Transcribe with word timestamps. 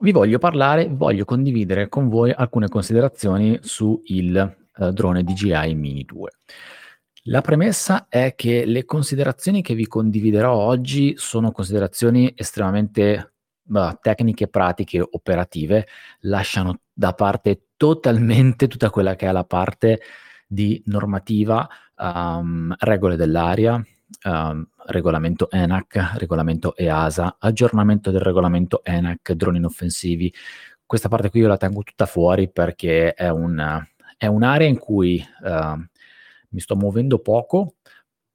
vi 0.00 0.12
voglio 0.12 0.38
parlare, 0.38 0.88
voglio 0.90 1.24
condividere 1.24 1.88
con 1.88 2.08
voi 2.08 2.30
alcune 2.30 2.68
considerazioni 2.68 3.58
sul 3.62 4.00
eh, 4.06 4.92
drone 4.92 5.22
DJI 5.22 5.74
Mini 5.74 6.04
2. 6.04 6.30
La 7.28 7.40
premessa 7.40 8.06
è 8.08 8.34
che 8.34 8.66
le 8.66 8.84
considerazioni 8.84 9.62
che 9.62 9.74
vi 9.74 9.86
condividerò 9.86 10.54
oggi 10.54 11.14
sono 11.16 11.52
considerazioni 11.52 12.32
estremamente 12.36 13.32
bah, 13.62 13.98
tecniche, 14.00 14.48
pratiche, 14.48 15.00
operative, 15.00 15.86
lasciano 16.20 16.80
da 16.92 17.14
parte 17.14 17.68
totalmente 17.76 18.68
tutta 18.68 18.90
quella 18.90 19.14
che 19.14 19.26
è 19.26 19.32
la 19.32 19.44
parte 19.44 20.00
di 20.46 20.82
normativa, 20.86 21.66
um, 21.96 22.74
regole 22.78 23.16
dell'aria, 23.16 23.82
um, 24.24 24.68
regolamento 24.86 25.50
ENAC, 25.50 26.12
regolamento 26.16 26.76
EASA, 26.76 27.36
aggiornamento 27.38 28.10
del 28.10 28.20
regolamento 28.20 28.82
ENAC, 28.84 29.32
droni 29.32 29.58
inoffensivi. 29.58 30.32
Questa 30.84 31.08
parte 31.08 31.30
qui 31.30 31.40
io 31.40 31.48
la 31.48 31.56
tengo 31.56 31.82
tutta 31.82 32.06
fuori 32.06 32.50
perché 32.50 33.14
è, 33.14 33.28
un, 33.28 33.84
è 34.16 34.26
un'area 34.26 34.68
in 34.68 34.78
cui 34.78 35.24
uh, 35.42 35.78
mi 36.50 36.60
sto 36.60 36.76
muovendo 36.76 37.18
poco 37.18 37.74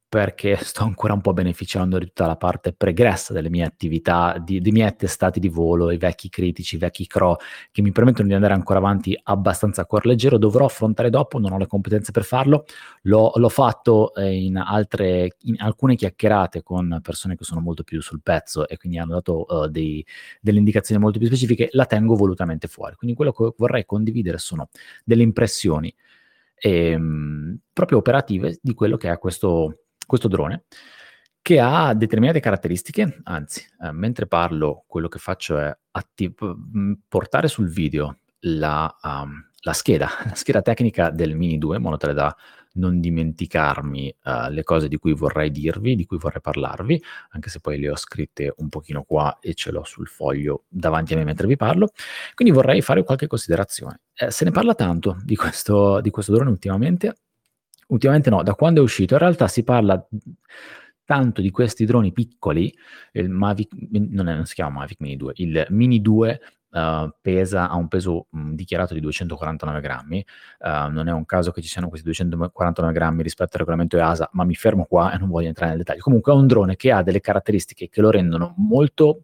perché 0.10 0.58
sto 0.58 0.84
ancora 0.84 1.14
un 1.14 1.22
po' 1.22 1.34
beneficiando 1.34 2.00
di 2.00 2.06
tutta 2.06 2.26
la 2.26 2.36
parte 2.36 2.74
pregressa 2.74 3.32
delle 3.32 3.52
mie 3.52 3.64
attività, 3.64 4.42
di, 4.44 4.60
dei 4.60 4.72
miei 4.72 4.88
attestati 4.88 5.40
di 5.40 5.50
volo, 5.50 5.92
i 5.92 5.98
vecchi 5.98 6.30
critici, 6.30 6.76
i 6.76 6.78
vecchi 6.80 7.06
CRO, 7.06 7.38
che 7.72 7.84
mi 7.84 7.92
permettono 7.92 8.28
di 8.28 8.34
andare 8.34 8.56
ancora 8.56 8.80
avanti 8.80 9.18
abbastanza 9.22 9.84
a 9.84 9.86
cuor 9.86 10.08
leggero. 10.08 10.40
Dovrò 10.40 10.66
affrontare 10.66 11.12
dopo, 11.12 11.38
non 11.38 11.52
ho 11.52 11.60
le 11.60 11.68
competenze 11.68 12.12
per 12.12 12.24
farlo. 12.24 12.66
L'ho, 13.04 13.32
l'ho 13.36 13.50
fatto 13.50 14.16
eh, 14.16 14.34
in, 14.34 14.58
altre, 14.58 15.36
in 15.44 15.58
alcune 15.60 15.96
chiacchierate 15.96 16.64
con 16.64 17.00
persone 17.04 17.36
che 17.36 17.44
sono 17.44 17.62
molto 17.62 17.84
più 17.84 18.02
sul 18.02 18.22
pezzo 18.24 18.68
e 18.68 18.78
quindi 18.78 18.98
hanno 18.98 19.14
dato 19.14 19.46
uh, 19.48 19.68
dei, 19.68 20.04
delle 20.42 20.58
indicazioni 20.58 21.00
molto 21.00 21.20
più 21.20 21.28
specifiche. 21.28 21.70
La 21.74 21.86
tengo 21.86 22.16
volutamente 22.16 22.68
fuori. 22.68 22.96
Quindi 22.96 23.16
quello 23.16 23.32
che 23.32 23.54
vorrei 23.58 23.86
condividere 23.86 24.40
sono 24.40 24.70
delle 25.06 25.22
impressioni 25.22 25.94
ehm, 26.56 27.60
proprio 27.72 28.00
operative 28.00 28.58
di 28.62 28.74
quello 28.74 28.98
che 28.98 29.12
è 29.12 29.18
questo 29.20 29.84
questo 30.10 30.28
drone 30.28 30.64
che 31.42 31.60
ha 31.60 31.94
determinate 31.94 32.40
caratteristiche, 32.40 33.22
anzi, 33.24 33.66
eh, 33.82 33.92
mentre 33.92 34.28
parlo, 34.28 34.84
quello 34.88 35.08
che 35.08 35.20
faccio 35.20 35.58
è 35.58 35.76
attiv- 35.92 36.56
portare 37.08 37.48
sul 37.48 37.70
video 37.70 38.20
la, 38.42 38.94
um, 39.02 39.50
la, 39.62 39.74
scheda, 39.74 40.10
la 40.26 40.36
scheda 40.36 40.62
tecnica 40.62 41.10
del 41.10 41.36
Mini 41.36 41.58
2, 41.58 41.78
in 41.78 41.82
modo 41.82 41.98
tale 41.98 42.14
da 42.14 42.36
non 42.74 43.00
dimenticarmi 43.00 44.16
uh, 44.26 44.52
le 44.52 44.64
cose 44.64 44.88
di 44.88 44.98
cui 44.98 45.14
vorrei 45.14 45.50
dirvi, 45.50 45.96
di 45.96 46.06
cui 46.06 46.18
vorrei 46.18 46.42
parlarvi, 46.42 47.02
anche 47.32 47.50
se 47.50 47.60
poi 47.60 47.80
le 47.80 47.90
ho 47.90 47.96
scritte 47.96 48.54
un 48.58 48.70
pochino 48.70 49.04
qua 49.04 49.40
e 49.42 49.54
ce 49.54 49.72
l'ho 49.72 49.84
sul 49.84 50.08
foglio 50.08 50.66
davanti 50.68 51.14
a 51.14 51.18
me 51.18 51.24
mentre 51.24 51.48
vi 51.48 51.56
parlo. 51.56 51.90
Quindi 52.36 52.54
vorrei 52.54 52.82
fare 52.82 53.04
qualche 53.04 53.28
considerazione. 53.28 54.02
Eh, 54.14 54.30
se 54.30 54.46
ne 54.46 54.52
parla 54.52 54.76
tanto 54.76 55.18
di 55.24 55.36
questo, 55.36 56.00
di 56.00 56.10
questo 56.12 56.34
drone 56.34 56.52
ultimamente, 56.52 57.16
Ultimamente 57.90 58.30
no, 58.30 58.44
da 58.44 58.54
quando 58.54 58.82
è 58.82 58.84
uscito 58.84 59.14
in 59.14 59.20
realtà 59.20 59.48
si 59.48 59.64
parla 59.64 60.06
tanto 61.04 61.42
di 61.42 61.50
questi 61.50 61.86
droni 61.86 62.12
piccoli, 62.12 62.72
il 63.14 63.30
Mavic, 63.30 63.74
non, 63.92 64.28
è, 64.28 64.36
non 64.36 64.46
si 64.46 64.54
chiama 64.54 64.80
Mavic 64.80 65.00
Mini 65.00 65.16
2, 65.16 65.34
il 65.38 65.66
Mini 65.70 66.02
2 66.02 66.40
Uh, 66.72 67.10
pesa, 67.20 67.68
ha 67.68 67.76
un 67.78 67.88
peso 67.88 68.28
mh, 68.30 68.52
dichiarato 68.52 68.94
di 68.94 69.00
249 69.00 69.82
grammi. 69.82 70.24
Uh, 70.60 70.92
non 70.92 71.08
è 71.08 71.12
un 71.12 71.26
caso 71.26 71.50
che 71.50 71.64
ci 71.64 71.68
siano 71.68 71.88
questi 71.90 72.06
249 72.06 72.94
grammi 72.94 73.24
rispetto 73.24 73.54
al 73.54 73.60
regolamento 73.62 73.98
EASA, 73.98 74.30
ma 74.34 74.44
mi 74.44 74.54
fermo 74.54 74.86
qua 74.86 75.12
e 75.12 75.18
non 75.18 75.30
voglio 75.30 75.48
entrare 75.48 75.72
nel 75.72 75.80
dettaglio. 75.80 76.04
Comunque 76.04 76.32
è 76.32 76.36
un 76.36 76.46
drone 76.46 76.76
che 76.76 76.92
ha 76.92 77.02
delle 77.02 77.22
caratteristiche 77.22 77.90
che 77.90 78.02
lo 78.02 78.12
rendono 78.12 78.54
molto 78.58 79.24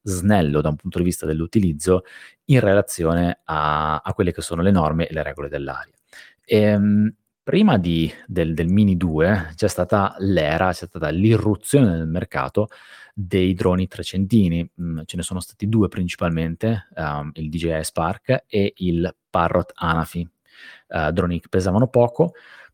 snello 0.00 0.62
da 0.62 0.70
un 0.70 0.76
punto 0.76 0.96
di 0.96 1.04
vista 1.04 1.26
dell'utilizzo 1.26 2.04
in 2.46 2.60
relazione 2.60 3.40
a, 3.44 3.98
a 3.98 4.14
quelle 4.14 4.32
che 4.32 4.40
sono 4.40 4.62
le 4.62 4.70
norme 4.70 5.06
e 5.06 5.12
le 5.12 5.22
regole 5.22 5.50
dell'aria. 5.50 5.92
Ehm, 6.46 7.14
prima 7.46 7.78
di, 7.78 8.12
del, 8.26 8.54
del, 8.54 8.66
Mini 8.66 8.96
2 8.96 9.52
c'è 9.54 9.68
stata 9.68 10.16
l'era, 10.18 10.72
c'è 10.72 10.86
stata 10.86 11.10
l'irruzione 11.10 11.90
nel 11.90 12.08
mercato 12.08 12.66
dei 13.14 13.54
droni 13.54 13.86
trecentini. 13.86 14.68
Mm, 14.82 15.02
ce 15.04 15.16
ne 15.16 15.22
sono 15.22 15.38
stati 15.38 15.68
due 15.68 15.86
principalmente, 15.86 16.88
um, 16.96 17.30
il 17.34 17.48
DJI 17.48 17.84
Spark 17.84 18.46
e 18.48 18.72
il 18.78 19.14
Parrot 19.30 19.70
Anafi. 19.76 20.28
Uh, 20.88 21.12
droni 21.12 21.38
che 21.38 21.46
pesavano 21.48 21.86
poco, 21.86 22.32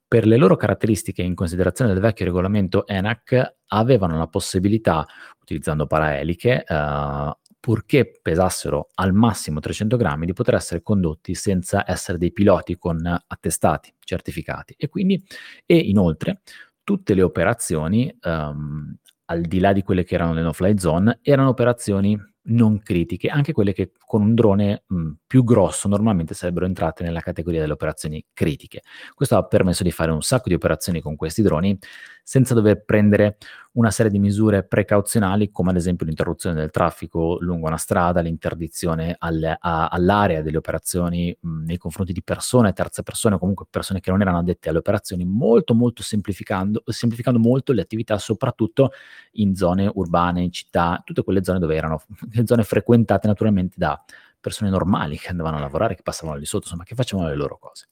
per 0.09 0.27
le 0.27 0.39
loro 0.39 0.57
caratteristiche 0.57 1.21
in 1.21 1.35
considerazione 1.35 1.93
del 1.93 2.01
vecchio 2.01 2.25
regolamento 2.25 2.87
ENAC 2.87 3.57
avevano 3.67 4.17
la 4.17 4.27
possibilità, 4.27 5.07
utilizzando 5.39 5.87
paraeliche, 5.87 6.65
uh, 6.67 7.31
purché 7.63 8.19
pesassero 8.21 8.89
al 8.95 9.13
massimo 9.13 9.61
300 9.61 9.97
grammi, 9.97 10.27
di 10.27 10.33
poter 10.33 10.55
essere 10.55 10.83
condotti 10.83 11.37
senza 11.37 11.89
essere 11.89 12.19
dei 12.19 12.33
piloti 12.33 12.77
con 12.77 12.99
attestati, 13.07 13.95
certificati. 14.01 14.75
E 14.77 14.89
quindi, 14.89 15.23
e 15.65 15.77
inoltre, 15.77 16.41
tutte 16.83 17.15
le 17.15 17.23
operazioni, 17.23 18.13
um, 18.23 18.93
al 19.27 19.43
di 19.43 19.61
là 19.61 19.73
di 19.73 19.85
quelle 19.85 20.03
che 20.03 20.17
erano 20.17 20.35
le 20.35 20.43
no-fly 20.43 20.77
zone, 20.77 21.21
erano 21.23 21.51
operazioni 21.51 22.19
non 22.47 22.81
critiche, 22.81 23.29
anche 23.29 23.53
quelle 23.53 23.73
che 23.73 23.93
con 24.05 24.23
un 24.23 24.35
drone 24.35 24.83
mh, 24.89 25.11
più 25.29 25.45
grosso 25.45 25.87
normalmente 25.87 26.35
sarebbero 26.35 26.67
entrate 26.67 27.05
nella 27.05 27.21
categoria 27.21 27.61
delle 27.61 27.75
operazioni 27.75 28.25
critiche. 28.33 28.83
Questo 29.15 29.37
ha 29.37 29.47
permesso 29.47 29.85
di 29.85 29.93
fare 29.93 30.11
un 30.11 30.23
sacco 30.23 30.49
di 30.49 30.55
operazioni 30.55 31.01
con 31.01 31.15
questi 31.15 31.43
droni 31.43 31.79
senza 32.23 32.55
dover 32.55 32.85
prendere 32.85 33.37
una 33.73 33.91
serie 33.91 34.11
di 34.11 34.19
misure 34.19 34.65
precauzionali 34.65 35.51
come 35.51 35.71
ad 35.71 35.77
esempio 35.77 36.05
l'interruzione 36.05 36.55
del 36.55 36.71
traffico 36.71 37.39
lungo 37.41 37.67
una 37.67 37.79
strada, 37.79 38.21
l'interdizione 38.21 39.17
alle, 39.19 39.57
a, 39.59 39.89
all'area 39.89 40.43
delle 40.43 40.59
operazioni 40.59 41.37
mh, 41.39 41.65
nei 41.65 41.79
confronti 41.79 42.13
di 42.13 42.23
persone, 42.23 42.73
terze 42.73 43.03
persone 43.03 43.39
comunque 43.39 43.67
persone 43.69 44.01
che 44.01 44.11
non 44.11 44.21
erano 44.21 44.39
addette 44.39 44.69
alle 44.69 44.79
operazioni, 44.79 45.25
molto 45.25 45.75
molto 45.75 46.03
semplificando, 46.03 46.83
semplificando 46.87 47.39
molto 47.39 47.73
le 47.73 47.81
attività 47.83 48.19
soprattutto 48.19 48.93
in 49.33 49.55
zone 49.55 49.91
urbane, 49.93 50.43
in 50.43 50.53
città, 50.53 51.01
tutte 51.05 51.23
quelle 51.23 51.43
zone 51.43 51.59
dove 51.59 51.75
erano 51.75 52.03
zone 52.45 52.63
frequentate 52.63 53.27
naturalmente 53.27 53.77
da 53.79 54.03
persone 54.39 54.71
normali 54.71 55.17
che 55.19 55.29
andavano 55.29 55.57
a 55.57 55.61
lavorare, 55.61 55.95
che 55.95 56.03
passavano 56.03 56.37
lì 56.37 56.45
sotto, 56.45 56.65
insomma 56.65 56.85
che 56.85 56.95
facevano 56.95 57.29
le 57.29 57.37
loro 57.37 57.59
cose. 57.59 57.87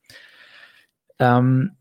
Um, 1.16 1.76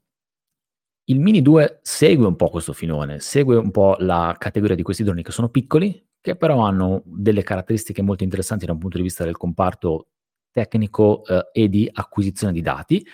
il 1.10 1.20
Mini 1.20 1.42
2 1.42 1.80
segue 1.82 2.26
un 2.26 2.36
po' 2.36 2.50
questo 2.50 2.72
filone, 2.72 3.20
segue 3.20 3.56
un 3.56 3.72
po' 3.72 3.96
la 4.00 4.36
categoria 4.38 4.76
di 4.76 4.84
questi 4.84 5.04
droni 5.04 5.24
che 5.24 5.32
sono 5.32 5.50
piccoli, 5.50 6.08
che 6.22 6.36
però 6.36 6.60
hanno 6.60 7.02
delle 7.06 7.42
caratteristiche 7.42 8.04
molto 8.04 8.24
interessanti 8.24 8.66
da 8.66 8.74
un 8.74 8.78
punto 8.78 8.98
di 8.98 9.04
vista 9.04 9.24
del 9.24 9.38
comparto 9.38 10.08
tecnico 10.52 11.26
eh, 11.26 11.50
e 11.52 11.70
di 11.70 11.90
acquisizione 11.92 12.54
di 12.54 12.62
dati, 12.62 13.06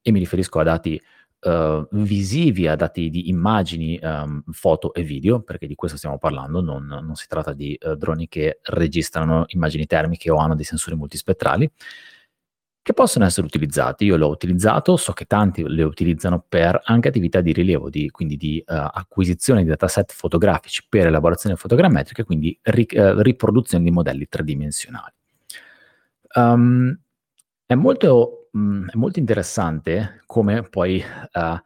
e 0.00 0.12
mi 0.12 0.20
riferisco 0.20 0.60
a 0.60 0.62
dati 0.62 1.00
eh, 1.40 1.86
visivi, 1.90 2.68
a 2.68 2.76
dati 2.76 3.10
di 3.10 3.28
immagini, 3.28 3.98
um, 4.00 4.44
foto 4.52 4.94
e 4.94 5.02
video, 5.02 5.40
perché 5.42 5.66
di 5.66 5.74
questo 5.74 5.96
stiamo 5.96 6.18
parlando, 6.18 6.60
non, 6.60 6.86
non 6.86 7.14
si 7.16 7.26
tratta 7.26 7.52
di 7.52 7.76
uh, 7.82 7.94
droni 7.94 8.28
che 8.28 8.60
registrano 8.62 9.46
immagini 9.48 9.86
termiche 9.86 10.30
o 10.30 10.36
hanno 10.36 10.54
dei 10.54 10.64
sensori 10.64 10.94
multispettrali 10.94 11.68
che 12.82 12.92
possono 12.94 13.24
essere 13.24 13.46
utilizzati. 13.46 14.04
Io 14.04 14.16
l'ho 14.16 14.28
utilizzato, 14.28 14.96
so 14.96 15.12
che 15.12 15.24
tanti 15.26 15.66
le 15.66 15.84
utilizzano 15.84 16.44
per 16.46 16.80
anche 16.84 17.08
attività 17.08 17.40
di 17.40 17.52
rilievo, 17.52 17.88
di, 17.88 18.10
quindi 18.10 18.36
di 18.36 18.62
uh, 18.66 18.72
acquisizione 18.74 19.62
di 19.62 19.68
dataset 19.68 20.12
fotografici 20.12 20.84
per 20.88 21.06
elaborazione 21.06 21.54
fotogrammetrica, 21.54 22.24
quindi 22.24 22.58
ri, 22.62 22.86
uh, 22.94 23.20
riproduzione 23.20 23.84
di 23.84 23.90
modelli 23.92 24.26
tridimensionali. 24.28 25.14
Um, 26.34 26.98
è, 27.64 27.74
molto, 27.74 28.48
mh, 28.50 28.60
mm, 28.60 28.88
è 28.88 28.96
molto, 28.96 29.18
interessante 29.20 30.22
come 30.26 30.64
poi 30.64 31.00
uh, 31.34 31.60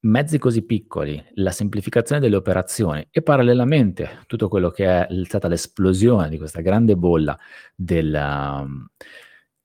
mezzi 0.00 0.38
così 0.38 0.62
piccoli, 0.62 1.22
la 1.34 1.50
semplificazione 1.50 2.22
delle 2.22 2.36
operazioni 2.36 3.06
e 3.10 3.20
parallelamente 3.20 4.20
tutto 4.26 4.48
quello 4.48 4.70
che 4.70 4.86
è 4.86 5.08
stata 5.24 5.48
l'esplosione 5.48 6.30
di 6.30 6.38
questa 6.38 6.62
grande 6.62 6.96
bolla 6.96 7.38
del... 7.74 8.14
Um, 8.14 8.88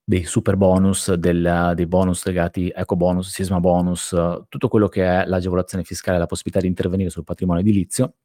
dei 0.03 0.23
super 0.23 0.55
bonus, 0.55 1.13
del, 1.13 1.73
dei 1.75 1.85
bonus 1.85 2.25
legati 2.25 2.71
eco 2.73 2.95
bonus, 2.95 3.29
sisma 3.29 3.59
bonus, 3.59 4.15
tutto 4.49 4.67
quello 4.67 4.87
che 4.87 5.03
è 5.03 5.25
l'agevolazione 5.25 5.83
fiscale, 5.83 6.17
la 6.17 6.25
possibilità 6.25 6.61
di 6.61 6.67
intervenire 6.67 7.09
sul 7.09 7.23
patrimonio 7.23 7.61
edilizio, 7.61 8.15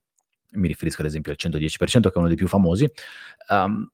mi 0.53 0.69
riferisco 0.69 1.03
ad 1.03 1.09
esempio 1.09 1.33
al 1.33 1.39
110% 1.39 2.01
che 2.01 2.13
è 2.15 2.19
uno 2.19 2.29
dei 2.29 2.37
più 2.37 2.49
famosi, 2.49 2.91
um, 3.51 3.89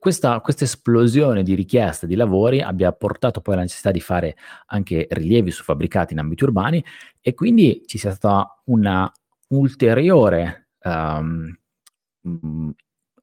questa, 0.00 0.40
questa, 0.40 0.64
esplosione 0.64 1.44
di 1.44 1.54
richieste 1.54 2.08
di 2.08 2.16
lavori 2.16 2.60
abbia 2.60 2.90
portato 2.92 3.40
poi 3.40 3.54
alla 3.54 3.62
necessità 3.62 3.92
di 3.92 4.00
fare 4.00 4.36
anche 4.66 5.06
rilievi 5.08 5.52
su 5.52 5.62
fabbricati 5.62 6.14
in 6.14 6.18
ambiti 6.18 6.42
urbani 6.42 6.84
e 7.20 7.32
quindi 7.32 7.82
ci 7.86 7.96
sia 7.96 8.10
stata 8.10 8.60
una 8.64 9.08
ulteriore 9.50 10.70
um, 10.82 11.56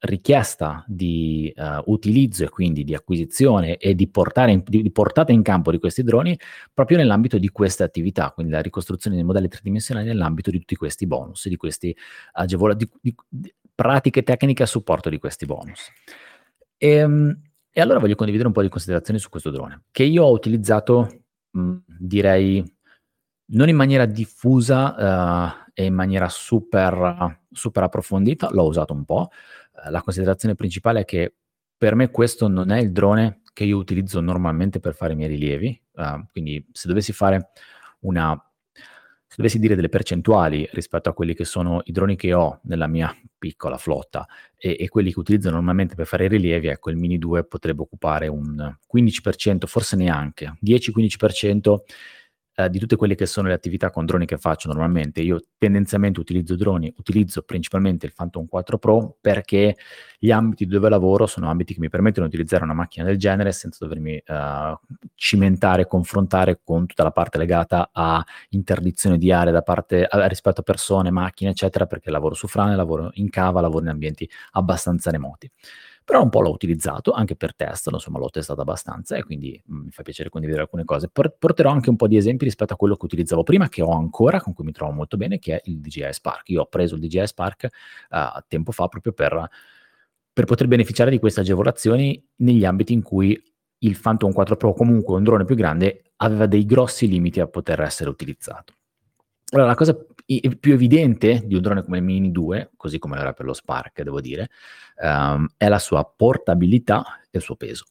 richiesta 0.00 0.84
di 0.86 1.52
uh, 1.56 1.82
utilizzo 1.90 2.44
e 2.44 2.48
quindi 2.48 2.84
di 2.84 2.94
acquisizione 2.94 3.76
e 3.76 3.94
di, 3.94 4.10
in, 4.48 4.62
di, 4.64 4.82
di, 4.82 4.90
portata 4.90 5.32
in 5.32 5.42
campo 5.42 5.70
di 5.70 5.78
questi 5.78 6.02
droni 6.02 6.38
proprio 6.72 6.98
nell'ambito 6.98 7.38
di 7.38 7.48
queste 7.48 7.82
attività, 7.82 8.30
quindi 8.30 8.52
la 8.52 8.60
ricostruzione 8.60 9.16
dei 9.16 9.24
modelli 9.24 9.48
tridimensionali 9.48 10.06
nell'ambito 10.06 10.50
di 10.50 10.58
tutti 10.58 10.76
questi 10.76 11.06
bonus, 11.06 11.48
di 11.48 11.56
queste 11.56 11.94
agevolazioni, 12.32 12.92
di, 13.00 13.14
di, 13.28 13.54
pratiche 13.74 14.22
tecniche 14.22 14.62
a 14.62 14.66
supporto 14.66 15.08
di 15.08 15.18
questi 15.18 15.44
bonus. 15.44 15.90
E, 16.76 16.88
ehm, 16.88 17.40
e, 17.70 17.80
allora 17.80 17.98
voglio 17.98 18.14
condividere 18.14 18.48
un 18.48 18.54
po' 18.54 18.62
di 18.62 18.68
considerazioni 18.68 19.20
su 19.20 19.28
questo 19.28 19.50
drone, 19.50 19.84
che 19.90 20.02
io 20.02 20.24
ho 20.24 20.32
utilizzato, 20.32 21.24
mh, 21.50 21.76
direi, 21.86 22.64
non 23.48 23.68
in 23.68 23.76
maniera 23.76 24.06
diffusa 24.06 25.54
uh, 25.66 25.70
e 25.74 25.84
in 25.84 25.94
maniera 25.94 26.28
super, 26.28 27.38
super 27.52 27.82
approfondita, 27.82 28.48
l'ho 28.50 28.64
usato 28.64 28.94
un 28.94 29.04
po'. 29.04 29.28
Uh, 29.84 29.90
la 29.90 30.02
considerazione 30.02 30.54
principale 30.54 31.00
è 31.00 31.04
che 31.04 31.34
per 31.76 31.94
me 31.94 32.10
questo 32.10 32.48
non 32.48 32.70
è 32.70 32.80
il 32.80 32.92
drone 32.92 33.42
che 33.52 33.64
io 33.64 33.78
utilizzo 33.78 34.20
normalmente 34.20 34.80
per 34.80 34.94
fare 34.94 35.12
i 35.12 35.16
miei 35.16 35.28
rilievi, 35.28 35.82
uh, 35.94 36.26
quindi 36.30 36.66
se 36.72 36.88
dovessi 36.88 37.12
fare 37.12 37.50
una 38.00 38.40
se 39.28 39.42
dovessi 39.42 39.58
dire 39.58 39.74
delle 39.74 39.88
percentuali 39.88 40.68
rispetto 40.72 41.10
a 41.10 41.12
quelli 41.12 41.34
che 41.34 41.44
sono 41.44 41.82
i 41.84 41.92
droni 41.92 42.16
che 42.16 42.32
ho 42.32 42.60
nella 42.62 42.86
mia 42.86 43.14
piccola 43.36 43.76
flotta 43.76 44.26
e, 44.56 44.76
e 44.78 44.88
quelli 44.88 45.12
che 45.12 45.18
utilizzo 45.18 45.50
normalmente 45.50 45.94
per 45.94 46.06
fare 46.06 46.24
i 46.24 46.28
rilievi, 46.28 46.68
ecco 46.68 46.90
il 46.90 46.96
Mini 46.96 47.18
2 47.18 47.44
potrebbe 47.44 47.82
occupare 47.82 48.28
un 48.28 48.74
15%, 48.94 49.66
forse 49.66 49.96
neanche, 49.96 50.56
10-15% 50.64 51.76
eh, 52.56 52.70
di 52.70 52.78
tutte 52.78 52.96
quelle 52.96 53.14
che 53.14 53.26
sono 53.26 53.48
le 53.48 53.54
attività 53.54 53.90
con 53.90 54.06
droni 54.06 54.24
che 54.24 54.38
faccio 54.38 54.68
normalmente. 54.68 55.20
Io 55.20 55.42
tendenzialmente 55.58 56.20
utilizzo 56.20 56.56
droni, 56.56 56.92
utilizzo 56.96 57.42
principalmente 57.42 58.06
il 58.06 58.14
Phantom 58.14 58.46
4 58.46 58.78
Pro 58.78 59.16
perché 59.20 59.76
gli 60.18 60.30
ambiti 60.30 60.64
dove 60.66 60.88
lavoro 60.88 61.26
sono 61.26 61.50
ambiti 61.50 61.74
che 61.74 61.80
mi 61.80 61.90
permettono 61.90 62.26
di 62.26 62.34
utilizzare 62.34 62.64
una 62.64 62.72
macchina 62.72 63.04
del 63.04 63.18
genere 63.18 63.52
senza 63.52 63.84
dovermi 63.84 64.22
uh, 64.26 64.78
cimentare, 65.14 65.86
confrontare 65.86 66.60
con 66.64 66.86
tutta 66.86 67.02
la 67.02 67.10
parte 67.10 67.36
legata 67.36 67.90
a 67.92 68.24
interdizione 68.50 69.18
di 69.18 69.30
aree 69.30 69.52
da 69.52 69.60
parte, 69.60 70.04
a, 70.04 70.26
rispetto 70.26 70.60
a 70.60 70.64
persone, 70.64 71.10
macchine, 71.10 71.50
eccetera, 71.50 71.84
perché 71.84 72.10
lavoro 72.10 72.34
su 72.34 72.46
frane, 72.48 72.74
lavoro 72.74 73.10
in 73.14 73.28
cava, 73.28 73.60
lavoro 73.60 73.84
in 73.84 73.90
ambienti 73.90 74.28
abbastanza 74.52 75.10
remoti 75.10 75.50
però 76.06 76.22
un 76.22 76.30
po' 76.30 76.40
l'ho 76.40 76.52
utilizzato 76.52 77.10
anche 77.10 77.34
per 77.34 77.56
test, 77.56 77.88
insomma 77.90 78.20
l'ho 78.20 78.30
testato 78.30 78.60
abbastanza 78.60 79.16
e 79.16 79.24
quindi 79.24 79.60
mm, 79.68 79.86
mi 79.86 79.90
fa 79.90 80.04
piacere 80.04 80.28
condividere 80.28 80.62
alcune 80.62 80.84
cose. 80.84 81.08
porterò 81.08 81.68
anche 81.68 81.90
un 81.90 81.96
po' 81.96 82.06
di 82.06 82.16
esempi 82.16 82.44
rispetto 82.44 82.72
a 82.74 82.76
quello 82.76 82.94
che 82.94 83.04
utilizzavo 83.06 83.42
prima, 83.42 83.68
che 83.68 83.82
ho 83.82 83.90
ancora, 83.90 84.40
con 84.40 84.52
cui 84.52 84.64
mi 84.64 84.70
trovo 84.70 84.92
molto 84.92 85.16
bene, 85.16 85.40
che 85.40 85.56
è 85.56 85.62
il 85.64 85.80
DJI 85.80 86.12
Spark. 86.12 86.48
Io 86.50 86.62
ho 86.62 86.66
preso 86.66 86.94
il 86.94 87.00
DJI 87.00 87.26
Spark 87.26 87.68
uh, 88.10 88.40
tempo 88.46 88.70
fa 88.70 88.86
proprio 88.86 89.12
per, 89.14 89.50
per 90.32 90.44
poter 90.44 90.68
beneficiare 90.68 91.10
di 91.10 91.18
queste 91.18 91.40
agevolazioni 91.40 92.24
negli 92.36 92.64
ambiti 92.64 92.92
in 92.92 93.02
cui 93.02 93.42
il 93.78 93.98
Phantom 94.00 94.32
4 94.32 94.56
Pro, 94.56 94.74
comunque 94.74 95.16
un 95.16 95.24
drone 95.24 95.44
più 95.44 95.56
grande, 95.56 96.12
aveva 96.18 96.46
dei 96.46 96.64
grossi 96.64 97.08
limiti 97.08 97.40
a 97.40 97.48
poter 97.48 97.80
essere 97.80 98.10
utilizzato. 98.10 98.74
Allora, 99.50 99.66
la 99.66 99.74
cosa 99.74 100.06
più 100.58 100.72
evidente 100.72 101.42
di 101.44 101.54
un 101.54 101.60
drone 101.60 101.84
come 101.84 101.98
il 101.98 102.02
Mini 102.02 102.32
2, 102.32 102.72
così 102.76 102.98
come 102.98 103.18
era 103.18 103.32
per 103.32 103.46
lo 103.46 103.52
Spark, 103.52 104.02
devo 104.02 104.20
dire, 104.20 104.50
um, 105.00 105.46
è 105.56 105.68
la 105.68 105.78
sua 105.78 106.04
portabilità 106.04 107.20
e 107.30 107.38
il 107.38 107.42
suo 107.42 107.54
peso. 107.54 107.84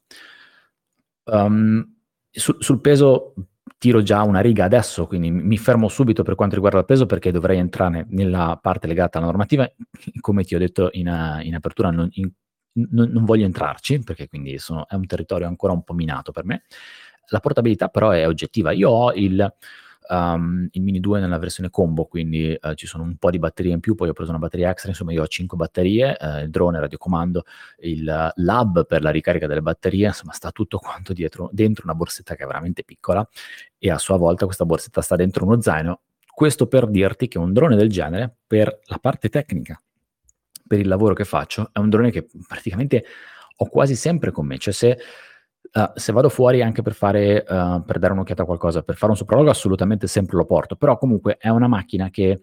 Um, 1.23 1.95
su, 2.29 2.55
sul 2.59 2.81
peso 2.81 3.33
tiro 3.77 4.01
già 4.01 4.21
una 4.23 4.41
riga 4.41 4.65
adesso, 4.65 5.07
quindi 5.07 5.31
mi 5.31 5.57
fermo 5.57 5.87
subito 5.87 6.23
per 6.23 6.35
quanto 6.35 6.55
riguarda 6.55 6.79
il 6.79 6.85
peso 6.85 7.05
perché 7.05 7.31
dovrei 7.31 7.57
entrare 7.57 8.05
nella 8.09 8.59
parte 8.61 8.88
legata 8.88 9.17
alla 9.17 9.27
normativa. 9.27 9.69
Come 10.19 10.43
ti 10.43 10.55
ho 10.55 10.59
detto 10.59 10.89
in, 10.91 11.07
in 11.43 11.55
apertura, 11.55 11.89
non, 11.89 12.09
in, 12.13 12.29
non, 12.91 13.09
non, 13.09 13.23
voglio 13.25 13.45
entrarci 13.45 13.99
perché 13.99 14.27
quindi 14.27 14.57
sono, 14.57 14.88
è 14.88 14.95
un 14.95 15.05
territorio 15.05 15.47
ancora 15.47 15.73
un 15.73 15.83
po' 15.83 15.93
minato 15.93 16.31
per 16.31 16.45
me. 16.45 16.63
La 17.29 17.39
portabilità 17.39 17.88
però 17.88 18.09
è 18.11 18.27
oggettiva. 18.27 18.71
Io 18.71 18.89
ho 18.89 19.13
il 19.13 19.53
um, 20.09 20.67
il 20.71 20.81
Mini 20.81 20.99
2 20.99 21.19
nella 21.19 21.37
versione 21.37 21.69
combo, 21.69 22.05
quindi 22.05 22.57
uh, 22.59 22.73
ci 22.73 22.87
sono 22.87 23.03
un 23.03 23.15
po' 23.17 23.29
di 23.29 23.39
batterie 23.39 23.73
in 23.73 23.79
più, 23.79 23.95
poi 23.95 24.09
ho 24.09 24.13
preso 24.13 24.31
una 24.31 24.39
batteria 24.39 24.69
extra, 24.69 24.89
insomma 24.89 25.11
io 25.11 25.23
ho 25.23 25.27
5 25.27 25.57
batterie, 25.57 26.17
uh, 26.19 26.43
il 26.43 26.49
drone, 26.49 26.79
radiocomando, 26.79 27.43
il 27.79 28.31
lab 28.35 28.85
per 28.85 29.01
la 29.01 29.09
ricarica 29.09 29.47
delle 29.47 29.61
batterie, 29.61 30.07
insomma 30.07 30.33
sta 30.33 30.51
tutto 30.51 30.77
quanto 30.77 31.13
dietro, 31.13 31.49
dentro 31.51 31.83
una 31.85 31.95
borsetta 31.95 32.35
che 32.35 32.43
è 32.43 32.47
veramente 32.47 32.83
piccola 32.83 33.27
e 33.77 33.91
a 33.91 33.97
sua 33.97 34.17
volta 34.17 34.45
questa 34.45 34.65
borsetta 34.65 35.01
sta 35.01 35.15
dentro 35.15 35.45
uno 35.45 35.61
zaino. 35.61 36.01
Questo 36.25 36.67
per 36.67 36.87
dirti 36.87 37.27
che 37.27 37.37
un 37.37 37.53
drone 37.53 37.75
del 37.75 37.89
genere, 37.89 38.35
per 38.45 38.79
la 38.85 38.97
parte 38.99 39.29
tecnica, 39.29 39.81
per 40.67 40.79
il 40.79 40.87
lavoro 40.87 41.13
che 41.13 41.23
faccio, 41.23 41.69
è 41.71 41.79
un 41.79 41.89
drone 41.89 42.11
che 42.11 42.27
praticamente 42.47 43.05
ho 43.57 43.69
quasi 43.69 43.95
sempre 43.95 44.31
con 44.31 44.45
me, 44.45 44.57
cioè 44.57 44.73
se 44.73 44.97
Uh, 45.73 45.91
se 45.95 46.12
vado 46.12 46.29
fuori 46.29 46.62
anche 46.62 46.81
per 46.81 46.94
fare, 46.94 47.44
uh, 47.47 47.83
per 47.83 48.00
dare 48.00 48.13
un'occhiata 48.13 48.44
a 48.44 48.45
qualcosa, 48.45 48.81
per 48.81 48.95
fare 48.95 49.12
un 49.12 49.17
sopralluogo, 49.17 49.51
assolutamente 49.51 50.07
sempre 50.07 50.38
lo 50.38 50.45
porto, 50.45 50.75
però 50.75 50.97
comunque 50.97 51.38
è 51.38 51.50
una 51.50 51.67
macchina 51.67 52.09
che 52.09 52.41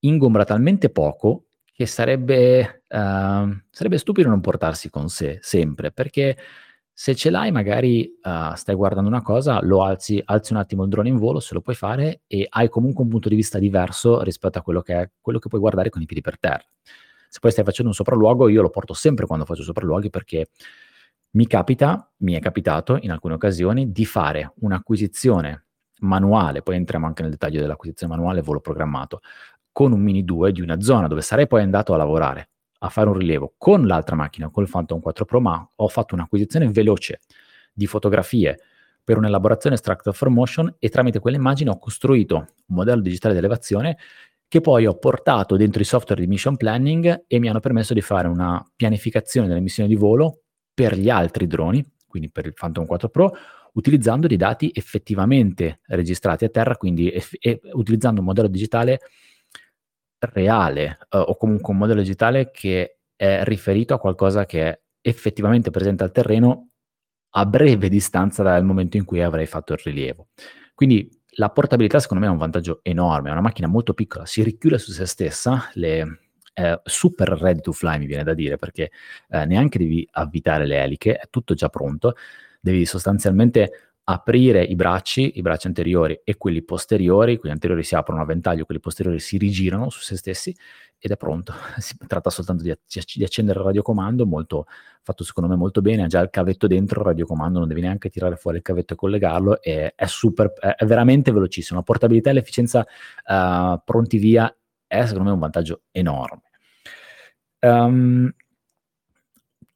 ingombra 0.00 0.44
talmente 0.44 0.88
poco 0.90 1.46
che 1.72 1.86
sarebbe, 1.86 2.84
uh, 2.88 3.58
sarebbe 3.70 3.98
stupido 3.98 4.28
non 4.28 4.40
portarsi 4.40 4.88
con 4.88 5.08
sé 5.08 5.38
sempre, 5.42 5.92
perché 5.92 6.36
se 6.92 7.14
ce 7.14 7.30
l'hai 7.30 7.50
magari 7.50 8.18
stai 8.54 8.74
guardando 8.74 9.08
una 9.08 9.22
cosa, 9.22 9.58
lo 9.62 9.82
alzi, 9.82 10.20
alzi 10.22 10.52
un 10.52 10.58
attimo 10.58 10.82
il 10.82 10.90
drone 10.90 11.08
in 11.08 11.16
volo, 11.16 11.40
se 11.40 11.54
lo 11.54 11.62
puoi 11.62 11.74
fare, 11.74 12.20
e 12.26 12.46
hai 12.46 12.68
comunque 12.68 13.02
un 13.02 13.08
punto 13.08 13.30
di 13.30 13.36
vista 13.36 13.58
diverso 13.58 14.22
rispetto 14.22 14.58
a 14.58 14.62
quello 14.62 14.82
che, 14.82 14.94
è, 14.94 15.10
quello 15.18 15.38
che 15.38 15.48
puoi 15.48 15.60
guardare 15.60 15.88
con 15.88 16.02
i 16.02 16.04
piedi 16.04 16.20
per 16.20 16.38
terra. 16.38 16.64
Se 17.26 17.38
poi 17.40 17.52
stai 17.52 17.64
facendo 17.64 17.90
un 17.90 17.96
sopralluogo, 17.96 18.48
io 18.48 18.60
lo 18.60 18.68
porto 18.68 18.92
sempre 18.92 19.24
quando 19.24 19.46
faccio 19.46 19.62
sopralluoghi 19.62 20.10
perché 20.10 20.48
mi 21.32 21.46
capita, 21.46 22.10
mi 22.18 22.34
è 22.34 22.40
capitato 22.40 22.98
in 23.00 23.12
alcune 23.12 23.34
occasioni 23.34 23.92
di 23.92 24.04
fare 24.04 24.52
un'acquisizione 24.56 25.66
manuale, 26.00 26.62
poi 26.62 26.76
entriamo 26.76 27.06
anche 27.06 27.22
nel 27.22 27.30
dettaglio 27.30 27.60
dell'acquisizione 27.60 28.14
manuale 28.14 28.40
volo 28.40 28.60
programmato, 28.60 29.20
con 29.70 29.92
un 29.92 30.00
Mini 30.00 30.24
2 30.24 30.52
di 30.52 30.60
una 30.60 30.80
zona 30.80 31.06
dove 31.06 31.22
sarei 31.22 31.46
poi 31.46 31.62
andato 31.62 31.94
a 31.94 31.96
lavorare, 31.96 32.50
a 32.78 32.88
fare 32.88 33.08
un 33.08 33.16
rilevo 33.16 33.54
con 33.56 33.86
l'altra 33.86 34.16
macchina, 34.16 34.50
col 34.50 34.68
Phantom 34.68 35.00
4 35.00 35.24
Pro, 35.24 35.40
ma 35.40 35.70
ho 35.76 35.88
fatto 35.88 36.14
un'acquisizione 36.14 36.68
veloce 36.68 37.20
di 37.72 37.86
fotografie 37.86 38.58
per 39.04 39.16
un'elaborazione 39.16 39.76
Structure 39.76 40.16
for 40.16 40.30
Motion 40.30 40.74
e 40.78 40.88
tramite 40.88 41.20
quelle 41.20 41.36
immagini 41.36 41.70
ho 41.70 41.78
costruito 41.78 42.36
un 42.36 42.76
modello 42.76 43.00
digitale 43.00 43.34
di 43.34 43.38
elevazione 43.38 43.98
che 44.48 44.60
poi 44.60 44.86
ho 44.86 44.98
portato 44.98 45.56
dentro 45.56 45.80
i 45.80 45.84
software 45.84 46.20
di 46.20 46.26
mission 46.26 46.56
planning 46.56 47.24
e 47.28 47.38
mi 47.38 47.48
hanno 47.48 47.60
permesso 47.60 47.94
di 47.94 48.00
fare 48.00 48.26
una 48.26 48.64
pianificazione 48.74 49.46
delle 49.46 49.60
missioni 49.60 49.88
di 49.88 49.94
volo 49.94 50.40
per 50.80 50.96
gli 50.96 51.10
altri 51.10 51.46
droni, 51.46 51.84
quindi 52.06 52.30
per 52.30 52.46
il 52.46 52.54
Phantom 52.54 52.86
4 52.86 53.10
Pro, 53.10 53.36
utilizzando 53.74 54.26
dei 54.26 54.38
dati 54.38 54.70
effettivamente 54.72 55.80
registrati 55.88 56.46
a 56.46 56.48
terra, 56.48 56.76
quindi 56.76 57.10
eff- 57.10 57.36
utilizzando 57.72 58.20
un 58.20 58.26
modello 58.26 58.48
digitale 58.48 59.00
reale 60.20 60.98
uh, 61.10 61.18
o 61.18 61.36
comunque 61.36 61.72
un 61.72 61.78
modello 61.78 62.00
digitale 62.00 62.50
che 62.50 63.00
è 63.14 63.44
riferito 63.44 63.92
a 63.92 63.98
qualcosa 63.98 64.46
che 64.46 64.62
è 64.62 64.80
effettivamente 65.02 65.70
presente 65.70 66.02
al 66.02 66.12
terreno 66.12 66.70
a 67.34 67.44
breve 67.44 67.90
distanza 67.90 68.42
dal 68.42 68.64
momento 68.64 68.96
in 68.96 69.04
cui 69.04 69.22
avrei 69.22 69.46
fatto 69.46 69.74
il 69.74 69.80
rilievo. 69.84 70.28
Quindi 70.74 71.10
la 71.36 71.50
portabilità 71.50 72.00
secondo 72.00 72.24
me 72.24 72.30
è 72.30 72.32
un 72.32 72.40
vantaggio 72.40 72.80
enorme, 72.82 73.28
è 73.28 73.32
una 73.32 73.42
macchina 73.42 73.68
molto 73.68 73.92
piccola, 73.92 74.24
si 74.24 74.42
richiude 74.42 74.78
su 74.78 74.92
se 74.92 75.04
stessa, 75.04 75.68
le, 75.74 76.29
eh, 76.60 76.80
super 76.84 77.28
ready 77.28 77.60
to 77.60 77.72
fly, 77.72 77.98
mi 77.98 78.06
viene 78.06 78.22
da 78.22 78.34
dire, 78.34 78.56
perché 78.56 78.90
eh, 79.30 79.44
neanche 79.46 79.78
devi 79.78 80.06
avvitare 80.12 80.66
le 80.66 80.82
eliche, 80.82 81.16
è 81.16 81.28
tutto 81.30 81.54
già 81.54 81.68
pronto, 81.68 82.14
devi 82.60 82.84
sostanzialmente 82.84 83.90
aprire 84.04 84.62
i 84.62 84.74
bracci, 84.74 85.38
i 85.38 85.42
bracci 85.42 85.68
anteriori 85.68 86.20
e 86.24 86.36
quelli 86.36 86.62
posteriori, 86.62 87.38
quelli 87.38 87.54
anteriori 87.54 87.84
si 87.84 87.94
aprono 87.94 88.20
a 88.20 88.24
ventaglio, 88.24 88.64
quelli 88.64 88.80
posteriori 88.80 89.20
si 89.20 89.38
rigirano 89.38 89.88
su 89.88 90.00
se 90.00 90.16
stessi 90.16 90.54
ed 90.98 91.12
è 91.12 91.16
pronto. 91.16 91.54
Si 91.78 91.96
tratta 92.06 92.28
soltanto 92.28 92.62
di, 92.62 92.76
di 93.14 93.24
accendere 93.24 93.60
il 93.60 93.64
radiocomando, 93.64 94.26
molto, 94.26 94.66
fatto 95.02 95.24
secondo 95.24 95.48
me 95.48 95.56
molto 95.56 95.80
bene, 95.80 96.02
ha 96.02 96.06
già 96.08 96.20
il 96.20 96.30
cavetto 96.30 96.66
dentro 96.66 97.00
il 97.00 97.06
radiocomando, 97.06 97.60
non 97.60 97.68
devi 97.68 97.80
neanche 97.80 98.10
tirare 98.10 98.36
fuori 98.36 98.58
il 98.58 98.62
cavetto 98.62 98.94
e 98.94 98.96
collegarlo, 98.96 99.62
e 99.62 99.94
è, 99.94 100.06
super, 100.06 100.52
è 100.52 100.84
veramente 100.84 101.30
velocissimo. 101.32 101.78
La 101.78 101.84
portabilità 101.84 102.30
e 102.30 102.32
l'efficienza 102.34 102.80
uh, 102.80 103.80
pronti 103.84 104.18
via 104.18 104.52
è 104.90 105.06
secondo 105.06 105.28
me 105.28 105.34
un 105.34 105.38
vantaggio 105.38 105.82
enorme. 105.92 106.49
Um, 107.60 108.32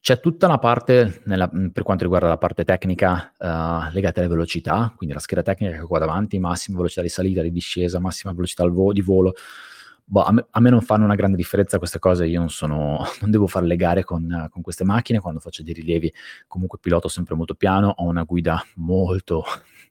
c'è 0.00 0.20
tutta 0.20 0.46
una 0.46 0.58
parte, 0.58 1.22
nella, 1.24 1.48
per 1.48 1.82
quanto 1.82 2.02
riguarda 2.02 2.28
la 2.28 2.36
parte 2.36 2.62
tecnica, 2.64 3.32
uh, 3.38 3.90
legata 3.90 4.20
alle 4.20 4.28
velocità, 4.28 4.92
quindi 4.94 5.14
la 5.14 5.20
scheda 5.20 5.42
tecnica 5.42 5.72
che 5.72 5.80
ho 5.80 5.86
qua 5.86 5.98
davanti, 5.98 6.38
massima 6.38 6.76
velocità 6.76 7.00
di 7.00 7.08
salita, 7.08 7.40
di 7.40 7.50
discesa, 7.50 7.98
massima 8.00 8.34
velocità 8.34 8.66
vo- 8.68 8.92
di 8.92 9.00
volo. 9.00 9.32
Boh, 10.04 10.22
a, 10.24 10.32
me, 10.32 10.46
a, 10.50 10.60
me, 10.60 10.68
non 10.68 10.82
fanno 10.82 11.06
una 11.06 11.14
grande 11.14 11.38
differenza 11.38 11.78
queste 11.78 11.98
cose, 11.98 12.26
io 12.26 12.38
non, 12.38 12.50
sono, 12.50 13.02
non 13.22 13.30
devo 13.30 13.46
fare 13.46 13.64
le 13.64 13.76
gare 13.76 14.04
con, 14.04 14.48
con, 14.50 14.60
queste 14.60 14.84
macchine, 14.84 15.20
quando 15.20 15.40
faccio 15.40 15.62
dei 15.62 15.72
rilievi 15.72 16.12
comunque 16.46 16.78
piloto 16.78 17.08
sempre 17.08 17.34
molto 17.34 17.54
piano, 17.54 17.88
ho 17.96 18.04
una 18.04 18.24
guida 18.24 18.62
molto, 18.74 19.42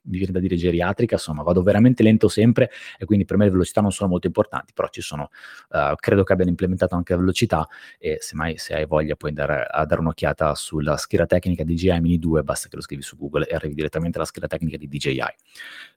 mi 0.04 0.18
viene 0.18 0.32
da 0.32 0.38
dire 0.38 0.56
geriatrica, 0.56 1.14
insomma 1.14 1.42
vado 1.42 1.62
veramente 1.62 2.02
lento 2.02 2.28
sempre 2.28 2.70
e 2.98 3.04
quindi 3.04 3.24
per 3.24 3.36
me 3.36 3.44
le 3.44 3.50
velocità 3.50 3.80
non 3.80 3.92
sono 3.92 4.08
molto 4.08 4.26
importanti, 4.26 4.72
però 4.72 4.88
ci 4.88 5.00
sono, 5.00 5.30
uh, 5.70 5.94
credo 5.96 6.24
che 6.24 6.32
abbiano 6.32 6.50
implementato 6.50 6.94
anche 6.94 7.12
la 7.12 7.20
velocità 7.20 7.66
e 7.98 8.18
semmai 8.20 8.56
se 8.58 8.74
hai 8.74 8.86
voglia 8.86 9.16
puoi 9.16 9.30
andare 9.30 9.66
a 9.68 9.84
dare 9.84 10.00
un'occhiata 10.00 10.54
sulla 10.54 10.96
scheda 10.96 11.26
tecnica 11.26 11.64
di 11.64 11.74
DJI 11.74 12.00
Mini 12.00 12.18
2, 12.18 12.42
basta 12.42 12.68
che 12.68 12.76
lo 12.76 12.82
scrivi 12.82 13.02
su 13.02 13.16
Google 13.16 13.46
e 13.46 13.54
arrivi 13.54 13.74
direttamente 13.74 14.18
alla 14.18 14.26
scheda 14.26 14.46
tecnica 14.46 14.76
di 14.76 14.88
DJI. 14.88 15.20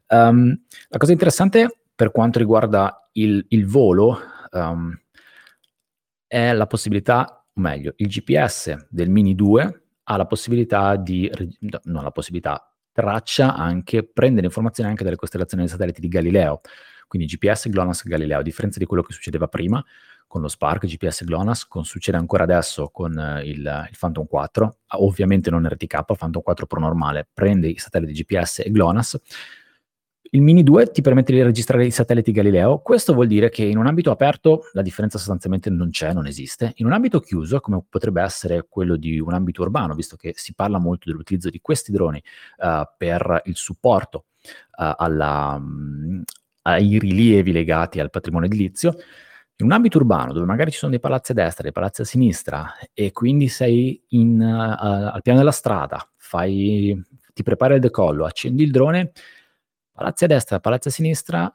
Um, 0.09 0.17
ehm, 0.17 0.61
la 0.89 0.97
cosa 0.97 1.11
interessante 1.11 1.79
per 1.93 2.11
quanto 2.11 2.39
riguarda 2.39 3.09
il, 3.13 3.43
il 3.49 3.65
volo 3.65 4.19
um, 4.51 4.95
è 6.27 6.53
la 6.53 6.67
possibilità 6.67 7.37
o 7.57 7.61
meglio, 7.61 7.93
il 7.97 8.07
GPS 8.07 8.87
del 8.89 9.09
Mini 9.09 9.33
2 9.33 9.81
ha 10.03 10.15
la 10.15 10.25
possibilità 10.25 10.95
di, 10.95 11.29
non 11.83 12.03
la 12.03 12.11
possibilità, 12.11 12.66
traccia 12.97 13.53
anche, 13.53 14.03
prende 14.03 14.39
le 14.39 14.47
informazioni 14.47 14.89
anche 14.89 15.03
dalle 15.03 15.15
costellazioni 15.15 15.61
dei 15.61 15.71
satelliti 15.71 16.01
di 16.01 16.07
Galileo, 16.07 16.61
quindi 17.07 17.27
GPS, 17.27 17.69
GLONASS, 17.69 18.07
Galileo, 18.07 18.39
a 18.39 18.41
differenza 18.41 18.79
di 18.79 18.85
quello 18.85 19.03
che 19.03 19.13
succedeva 19.13 19.47
prima 19.47 19.83
con 20.25 20.41
lo 20.41 20.47
Spark, 20.47 20.87
GPS, 20.87 21.23
GLONASS, 21.23 21.67
con, 21.67 21.85
succede 21.85 22.17
ancora 22.17 22.43
adesso 22.43 22.89
con 22.89 23.15
uh, 23.15 23.37
il, 23.45 23.59
il, 23.59 23.97
Phantom 23.97 24.25
4, 24.25 24.77
ovviamente 24.97 25.51
non 25.51 25.67
RTK, 25.67 26.15
Phantom 26.17 26.41
4 26.41 26.65
Pro 26.65 26.79
normale, 26.79 27.27
prende 27.31 27.67
i 27.67 27.77
satelliti 27.77 28.13
GPS 28.13 28.63
e 28.65 28.71
GLONASS, 28.71 29.21
il 30.31 30.41
Mini 30.41 30.63
2 30.63 30.91
ti 30.91 31.01
permette 31.01 31.31
di 31.31 31.41
registrare 31.41 31.85
i 31.85 31.91
satelliti 31.91 32.31
Galileo, 32.31 32.79
questo 32.79 33.13
vuol 33.13 33.27
dire 33.27 33.49
che 33.49 33.63
in 33.63 33.77
un 33.77 33.87
ambito 33.87 34.11
aperto 34.11 34.63
la 34.73 34.81
differenza 34.81 35.17
sostanzialmente 35.17 35.69
non 35.69 35.89
c'è, 35.89 36.13
non 36.13 36.27
esiste. 36.27 36.73
In 36.77 36.85
un 36.85 36.93
ambito 36.93 37.19
chiuso, 37.19 37.59
come 37.59 37.83
potrebbe 37.87 38.21
essere 38.21 38.65
quello 38.67 38.95
di 38.95 39.19
un 39.19 39.33
ambito 39.33 39.61
urbano, 39.61 39.93
visto 39.93 40.15
che 40.15 40.33
si 40.35 40.53
parla 40.53 40.79
molto 40.79 41.09
dell'utilizzo 41.09 41.49
di 41.49 41.61
questi 41.61 41.91
droni 41.91 42.21
uh, 42.57 42.83
per 42.97 43.41
il 43.45 43.55
supporto 43.55 44.25
uh, 44.43 44.93
alla, 44.97 45.55
um, 45.57 46.23
ai 46.63 46.99
rilievi 46.99 47.51
legati 47.51 47.99
al 47.99 48.09
patrimonio 48.09 48.47
edilizio, 48.47 48.95
in 49.59 49.65
un 49.65 49.71
ambito 49.71 49.97
urbano 49.97 50.33
dove 50.33 50.45
magari 50.45 50.71
ci 50.71 50.77
sono 50.77 50.91
dei 50.91 50.99
palazzi 50.99 51.31
a 51.31 51.35
destra, 51.35 51.63
dei 51.63 51.71
palazzi 51.71 52.01
a 52.01 52.05
sinistra 52.05 52.75
e 52.93 53.11
quindi 53.11 53.47
sei 53.47 54.03
in, 54.09 54.39
uh, 54.39 55.13
al 55.13 55.21
piano 55.21 55.39
della 55.39 55.51
strada, 55.51 56.07
fai, 56.15 57.01
ti 57.33 57.43
prepari 57.43 57.75
il 57.75 57.79
decollo, 57.79 58.25
accendi 58.25 58.63
il 58.63 58.71
drone 58.71 59.13
palazzi 59.97 60.25
a 60.25 60.27
destra, 60.27 60.59
palazzi 60.59 60.89
a 60.89 60.91
sinistra, 60.91 61.51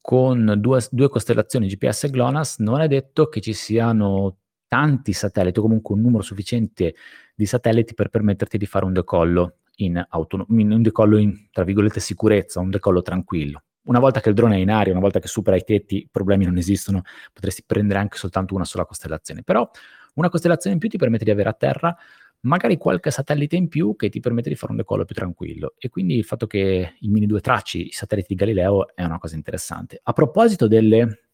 con 0.00 0.54
due, 0.58 0.80
due 0.92 1.08
costellazioni 1.08 1.66
GPS 1.66 2.04
e 2.04 2.10
GLONASS, 2.10 2.58
non 2.58 2.80
è 2.80 2.86
detto 2.86 3.28
che 3.28 3.40
ci 3.40 3.52
siano 3.52 4.36
tanti 4.68 5.12
satelliti 5.12 5.58
o 5.58 5.62
comunque 5.62 5.96
un 5.96 6.00
numero 6.00 6.22
sufficiente 6.22 6.94
di 7.34 7.44
satelliti 7.44 7.94
per 7.94 8.08
permetterti 8.08 8.56
di 8.56 8.66
fare 8.66 8.84
un 8.84 8.92
decollo 8.92 9.56
in, 9.78 10.00
autono- 10.10 10.46
in 10.50 10.70
un 10.70 10.80
decollo 10.80 11.16
in, 11.16 11.48
tra 11.50 11.64
virgolette, 11.64 11.98
sicurezza, 11.98 12.60
un 12.60 12.70
decollo 12.70 13.02
tranquillo. 13.02 13.64
Una 13.86 13.98
volta 13.98 14.20
che 14.20 14.28
il 14.28 14.36
drone 14.36 14.54
è 14.54 14.58
in 14.60 14.70
aria, 14.70 14.92
una 14.92 15.00
volta 15.00 15.18
che 15.18 15.26
supera 15.26 15.56
i 15.56 15.64
tetti, 15.64 15.96
i 15.96 16.08
problemi 16.08 16.44
non 16.44 16.58
esistono, 16.58 17.02
potresti 17.32 17.64
prendere 17.66 17.98
anche 17.98 18.16
soltanto 18.16 18.54
una 18.54 18.64
sola 18.64 18.84
costellazione. 18.84 19.42
Però 19.42 19.68
una 20.14 20.28
costellazione 20.28 20.74
in 20.74 20.80
più 20.80 20.88
ti 20.88 20.98
permette 20.98 21.24
di 21.24 21.32
avere 21.32 21.48
a 21.48 21.52
terra 21.52 21.96
magari 22.42 22.76
qualche 22.76 23.10
satellite 23.10 23.56
in 23.56 23.68
più 23.68 23.94
che 23.96 24.08
ti 24.08 24.20
permette 24.20 24.48
di 24.48 24.54
fare 24.54 24.72
un 24.72 24.78
decollo 24.78 25.04
più 25.04 25.14
tranquillo. 25.14 25.74
E 25.78 25.88
quindi 25.88 26.16
il 26.16 26.24
fatto 26.24 26.46
che 26.46 26.94
il 26.98 27.10
Mini 27.10 27.26
2 27.26 27.40
tracci 27.40 27.88
i 27.88 27.92
satelliti 27.92 28.28
di 28.30 28.34
Galileo 28.34 28.94
è 28.94 29.04
una 29.04 29.18
cosa 29.18 29.36
interessante. 29.36 30.00
A 30.02 30.12
proposito 30.12 30.66
delle, 30.66 31.26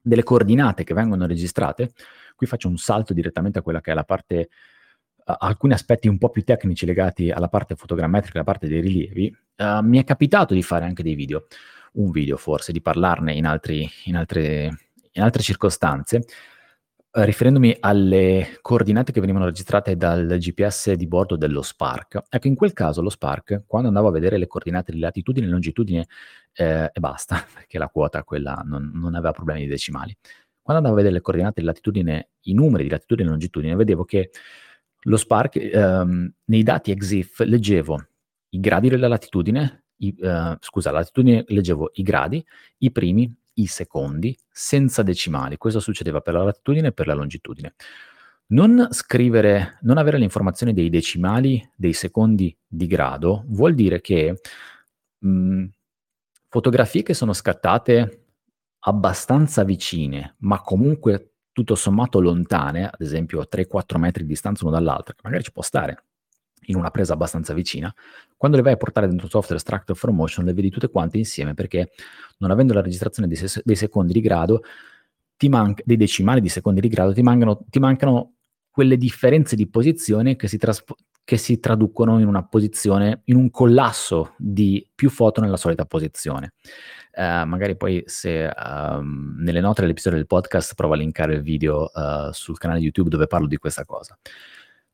delle 0.00 0.22
coordinate 0.22 0.84
che 0.84 0.94
vengono 0.94 1.26
registrate, 1.26 1.92
qui 2.36 2.46
faccio 2.46 2.68
un 2.68 2.76
salto 2.76 3.12
direttamente 3.12 3.58
a 3.58 3.62
quella 3.62 3.80
che 3.80 3.90
è 3.90 3.94
la 3.94 4.04
parte, 4.04 4.48
alcuni 5.24 5.72
aspetti 5.72 6.08
un 6.08 6.18
po' 6.18 6.30
più 6.30 6.44
tecnici 6.44 6.86
legati 6.86 7.30
alla 7.30 7.48
parte 7.48 7.74
fotogrammetrica, 7.74 8.38
alla 8.38 8.46
parte 8.46 8.68
dei 8.68 8.80
rilievi. 8.80 9.36
Uh, 9.56 9.80
mi 9.82 9.98
è 9.98 10.04
capitato 10.04 10.54
di 10.54 10.62
fare 10.62 10.84
anche 10.84 11.02
dei 11.02 11.14
video, 11.14 11.46
un 11.94 12.10
video 12.10 12.36
forse, 12.36 12.72
di 12.72 12.80
parlarne 12.80 13.34
in, 13.34 13.46
altri, 13.46 13.88
in, 14.04 14.16
altre, 14.16 14.88
in 15.12 15.22
altre 15.22 15.42
circostanze 15.42 16.24
riferendomi 17.22 17.76
alle 17.78 18.58
coordinate 18.60 19.12
che 19.12 19.20
venivano 19.20 19.44
registrate 19.44 19.96
dal 19.96 20.26
GPS 20.26 20.92
di 20.94 21.06
bordo 21.06 21.36
dello 21.36 21.62
Spark, 21.62 22.24
ecco 22.28 22.48
in 22.48 22.56
quel 22.56 22.72
caso 22.72 23.02
lo 23.02 23.08
Spark, 23.08 23.62
quando 23.66 23.86
andavo 23.86 24.08
a 24.08 24.10
vedere 24.10 24.36
le 24.36 24.48
coordinate 24.48 24.90
di 24.90 24.98
latitudine 24.98 25.46
e 25.46 25.48
longitudine, 25.48 26.06
eh, 26.54 26.90
e 26.92 27.00
basta, 27.00 27.44
perché 27.54 27.78
la 27.78 27.88
quota 27.88 28.24
quella 28.24 28.62
non, 28.64 28.90
non, 28.92 29.14
aveva 29.14 29.30
problemi 29.30 29.60
di 29.60 29.68
decimali, 29.68 30.16
quando 30.60 30.82
andavo 30.82 30.94
a 30.94 30.96
vedere 30.96 31.14
le 31.14 31.20
coordinate 31.20 31.60
di 31.60 31.66
latitudine, 31.66 32.28
i 32.42 32.54
numeri 32.54 32.82
di 32.82 32.90
latitudine 32.90 33.28
e 33.28 33.30
longitudine, 33.30 33.76
vedevo 33.76 34.04
che 34.04 34.30
lo 35.02 35.16
Spark, 35.16 35.56
ehm, 35.56 36.32
nei 36.46 36.62
dati 36.64 36.90
EXIF, 36.90 37.40
leggevo 37.40 38.06
i 38.50 38.60
gradi 38.60 38.88
della 38.88 39.06
latitudine, 39.06 39.84
i, 39.98 40.12
eh, 40.20 40.56
scusa, 40.58 40.90
la 40.90 40.98
latitudine 40.98 41.44
leggevo 41.46 41.90
i 41.94 42.02
gradi, 42.02 42.44
i 42.78 42.90
primi, 42.90 43.32
i 43.54 43.66
secondi 43.66 44.36
senza 44.50 45.02
decimali. 45.02 45.56
Questo 45.56 45.80
succedeva 45.80 46.20
per 46.20 46.34
la 46.34 46.44
latitudine 46.44 46.88
e 46.88 46.92
per 46.92 47.06
la 47.06 47.14
longitudine. 47.14 47.74
Non 48.46 48.88
scrivere, 48.90 49.78
non 49.82 49.98
avere 49.98 50.18
le 50.18 50.24
informazioni 50.24 50.72
dei 50.72 50.90
decimali, 50.90 51.66
dei 51.74 51.92
secondi 51.92 52.56
di 52.66 52.86
grado, 52.86 53.44
vuol 53.48 53.74
dire 53.74 54.00
che 54.00 54.40
mh, 55.18 55.28
mhmm, 55.28 55.70
fotografie 56.48 57.02
che 57.02 57.14
sono 57.14 57.32
scattate 57.32 58.26
abbastanza 58.80 59.64
vicine, 59.64 60.36
ma 60.40 60.60
comunque 60.60 61.32
tutto 61.52 61.74
sommato 61.74 62.20
lontane, 62.20 62.86
ad 62.86 63.00
esempio 63.00 63.40
a 63.40 63.48
3-4 63.50 63.96
metri 63.98 64.22
di 64.24 64.28
distanza 64.28 64.64
uno 64.64 64.74
dall'altro, 64.74 65.14
magari 65.22 65.42
ci 65.42 65.52
può 65.52 65.62
stare, 65.62 66.04
in 66.66 66.76
una 66.76 66.90
presa 66.90 67.14
abbastanza 67.14 67.54
vicina, 67.54 67.92
quando 68.36 68.56
le 68.56 68.62
vai 68.62 68.72
a 68.74 68.76
portare 68.76 69.06
dentro 69.06 69.28
software 69.28 69.60
Structure 69.60 69.98
for 69.98 70.10
Motion 70.12 70.44
le 70.44 70.52
vedi 70.52 70.70
tutte 70.70 70.88
quante 70.88 71.18
insieme 71.18 71.54
perché 71.54 71.90
non 72.38 72.50
avendo 72.50 72.74
la 72.74 72.82
registrazione 72.82 73.28
dei, 73.28 73.36
se- 73.36 73.62
dei 73.64 73.76
secondi 73.76 74.12
di 74.12 74.20
grado, 74.20 74.62
manca, 75.48 75.82
dei 75.84 75.96
decimali 75.96 76.40
di 76.40 76.48
secondi 76.48 76.80
di 76.80 76.88
grado, 76.88 77.12
ti 77.12 77.22
mancano, 77.22 77.64
ti 77.68 77.78
mancano 77.78 78.32
quelle 78.70 78.96
differenze 78.96 79.56
di 79.56 79.68
posizione 79.68 80.36
che 80.36 80.48
si, 80.48 80.58
traspo- 80.58 80.96
che 81.22 81.36
si 81.36 81.60
traducono 81.60 82.18
in 82.18 82.26
una 82.26 82.44
posizione, 82.44 83.22
in 83.24 83.36
un 83.36 83.50
collasso 83.50 84.34
di 84.36 84.86
più 84.94 85.10
foto 85.10 85.40
nella 85.40 85.56
solita 85.56 85.84
posizione. 85.84 86.52
Uh, 87.16 87.46
magari 87.46 87.76
poi 87.76 88.02
se 88.06 88.50
um, 88.56 89.36
nelle 89.38 89.60
note 89.60 89.82
dell'episodio 89.82 90.18
del 90.18 90.26
podcast 90.26 90.74
provo 90.74 90.94
a 90.94 90.96
linkare 90.96 91.34
il 91.34 91.42
video 91.42 91.90
uh, 91.94 92.32
sul 92.32 92.58
canale 92.58 92.80
YouTube 92.80 93.08
dove 93.08 93.28
parlo 93.28 93.46
di 93.46 93.56
questa 93.56 93.84
cosa. 93.84 94.18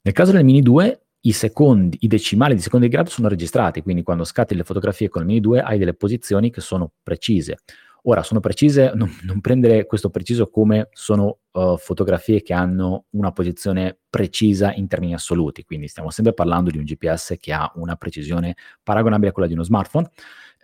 Nel 0.02 0.14
caso 0.14 0.32
del 0.32 0.44
Mini 0.44 0.60
2 0.60 1.00
i 1.22 1.32
secondi, 1.32 1.98
i 2.00 2.06
decimali 2.06 2.54
di 2.54 2.60
secondi 2.62 2.86
di 2.86 2.92
grado 2.92 3.10
sono 3.10 3.28
registrati, 3.28 3.82
quindi 3.82 4.02
quando 4.02 4.24
scatti 4.24 4.54
le 4.54 4.64
fotografie 4.64 5.08
con 5.08 5.22
il 5.22 5.28
Mini 5.28 5.40
2 5.40 5.60
hai 5.60 5.78
delle 5.78 5.94
posizioni 5.94 6.50
che 6.50 6.60
sono 6.60 6.92
precise. 7.02 7.58
Ora, 8.04 8.22
sono 8.22 8.40
precise, 8.40 8.92
non, 8.94 9.10
non 9.24 9.42
prendere 9.42 9.84
questo 9.84 10.08
preciso 10.08 10.48
come 10.48 10.88
sono 10.92 11.40
uh, 11.50 11.76
fotografie 11.76 12.40
che 12.40 12.54
hanno 12.54 13.04
una 13.10 13.30
posizione 13.30 13.98
precisa 14.08 14.72
in 14.72 14.88
termini 14.88 15.12
assoluti, 15.12 15.64
quindi 15.64 15.86
stiamo 15.86 16.10
sempre 16.10 16.32
parlando 16.32 16.70
di 16.70 16.78
un 16.78 16.84
GPS 16.84 17.36
che 17.38 17.52
ha 17.52 17.70
una 17.74 17.96
precisione 17.96 18.56
paragonabile 18.82 19.28
a 19.28 19.32
quella 19.32 19.48
di 19.48 19.54
uno 19.54 19.64
smartphone, 19.64 20.10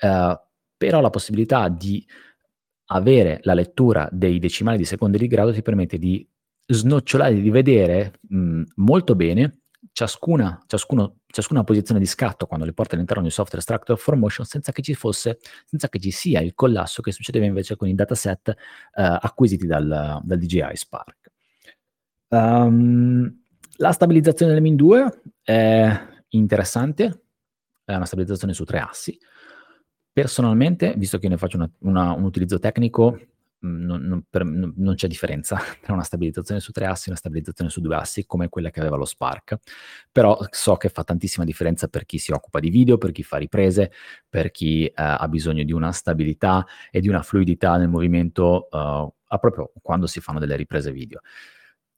uh, 0.00 0.34
però 0.78 1.00
la 1.02 1.10
possibilità 1.10 1.68
di 1.68 2.06
avere 2.86 3.40
la 3.42 3.52
lettura 3.52 4.08
dei 4.10 4.38
decimali 4.38 4.78
di 4.78 4.84
secondi 4.86 5.18
di 5.18 5.26
grado 5.26 5.52
ti 5.52 5.60
permette 5.60 5.98
di 5.98 6.26
snocciolare, 6.66 7.34
di 7.34 7.50
vedere 7.50 8.14
mh, 8.28 8.62
molto 8.76 9.14
bene 9.14 9.60
ciascuna, 9.96 10.62
ciascuno, 10.66 11.20
ciascuna 11.24 11.64
posizione 11.64 11.98
di 11.98 12.04
scatto 12.04 12.44
quando 12.44 12.66
le 12.66 12.74
porta 12.74 12.96
all'interno 12.96 13.22
di 13.22 13.30
software 13.30 13.62
Structure 13.62 13.98
for 13.98 14.14
Motion 14.14 14.44
senza 14.44 14.70
che 14.70 14.82
ci 14.82 14.92
fosse, 14.92 15.38
senza 15.64 15.88
che 15.88 15.98
ci 15.98 16.10
sia 16.10 16.40
il 16.42 16.52
collasso 16.54 17.00
che 17.00 17.12
succedeva 17.12 17.46
invece 17.46 17.76
con 17.76 17.88
i 17.88 17.94
dataset 17.94 18.48
uh, 18.48 18.54
acquisiti 18.92 19.66
dal, 19.66 20.20
dal, 20.22 20.38
DJI 20.38 20.68
Spark. 20.74 21.32
Um, 22.28 23.42
la 23.76 23.92
stabilizzazione 23.92 24.52
del 24.52 24.60
Min 24.60 24.76
2 24.76 25.22
è 25.42 25.98
interessante, 26.28 27.22
è 27.82 27.94
una 27.94 28.04
stabilizzazione 28.04 28.52
su 28.52 28.64
tre 28.64 28.80
assi. 28.80 29.18
Personalmente, 30.12 30.92
visto 30.98 31.16
che 31.16 31.28
ne 31.28 31.38
faccio 31.38 31.56
una, 31.56 31.70
una, 31.78 32.12
un 32.12 32.24
utilizzo 32.24 32.58
tecnico, 32.58 33.18
non, 33.60 34.02
non, 34.02 34.25
per, 34.28 34.44
non, 34.44 34.94
c'è 34.94 35.06
differenza 35.06 35.58
tra 35.80 35.92
una 35.92 36.02
stabilizzazione 36.02 36.60
su 36.60 36.72
tre 36.72 36.86
assi 36.86 37.08
e 37.08 37.10
una 37.10 37.18
stabilizzazione 37.18 37.70
su 37.70 37.80
due 37.80 37.96
assi 37.96 38.26
come 38.26 38.48
quella 38.48 38.70
che 38.70 38.80
aveva 38.80 38.96
lo 38.96 39.04
Spark, 39.04 39.56
però 40.12 40.38
so 40.50 40.76
che 40.76 40.88
fa 40.88 41.04
tantissima 41.04 41.44
differenza 41.44 41.88
per 41.88 42.04
chi 42.04 42.18
si 42.18 42.32
occupa 42.32 42.60
di 42.60 42.70
video, 42.70 42.98
per 42.98 43.12
chi 43.12 43.22
fa 43.22 43.36
riprese, 43.38 43.92
per 44.28 44.50
chi 44.50 44.86
eh, 44.86 44.92
ha 44.94 45.26
bisogno 45.28 45.64
di 45.64 45.72
una 45.72 45.92
stabilità 45.92 46.66
e 46.90 47.00
di 47.00 47.08
una 47.08 47.22
fluidità 47.22 47.76
nel 47.76 47.88
movimento 47.88 48.68
uh, 48.70 49.38
proprio 49.38 49.72
quando 49.82 50.06
si 50.06 50.20
fanno 50.20 50.38
delle 50.38 50.56
riprese 50.56 50.92
video. 50.92 51.20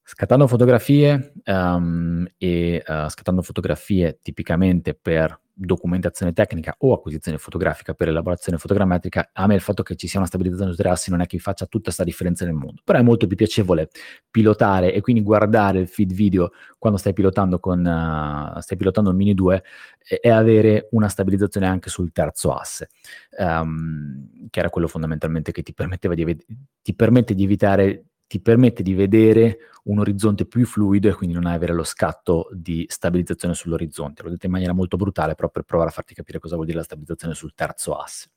Scattando 0.03 0.47
fotografie 0.47 1.33
um, 1.45 2.27
e 2.37 2.83
uh, 2.85 3.07
scattando 3.09 3.43
fotografie 3.43 4.17
tipicamente 4.23 4.95
per 4.95 5.39
documentazione 5.59 6.31
tecnica 6.31 6.73
o 6.79 6.93
acquisizione 6.93 7.37
fotografica 7.37 7.93
per 7.93 8.07
elaborazione 8.07 8.57
fotogrammetrica, 8.57 9.31
a 9.33 9.45
me 9.45 9.55
il 9.55 9.61
fatto 9.61 9.83
che 9.83 9.95
ci 9.95 10.07
sia 10.07 10.19
una 10.19 10.27
stabilizzazione 10.27 10.71
su 10.71 10.77
tre 10.77 10.89
assi 10.89 11.09
non 11.09 11.19
è 11.19 11.25
che 11.25 11.37
faccia 11.37 11.65
tutta 11.65 11.85
questa 11.85 12.05
differenza 12.05 12.45
nel 12.45 12.53
mondo, 12.53 12.81
però 12.83 12.99
è 12.99 13.01
molto 13.01 13.27
più 13.27 13.35
piacevole 13.35 13.89
pilotare 14.31 14.93
e 14.93 15.01
quindi 15.01 15.21
guardare 15.21 15.79
il 15.79 15.87
feed 15.87 16.13
video 16.13 16.51
quando 16.77 16.97
stai 16.97 17.13
pilotando 17.13 17.59
con 17.59 17.79
uh, 17.79 18.59
stai 18.61 18.77
pilotando 18.77 19.09
un 19.09 19.17
Mini 19.17 19.33
2 19.33 19.63
e, 20.07 20.19
e, 20.21 20.29
avere 20.29 20.87
una 20.91 21.09
stabilizzazione 21.09 21.67
anche 21.67 21.89
sul 21.89 22.11
terzo 22.13 22.53
asse, 22.53 22.89
um, 23.37 24.47
che 24.49 24.59
era 24.59 24.69
quello 24.69 24.87
fondamentalmente 24.87 25.51
che 25.51 25.61
ti 25.61 25.73
permetteva 25.73 26.13
di, 26.13 26.37
ti 26.81 26.95
permette 26.95 27.35
di 27.35 27.43
evitare 27.43 28.05
ti 28.29 28.39
permette 28.39 28.83
di 28.83 28.93
vedere 28.93 29.57
un 29.85 29.97
orizzonte 29.97 30.45
più 30.45 30.63
fluido 30.63 31.09
e 31.09 31.13
quindi 31.13 31.33
non 31.33 31.47
avere 31.47 31.73
lo 31.73 31.83
scatto 31.83 32.47
di 32.51 32.85
stabilizzazione 32.87 33.55
sull'orizzonte. 33.55 34.21
L'ho 34.21 34.29
detto 34.29 34.45
in 34.45 34.51
maniera 34.51 34.71
molto 34.71 34.97
brutale, 34.97 35.33
però 35.33 35.49
per 35.49 35.63
provare 35.63 35.89
a 35.89 35.91
farti 35.91 36.13
capire 36.13 36.37
cosa 36.37 36.53
vuol 36.53 36.67
dire 36.67 36.77
la 36.77 36.83
stabilizzazione 36.83 37.33
sul 37.33 37.55
terzo 37.55 37.95
asse. 37.95 38.29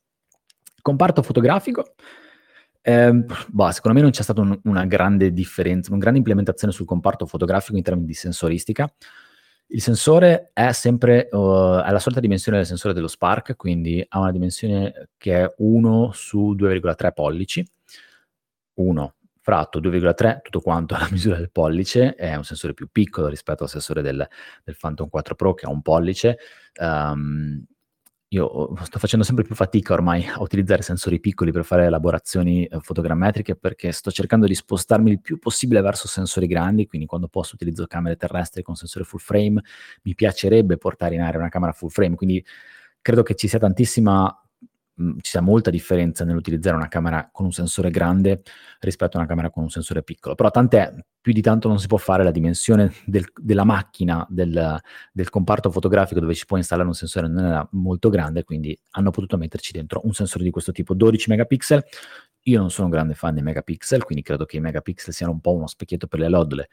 Comparto 0.80 1.20
fotografico. 1.20 1.92
Eh, 2.80 3.12
boh, 3.48 3.70
secondo 3.70 3.98
me 3.98 4.02
non 4.02 4.12
c'è 4.12 4.22
stata 4.22 4.40
un, 4.40 4.58
una 4.64 4.86
grande 4.86 5.30
differenza, 5.30 5.90
una 5.90 6.00
grande 6.00 6.20
implementazione 6.20 6.72
sul 6.72 6.86
comparto 6.86 7.26
fotografico 7.26 7.76
in 7.76 7.82
termini 7.82 8.06
di 8.06 8.14
sensoristica. 8.14 8.90
Il 9.66 9.82
sensore 9.82 10.52
è 10.54 10.72
sempre 10.72 11.28
uh, 11.30 11.82
è 11.84 11.90
la 11.90 11.98
solita 11.98 12.20
dimensione 12.20 12.56
del 12.56 12.66
sensore 12.66 12.94
dello 12.94 13.08
Spark, 13.08 13.56
quindi 13.56 14.02
ha 14.08 14.20
una 14.20 14.32
dimensione 14.32 15.10
che 15.18 15.44
è 15.44 15.54
1 15.58 16.12
su 16.14 16.56
2,3 16.58 17.12
pollici. 17.12 17.66
1 18.74 19.14
fratto 19.42 19.80
2,3, 19.80 20.40
tutto 20.40 20.60
quanto 20.60 20.94
alla 20.94 21.08
misura 21.12 21.36
del 21.36 21.50
pollice, 21.50 22.14
è 22.14 22.34
un 22.34 22.44
sensore 22.44 22.72
più 22.72 22.88
piccolo 22.90 23.26
rispetto 23.26 23.64
al 23.64 23.68
sensore 23.68 24.00
del, 24.00 24.26
del 24.64 24.76
Phantom 24.78 25.08
4 25.08 25.34
Pro 25.34 25.54
che 25.54 25.66
ha 25.66 25.70
un 25.70 25.82
pollice. 25.82 26.38
Um, 26.80 27.64
io 28.28 28.74
sto 28.84 28.98
facendo 28.98 29.26
sempre 29.26 29.44
più 29.44 29.54
fatica 29.54 29.92
ormai 29.92 30.26
a 30.26 30.40
utilizzare 30.40 30.80
sensori 30.80 31.20
piccoli 31.20 31.52
per 31.52 31.64
fare 31.64 31.84
elaborazioni 31.84 32.64
eh, 32.64 32.80
fotogrammetriche 32.80 33.56
perché 33.56 33.92
sto 33.92 34.10
cercando 34.10 34.46
di 34.46 34.54
spostarmi 34.54 35.10
il 35.10 35.20
più 35.20 35.38
possibile 35.38 35.82
verso 35.82 36.08
sensori 36.08 36.46
grandi, 36.46 36.86
quindi 36.86 37.06
quando 37.06 37.28
posso 37.28 37.56
utilizzo 37.56 37.86
camere 37.86 38.16
terrestri 38.16 38.62
con 38.62 38.74
sensore 38.74 39.04
full 39.04 39.18
frame, 39.18 39.60
mi 40.04 40.14
piacerebbe 40.14 40.78
portare 40.78 41.14
in 41.14 41.20
aria 41.20 41.40
una 41.40 41.50
camera 41.50 41.72
full 41.72 41.90
frame, 41.90 42.14
quindi 42.14 42.42
credo 43.02 43.22
che 43.22 43.34
ci 43.34 43.48
sia 43.48 43.58
tantissima 43.58 44.41
Ci 44.94 45.30
sia 45.30 45.40
molta 45.40 45.70
differenza 45.70 46.24
nell'utilizzare 46.24 46.76
una 46.76 46.88
camera 46.88 47.28
con 47.32 47.46
un 47.46 47.52
sensore 47.52 47.90
grande 47.90 48.42
rispetto 48.80 49.16
a 49.16 49.20
una 49.20 49.28
camera 49.28 49.50
con 49.50 49.62
un 49.62 49.70
sensore 49.70 50.02
piccolo. 50.02 50.34
Però 50.34 50.50
tant'è, 50.50 50.92
più 51.20 51.32
di 51.32 51.40
tanto 51.40 51.68
non 51.68 51.78
si 51.78 51.86
può 51.86 51.98
fare 51.98 52.24
la 52.24 52.30
dimensione 52.30 52.92
del, 53.06 53.24
della 53.34 53.64
macchina, 53.64 54.26
del, 54.28 54.80
del, 55.12 55.30
comparto 55.30 55.70
fotografico 55.70 56.20
dove 56.20 56.34
si 56.34 56.44
può 56.44 56.56
installare 56.56 56.88
un 56.88 56.94
sensore 56.94 57.28
non 57.28 57.44
era 57.44 57.66
molto 57.72 58.08
grande, 58.10 58.44
quindi 58.44 58.78
hanno 58.90 59.10
potuto 59.10 59.36
metterci 59.36 59.72
dentro 59.72 60.00
un 60.04 60.12
sensore 60.12 60.44
di 60.44 60.50
questo 60.50 60.72
tipo, 60.72 60.94
12 60.94 61.30
megapixel. 61.30 61.84
Io 62.46 62.58
non 62.58 62.70
sono 62.70 62.86
un 62.86 62.92
grande 62.92 63.14
fan 63.14 63.34
dei 63.34 63.42
megapixel, 63.42 64.04
quindi 64.04 64.22
credo 64.22 64.44
che 64.44 64.56
i 64.56 64.60
megapixel 64.60 65.14
siano 65.14 65.32
un 65.32 65.40
po' 65.40 65.54
uno 65.54 65.68
specchietto 65.68 66.06
per 66.06 66.18
le 66.18 66.28
lodole. 66.28 66.68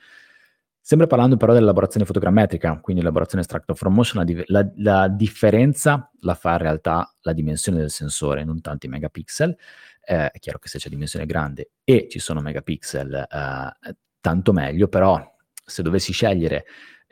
Sempre 0.90 1.06
parlando 1.06 1.38
però 1.38 1.54
dell'elaborazione 1.54 2.04
fotogrammetrica, 2.04 2.80
quindi 2.80 3.04
elaborazione 3.04 3.44
extract 3.44 3.76
from 3.76 3.94
motion, 3.94 4.26
la, 4.26 4.44
la, 4.48 4.72
la, 4.78 5.08
differenza 5.08 6.10
la 6.22 6.34
fa 6.34 6.54
in 6.54 6.58
realtà 6.58 7.14
la 7.22 7.32
dimensione 7.32 7.78
del 7.78 7.92
sensore, 7.92 8.44
non 8.44 8.60
tanto 8.60 8.88
i 8.88 8.90
megapixel. 8.90 9.56
Eh, 10.04 10.32
è 10.32 10.40
chiaro 10.40 10.58
che 10.58 10.68
se 10.68 10.80
c'è 10.80 10.90
dimensione 10.90 11.28
grande 11.28 11.74
e 11.84 12.08
ci 12.10 12.18
sono 12.18 12.42
megapixel, 12.42 13.14
eh, 13.14 13.96
tanto 14.20 14.52
meglio, 14.52 14.88
però 14.88 15.24
se 15.64 15.84
dovessi 15.84 16.12
scegliere, 16.12 16.66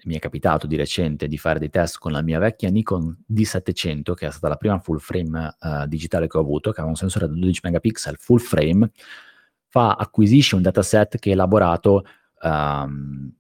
mi 0.06 0.16
è 0.16 0.20
capitato 0.20 0.66
di 0.66 0.76
recente 0.76 1.28
di 1.28 1.38
fare 1.38 1.60
dei 1.60 1.70
test 1.70 2.00
con 2.00 2.12
la 2.12 2.24
mia 2.24 2.40
vecchia 2.40 2.72
Nikon 2.72 3.26
D700, 3.32 4.16
che 4.16 4.26
è 4.26 4.32
stata 4.32 4.48
la 4.48 4.56
prima 4.56 4.80
full 4.80 4.98
frame 4.98 5.56
eh, 5.62 5.86
digitale 5.88 6.28
che 6.28 6.36
ho 6.36 6.42
avuto, 6.42 6.72
che 6.72 6.78
aveva 6.78 6.90
un 6.90 6.96
sensore 6.96 7.28
da 7.28 7.34
12 7.34 7.60
megapixel 7.62 8.18
full 8.18 8.40
frame, 8.40 8.90
fa, 9.68 9.94
acquisisce 9.94 10.56
un 10.56 10.64
dataset 10.64 11.20
che 11.20 11.30
è 11.30 11.34
elaborato 11.34 12.06
um, 12.42 13.32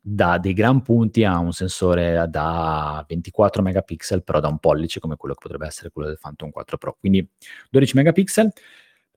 da 0.00 0.38
dei 0.38 0.52
gran 0.52 0.82
punti 0.82 1.24
a 1.24 1.38
un 1.38 1.52
sensore 1.52 2.26
da 2.28 3.04
24 3.06 3.62
megapixel, 3.62 4.22
però 4.22 4.40
da 4.40 4.48
un 4.48 4.58
pollice 4.58 5.00
come 5.00 5.16
quello 5.16 5.34
che 5.34 5.40
potrebbe 5.42 5.66
essere 5.66 5.90
quello 5.90 6.08
del 6.08 6.18
Phantom 6.18 6.50
4 6.50 6.78
Pro. 6.78 6.96
Quindi 6.98 7.28
12 7.70 7.96
megapixel. 7.96 8.52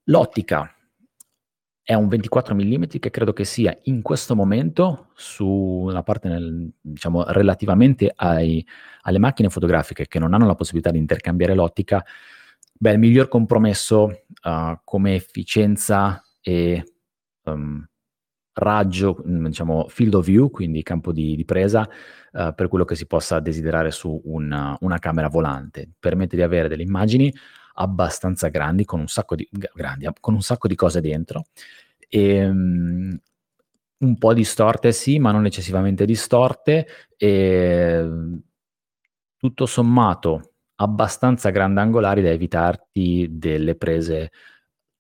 L'ottica 0.06 0.72
è 1.88 1.94
un 1.94 2.10
24 2.10 2.54
mm 2.54 2.84
che 3.00 3.10
credo 3.10 3.32
che 3.32 3.46
sia 3.46 3.78
in 3.84 4.02
questo 4.02 4.36
momento 4.36 5.12
su 5.16 5.48
una 5.48 6.04
parte 6.04 6.28
nel, 6.28 6.70
diciamo 6.82 7.24
relativamente 7.28 8.12
ai, 8.14 8.66
alle 9.04 9.20
macchine 9.20 9.50
fotografiche 9.50 10.06
che 10.06 10.20
non 10.20 10.34
hanno 10.34 10.46
la 10.46 10.56
possibilità 10.56 10.92
di 10.92 10.98
intercambiare 10.98 11.54
l'ottica, 11.54 12.04
beh, 12.74 12.92
il 12.92 13.00
miglior 13.00 13.30
compromesso 13.30 14.24
uh, 14.44 14.80
come 14.84 15.16
efficienza 15.16 16.22
e 16.42 16.84
um, 17.44 17.88
raggio, 18.58 19.24
mm, 19.26 19.46
diciamo 19.48 19.88
field 19.88 20.16
of 20.16 20.26
view, 20.26 20.50
quindi 20.50 20.84
campo 20.84 21.12
di, 21.12 21.36
di 21.36 21.46
presa, 21.46 21.88
uh, 22.34 22.54
per 22.54 22.68
quello 22.68 22.86
che 22.86 22.96
si 22.96 23.06
possa 23.06 23.40
desiderare 23.40 23.92
su 23.92 24.20
una, 24.26 24.76
una, 24.82 25.00
camera 25.00 25.28
volante. 25.28 25.90
Permette 26.00 26.36
di 26.36 26.42
avere 26.42 26.68
delle 26.68 26.84
immagini 26.84 27.34
abbastanza 27.76 28.48
grandi, 28.50 28.86
con 28.86 29.00
un 29.00 29.08
sacco 29.08 29.36
di, 29.36 29.48
grandi, 29.52 30.08
con 30.20 30.34
un 30.34 30.42
sacco 30.42 30.68
di 30.68 30.76
cose 30.76 31.02
dentro. 31.02 31.46
E, 32.10 32.48
um, 32.48 33.18
un 34.00 34.18
po' 34.18 34.34
distorte 34.34 34.92
sì, 34.92 35.20
ma 35.20 35.32
non 35.32 35.46
eccessivamente 35.46 36.06
distorte. 36.06 36.88
E, 37.16 38.10
tutto 39.38 39.66
sommato 39.68 40.54
abbastanza 40.80 41.52
grandangolari 41.52 42.22
da 42.22 42.30
evitarti 42.30 43.28
delle 43.32 43.76
prese 43.76 44.32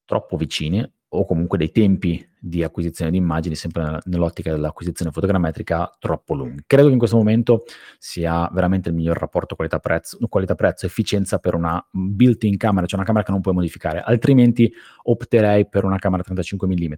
troppo 0.06 0.38
vicine 0.38 0.91
o 1.17 1.25
comunque 1.25 1.58
dei 1.58 1.71
tempi 1.71 2.25
di 2.39 2.63
acquisizione 2.63 3.12
di 3.12 3.17
immagini, 3.17 3.56
sempre 3.56 3.99
nell'ottica 4.06 4.51
dell'acquisizione 4.51 5.12
fotogrammetrica, 5.12 5.97
troppo 5.99 6.36
lunghi. 6.36 6.63
Credo 6.67 6.88
che 6.88 6.93
in 6.93 6.99
questo 6.99 7.17
momento 7.17 7.63
sia 7.97 8.47
veramente 8.53 8.89
il 8.89 8.95
miglior 8.95 9.17
rapporto 9.17 9.56
qualità-prezzo, 9.56 10.19
qualità-prezzo, 10.30 10.86
efficienza 10.86 11.39
per 11.39 11.56
una 11.56 11.84
built-in 11.91 12.58
camera, 12.58 12.86
cioè 12.86 12.97
una 12.97 13.08
camera 13.08 13.25
che 13.25 13.32
non 13.32 13.41
puoi 13.41 13.56
modificare, 13.56 14.01
altrimenti 14.01 14.71
opterei 15.03 15.67
per 15.67 15.84
una 15.84 15.97
camera 15.97 16.23
35 16.23 16.67
mm, 16.67 16.93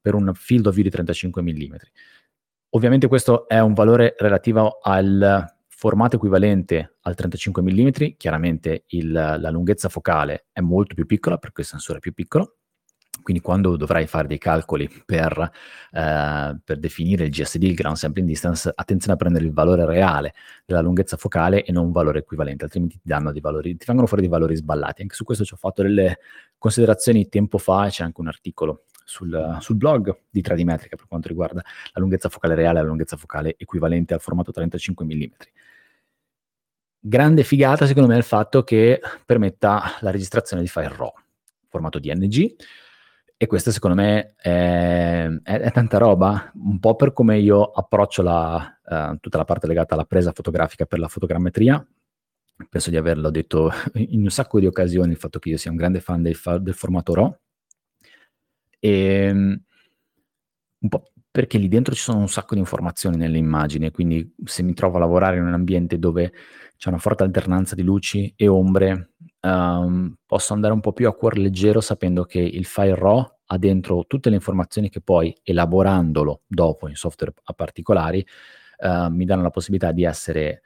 per 0.00 0.14
un 0.14 0.32
field 0.34 0.66
of 0.66 0.74
view 0.74 0.84
di 0.84 0.90
35 0.90 1.42
mm. 1.42 1.74
Ovviamente 2.74 3.06
questo 3.06 3.46
è 3.48 3.60
un 3.60 3.74
valore 3.74 4.14
relativo 4.18 4.78
al 4.82 5.46
formato 5.68 6.16
equivalente 6.16 6.96
al 7.02 7.14
35 7.14 7.62
mm, 7.62 7.88
chiaramente 8.16 8.84
il, 8.88 9.10
la 9.10 9.50
lunghezza 9.50 9.88
focale 9.88 10.46
è 10.52 10.60
molto 10.60 10.94
più 10.94 11.06
piccola 11.06 11.38
perché 11.38 11.62
il 11.62 11.66
sensore 11.66 11.98
è 11.98 12.00
più 12.00 12.12
piccolo, 12.14 12.58
quindi 13.22 13.42
quando 13.42 13.76
dovrai 13.76 14.06
fare 14.06 14.28
dei 14.28 14.38
calcoli 14.38 14.88
per, 15.04 15.50
eh, 15.92 16.58
per, 16.62 16.78
definire 16.78 17.24
il 17.24 17.30
GSD, 17.30 17.62
il 17.62 17.74
Ground 17.74 17.96
Sampling 17.96 18.26
Distance, 18.28 18.70
attenzione 18.74 19.14
a 19.14 19.16
prendere 19.16 19.44
il 19.44 19.52
valore 19.52 19.86
reale 19.86 20.34
della 20.64 20.80
lunghezza 20.80 21.16
focale 21.16 21.64
e 21.64 21.72
non 21.72 21.86
un 21.86 21.92
valore 21.92 22.20
equivalente, 22.20 22.64
altrimenti 22.64 22.96
ti, 22.96 23.02
danno 23.04 23.32
dei 23.32 23.40
valori, 23.40 23.76
ti 23.76 23.84
vengono 23.86 24.06
fuori 24.06 24.22
dei 24.22 24.30
valori 24.30 24.56
sballati. 24.56 25.02
Anche 25.02 25.14
su 25.14 25.24
questo 25.24 25.44
ci 25.44 25.54
ho 25.54 25.56
fatto 25.56 25.82
delle 25.82 26.18
considerazioni 26.58 27.28
tempo 27.28 27.58
fa 27.58 27.88
c'è 27.88 28.04
anche 28.04 28.20
un 28.20 28.28
articolo 28.28 28.84
sul, 29.04 29.58
sul 29.60 29.76
blog 29.76 30.16
di 30.30 30.40
3D 30.40 30.64
Metrica 30.64 30.96
per 30.96 31.06
quanto 31.06 31.28
riguarda 31.28 31.62
la 31.92 32.00
lunghezza 32.00 32.28
focale 32.28 32.54
reale 32.54 32.78
e 32.78 32.82
la 32.82 32.88
lunghezza 32.88 33.16
focale 33.16 33.54
equivalente 33.58 34.14
al 34.14 34.20
formato 34.20 34.52
35 34.52 35.04
mm. 35.04 35.22
Grande 37.04 37.42
figata 37.42 37.86
secondo 37.86 38.08
me 38.08 38.14
è 38.14 38.18
il 38.18 38.24
fatto 38.24 38.62
che 38.62 39.00
permetta 39.26 39.96
la 40.00 40.10
registrazione 40.12 40.62
di 40.62 40.68
file 40.68 40.94
RAW, 40.96 41.12
formato 41.68 41.98
DNG, 41.98 42.54
e 43.42 43.48
questo 43.48 43.72
secondo 43.72 43.96
me 43.96 44.34
è, 44.36 45.28
è, 45.42 45.58
è, 45.58 45.72
tanta 45.72 45.98
roba, 45.98 46.52
un 46.54 46.78
po' 46.78 46.94
per 46.94 47.12
come 47.12 47.40
io 47.40 47.64
approccio 47.64 48.22
la, 48.22 48.78
uh, 48.84 49.16
tutta 49.18 49.36
la 49.36 49.44
parte 49.44 49.66
legata 49.66 49.94
alla 49.94 50.04
presa 50.04 50.30
fotografica 50.30 50.86
per 50.86 51.00
la 51.00 51.08
fotogrammetria. 51.08 51.84
Penso 52.68 52.90
di 52.90 52.96
averlo 52.96 53.30
detto 53.30 53.72
in 53.94 54.22
un 54.22 54.30
sacco 54.30 54.60
di 54.60 54.66
occasioni, 54.66 55.10
il 55.10 55.18
fatto 55.18 55.40
che 55.40 55.48
io 55.48 55.56
sia 55.56 55.72
un 55.72 55.76
grande 55.76 55.98
fan 55.98 56.22
del, 56.22 56.38
del 56.60 56.74
formato 56.74 57.14
RAW. 57.14 57.36
E, 58.78 58.90
ehm, 58.90 59.62
un 60.78 60.88
po' 60.88 61.10
perché 61.28 61.58
lì 61.58 61.66
dentro 61.66 61.96
ci 61.96 62.02
sono 62.02 62.20
un 62.20 62.28
sacco 62.28 62.54
di 62.54 62.60
informazioni 62.60 63.16
nelle 63.16 63.38
immagini, 63.38 63.90
quindi 63.90 64.36
se 64.44 64.62
mi 64.62 64.74
trovo 64.74 64.98
a 64.98 65.00
lavorare 65.00 65.38
in 65.38 65.42
un 65.42 65.52
ambiente 65.52 65.98
dove 65.98 66.32
c'è 66.76 66.90
una 66.90 66.98
forte 66.98 67.24
alternanza 67.24 67.74
di 67.74 67.82
luci 67.82 68.32
e 68.36 68.46
ombre, 68.46 69.14
um, 69.42 70.14
posso 70.26 70.52
andare 70.52 70.72
un 70.72 70.80
po' 70.80 70.92
più 70.92 71.08
a 71.08 71.14
cuore 71.14 71.40
leggero 71.40 71.80
sapendo 71.80 72.24
che 72.24 72.40
il 72.40 72.64
file 72.64 72.94
RAW 72.94 73.38
ha 73.46 73.58
dentro 73.58 74.04
tutte 74.06 74.30
le 74.30 74.36
informazioni 74.36 74.88
che 74.88 75.00
poi, 75.00 75.34
elaborandolo 75.42 76.42
dopo 76.46 76.88
in 76.88 76.94
software 76.94 77.34
a 77.44 77.52
particolari, 77.52 78.26
uh, 78.78 79.08
mi 79.08 79.24
danno 79.24 79.42
la 79.42 79.50
possibilità 79.50 79.92
di 79.92 80.04
essere 80.04 80.62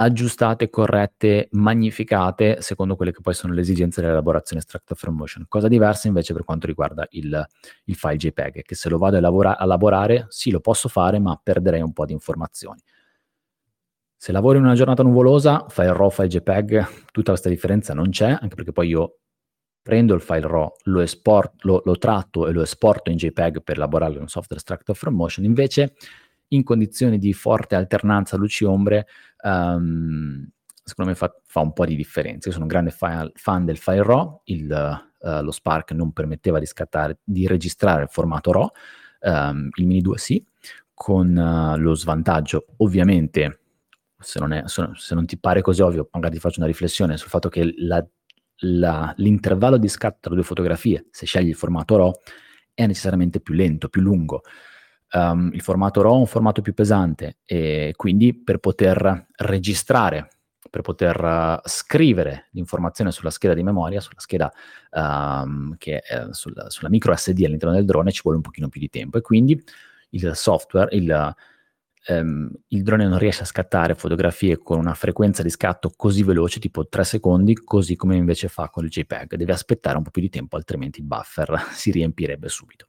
aggiustate, 0.00 0.70
corrette, 0.70 1.48
magnificate 1.52 2.62
secondo 2.62 2.96
quelle 2.96 3.12
che 3.12 3.20
poi 3.20 3.34
sono 3.34 3.52
le 3.52 3.60
esigenze 3.60 4.00
dell'elaborazione 4.00 4.62
extract 4.62 4.94
from 4.94 5.14
motion. 5.14 5.44
Cosa 5.46 5.68
diversa 5.68 6.08
invece 6.08 6.32
per 6.32 6.44
quanto 6.44 6.66
riguarda 6.66 7.06
il, 7.10 7.46
il 7.84 7.94
file 7.94 8.16
JPEG, 8.16 8.62
che 8.62 8.74
se 8.74 8.88
lo 8.88 8.96
vado 8.96 9.16
a, 9.16 9.18
elabora- 9.18 9.58
a 9.58 9.64
elaborare, 9.64 10.26
sì, 10.30 10.50
lo 10.50 10.60
posso 10.60 10.88
fare, 10.88 11.18
ma 11.18 11.38
perderei 11.42 11.82
un 11.82 11.92
po' 11.92 12.06
di 12.06 12.14
informazioni. 12.14 12.80
Se 14.22 14.32
lavori 14.32 14.58
in 14.58 14.64
una 14.64 14.74
giornata 14.74 15.02
nuvolosa, 15.02 15.64
file 15.70 15.94
RAW, 15.94 16.10
file 16.10 16.28
JPEG, 16.28 17.06
tutta 17.10 17.30
questa 17.30 17.48
differenza 17.48 17.94
non 17.94 18.10
c'è, 18.10 18.28
anche 18.28 18.54
perché 18.54 18.70
poi 18.70 18.88
io 18.88 19.20
prendo 19.80 20.12
il 20.12 20.20
file 20.20 20.46
RAW, 20.46 20.74
lo, 20.82 21.00
esport, 21.00 21.64
lo, 21.64 21.80
lo 21.86 21.96
tratto 21.96 22.46
e 22.46 22.52
lo 22.52 22.60
esporto 22.60 23.08
in 23.10 23.16
JPEG 23.16 23.62
per 23.62 23.76
elaborarlo 23.76 24.16
in 24.16 24.20
un 24.20 24.28
software 24.28 24.60
extractor 24.60 24.94
from 24.94 25.14
motion, 25.14 25.46
invece 25.46 25.94
in 26.48 26.64
condizioni 26.64 27.16
di 27.16 27.32
forte 27.32 27.76
alternanza 27.76 28.36
luci-ombre, 28.36 29.06
um, 29.42 30.46
secondo 30.84 31.12
me 31.12 31.16
fa, 31.16 31.34
fa, 31.42 31.60
un 31.60 31.72
po' 31.72 31.86
di 31.86 31.96
differenza. 31.96 32.48
Io 32.48 32.52
sono 32.52 32.66
un 32.66 32.70
grande 32.70 32.90
file, 32.90 33.32
fan 33.36 33.64
del 33.64 33.78
file 33.78 34.02
RAW, 34.02 34.42
il, 34.44 35.02
uh, 35.18 35.42
lo 35.42 35.50
Spark 35.50 35.92
non 35.92 36.12
permetteva 36.12 36.58
di 36.58 36.66
scattare, 36.66 37.20
di 37.24 37.46
registrare 37.46 38.02
il 38.02 38.10
formato 38.10 38.52
RAW, 38.52 38.68
um, 39.20 39.70
il 39.76 39.86
Mini 39.86 40.02
2 40.02 40.18
sì, 40.18 40.44
con 40.92 41.34
uh, 41.34 41.80
lo 41.80 41.94
svantaggio 41.94 42.66
ovviamente 42.76 43.59
se 44.20 44.38
non, 44.38 44.52
è, 44.52 44.62
se 44.66 45.14
non, 45.14 45.26
ti 45.26 45.38
pare 45.38 45.62
così 45.62 45.80
ovvio, 45.82 46.08
magari 46.12 46.34
ti 46.34 46.40
faccio 46.40 46.60
una 46.60 46.68
riflessione 46.68 47.16
sul 47.16 47.30
fatto 47.30 47.48
che 47.48 47.74
la, 47.78 48.06
la, 48.60 49.12
l'intervallo 49.16 49.78
di 49.78 49.88
scatto 49.88 50.18
tra 50.20 50.34
due 50.34 50.44
fotografie, 50.44 51.06
se 51.10 51.26
scegli 51.26 51.48
il 51.48 51.54
formato 51.54 51.96
RAW, 51.96 52.12
è 52.74 52.86
necessariamente 52.86 53.40
più 53.40 53.54
lento, 53.54 53.88
più 53.88 54.02
lungo. 54.02 54.42
Um, 55.12 55.50
il 55.52 55.62
formato 55.62 56.02
RAW 56.02 56.16
è 56.16 56.18
un 56.18 56.26
formato 56.26 56.62
più 56.62 56.72
pesante 56.74 57.38
e 57.44 57.94
quindi 57.96 58.34
per 58.34 58.58
poter 58.58 59.26
registrare, 59.36 60.28
per 60.70 60.82
poter 60.82 61.20
uh, 61.22 61.60
scrivere 61.68 62.48
l'informazione 62.52 63.10
sulla 63.10 63.30
scheda 63.30 63.54
di 63.54 63.62
memoria, 63.62 64.00
sulla 64.00 64.20
scheda 64.20 64.52
um, 64.92 65.74
che 65.78 65.98
è 65.98 66.26
sul, 66.30 66.54
sulla 66.68 66.90
micro 66.90 67.14
SD 67.16 67.42
all'interno 67.44 67.74
del 67.74 67.86
drone 67.86 68.12
ci 68.12 68.20
vuole 68.22 68.36
un 68.36 68.44
pochino 68.44 68.68
più 68.68 68.80
di 68.80 68.88
tempo 68.88 69.18
e 69.18 69.20
quindi 69.20 69.60
il 70.10 70.32
software, 70.34 70.94
il, 70.94 71.34
um, 72.08 72.50
il 72.68 72.82
drone 72.82 73.06
non 73.06 73.18
riesce 73.18 73.42
a 73.42 73.46
scattare 73.46 73.94
fotografie 73.94 74.58
con 74.58 74.78
una 74.78 74.94
frequenza 74.94 75.42
di 75.42 75.50
scatto 75.50 75.92
così 75.96 76.22
veloce, 76.22 76.60
tipo 76.60 76.86
3 76.86 77.04
secondi, 77.04 77.54
così 77.54 77.96
come 77.96 78.16
invece 78.16 78.48
fa 78.48 78.68
con 78.68 78.84
il 78.84 78.90
JPEG. 78.90 79.34
Deve 79.34 79.52
aspettare 79.52 79.96
un 79.96 80.02
po' 80.02 80.10
più 80.10 80.22
di 80.22 80.30
tempo, 80.30 80.56
altrimenti 80.56 81.00
il 81.00 81.06
buffer 81.06 81.66
si 81.72 81.90
riempirebbe 81.90 82.48
subito. 82.48 82.86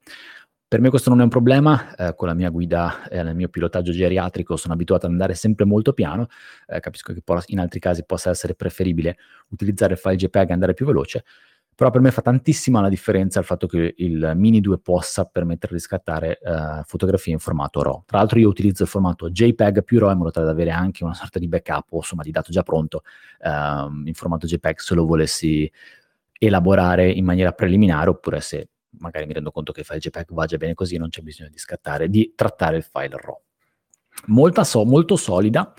Per 0.71 0.79
me 0.79 0.89
questo 0.89 1.09
non 1.09 1.19
è 1.19 1.23
un 1.23 1.29
problema, 1.29 1.93
eh, 1.97 2.15
con 2.15 2.29
la 2.29 2.33
mia 2.33 2.49
guida 2.49 3.05
e 3.09 3.17
eh, 3.17 3.23
nel 3.23 3.35
mio 3.35 3.49
pilotaggio 3.49 3.91
geriatrico 3.91 4.55
sono 4.55 4.73
abituato 4.73 5.05
ad 5.05 5.11
andare 5.11 5.33
sempre 5.33 5.65
molto 5.65 5.91
piano, 5.91 6.27
eh, 6.65 6.79
capisco 6.79 7.11
che 7.11 7.21
in 7.47 7.59
altri 7.59 7.81
casi 7.81 8.05
possa 8.05 8.29
essere 8.29 8.55
preferibile 8.55 9.17
utilizzare 9.49 9.93
il 9.93 9.99
file 9.99 10.15
JPEG 10.15 10.49
e 10.49 10.53
andare 10.53 10.73
più 10.73 10.85
veloce, 10.85 11.25
però 11.75 11.89
per 11.89 12.01
me 12.01 12.11
fa 12.11 12.21
tantissima 12.21 12.81
la 12.81 12.89
differenza 12.89 13.39
il 13.39 13.45
fatto 13.45 13.67
che 13.67 13.93
il 13.97 14.33
Mini 14.35 14.61
2 14.61 14.79
possa 14.79 15.25
permettere 15.25 15.73
di 15.73 15.79
scattare 15.79 16.39
eh, 16.39 16.83
fotografie 16.85 17.33
in 17.33 17.39
formato 17.39 17.81
RAW. 17.81 18.03
Tra 18.05 18.19
l'altro 18.19 18.39
io 18.39 18.49
utilizzo 18.49 18.83
il 18.83 18.89
formato 18.89 19.29
JPEG 19.29 19.83
più 19.83 19.99
RAW 19.99 20.11
in 20.11 20.17
modo 20.17 20.31
tale 20.31 20.45
da 20.45 20.51
avere 20.51 20.71
anche 20.71 21.03
una 21.03 21.13
sorta 21.13 21.39
di 21.39 21.47
backup 21.47 21.91
o 21.91 21.97
insomma 21.97 22.23
di 22.23 22.31
dato 22.31 22.51
già 22.51 22.61
pronto 22.61 23.03
ehm, 23.41 24.03
in 24.05 24.13
formato 24.13 24.45
JPEG 24.45 24.79
se 24.79 24.93
lo 24.93 25.05
volessi 25.05 25.71
elaborare 26.37 27.09
in 27.09 27.25
maniera 27.25 27.51
preliminare 27.51 28.09
oppure 28.09 28.41
se 28.41 28.69
magari 28.99 29.25
mi 29.25 29.33
rendo 29.33 29.51
conto 29.51 29.71
che 29.71 29.81
il 29.81 29.85
file 29.85 29.99
JPEG 29.99 30.33
va 30.33 30.45
già 30.45 30.57
bene 30.57 30.73
così, 30.73 30.97
non 30.97 31.09
c'è 31.09 31.21
bisogno 31.21 31.49
di 31.49 31.57
scattare, 31.57 32.09
di 32.09 32.33
trattare 32.35 32.77
il 32.77 32.83
file 32.83 33.17
RAW. 33.17 33.41
Molta 34.27 34.63
so, 34.63 34.83
molto 34.85 35.15
solida, 35.15 35.73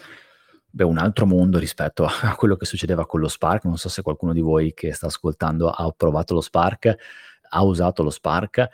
beh, 0.73 0.85
un 0.85 0.99
altro 0.99 1.27
mondo 1.27 1.59
rispetto 1.59 2.05
a 2.05 2.35
quello 2.37 2.57
che 2.57 2.65
succedeva 2.65 3.07
con 3.07 3.21
lo 3.21 3.29
Spark. 3.29 3.65
Non 3.65 3.77
so 3.77 3.89
se 3.89 4.03
qualcuno 4.03 4.33
di 4.33 4.41
voi 4.41 4.73
che 4.75 4.93
sta 4.93 5.07
ascoltando 5.07 5.71
ha 5.71 5.91
provato 5.97 6.35
lo 6.35 6.41
Spark, 6.41 6.97
ha 7.51 7.63
usato 7.63 8.03
lo 8.03 8.11
Spark. 8.11 8.69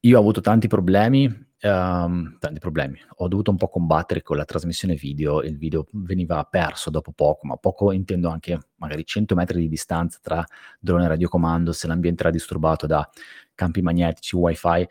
Io 0.00 0.16
ho 0.16 0.20
avuto 0.20 0.40
tanti 0.40 0.66
problemi, 0.68 1.26
um, 1.62 2.38
tanti 2.38 2.58
problemi. 2.58 2.98
Ho 3.16 3.28
dovuto 3.28 3.50
un 3.50 3.56
po' 3.58 3.68
combattere 3.68 4.22
con 4.22 4.36
la 4.36 4.44
trasmissione 4.44 4.94
video, 4.94 5.42
il 5.42 5.58
video 5.58 5.86
veniva 5.92 6.42
perso 6.44 6.88
dopo 6.88 7.12
poco, 7.12 7.46
ma 7.46 7.56
poco 7.56 7.92
intendo 7.92 8.30
anche 8.30 8.58
magari 8.76 9.04
100 9.04 9.34
metri 9.34 9.60
di 9.60 9.68
distanza 9.68 10.18
tra 10.22 10.42
drone 10.78 11.04
e 11.04 11.08
radiocomando, 11.08 11.72
se 11.72 11.86
l'ambiente 11.86 12.22
era 12.22 12.30
disturbato 12.30 12.86
da 12.86 13.06
campi 13.54 13.82
magnetici, 13.82 14.36
wifi, 14.36 14.88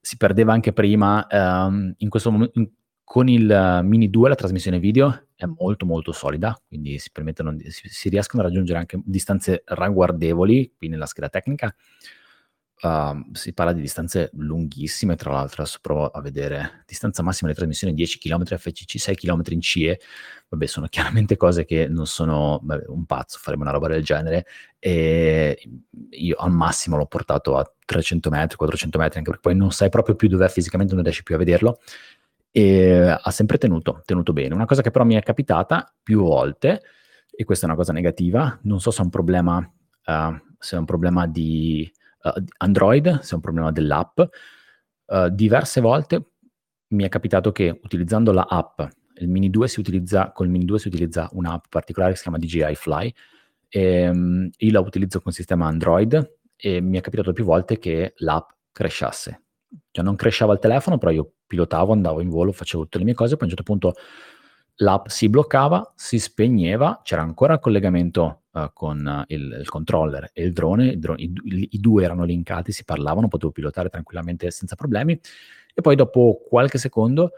si 0.00 0.16
perdeva 0.16 0.52
anche 0.52 0.72
prima. 0.72 1.24
Um, 1.30 1.94
in 1.98 2.08
questo 2.08 2.32
momento, 2.32 2.60
con 3.08 3.26
il 3.26 3.80
Mini 3.84 4.10
2 4.10 4.28
la 4.28 4.34
trasmissione 4.34 4.78
video 4.78 5.28
è 5.34 5.46
molto 5.46 5.86
molto 5.86 6.12
solida, 6.12 6.54
quindi 6.68 6.98
si, 6.98 7.10
si, 7.70 7.88
si 7.88 8.08
riescono 8.10 8.42
a 8.42 8.44
raggiungere 8.44 8.78
anche 8.78 9.00
distanze 9.02 9.62
ragguardevoli 9.64 10.74
qui 10.76 10.88
nella 10.88 11.06
scheda 11.06 11.30
tecnica. 11.30 11.74
Uh, 12.80 13.30
si 13.32 13.54
parla 13.54 13.72
di 13.72 13.80
distanze 13.80 14.30
lunghissime, 14.34 15.16
tra 15.16 15.32
l'altro 15.32 15.62
adesso 15.62 15.78
provo 15.80 16.06
a 16.08 16.20
vedere 16.20 16.84
distanza 16.86 17.22
massima 17.22 17.48
di 17.48 17.56
trasmissione 17.56 17.94
10 17.94 18.18
km 18.18 18.44
FCC, 18.44 18.98
6 18.98 19.16
km 19.16 19.40
in 19.48 19.60
CE, 19.62 20.00
vabbè 20.50 20.66
sono 20.66 20.86
chiaramente 20.90 21.38
cose 21.38 21.64
che 21.64 21.88
non 21.88 22.06
sono 22.06 22.60
vabbè, 22.62 22.84
un 22.88 23.06
pazzo, 23.06 23.38
faremo 23.40 23.62
una 23.62 23.72
roba 23.72 23.88
del 23.88 24.04
genere 24.04 24.44
e 24.78 25.58
io 26.10 26.36
al 26.36 26.52
massimo 26.52 26.98
l'ho 26.98 27.06
portato 27.06 27.56
a 27.56 27.72
300 27.86 28.28
metri, 28.28 28.56
400 28.56 28.98
metri, 28.98 29.18
anche 29.18 29.30
perché 29.30 29.48
poi 29.48 29.58
non 29.58 29.72
sai 29.72 29.88
proprio 29.88 30.14
più 30.14 30.28
dove 30.28 30.44
è 30.44 30.50
fisicamente, 30.50 30.94
non 30.94 31.02
riesci 31.02 31.22
più 31.22 31.34
a 31.34 31.38
vederlo 31.38 31.80
e 32.58 33.16
ha 33.22 33.30
sempre 33.30 33.56
tenuto, 33.56 34.02
tenuto 34.04 34.32
bene. 34.32 34.52
Una 34.52 34.64
cosa 34.64 34.82
che 34.82 34.90
però 34.90 35.04
mi 35.04 35.14
è 35.14 35.22
capitata 35.22 35.94
più 36.02 36.22
volte, 36.22 36.82
e 37.30 37.44
questa 37.44 37.66
è 37.66 37.68
una 37.68 37.78
cosa 37.78 37.92
negativa, 37.92 38.58
non 38.62 38.80
so 38.80 38.90
se 38.90 39.00
è 39.00 39.04
un 39.04 39.10
problema, 39.10 39.58
uh, 39.58 40.40
se 40.58 40.74
è 40.74 40.78
un 40.78 40.84
problema 40.84 41.28
di 41.28 41.88
uh, 42.24 42.42
Android, 42.56 43.20
se 43.20 43.30
è 43.30 43.34
un 43.34 43.40
problema 43.40 43.70
dell'app. 43.70 44.18
Uh, 45.04 45.28
diverse 45.28 45.80
volte 45.80 46.32
mi 46.88 47.04
è 47.04 47.08
capitato 47.08 47.52
che 47.52 47.78
utilizzando 47.80 48.32
la 48.32 48.44
il 49.20 49.28
Mini 49.28 49.50
2 49.50 49.68
si 49.68 49.78
utilizza, 49.78 50.32
col 50.32 50.48
Mini 50.48 50.64
2 50.64 50.80
si 50.80 50.88
utilizza 50.88 51.28
un'app 51.32 51.66
particolare 51.68 52.12
che 52.12 52.18
si 52.18 52.24
chiama 52.24 52.38
DJI 52.38 52.74
Fly, 52.74 53.14
e, 53.68 54.08
um, 54.08 54.50
io 54.56 54.72
la 54.72 54.80
utilizzo 54.80 55.20
con 55.20 55.30
sistema 55.30 55.68
Android 55.68 56.38
e 56.56 56.80
mi 56.80 56.98
è 56.98 57.00
capitato 57.00 57.32
più 57.32 57.44
volte 57.44 57.78
che 57.78 58.14
l'app 58.16 58.48
crashasse. 58.72 59.42
Cioè 59.90 60.04
non 60.04 60.16
crashava 60.16 60.52
il 60.52 60.58
telefono, 60.58 60.98
però 60.98 61.10
io 61.10 61.32
pilotavo, 61.46 61.92
andavo 61.92 62.20
in 62.20 62.28
volo, 62.28 62.52
facevo 62.52 62.84
tutte 62.84 62.98
le 62.98 63.04
mie 63.04 63.14
cose, 63.14 63.36
poi 63.36 63.42
a 63.48 63.50
un 63.50 63.56
certo 63.56 63.72
punto 63.72 63.94
l'app 64.80 65.06
si 65.06 65.28
bloccava, 65.28 65.92
si 65.96 66.18
spegneva, 66.18 67.00
c'era 67.02 67.22
ancora 67.22 67.54
il 67.54 67.60
collegamento 67.60 68.42
uh, 68.52 68.70
con 68.72 69.04
uh, 69.04 69.24
il, 69.26 69.56
il, 69.60 69.68
controller 69.68 70.30
e 70.32 70.44
il 70.44 70.52
drone, 70.52 70.86
il 70.88 70.98
drone 70.98 71.22
i, 71.22 71.32
i, 71.44 71.68
i, 71.72 71.78
due 71.80 72.04
erano 72.04 72.24
linkati, 72.24 72.70
si 72.72 72.84
parlavano, 72.84 73.28
potevo 73.28 73.52
pilotare 73.52 73.88
tranquillamente 73.88 74.50
senza 74.50 74.76
problemi 74.76 75.18
e 75.74 75.80
poi 75.80 75.96
dopo 75.96 76.44
qualche 76.48 76.78
secondo 76.78 77.32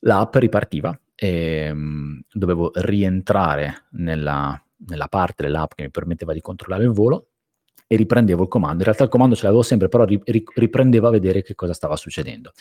l'app 0.00 0.36
ripartiva 0.36 0.98
e 1.14 1.70
um, 1.70 2.20
dovevo 2.30 2.70
rientrare 2.74 3.86
nella, 3.92 4.60
nella 4.86 5.08
parte 5.08 5.42
dell'app 5.42 5.72
che 5.74 5.84
mi 5.84 5.90
permetteva 5.90 6.32
di 6.32 6.40
controllare 6.40 6.84
il 6.84 6.90
volo 6.90 7.28
e 7.86 7.96
riprendevo 7.96 8.42
il 8.42 8.48
comando. 8.48 8.78
In 8.78 8.84
realtà 8.84 9.04
il 9.04 9.10
comando 9.10 9.34
ce 9.34 9.44
l'avevo 9.44 9.62
sempre, 9.62 9.88
però 9.88 10.04
ri, 10.04 10.20
ri, 10.24 10.44
riprendevo 10.54 11.06
a 11.06 11.10
vedere 11.10 11.42
che 11.42 11.54
cosa 11.54 11.72
stava 11.72 11.96
succedendo. 11.96 12.52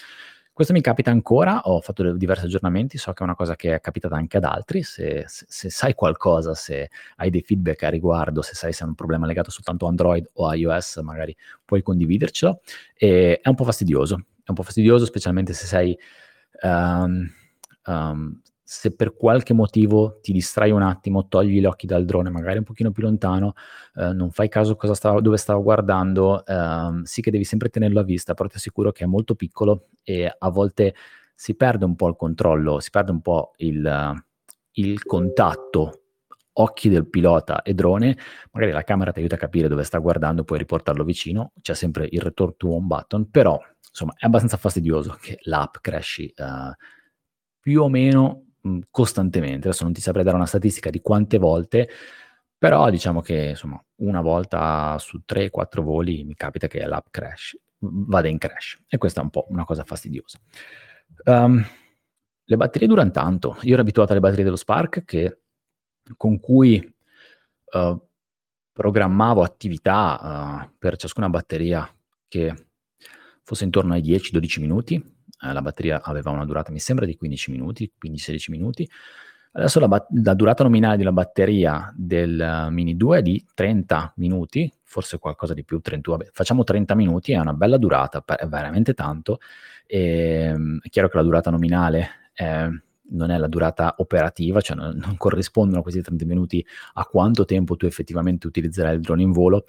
Questo 0.53 0.71
mi 0.71 0.79
capita 0.79 1.11
ancora, 1.11 1.59
ho 1.63 1.81
fatto 1.81 2.13
diversi 2.13 2.45
aggiornamenti, 2.45 2.97
so 2.97 3.11
che 3.11 3.19
è 3.19 3.23
una 3.23 3.35
cosa 3.35 3.57
che 3.57 3.75
è 3.75 3.81
capitata 3.81 4.15
anche 4.15 4.37
ad 4.37 4.45
altri, 4.45 4.83
se, 4.83 5.25
se, 5.27 5.45
se, 5.49 5.69
sai 5.69 5.93
qualcosa, 5.93 6.53
se 6.53 6.89
hai 7.17 7.29
dei 7.29 7.41
feedback 7.41 7.83
a 7.83 7.89
riguardo, 7.89 8.41
se 8.41 8.55
sai 8.55 8.71
se 8.71 8.85
è 8.85 8.87
un 8.87 8.95
problema 8.95 9.25
legato 9.25 9.51
soltanto 9.51 9.85
a 9.85 9.89
Android 9.89 10.29
o 10.35 10.47
a 10.47 10.55
iOS, 10.55 10.97
magari 11.03 11.35
puoi 11.65 11.81
condividercelo. 11.81 12.61
E 12.95 13.41
è 13.41 13.49
un 13.49 13.55
po' 13.55 13.65
fastidioso, 13.65 14.15
è 14.15 14.49
un 14.49 14.55
po' 14.55 14.63
fastidioso 14.63 15.05
specialmente 15.05 15.53
se 15.53 15.65
sei... 15.65 15.97
Um, 16.61 17.29
um, 17.87 18.41
se 18.67 18.95
per 18.95 19.13
qualche 19.13 19.53
motivo 19.53 20.17
ti 20.21 20.31
distrai 20.31 20.71
un 20.71 20.81
attimo, 20.81 21.27
togli 21.27 21.59
gli 21.59 21.65
occhi 21.65 21.85
dal 21.85 22.03
drone, 22.03 22.31
magari 22.31 22.57
un 22.57 22.63
pochino 22.63 22.89
più 22.89 23.03
lontano, 23.03 23.53
eh, 23.93 24.11
non 24.11 24.31
fai 24.31 24.49
caso 24.49 24.75
stava, 24.93 25.21
dove 25.21 25.37
stavo 25.37 25.61
guardando, 25.61 26.43
ehm, 26.43 27.03
sì 27.03 27.21
che 27.21 27.29
devi 27.29 27.43
sempre 27.43 27.69
tenerlo 27.69 27.99
a 27.99 28.03
vista, 28.03 28.33
però 28.33 28.49
ti 28.49 28.55
assicuro 28.55 28.91
che 28.91 29.03
è 29.03 29.07
molto 29.07 29.35
piccolo 29.35 29.89
e 30.01 30.33
a 30.35 30.49
volte 30.49 30.95
si 31.35 31.55
perde 31.55 31.85
un 31.85 31.95
po' 31.95 32.07
il 32.07 32.15
controllo, 32.15 32.79
si 32.79 32.89
perde 32.89 33.11
un 33.11 33.21
po' 33.21 33.53
il, 33.57 34.23
il 34.71 35.03
contatto 35.03 36.01
occhi 36.53 36.89
del 36.89 37.07
pilota 37.07 37.61
e 37.61 37.75
drone, 37.75 38.17
magari 38.51 38.71
la 38.71 38.83
camera 38.83 39.11
ti 39.11 39.19
aiuta 39.19 39.35
a 39.35 39.37
capire 39.37 39.67
dove 39.67 39.83
sta 39.83 39.99
guardando, 39.99 40.43
puoi 40.43 40.57
riportarlo 40.57 41.03
vicino, 41.03 41.51
c'è 41.61 41.75
sempre 41.75 42.07
il 42.09 42.19
return 42.19 42.55
to 42.57 42.69
home 42.69 42.87
button, 42.87 43.29
però 43.29 43.59
insomma 43.87 44.13
è 44.17 44.25
abbastanza 44.25 44.57
fastidioso 44.57 45.15
che 45.21 45.37
l'app 45.43 45.75
crashi 45.81 46.33
uh, 46.37 46.73
più 47.59 47.83
o 47.83 47.89
meno 47.89 48.44
costantemente. 48.89 49.67
Adesso 49.67 49.83
non 49.83 49.93
ti 49.93 50.01
saprei 50.01 50.23
dare 50.23 50.35
una 50.35 50.45
statistica 50.45 50.89
di 50.89 51.01
quante 51.01 51.37
volte, 51.37 51.89
però 52.57 52.89
diciamo 52.89 53.21
che 53.21 53.49
insomma 53.49 53.81
una 53.97 54.21
volta 54.21 54.97
su 54.99 55.21
3-4 55.27 55.81
voli 55.81 56.23
mi 56.23 56.35
capita 56.35 56.67
che 56.67 56.85
l'app 56.85 57.07
crash, 57.11 57.57
vada 57.79 58.27
in 58.27 58.37
crash 58.37 58.79
e 58.87 58.97
questa 58.97 59.21
è 59.21 59.23
un 59.23 59.29
po' 59.29 59.45
una 59.49 59.65
cosa 59.65 59.83
fastidiosa. 59.83 60.39
Um, 61.25 61.63
le 62.47 62.57
batterie 62.57 62.87
durano 62.87 63.11
tanto. 63.11 63.57
Io 63.61 63.73
ero 63.73 63.81
abituato 63.81 64.11
alle 64.11 64.21
batterie 64.21 64.43
dello 64.43 64.55
Spark 64.55 65.03
che, 65.03 65.39
con 66.17 66.39
cui 66.39 66.93
uh, 67.73 68.07
programmavo 68.71 69.41
attività 69.41 70.63
uh, 70.67 70.75
per 70.77 70.95
ciascuna 70.97 71.29
batteria 71.29 71.89
che 72.27 72.67
fosse 73.43 73.63
intorno 73.63 73.93
ai 73.93 74.01
10-12 74.01 74.59
minuti 74.59 75.14
eh, 75.41 75.53
la 75.53 75.61
batteria 75.61 76.01
aveva 76.01 76.31
una 76.31 76.45
durata, 76.45 76.71
mi 76.71 76.79
sembra, 76.79 77.05
di 77.05 77.15
15 77.15 77.51
minuti, 77.51 77.91
15-16 78.03 78.51
minuti. 78.51 78.89
Adesso 79.57 79.79
la, 79.79 80.05
la, 80.09 80.33
durata 80.33 80.63
nominale 80.63 80.97
della 80.97 81.13
batteria 81.13 81.93
del 81.95 82.65
uh, 82.67 82.69
Mini 82.71 82.97
2 82.97 83.19
è 83.19 83.21
di 83.21 83.45
30 83.53 84.13
minuti, 84.17 84.69
forse 84.83 85.17
qualcosa 85.17 85.53
di 85.53 85.63
più, 85.63 85.79
31, 85.79 86.17
vabbè, 86.17 86.29
facciamo 86.33 86.65
30 86.65 86.93
minuti, 86.93 87.31
è 87.31 87.39
una 87.39 87.53
bella 87.53 87.77
durata, 87.77 88.21
è 88.25 88.47
veramente 88.47 88.93
tanto. 88.93 89.39
E, 89.85 90.51
um, 90.53 90.79
è 90.81 90.89
chiaro 90.89 91.07
che 91.07 91.15
la 91.15 91.23
durata 91.23 91.51
nominale 91.51 92.29
è, 92.33 92.67
non 93.11 93.31
è 93.31 93.37
la 93.37 93.47
durata 93.47 93.95
operativa, 93.99 94.59
cioè 94.59 94.75
non, 94.75 94.97
non 94.97 95.15
corrispondono 95.15 95.81
questi 95.81 96.01
30 96.01 96.25
minuti 96.25 96.65
a 96.95 97.05
quanto 97.05 97.45
tempo 97.45 97.77
tu 97.77 97.85
effettivamente 97.85 98.47
utilizzerai 98.47 98.95
il 98.95 98.99
drone 98.99 99.21
in 99.21 99.31
volo, 99.31 99.63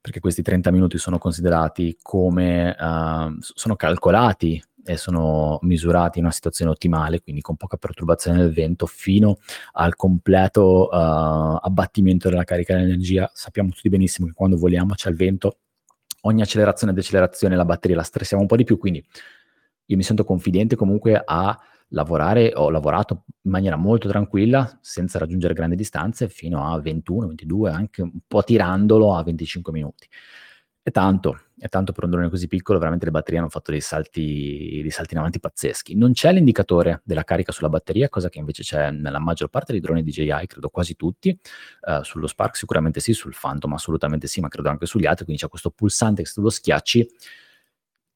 perché 0.00 0.20
questi 0.20 0.42
30 0.42 0.70
minuti 0.70 0.96
sono 0.96 1.18
considerati 1.18 1.98
come, 2.00 2.70
uh, 2.78 3.36
sono 3.40 3.74
calcolati 3.74 4.62
e 4.88 4.96
sono 4.96 5.58
misurati 5.62 6.18
in 6.18 6.24
una 6.24 6.32
situazione 6.32 6.70
ottimale, 6.70 7.20
quindi 7.20 7.42
con 7.42 7.56
poca 7.56 7.76
perturbazione 7.76 8.38
del 8.38 8.52
vento, 8.52 8.86
fino 8.86 9.36
al 9.72 9.94
completo 9.96 10.88
uh, 10.90 11.58
abbattimento 11.60 12.30
della 12.30 12.44
carica 12.44 12.74
dell'energia. 12.74 13.30
Sappiamo 13.34 13.68
tutti 13.68 13.90
benissimo 13.90 14.28
che 14.28 14.32
quando 14.32 14.56
voliamo 14.56 14.94
c'è 14.94 15.10
il 15.10 15.16
vento, 15.16 15.58
ogni 16.22 16.40
accelerazione 16.40 16.92
e 16.92 16.96
decelerazione 16.96 17.54
la 17.54 17.66
batteria 17.66 17.96
la 17.96 18.02
stressiamo 18.02 18.42
un 18.42 18.48
po' 18.48 18.56
di 18.56 18.64
più, 18.64 18.78
quindi 18.78 19.04
io 19.84 19.96
mi 19.96 20.02
sento 20.02 20.24
confidente 20.24 20.74
comunque 20.74 21.20
a 21.22 21.58
lavorare, 21.88 22.52
ho 22.54 22.70
lavorato 22.70 23.24
in 23.42 23.50
maniera 23.50 23.76
molto 23.76 24.08
tranquilla, 24.08 24.78
senza 24.80 25.18
raggiungere 25.18 25.52
grandi 25.52 25.76
distanze, 25.76 26.30
fino 26.30 26.66
a 26.66 26.80
21, 26.80 27.26
22, 27.26 27.70
anche 27.70 28.00
un 28.00 28.20
po' 28.26 28.42
tirandolo 28.42 29.14
a 29.14 29.22
25 29.22 29.70
minuti. 29.70 30.08
È 30.88 30.90
tanto, 30.90 31.38
è 31.58 31.68
tanto 31.68 31.92
per 31.92 32.04
un 32.04 32.10
drone 32.10 32.30
così 32.30 32.46
piccolo, 32.46 32.78
veramente 32.78 33.04
le 33.04 33.10
batterie 33.10 33.40
hanno 33.40 33.50
fatto 33.50 33.72
dei 33.72 33.82
salti, 33.82 34.78
dei 34.80 34.90
salti 34.90 35.12
in 35.12 35.18
avanti 35.18 35.38
pazzeschi. 35.38 35.94
Non 35.94 36.12
c'è 36.12 36.32
l'indicatore 36.32 37.02
della 37.04 37.24
carica 37.24 37.52
sulla 37.52 37.68
batteria, 37.68 38.08
cosa 38.08 38.30
che 38.30 38.38
invece 38.38 38.62
c'è 38.62 38.90
nella 38.90 39.18
maggior 39.18 39.50
parte 39.50 39.72
dei 39.72 39.82
droni 39.82 40.02
DJI, 40.02 40.46
credo 40.46 40.70
quasi 40.70 40.96
tutti. 40.96 41.38
Uh, 41.82 42.02
sullo 42.04 42.26
Spark 42.26 42.56
sicuramente 42.56 43.00
sì, 43.00 43.12
sul 43.12 43.36
Phantom 43.38 43.74
assolutamente 43.74 44.26
sì, 44.28 44.40
ma 44.40 44.48
credo 44.48 44.70
anche 44.70 44.86
sugli 44.86 45.04
altri, 45.04 45.24
quindi 45.24 45.42
c'è 45.42 45.50
questo 45.50 45.68
pulsante 45.68 46.22
che 46.22 46.28
se 46.28 46.34
tu 46.36 46.40
lo 46.40 46.48
schiacci 46.48 47.06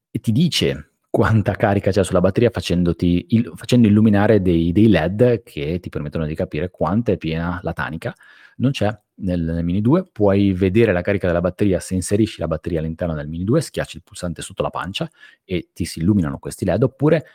e 0.09 0.19
ti 0.19 0.31
dice 0.31 0.93
quanta 1.11 1.53
carica 1.53 1.91
c'è 1.91 2.03
sulla 2.03 2.21
batteria 2.21 2.49
il, 2.49 3.51
facendo 3.53 3.87
illuminare 3.87 4.41
dei, 4.41 4.71
dei, 4.71 4.87
LED 4.87 5.43
che 5.43 5.79
ti 5.79 5.89
permettono 5.89 6.25
di 6.25 6.33
capire 6.33 6.71
quanto 6.71 7.11
è 7.11 7.17
piena 7.17 7.59
la 7.61 7.73
tanica. 7.73 8.15
Non 8.55 8.71
c'è 8.71 8.99
nel, 9.15 9.41
nel, 9.41 9.63
Mini 9.63 9.81
2, 9.81 10.09
puoi 10.11 10.53
vedere 10.53 10.91
la 10.91 11.01
carica 11.01 11.27
della 11.27 11.41
batteria 11.41 11.79
se 11.79 11.93
inserisci 11.93 12.39
la 12.39 12.47
batteria 12.47 12.79
all'interno 12.79 13.13
del 13.13 13.27
Mini 13.27 13.43
2, 13.43 13.61
schiacci 13.61 13.97
il 13.97 14.03
pulsante 14.03 14.41
sotto 14.41 14.63
la 14.63 14.69
pancia 14.69 15.09
e 15.43 15.69
ti 15.73 15.85
si 15.85 15.99
illuminano 15.99 16.39
questi 16.39 16.65
LED, 16.65 16.83
oppure 16.83 17.25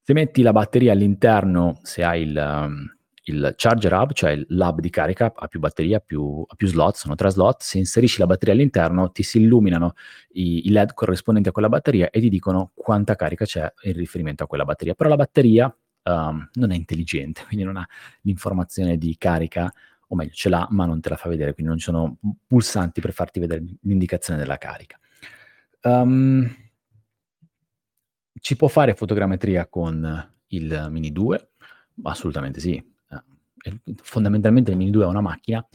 se 0.00 0.12
metti 0.14 0.42
la 0.42 0.52
batteria 0.52 0.92
all'interno, 0.92 1.78
se 1.82 2.02
hai 2.02 2.22
il... 2.22 2.36
Um, 2.36 2.96
il 3.24 3.54
charger 3.56 3.92
hub, 3.92 4.12
cioè 4.12 4.40
l'hub 4.48 4.80
di 4.80 4.90
carica, 4.90 5.32
ha 5.34 5.46
più 5.46 5.60
batteria, 5.60 6.00
più, 6.00 6.44
ha 6.46 6.54
più 6.56 6.66
slot, 6.66 6.96
sono 6.96 7.14
tre 7.14 7.30
slot, 7.30 7.62
se 7.62 7.78
inserisci 7.78 8.18
la 8.18 8.26
batteria 8.26 8.54
all'interno 8.54 9.12
ti 9.12 9.22
si 9.22 9.40
illuminano 9.40 9.92
i, 10.32 10.66
i, 10.66 10.70
LED 10.70 10.92
corrispondenti 10.94 11.48
a 11.48 11.52
quella 11.52 11.68
batteria 11.68 12.10
e 12.10 12.20
ti 12.20 12.28
dicono 12.28 12.72
quanta 12.74 13.14
carica 13.14 13.44
c'è 13.44 13.72
in 13.82 13.92
riferimento 13.92 14.42
a 14.42 14.46
quella 14.46 14.64
batteria. 14.64 14.94
Però 14.94 15.08
la 15.08 15.16
batteria 15.16 15.74
um, 16.04 16.48
non 16.54 16.72
è 16.72 16.74
intelligente, 16.74 17.44
quindi 17.46 17.64
non 17.64 17.76
ha 17.76 17.86
l'informazione 18.22 18.96
di 18.96 19.16
carica, 19.16 19.72
o 20.12 20.14
meglio 20.14 20.32
ce 20.32 20.50
l'ha 20.50 20.66
ma 20.70 20.84
non 20.84 21.00
te 21.00 21.08
la 21.08 21.16
fa 21.16 21.30
vedere, 21.30 21.54
quindi 21.54 21.70
non 21.70 21.80
ci 21.80 21.86
sono 21.86 22.18
pulsanti 22.46 23.00
per 23.00 23.12
farti 23.12 23.40
vedere 23.40 23.64
l'indicazione 23.82 24.38
della 24.38 24.58
carica. 24.58 24.98
Um, 25.82 26.54
ci 28.38 28.56
può 28.56 28.68
fare 28.68 28.94
fotogrammetria 28.94 29.66
con 29.68 30.32
il 30.48 30.88
Mini 30.90 31.12
2? 31.12 31.50
Assolutamente 32.02 32.60
sì, 32.60 32.82
fondamentalmente 34.02 34.70
il 34.70 34.76
Mini 34.76 34.90
2 34.90 35.04
è 35.04 35.06
una 35.06 35.22
macchina 35.22 35.66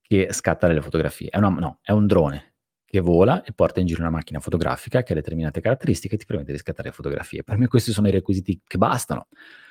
che 0.00 0.28
scatta 0.30 0.68
delle 0.68 0.80
fotografie, 0.80 1.30
è, 1.30 1.38
una, 1.38 1.48
no, 1.48 1.78
è 1.82 1.90
un 1.90 2.06
drone 2.06 2.52
che 2.84 3.00
vola 3.00 3.42
e 3.42 3.52
porta 3.52 3.80
in 3.80 3.86
giro 3.86 4.02
una 4.02 4.10
macchina 4.10 4.38
fotografica 4.38 5.02
che 5.02 5.12
ha 5.12 5.16
determinate 5.16 5.60
caratteristiche 5.60 6.14
e 6.14 6.18
ti 6.18 6.26
permette 6.26 6.52
di 6.52 6.58
scattare 6.58 6.92
fotografie. 6.92 7.42
Per 7.42 7.58
me 7.58 7.66
questi 7.66 7.90
sono 7.90 8.06
i 8.06 8.12
requisiti 8.12 8.60
che 8.64 8.78
bastano 8.78 9.26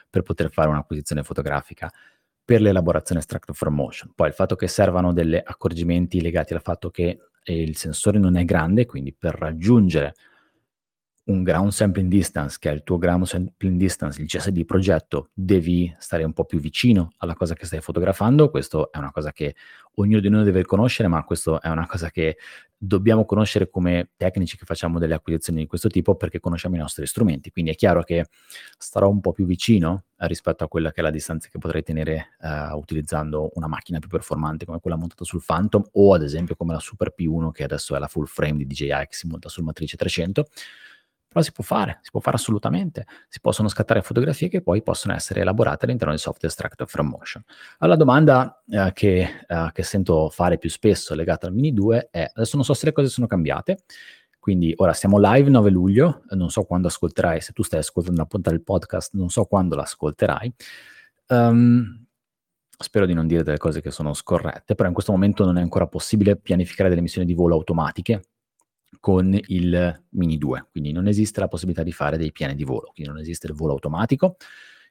per 0.10 0.24
poter 0.24 0.52
fare 0.52 0.68
un'acquisizione 0.68 1.24
fotografica 1.24 1.90
per 2.46 2.62
l'elaborazione 2.62 3.22
extract 3.22 3.54
from 3.54 3.76
motion. 3.76 4.12
Poi 4.14 4.28
il 4.28 4.34
fatto 4.34 4.56
che 4.56 4.68
servano 4.68 5.14
degli 5.14 5.36
accorgimenti 5.36 6.22
legati 6.22 6.54
al 6.54 6.62
fatto 6.62 6.90
che 6.90 7.20
il 7.46 7.76
sensore 7.76 8.20
non 8.20 8.38
è 8.38 8.46
grande, 8.46 8.86
quindi 8.86 9.14
per 9.14 9.36
raggiungere 9.36 10.14
un 11.26 11.44
ground 11.44 11.72
sampling 11.72 12.10
distance, 12.10 12.58
che 12.60 12.70
è 12.70 12.74
il 12.74 12.84
tuo 12.84 12.98
ground 12.98 13.26
sampling 13.26 13.78
distance, 13.78 14.22
il 14.22 14.28
CSD 14.28 14.66
progetto, 14.66 15.30
devi 15.34 15.94
stare 15.98 16.24
un 16.24 16.34
po' 16.34 16.44
più 16.44 16.60
vicino 16.60 17.14
alla 17.18 17.34
cosa 17.34 17.54
che 17.54 17.66
stai 17.66 17.80
fotografando. 17.80 18.50
Questo 18.50 18.92
è 18.92 18.98
una 18.98 19.12
cosa 19.12 19.32
che 19.32 19.56
ognuno 19.96 20.20
di 20.20 20.30
noi 20.30 20.44
deve 20.44 20.66
conoscere, 20.66 21.08
ma 21.08 21.24
questo 21.24 21.62
è 21.62 21.70
una 21.70 21.88
cosa 21.88 22.10
che 22.10 22.38
dobbiamo 22.76 23.24
conoscere 23.24 23.70
come 23.70 24.10
tecnici 24.18 24.58
che 24.58 24.66
facciamo 24.66 25.00
delle 25.00 25.14
acquisizioni 25.14 25.62
di 25.62 25.68
questo 25.68 25.88
tipo 25.88 26.16
perché 26.16 26.42
conosciamo 26.42 26.76
i 26.76 26.80
nostri 26.80 27.06
strumenti. 27.06 27.52
Quindi 27.52 27.72
è 27.72 27.76
chiaro 27.76 28.04
che 28.04 28.26
starò 28.78 29.08
un 29.08 29.22
po' 29.22 29.32
più 29.32 29.46
vicino 29.46 30.04
rispetto 30.18 30.66
a 30.66 30.68
quella 30.68 30.92
che 30.92 31.00
è 31.00 31.04
la 31.04 31.10
distanza 31.10 31.48
che 31.50 31.58
potrei 31.58 31.84
tenere 31.84 32.36
uh, 32.40 32.76
utilizzando 32.76 33.52
una 33.54 33.68
macchina 33.68 34.00
più 34.00 34.10
performante 34.10 34.66
come 34.66 34.80
quella 34.82 34.98
montata 34.98 35.24
sul 35.24 35.42
Phantom 35.46 35.84
o 35.94 36.14
ad 36.14 36.24
esempio 36.24 36.56
come 36.56 36.74
la 36.74 36.80
Super 36.80 37.14
P1 37.18 37.52
che 37.52 37.64
adesso 37.64 37.96
è 37.96 38.00
la 38.00 38.08
full 38.08 38.26
frame 38.26 38.58
di 38.58 38.66
DJI 38.66 38.88
che 38.88 39.08
si 39.16 39.28
monta 39.28 39.48
sul 39.48 39.64
Matrice 39.64 39.96
300 39.96 40.46
però 41.34 41.44
si 41.44 41.52
può 41.52 41.64
fare, 41.64 42.00
si 42.02 42.12
può 42.12 42.20
fare 42.20 42.38
assolutamente. 42.38 43.06
Si 43.28 43.42
possono 43.42 43.68
scattare 43.68 44.02
fotografie 44.02 44.48
che 44.48 44.62
poi 44.62 44.84
possono 44.84 45.14
essere 45.16 45.42
elaborate 45.42 45.86
all'interno 45.86 46.14
del 46.14 46.22
software 46.22 46.48
Extract 46.48 46.86
from 46.86 47.08
Motion. 47.08 47.44
Alla 47.80 47.96
domanda 47.96 48.64
eh, 48.70 48.92
che, 48.94 49.46
eh, 49.48 49.70
che, 49.74 49.84
sento 49.84 50.30
fare 50.30 50.58
più 50.58 50.70
spesso 50.70 51.16
legata 51.16 51.48
al 51.48 51.54
Mini 51.54 51.74
2 51.74 52.10
è, 52.12 52.30
adesso 52.34 52.56
non 52.56 52.64
so 52.64 52.74
se 52.74 52.86
le 52.86 52.92
cose 52.92 53.10
sono 53.10 53.28
cambiate, 53.28 53.84
quindi 54.40 54.74
ora 54.78 54.94
siamo 54.94 55.18
live 55.20 55.50
9 55.50 55.70
luglio, 55.70 56.24
non 56.32 56.50
so 56.50 56.64
quando 56.64 56.88
ascolterai, 56.88 57.42
se 57.42 57.52
tu 57.52 57.64
stai 57.64 57.80
ascoltando 57.80 58.20
una 58.20 58.30
puntata 58.30 58.56
del 58.56 58.64
podcast, 58.64 59.14
non 59.16 59.30
so 59.30 59.46
quando 59.46 59.76
l'ascolterai. 59.76 60.54
Um, 61.28 62.06
spero 62.78 63.06
di 63.06 63.14
non 63.14 63.26
dire 63.26 63.44
delle 63.44 63.58
cose 63.58 63.82
che 63.82 63.90
sono 63.90 64.14
scorrette, 64.14 64.76
però 64.76 64.88
in 64.88 64.94
questo 64.94 65.12
momento 65.12 65.46
non 65.46 65.58
è 65.58 65.62
ancora 65.62 65.88
possibile 65.88 66.36
pianificare 66.36 66.90
delle 66.90 67.02
missioni 67.02 67.26
di 67.26 67.34
volo 67.34 67.56
automatiche 67.56 68.22
con 69.00 69.38
il 69.48 70.04
Mini 70.10 70.38
2, 70.38 70.68
quindi 70.72 70.92
non 70.92 71.08
esiste 71.08 71.40
la 71.40 71.48
possibilità 71.48 71.84
di 71.84 71.92
fare 71.92 72.18
dei 72.18 72.32
piani 72.32 72.56
di 72.56 72.64
volo, 72.64 72.92
quindi 72.94 73.12
non 73.12 73.22
esiste 73.22 73.48
il 73.48 73.54
volo 73.54 73.74
automatico 73.74 74.38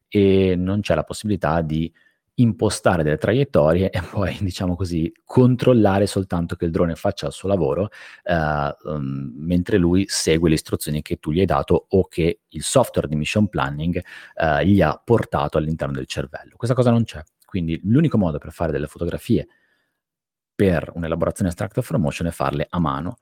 e 0.08 0.54
non 0.56 0.80
c'è 0.80 0.94
la 0.94 1.04
possibilità 1.04 1.62
di 1.62 1.92
impostare 2.34 3.02
delle 3.02 3.18
traiettorie 3.18 3.90
e 3.90 4.00
poi, 4.02 4.36
diciamo 4.40 4.76
così, 4.76 5.12
controllare 5.24 6.06
soltanto 6.06 6.56
che 6.56 6.64
il 6.64 6.70
drone 6.70 6.94
faccia 6.94 7.26
il 7.26 7.32
suo 7.32 7.48
lavoro 7.48 7.88
eh, 8.24 8.76
um, 8.84 9.32
mentre 9.36 9.76
lui 9.76 10.04
segue 10.08 10.48
le 10.48 10.54
istruzioni 10.54 11.02
che 11.02 11.16
tu 11.16 11.30
gli 11.30 11.40
hai 11.40 11.46
dato 11.46 11.86
o 11.88 12.06
che 12.08 12.40
il 12.48 12.62
software 12.62 13.08
di 13.08 13.16
mission 13.16 13.48
planning 13.48 14.02
eh, 14.34 14.66
gli 14.66 14.80
ha 14.80 15.00
portato 15.02 15.58
all'interno 15.58 15.94
del 15.94 16.06
cervello. 16.06 16.56
Questa 16.56 16.74
cosa 16.74 16.90
non 16.90 17.04
c'è. 17.04 17.22
Quindi 17.44 17.78
l'unico 17.84 18.16
modo 18.16 18.38
per 18.38 18.52
fare 18.52 18.72
delle 18.72 18.86
fotografie 18.86 19.46
per 20.54 20.90
un'elaborazione 20.94 21.50
extract 21.50 21.80
from 21.80 22.00
motion 22.00 22.28
è 22.28 22.30
farle 22.30 22.66
a 22.68 22.78
mano 22.78 23.16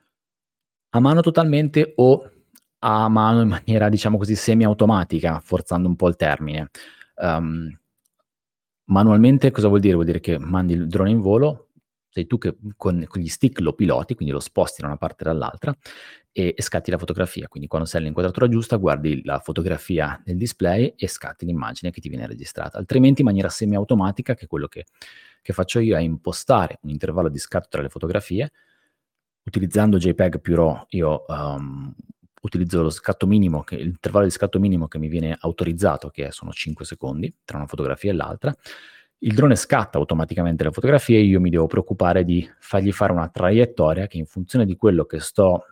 a 0.90 1.00
mano 1.00 1.20
totalmente 1.20 1.92
o 1.96 2.30
a 2.80 3.08
mano 3.08 3.42
in 3.42 3.48
maniera, 3.48 3.88
diciamo 3.88 4.16
così, 4.16 4.34
semi-automatica, 4.34 5.40
forzando 5.40 5.88
un 5.88 5.96
po' 5.96 6.08
il 6.08 6.16
termine. 6.16 6.70
Um, 7.16 7.78
manualmente 8.84 9.50
cosa 9.50 9.68
vuol 9.68 9.80
dire? 9.80 9.94
Vuol 9.94 10.06
dire 10.06 10.20
che 10.20 10.38
mandi 10.38 10.72
il 10.74 10.86
drone 10.86 11.10
in 11.10 11.20
volo, 11.20 11.68
sei 12.08 12.26
tu 12.26 12.38
che 12.38 12.56
con, 12.76 13.04
con, 13.06 13.20
gli 13.20 13.28
stick 13.28 13.60
lo 13.60 13.74
piloti, 13.74 14.14
quindi 14.14 14.32
lo 14.32 14.40
sposti 14.40 14.80
da 14.80 14.88
una 14.88 14.96
parte 14.96 15.24
dall'altra 15.24 15.76
e, 16.32 16.54
e, 16.56 16.62
scatti 16.62 16.90
la 16.90 16.98
fotografia. 16.98 17.46
Quindi 17.48 17.68
quando 17.68 17.86
sei 17.86 18.00
all'inquadratura 18.00 18.48
giusta 18.48 18.76
guardi 18.76 19.22
la 19.24 19.38
fotografia 19.38 20.20
nel 20.24 20.36
display 20.36 20.94
e 20.96 21.06
scatti 21.06 21.44
l'immagine 21.44 21.90
che 21.92 22.00
ti 22.00 22.08
viene 22.08 22.26
registrata. 22.26 22.78
Altrimenti 22.78 23.20
in 23.20 23.26
maniera 23.26 23.48
semi-automatica, 23.48 24.34
che 24.34 24.46
è 24.46 24.48
quello 24.48 24.66
che, 24.66 24.86
che 25.42 25.52
faccio 25.52 25.78
io, 25.78 25.96
è 25.96 26.00
impostare 26.00 26.78
un 26.82 26.90
intervallo 26.90 27.28
di 27.28 27.38
scatto 27.38 27.68
tra 27.68 27.82
le 27.82 27.90
fotografie, 27.90 28.50
utilizzando 29.44 29.98
JPEG 29.98 30.40
più 30.40 30.54
RAW, 30.56 30.86
io 30.90 31.24
um, 31.28 31.94
utilizzo 32.42 32.82
lo 32.82 32.90
scatto 32.90 33.26
minimo, 33.26 33.62
che, 33.62 33.76
l'intervallo 33.76 34.26
di 34.26 34.32
scatto 34.32 34.58
minimo 34.58 34.88
che 34.88 34.98
mi 34.98 35.08
viene 35.08 35.36
autorizzato, 35.38 36.08
che 36.08 36.30
sono 36.30 36.52
5 36.52 36.84
secondi 36.84 37.34
tra 37.44 37.56
una 37.56 37.66
fotografia 37.66 38.10
e 38.10 38.14
l'altra. 38.14 38.54
Il 39.22 39.34
drone 39.34 39.54
scatta 39.54 39.98
automaticamente 39.98 40.64
le 40.64 40.70
fotografie 40.70 41.18
e 41.18 41.22
io 41.22 41.40
mi 41.40 41.50
devo 41.50 41.66
preoccupare 41.66 42.24
di 42.24 42.48
fargli 42.58 42.90
fare 42.90 43.12
una 43.12 43.28
traiettoria 43.28 44.06
che 44.06 44.16
in 44.16 44.24
funzione 44.24 44.64
di 44.64 44.76
quello 44.76 45.04
che 45.04 45.20
sto 45.20 45.64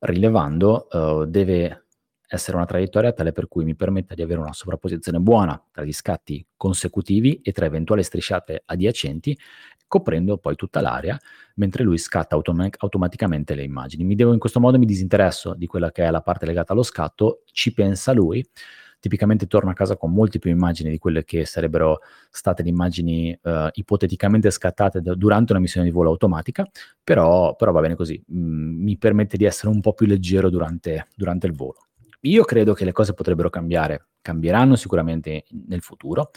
rilevando 0.00 0.88
uh, 0.90 1.24
deve 1.24 1.84
essere 2.26 2.56
una 2.56 2.66
traiettoria 2.66 3.12
tale 3.12 3.32
per 3.32 3.48
cui 3.48 3.64
mi 3.64 3.76
permetta 3.76 4.14
di 4.14 4.22
avere 4.22 4.40
una 4.40 4.52
sovrapposizione 4.52 5.18
buona 5.18 5.62
tra 5.70 5.84
gli 5.84 5.92
scatti 5.92 6.44
consecutivi 6.56 7.40
e 7.42 7.52
tra 7.52 7.66
eventuali 7.66 8.02
strisciate 8.02 8.62
adiacenti 8.66 9.38
coprendo 9.86 10.38
poi 10.38 10.56
tutta 10.56 10.80
l'area, 10.80 11.18
mentre 11.56 11.84
lui 11.84 11.98
scatta 11.98 12.34
autom- 12.34 12.74
automaticamente 12.78 13.54
le 13.54 13.62
immagini. 13.62 14.04
Mi 14.04 14.14
devo 14.14 14.32
in 14.32 14.38
questo 14.38 14.60
modo 14.60 14.78
mi 14.78 14.86
disinteresso 14.86 15.54
di 15.54 15.66
quella 15.66 15.90
che 15.90 16.04
è 16.04 16.10
la 16.10 16.20
parte 16.20 16.46
legata 16.46 16.72
allo 16.72 16.82
scatto, 16.82 17.42
ci 17.52 17.72
pensa 17.72 18.12
lui, 18.12 18.44
tipicamente 19.04 19.46
torno 19.46 19.68
a 19.68 19.74
casa 19.74 19.98
con 19.98 20.12
molte 20.12 20.38
più 20.38 20.50
immagini 20.50 20.88
di 20.88 20.96
quelle 20.96 21.24
che 21.24 21.44
sarebbero 21.44 21.98
state 22.30 22.62
le 22.62 22.70
immagini 22.70 23.38
uh, 23.42 23.68
ipoteticamente 23.72 24.50
scattate 24.50 25.02
d- 25.02 25.14
durante 25.14 25.52
una 25.52 25.60
missione 25.60 25.86
di 25.86 25.92
volo 25.92 26.08
automatica, 26.08 26.66
però, 27.02 27.54
però 27.54 27.70
va 27.70 27.80
bene 27.82 27.96
così, 27.96 28.22
mm, 28.32 28.82
mi 28.82 28.96
permette 28.96 29.36
di 29.36 29.44
essere 29.44 29.68
un 29.68 29.82
po' 29.82 29.92
più 29.92 30.06
leggero 30.06 30.48
durante, 30.48 31.08
durante 31.14 31.46
il 31.46 31.52
volo. 31.52 31.86
Io 32.22 32.44
credo 32.44 32.72
che 32.72 32.86
le 32.86 32.92
cose 32.92 33.12
potrebbero 33.12 33.50
cambiare, 33.50 34.06
cambieranno 34.22 34.74
sicuramente 34.74 35.44
nel 35.66 35.82
futuro, 35.82 36.30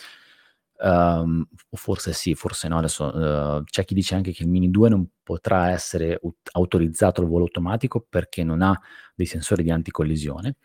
Um, 0.79 1.47
forse 1.71 2.13
sì, 2.13 2.35
forse 2.35 2.67
no. 2.67 2.77
Adesso 2.77 3.05
uh, 3.05 3.63
c'è 3.63 3.83
chi 3.83 3.93
dice 3.93 4.15
anche 4.15 4.31
che 4.31 4.43
il 4.43 4.49
Mini 4.49 4.69
2 4.69 4.89
non 4.89 5.07
potrà 5.23 5.71
essere 5.71 6.19
ut- 6.21 6.49
autorizzato 6.51 7.21
al 7.21 7.27
volo 7.27 7.45
automatico 7.45 8.05
perché 8.07 8.43
non 8.43 8.61
ha 8.61 8.79
dei 9.15 9.25
sensori 9.25 9.63
di 9.63 9.71
anticollisione. 9.71 10.55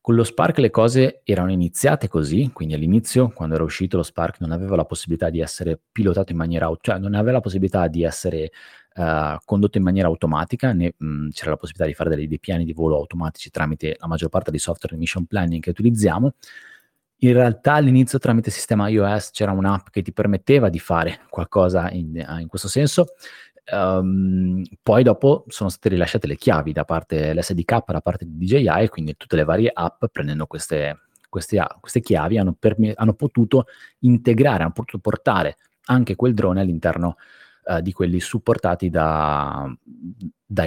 Con 0.00 0.14
lo 0.16 0.24
Spark 0.24 0.58
le 0.58 0.70
cose 0.70 1.20
erano 1.24 1.50
iniziate 1.50 2.08
così, 2.08 2.50
quindi 2.52 2.72
all'inizio, 2.72 3.28
quando 3.28 3.56
era 3.56 3.64
uscito 3.64 3.98
lo 3.98 4.02
Spark, 4.02 4.40
non 4.40 4.52
aveva 4.52 4.74
la 4.74 4.86
possibilità 4.86 5.28
di 5.28 5.40
essere 5.40 5.78
pilotato 5.92 6.32
in 6.32 6.38
maniera, 6.38 6.74
cioè 6.80 6.98
non 6.98 7.14
aveva 7.14 7.32
la 7.32 7.40
possibilità 7.40 7.88
di 7.88 8.04
essere 8.04 8.50
uh, 8.94 9.36
condotto 9.44 9.76
in 9.76 9.84
maniera 9.84 10.08
automatica, 10.08 10.72
né 10.72 10.94
mh, 10.96 11.06
mm, 11.06 11.28
c'era 11.30 11.50
la 11.50 11.56
possibilità 11.56 11.86
di 11.86 11.94
fare 11.94 12.14
dei, 12.16 12.26
dei, 12.26 12.38
piani 12.38 12.64
di 12.64 12.72
volo 12.72 12.96
automatici 12.96 13.50
tramite 13.50 13.96
la 13.98 14.06
maggior 14.06 14.30
parte 14.30 14.50
dei 14.50 14.60
software 14.60 14.94
di 14.94 15.00
mission 15.00 15.26
planning 15.26 15.62
che 15.62 15.70
utilizziamo. 15.70 16.32
In 17.20 17.32
realtà 17.32 17.74
all'inizio 17.74 18.18
tramite 18.18 18.50
sistema 18.50 18.88
iOS 18.88 19.30
c'era 19.30 19.50
un'app 19.50 19.88
che 19.90 20.02
ti 20.02 20.12
permetteva 20.12 20.68
di 20.68 20.78
fare 20.78 21.20
qualcosa 21.28 21.90
in, 21.90 22.24
in 22.40 22.46
questo 22.48 22.68
senso, 22.68 23.06
Um, 23.70 24.62
poi 24.82 25.02
dopo 25.02 25.44
sono 25.48 25.68
state 25.68 25.90
rilasciate 25.90 26.26
le 26.26 26.36
chiavi 26.36 26.72
da 26.72 26.84
parte 26.84 27.20
dell'SDK, 27.20 27.90
da 27.92 28.00
parte 28.00 28.24
di 28.24 28.38
DJI, 28.38 28.88
quindi 28.88 29.16
tutte 29.16 29.36
le 29.36 29.44
varie 29.44 29.70
app 29.72 30.06
prendendo 30.10 30.46
queste, 30.46 31.00
queste, 31.28 31.62
queste 31.78 32.00
chiavi 32.00 32.38
hanno, 32.38 32.54
permi- 32.58 32.92
hanno, 32.94 33.12
potuto 33.12 33.66
integrare, 34.00 34.62
hanno 34.62 34.72
potuto 34.72 34.98
portare 35.00 35.56
anche 35.86 36.16
quel 36.16 36.32
drone 36.32 36.60
all'interno 36.60 37.16
uh, 37.68 37.80
di 37.80 37.92
quelli 37.92 38.20
supportati 38.20 38.88
da, 38.88 39.70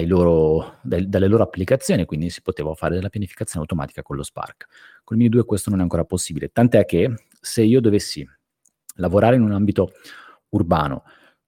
loro, 0.06 0.78
dai, 0.82 1.08
dalle 1.08 1.26
loro 1.26 1.42
applicazioni, 1.42 2.04
quindi 2.04 2.30
si 2.30 2.42
poteva 2.42 2.74
fare 2.74 2.94
della 2.94 3.08
pianificazione 3.08 3.60
automatica 3.62 4.02
con 4.02 4.16
lo 4.16 4.22
Spark. 4.22 4.66
Con 5.04 5.16
il 5.16 5.22
Mini 5.22 5.34
2 5.34 5.44
questo 5.44 5.70
non 5.70 5.80
è 5.80 5.82
ancora 5.82 6.04
possibile, 6.04 6.50
tant'è 6.52 6.84
che 6.84 7.14
se 7.40 7.62
io 7.62 7.80
dovessi 7.80 8.26
lavorare 8.96 9.36
in 9.36 9.42
un 9.42 9.52
ambito 9.52 9.92
urbano, 10.50 11.02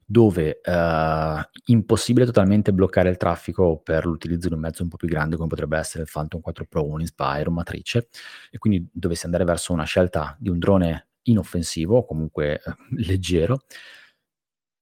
dove 0.07 0.61
eh, 0.61 1.49
impossibile 1.67 2.27
totalmente 2.27 2.73
bloccare 2.73 3.09
il 3.09 3.17
traffico 3.17 3.79
per 3.79 4.05
l'utilizzo 4.05 4.49
di 4.49 4.55
un 4.55 4.61
mezzo 4.61 4.83
un 4.83 4.89
po' 4.89 4.97
più 4.97 5.09
grande 5.09 5.37
come 5.37 5.49
potrebbe 5.49 5.79
essere 5.79 6.03
il 6.03 6.11
Phantom 6.13 6.41
4 6.41 6.67
Pro, 6.69 6.87
un 6.87 7.01
Inspire, 7.01 7.49
un 7.49 7.55
Matrice, 7.55 8.09
e 8.51 8.59
quindi 8.59 8.87
dovessi 8.93 9.25
andare 9.25 9.45
verso 9.45 9.73
una 9.73 9.85
scelta 9.85 10.37
di 10.39 10.51
un 10.51 10.59
drone 10.59 11.09
inoffensivo 11.23 11.99
o 11.99 12.05
comunque 12.05 12.55
eh, 12.55 12.75
leggero, 12.97 13.61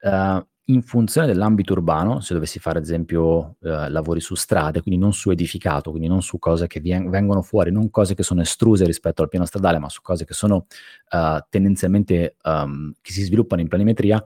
eh, 0.01 0.47
in 0.73 0.83
funzione 0.83 1.27
dell'ambito 1.27 1.73
urbano, 1.75 2.21
se 2.21 2.35
dovessi 2.35 2.59
fare 2.59 2.79
ad 2.79 2.85
esempio 2.85 3.57
eh, 3.63 3.89
lavori 3.91 4.21
su 4.21 4.35
strade, 4.35 4.81
quindi 4.81 5.01
non 5.01 5.13
su 5.13 5.31
edificato, 5.31 5.91
quindi 5.91 6.09
non 6.09 6.23
su 6.23 6.39
cose 6.39 6.67
che 6.67 6.81
vien- 6.81 7.11
vengono 7.11 7.43
fuori, 7.43 7.71
non 7.71 7.91
cose 7.91 8.15
che 8.15 8.23
sono 8.23 8.41
estruse 8.41 8.85
rispetto 8.85 9.23
al 9.23 9.29
piano 9.29 9.45
stradale, 9.45 9.79
ma 9.79 9.89
su 9.89 10.01
cose 10.01 10.25
che 10.25 10.35
sono 10.35 10.67
uh, 11.11 11.39
tendenzialmente 11.49 12.37
um, 12.45 12.93
che 13.01 13.13
si 13.13 13.23
sviluppano 13.23 13.61
in 13.61 13.69
planimetria, 13.69 14.23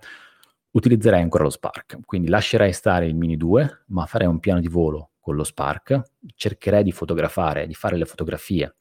utilizzerei 0.70 1.22
ancora 1.22 1.44
lo 1.44 1.50
Spark. 1.50 1.98
Quindi 2.04 2.28
lascerei 2.28 2.72
stare 2.72 3.06
il 3.06 3.14
Mini 3.14 3.36
2, 3.36 3.84
ma 3.88 4.06
farei 4.06 4.28
un 4.28 4.38
piano 4.38 4.60
di 4.60 4.68
volo 4.68 5.10
con 5.20 5.34
lo 5.34 5.44
Spark, 5.44 6.00
cercherei 6.34 6.84
di 6.84 6.92
fotografare, 6.92 7.66
di 7.66 7.74
fare 7.74 7.96
le 7.96 8.04
fotografie 8.04 8.74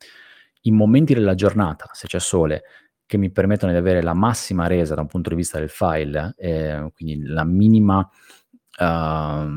in 0.65 0.75
momenti 0.75 1.13
della 1.13 1.35
giornata, 1.35 1.89
se 1.93 2.07
c'è 2.07 2.19
sole, 2.19 2.63
che 3.05 3.17
mi 3.17 3.31
permettono 3.31 3.71
di 3.71 3.77
avere 3.77 4.01
la 4.01 4.13
massima 4.13 4.67
resa 4.67 4.95
da 4.95 5.01
un 5.01 5.07
punto 5.07 5.29
di 5.29 5.35
vista 5.35 5.59
del 5.59 5.69
file, 5.69 6.33
eh, 6.37 6.89
quindi 6.93 7.25
la 7.27 7.43
minima, 7.43 7.99
uh, 7.99 9.47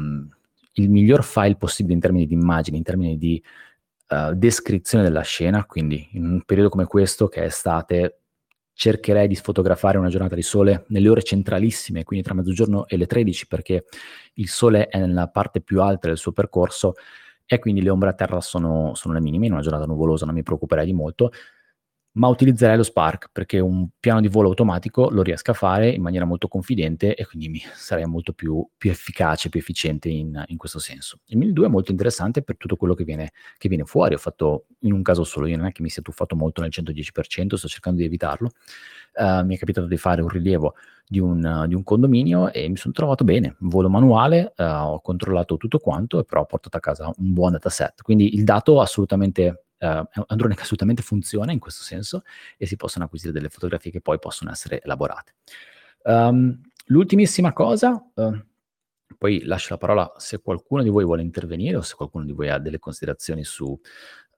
il 0.73 0.91
miglior 0.91 1.25
file 1.25 1.57
possibile 1.57 1.95
in 1.95 2.01
termini 2.01 2.27
di 2.27 2.35
immagini, 2.35 2.77
in 2.77 2.83
termini 2.83 3.17
di 3.17 3.43
uh, 4.09 4.35
descrizione 4.35 5.03
della 5.03 5.23
scena, 5.23 5.65
quindi 5.65 6.09
in 6.13 6.27
un 6.27 6.43
periodo 6.45 6.69
come 6.69 6.85
questo, 6.85 7.29
che 7.29 7.43
è 7.43 7.47
estate, 7.47 8.21
cercherei 8.75 9.27
di 9.27 9.35
fotografare 9.35 9.99
una 9.99 10.09
giornata 10.09 10.37
di 10.37 10.43
sole 10.43 10.85
nelle 10.89 11.09
ore 11.09 11.23
centralissime, 11.23 12.05
quindi 12.05 12.25
tra 12.25 12.35
mezzogiorno 12.35 12.87
e 12.87 12.97
le 12.97 13.07
13, 13.07 13.47
perché 13.47 13.87
il 14.35 14.49
sole 14.49 14.87
è 14.87 14.99
nella 14.99 15.29
parte 15.29 15.61
più 15.61 15.81
alta 15.83 16.07
del 16.07 16.19
suo 16.19 16.33
percorso 16.33 16.95
e 17.45 17.59
quindi 17.59 17.81
le 17.83 17.89
ombre 17.89 18.11
a 18.11 18.13
terra 18.13 18.41
sono, 18.41 18.95
sono 18.95 19.15
le 19.15 19.21
minime. 19.21 19.47
In 19.47 19.53
una 19.53 19.63
giornata 19.63 19.87
nuvolosa 19.87 20.27
non 20.27 20.35
mi 20.35 20.43
preoccuperei 20.43 20.85
di 20.85 20.93
molto 20.93 21.33
ma 22.19 22.27
utilizzerei 22.27 22.77
lo 22.77 22.83
Spark 22.83 23.31
perché 23.33 23.61
un 23.61 23.89
piano 23.99 24.21
di 24.21 24.29
volo 24.29 24.49
automatico 24.49 25.09
lo 25.09 25.23
riesco 25.23 25.53
a 25.53 25.55
fare 25.55 25.89
in 25.89 26.03
maniera 26.03 26.25
molto 26.25 26.49
confidente 26.49 27.15
e 27.15 27.25
quindi 27.25 27.49
mi 27.49 27.61
sarei 27.75 28.05
molto 28.07 28.33
più, 28.33 28.67
più 28.77 28.91
efficace, 28.91 29.49
più 29.49 29.61
efficiente 29.61 30.09
in, 30.09 30.43
in, 30.49 30.57
questo 30.57 30.81
senso. 30.81 31.21
Il 31.27 31.39
1002 31.39 31.67
è 31.67 31.69
molto 31.69 31.91
interessante 31.93 32.43
per 32.43 32.57
tutto 32.57 32.77
quello 32.77 32.95
che 32.95 33.05
viene, 33.05 33.33
che 33.57 33.69
viene, 33.69 33.85
fuori. 33.85 34.15
Ho 34.15 34.19
fatto 34.19 34.67
in 34.81 34.93
un 34.93 35.03
caso 35.03 35.25
solo, 35.25 35.47
io 35.47 35.57
non 35.57 35.67
è 35.67 35.73
che 35.73 35.83
mi 35.83 35.89
sia 35.89 36.03
tuffato 36.03 36.35
molto 36.35 36.61
nel 36.61 36.71
110%, 36.73 37.55
sto 37.55 37.69
cercando 37.69 38.01
di 38.01 38.07
evitarlo. 38.07 38.51
Uh, 39.15 39.45
mi 39.45 39.55
è 39.55 39.59
capitato 39.59 39.87
di 39.87 39.97
fare 39.97 40.21
un 40.21 40.29
rilievo 40.29 40.75
di 41.07 41.19
un, 41.19 41.43
uh, 41.43 41.67
di 41.67 41.75
un, 41.75 41.83
condominio 41.83 42.53
e 42.53 42.69
mi 42.69 42.77
sono 42.77 42.93
trovato 42.93 43.25
bene. 43.25 43.57
Volo 43.61 43.89
manuale, 43.89 44.53
uh, 44.57 44.63
ho 44.63 45.01
controllato 45.01 45.57
tutto 45.57 45.79
quanto 45.79 46.19
e 46.19 46.25
però 46.25 46.43
ho 46.43 46.47
portato 46.47 46.77
a 46.77 46.81
casa 46.81 47.13
un 47.17 47.33
buon 47.33 47.53
dataset. 47.53 48.03
Quindi 48.03 48.35
il 48.35 48.45
dato 48.45 48.81
assolutamente 48.81 49.68
Uh, 49.79 50.05
è 50.05 50.25
un 50.27 50.37
drone 50.37 50.55
che 50.55 50.63
assolutamente 50.63 51.03
funziona 51.03 51.53
in 51.53 51.61
questo 51.61 51.85
senso 51.85 52.23
e 52.57 52.67
si 52.67 52.77
possono 52.77 53.05
acquisire 53.05 53.33
delle 53.33 53.49
fotografie 53.49 53.93
che 53.93 54.01
poi 54.01 54.19
possono 54.19 54.51
essere 54.51 54.81
elaborate. 54.83 55.35
Um, 56.03 56.61
l'ultimissima 56.87 57.53
cosa, 57.53 57.93
uh, 58.15 58.45
poi 59.17 59.43
lascio 59.45 59.69
la 59.71 59.79
parola 59.79 60.13
se 60.17 60.41
qualcuno 60.41 60.83
di 60.83 60.89
voi 60.89 61.05
vuole 61.05 61.23
intervenire 61.23 61.77
o 61.77 61.83
se 61.83 61.95
qualcuno 61.95 62.25
di 62.25 62.33
voi 62.33 62.51
ha 62.51 62.59
delle 62.59 62.79
considerazioni 62.79 63.45
su, 63.45 63.79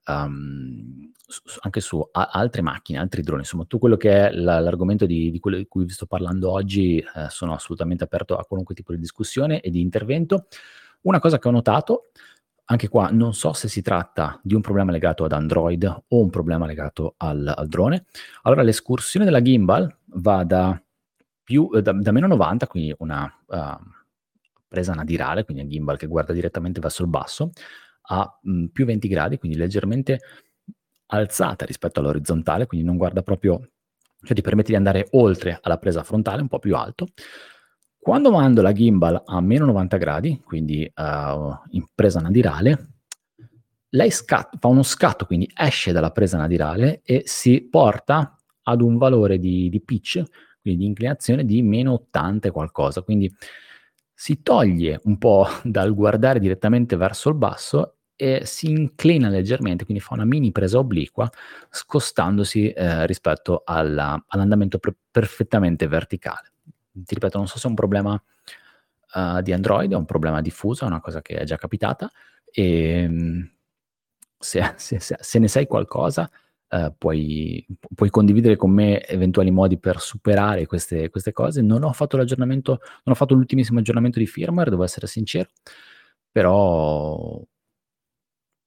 um, 0.07 1.11
su 1.15 1.59
anche 1.61 1.81
su 1.81 2.07
a- 2.11 2.29
altre 2.31 2.61
macchine, 2.61 2.99
altri 2.99 3.21
droni, 3.21 3.41
insomma, 3.41 3.63
tutto 3.63 3.79
quello 3.79 3.97
che 3.97 4.27
è 4.27 4.31
la, 4.31 4.59
l'argomento 4.59 5.05
di, 5.05 5.31
di, 5.31 5.39
quello 5.39 5.57
di 5.57 5.67
cui 5.67 5.85
vi 5.85 5.91
sto 5.91 6.05
parlando 6.05 6.51
oggi, 6.51 6.97
eh, 6.99 7.29
sono 7.29 7.53
assolutamente 7.53 8.03
aperto 8.03 8.35
a 8.37 8.45
qualunque 8.45 8.75
tipo 8.75 8.91
di 8.93 8.99
discussione 8.99 9.61
e 9.61 9.69
di 9.69 9.81
intervento. 9.81 10.47
Una 11.01 11.19
cosa 11.19 11.39
che 11.39 11.47
ho 11.47 11.51
notato 11.51 12.11
anche 12.65 12.87
qua 12.87 13.09
non 13.11 13.33
so 13.33 13.53
se 13.53 13.67
si 13.67 13.81
tratta 13.81 14.39
di 14.41 14.53
un 14.53 14.61
problema 14.61 14.91
legato 14.91 15.25
ad 15.25 15.31
Android 15.33 15.83
o 15.83 16.21
un 16.21 16.29
problema 16.29 16.65
legato 16.65 17.15
al, 17.17 17.53
al 17.55 17.67
drone. 17.67 18.05
Allora 18.43 18.61
l'escursione 18.61 19.25
della 19.25 19.41
gimbal 19.41 19.93
va 20.05 20.43
da, 20.43 20.81
più, 21.43 21.69
eh, 21.73 21.81
da, 21.81 21.91
da 21.91 22.11
meno 22.11 22.27
90, 22.27 22.67
quindi 22.67 22.95
una 22.99 23.31
uh, 23.47 23.77
presa 24.67 24.93
nadirale, 24.93 25.43
quindi 25.43 25.63
un 25.63 25.69
gimbal 25.69 25.97
che 25.97 26.07
guarda 26.07 26.31
direttamente 26.31 26.79
verso 26.79 27.01
il 27.01 27.09
basso, 27.09 27.51
a 28.03 28.39
mh, 28.41 28.51
mm, 28.51 28.65
più 28.67 28.85
20 28.85 29.07
gradi, 29.09 29.37
quindi 29.37 29.57
leggermente 29.57 30.19
alzata 31.07 31.65
rispetto 31.65 31.99
all'orizzontale, 31.99 32.65
quindi 32.67 32.85
non 32.85 32.95
guarda 32.95 33.21
proprio, 33.21 33.69
cioè 34.23 34.33
ti 34.33 34.41
permette 34.41 34.69
di 34.69 34.77
andare 34.77 35.07
oltre 35.11 35.59
alla 35.61 35.77
presa 35.77 36.03
frontale, 36.03 36.41
un 36.41 36.47
po' 36.47 36.59
più 36.59 36.75
alto. 36.75 37.07
Quando 38.03 38.31
mando 38.31 38.63
la 38.63 38.71
gimbal 38.71 39.21
a 39.23 39.39
meno 39.41 39.65
90 39.65 39.97
gradi, 39.97 40.41
quindi 40.43 40.91
uh, 40.95 41.53
in 41.69 41.85
presa 41.93 42.19
nadirale, 42.19 42.93
lei 43.89 44.09
scat- 44.09 44.57
fa 44.57 44.69
uno 44.69 44.81
scatto, 44.81 45.27
quindi 45.27 45.47
esce 45.55 45.91
dalla 45.91 46.09
presa 46.09 46.39
nadirale 46.39 47.01
e 47.03 47.21
si 47.25 47.61
porta 47.61 48.35
ad 48.63 48.81
un 48.81 48.97
valore 48.97 49.37
di, 49.37 49.69
di 49.69 49.81
pitch, 49.81 50.23
quindi 50.63 50.81
di 50.81 50.85
inclinazione 50.87 51.45
di 51.45 51.61
meno 51.61 51.93
80 51.93 52.47
e 52.47 52.51
qualcosa. 52.51 53.03
Quindi 53.03 53.31
si 54.11 54.41
toglie 54.41 54.99
un 55.03 55.19
po' 55.19 55.45
dal 55.63 55.93
guardare 55.93 56.39
direttamente 56.39 56.95
verso 56.95 57.29
il 57.29 57.35
basso 57.35 57.97
e 58.15 58.47
si 58.47 58.67
inclina 58.71 59.29
leggermente, 59.29 59.85
quindi 59.85 60.01
fa 60.01 60.15
una 60.15 60.25
mini 60.25 60.51
presa 60.51 60.79
obliqua, 60.79 61.29
scostandosi 61.69 62.71
eh, 62.71 63.05
rispetto 63.05 63.61
alla, 63.63 64.19
all'andamento 64.27 64.79
pre- 64.79 64.95
perfettamente 65.11 65.87
verticale 65.87 66.51
ti 66.91 67.13
ripeto, 67.13 67.37
non 67.37 67.47
so 67.47 67.57
se 67.57 67.67
è 67.67 67.69
un 67.69 67.75
problema 67.75 68.21
uh, 69.13 69.41
di 69.41 69.53
Android, 69.53 69.91
è 69.91 69.95
un 69.95 70.05
problema 70.05 70.41
diffuso, 70.41 70.83
è 70.83 70.87
una 70.87 71.01
cosa 71.01 71.21
che 71.21 71.35
è 71.35 71.43
già 71.43 71.57
capitata 71.57 72.11
e 72.51 73.03
ehm, 73.03 73.51
se, 74.37 74.73
se, 74.77 74.99
se, 74.99 75.17
se 75.19 75.39
ne 75.39 75.47
sai 75.47 75.67
qualcosa 75.67 76.29
uh, 76.69 76.93
puoi, 76.97 77.65
puoi, 77.95 78.09
condividere 78.09 78.55
con 78.55 78.71
me 78.71 79.05
eventuali 79.05 79.51
modi 79.51 79.77
per 79.79 79.99
superare 79.99 80.65
queste, 80.65 81.09
queste, 81.09 81.31
cose. 81.31 81.61
Non 81.61 81.83
ho 81.83 81.93
fatto 81.93 82.17
l'aggiornamento, 82.17 82.79
non 83.03 83.13
ho 83.13 83.15
fatto 83.15 83.35
l'ultimissimo 83.35 83.79
aggiornamento 83.79 84.19
di 84.19 84.27
firmware, 84.27 84.69
devo 84.69 84.83
essere 84.83 85.07
sincero, 85.07 85.49
però 86.31 87.41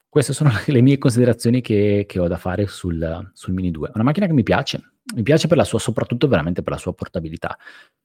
queste 0.09 0.33
sono 0.33 0.51
le 0.67 0.81
mie 0.81 0.99
considerazioni 0.99 1.61
che, 1.61 2.05
che 2.07 2.19
ho 2.21 2.29
da 2.29 2.37
fare 2.37 2.67
sul, 2.67 3.31
sul 3.33 3.53
Mini 3.53 3.71
2. 3.71 3.89
È 3.89 3.93
una 3.95 4.05
macchina 4.05 4.27
che 4.27 4.33
mi 4.33 4.45
piace, 4.45 4.93
mi 5.15 5.23
piace 5.23 5.49
per 5.49 5.57
la 5.57 5.65
sua, 5.65 5.79
soprattutto 5.81 6.29
veramente 6.29 6.63
per 6.63 6.73
la 6.73 6.79
sua 6.79 6.95
portabilità 6.95 7.59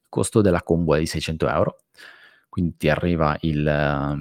costo 0.10 0.42
della 0.42 0.64
combo 0.64 0.96
è 0.96 1.00
di 1.00 1.06
600 1.06 1.48
euro, 1.48 1.78
quindi 2.50 2.76
ti 2.76 2.90
arriva 2.90 3.38
il, 3.42 3.66
uh, 3.66 4.18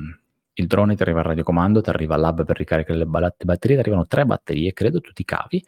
il 0.53 0.67
drone, 0.67 0.95
ti 0.95 1.03
arriva 1.03 1.21
il 1.21 1.27
radiocomando, 1.27 1.81
ti 1.81 1.89
arriva 1.89 2.17
l'hub 2.17 2.45
per 2.45 2.57
ricaricare 2.59 2.99
le 2.99 3.07
batterie, 3.07 3.77
ti 3.77 3.81
arrivano 3.81 4.07
tre 4.07 4.25
batterie, 4.27 4.73
credo, 4.73 5.01
tutti 5.01 5.23
i 5.23 5.25
cavi, 5.25 5.65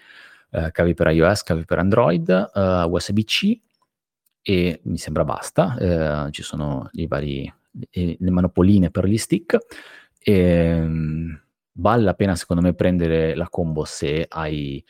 uh, 0.51 0.71
cavi 0.71 0.95
per 0.95 1.09
iOS, 1.09 1.43
cavi 1.43 1.65
per 1.65 1.79
Android, 1.79 2.29
uh, 2.29 2.59
eh, 2.59 2.85
USB-C 2.85 3.61
e 4.43 4.81
mi 4.85 4.97
sembra 4.99 5.25
basta, 5.25 6.29
ci 6.31 6.43
sono 6.43 6.89
i 6.93 7.07
vari, 7.07 7.53
le, 7.91 8.17
manopoline 8.31 8.91
per 8.91 9.05
gli 9.05 9.19
stick. 9.19 9.59
E 10.19 10.81
um, 10.81 11.39
vale 11.73 12.03
la 12.03 12.15
pena 12.15 12.35
secondo 12.35 12.63
me 12.63 12.75
prendere 12.75 13.35
la 13.35 13.49
combo 13.49 13.85
se 13.85 14.27
hai, 14.29 14.83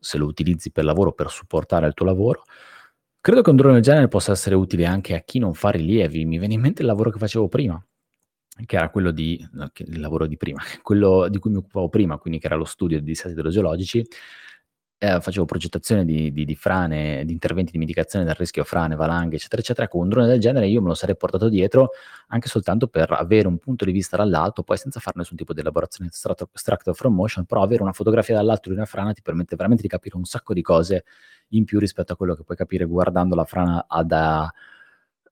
se 0.00 0.18
lo 0.18 0.26
utilizzi 0.26 0.72
per 0.72 0.84
lavoro, 0.84 1.12
per 1.12 1.30
supportare 1.30 1.86
il 1.86 1.94
tuo 1.94 2.04
lavoro, 2.04 2.42
Credo 3.24 3.40
che 3.40 3.48
un 3.48 3.56
drone 3.56 3.72
del 3.72 3.82
genere 3.82 4.08
possa 4.08 4.32
essere 4.32 4.54
utile 4.54 4.84
anche 4.84 5.14
a 5.14 5.20
chi 5.20 5.38
non 5.38 5.54
fa 5.54 5.70
rilievi. 5.70 6.26
Mi 6.26 6.38
viene 6.38 6.52
in 6.52 6.60
mente 6.60 6.82
il 6.82 6.88
lavoro 6.88 7.08
che 7.08 7.18
facevo 7.18 7.48
prima. 7.48 7.82
che 8.66 8.76
era 8.76 8.90
quello 8.90 9.12
di, 9.12 9.42
il 9.76 9.98
lavoro 9.98 10.26
di 10.26 10.36
prima, 10.36 10.60
quello 10.82 11.28
di 11.30 11.38
cui 11.38 11.50
mi 11.50 11.56
occupavo 11.56 11.88
prima, 11.88 12.18
quindi 12.18 12.38
che 12.38 12.48
era 12.48 12.56
lo 12.56 12.66
studio 12.66 12.98
di 12.98 13.04
dissesti 13.06 13.32
idrogeologici, 13.32 14.06
eh, 15.04 15.20
facevo 15.20 15.44
progettazione 15.44 16.04
di, 16.04 16.32
di, 16.32 16.46
di, 16.46 16.54
frane, 16.54 17.24
di 17.26 17.32
interventi 17.32 17.72
di 17.72 17.78
mitigazione 17.78 18.24
del 18.24 18.34
rischio 18.34 18.64
frane, 18.64 18.96
valanghe, 18.96 19.36
eccetera, 19.36 19.60
eccetera. 19.60 19.86
Con 19.86 20.00
un 20.02 20.08
drone 20.08 20.26
del 20.26 20.40
genere 20.40 20.66
io 20.66 20.80
me 20.80 20.88
lo 20.88 20.94
sarei 20.94 21.14
portato 21.14 21.50
dietro 21.50 21.90
anche 22.28 22.48
soltanto 22.48 22.88
per 22.88 23.12
avere 23.12 23.46
un 23.46 23.58
punto 23.58 23.84
di 23.84 23.92
vista 23.92 24.16
dall'alto, 24.16 24.62
poi 24.62 24.78
senza 24.78 25.00
fare 25.00 25.18
nessun 25.18 25.36
tipo 25.36 25.52
di 25.52 25.60
elaborazione 25.60 26.08
extractor 26.10 26.94
from 26.94 27.14
motion, 27.14 27.44
però 27.44 27.62
avere 27.62 27.82
una 27.82 27.92
fotografia 27.92 28.34
dall'alto 28.34 28.70
di 28.70 28.76
una 28.76 28.86
frana 28.86 29.12
ti 29.12 29.20
permette 29.20 29.56
veramente 29.56 29.82
di 29.82 29.88
capire 29.88 30.16
un 30.16 30.24
sacco 30.24 30.54
di 30.54 30.62
cose 30.62 31.04
in 31.48 31.64
più 31.64 31.78
rispetto 31.78 32.14
a 32.14 32.16
quello 32.16 32.34
che 32.34 32.42
puoi 32.42 32.56
capire 32.56 32.86
guardando 32.86 33.34
la 33.34 33.44
frana 33.44 33.84
da, 34.04 34.50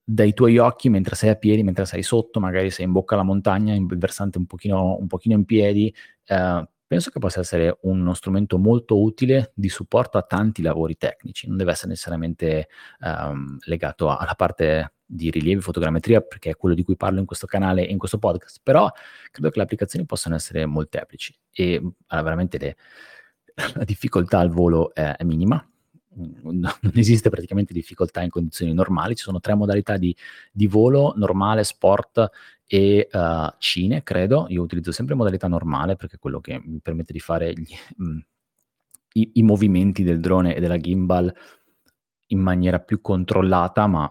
dai 0.05 0.35
tuoi 0.35 0.59
occhi 0.59 0.91
mentre 0.91 1.15
sei 1.15 1.31
a 1.31 1.35
piedi, 1.37 1.63
mentre 1.63 1.87
sei 1.87 2.03
sotto, 2.03 2.41
magari 2.41 2.71
sei 2.71 2.85
in 2.85 2.93
bocca 2.93 3.15
alla 3.15 3.25
montagna, 3.25 3.73
in 3.73 3.87
versante 3.87 4.37
un 4.37 4.45
pochino, 4.45 4.99
un 4.99 5.07
pochino 5.07 5.35
in 5.35 5.47
piedi. 5.47 5.95
Eh, 6.27 6.67
penso 6.93 7.09
che 7.09 7.21
possa 7.21 7.41
essere 7.41 7.79
uno 7.85 8.13
strumento 8.13 8.59
molto 8.59 9.01
utile 9.01 9.53
di 9.55 9.71
supporto 9.71 10.19
a 10.19 10.23
tanti 10.23 10.61
lavori 10.61 10.99
tecnici, 10.99 11.49
non 11.49 11.57
deve 11.57 11.71
essere 11.71 11.89
necessariamente 11.89 12.69
um, 13.01 13.57
legato 13.61 14.15
alla 14.15 14.35
parte 14.35 14.93
di 15.03 15.31
rilievi 15.31 15.63
fotogrammetria, 15.63 16.21
perché 16.21 16.51
è 16.51 16.55
quello 16.55 16.75
di 16.75 16.85
cui 16.85 16.97
parlo 16.97 17.19
in 17.19 17.25
questo 17.25 17.47
canale 17.47 17.87
e 17.87 17.91
in 17.91 17.97
questo 17.97 18.19
podcast, 18.19 18.61
però 18.63 18.91
credo 19.31 19.49
che 19.49 19.57
le 19.57 19.63
applicazioni 19.63 20.05
possano 20.05 20.35
essere 20.35 20.67
molteplici 20.67 21.35
e 21.51 21.77
allora, 21.77 22.25
veramente 22.25 22.59
le, 22.59 22.77
la 23.73 23.85
difficoltà 23.85 24.41
al 24.41 24.51
volo 24.51 24.93
è, 24.93 25.15
è 25.17 25.25
minima, 25.25 25.67
non 26.15 26.71
esiste 26.95 27.31
praticamente 27.31 27.73
difficoltà 27.73 28.23
in 28.23 28.31
condizioni 28.31 28.73
normali, 28.73 29.15
ci 29.15 29.25
sono 29.25 29.41
tre 29.41 29.55
modalità 29.55 29.97
di, 29.97 30.15
di 30.51 30.67
volo, 30.67 31.15
normale, 31.17 31.65
sport 31.65 32.31
e 32.67 33.09
uh, 33.13 33.53
cine, 33.59 34.03
credo. 34.03 34.47
Io 34.49 34.63
utilizzo 34.63 34.93
sempre 34.93 35.15
modalità 35.15 35.49
normale 35.49 35.97
perché 35.97 36.17
è 36.17 36.19
quello 36.19 36.41
che 36.41 36.61
mi 36.65 36.81
permette 36.81 37.13
di 37.13 37.21
fare 37.21 37.53
gli, 37.53 37.75
mm, 38.03 38.19
i, 39.15 39.31
i, 39.35 39.43
movimenti 39.43 40.03
del 40.03 40.21
drone 40.21 40.55
e 40.55 40.61
della 40.61 40.79
gimbal 40.79 41.35
in 42.29 42.39
maniera 42.39 42.79
più 42.79 43.01
controllata, 43.01 43.87
ma 43.87 44.11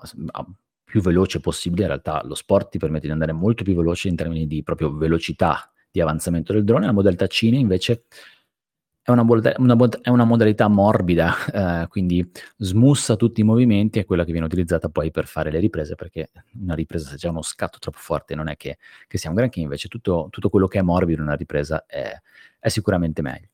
più 0.84 1.02
veloce 1.02 1.40
possibile. 1.40 1.84
In 1.84 1.88
realtà 1.88 2.22
lo 2.24 2.36
sport 2.36 2.70
ti 2.70 2.78
permette 2.78 3.08
di 3.08 3.14
andare 3.14 3.32
molto 3.32 3.64
più 3.64 3.74
veloce 3.74 4.10
in 4.10 4.16
termini 4.16 4.46
di 4.46 4.62
proprio 4.62 4.96
velocità 4.96 5.72
di 5.90 6.00
avanzamento 6.00 6.54
del 6.54 6.64
drone. 6.64 6.86
La 6.86 6.92
modalità 6.92 7.28
cine 7.28 7.58
invece 7.58 8.06
è 9.04 9.10
una, 9.10 9.24
una, 9.24 9.90
è 10.02 10.10
una 10.10 10.24
modalità 10.24 10.68
morbida, 10.68 11.34
eh, 11.84 11.88
quindi 11.88 12.30
smussa 12.58 13.16
tutti 13.16 13.42
i 13.42 13.44
movimenti, 13.44 14.00
è 14.00 14.06
quella 14.06 14.24
che 14.24 14.32
viene 14.32 14.46
utilizzata 14.46 14.90
poi 14.90 15.10
per 15.10 15.26
fare 15.26 15.50
le 15.50 15.60
riprese, 15.60 15.96
perché 15.96 16.30
una 16.60 16.76
ripresa 16.76 17.10
se 17.10 17.16
c'è 17.16 17.28
uno 17.28 17.42
scatto 17.42 17.80
troppo 17.80 17.98
forte 18.00 18.36
non 18.36 18.48
è 18.48 18.56
che, 18.56 18.78
che 19.08 19.18
sia 19.18 19.30
un 19.30 19.36
granché, 19.36 19.60
invece 19.60 19.88
tutto, 19.88 20.28
tutto, 20.30 20.50
quello 20.50 20.68
che 20.68 20.80
è 20.80 20.82
morbido 20.84 21.20
in 21.20 21.28
una 21.28 21.36
ripresa 21.36 21.86
è, 21.88 22.14
è 22.60 22.70
sicuramente 22.70 23.22
meglio. 23.22 23.48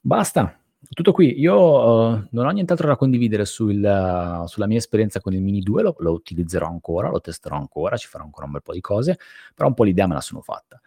Basta, 0.00 0.58
tutto 0.90 1.12
qui. 1.12 1.38
Io 1.38 1.54
uh, 1.54 2.26
non 2.30 2.46
ho 2.46 2.50
nient'altro 2.50 2.88
da 2.88 2.96
condividere 2.96 3.44
sul, 3.44 3.76
uh, 3.76 4.46
sulla 4.46 4.66
mia 4.66 4.78
esperienza 4.78 5.20
con 5.20 5.32
il 5.32 5.42
Mini 5.42 5.60
2, 5.60 5.82
lo, 5.82 5.94
lo, 5.98 6.12
utilizzerò 6.12 6.66
ancora, 6.66 7.08
lo 7.08 7.20
testerò 7.20 7.56
ancora, 7.56 7.96
ci 7.96 8.08
farò 8.08 8.24
ancora 8.24 8.46
un 8.46 8.52
bel 8.52 8.62
po' 8.62 8.72
di 8.72 8.80
cose, 8.80 9.18
però 9.54 9.68
un 9.68 9.74
po' 9.74 9.84
l'idea 9.84 10.08
me 10.08 10.14
la 10.14 10.20
sono 10.20 10.40
fatta. 10.40 10.80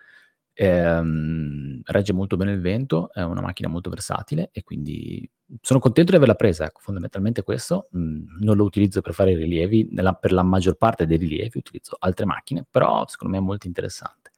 Ehm, 0.57 1.81
regge 1.83 2.13
molto 2.13 2.37
bene 2.37 2.53
il 2.53 2.61
vento, 2.61 3.11
è 3.11 3.21
una 3.21 3.41
macchina 3.41 3.67
molto 3.67 3.89
versatile 3.89 4.49
e 4.53 4.63
quindi 4.63 5.29
sono 5.61 5.79
contento 5.79 6.11
di 6.11 6.17
averla 6.17 6.35
presa, 6.35 6.65
ecco, 6.65 6.79
fondamentalmente 6.81 7.43
questo. 7.43 7.87
Mh, 7.91 8.37
non 8.39 8.55
lo 8.55 8.63
utilizzo 8.63 9.01
per 9.01 9.13
fare 9.13 9.31
i 9.31 9.35
rilievi, 9.35 9.89
nella, 9.91 10.13
per 10.13 10.31
la 10.31 10.43
maggior 10.43 10.75
parte 10.75 11.05
dei 11.05 11.17
rilievi 11.17 11.57
utilizzo 11.57 11.97
altre 11.99 12.25
macchine, 12.25 12.65
però 12.69 13.05
secondo 13.07 13.35
me 13.35 13.41
è 13.41 13.45
molto 13.45 13.67
interessante. 13.67 14.31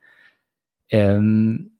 Ehm, 0.87 1.71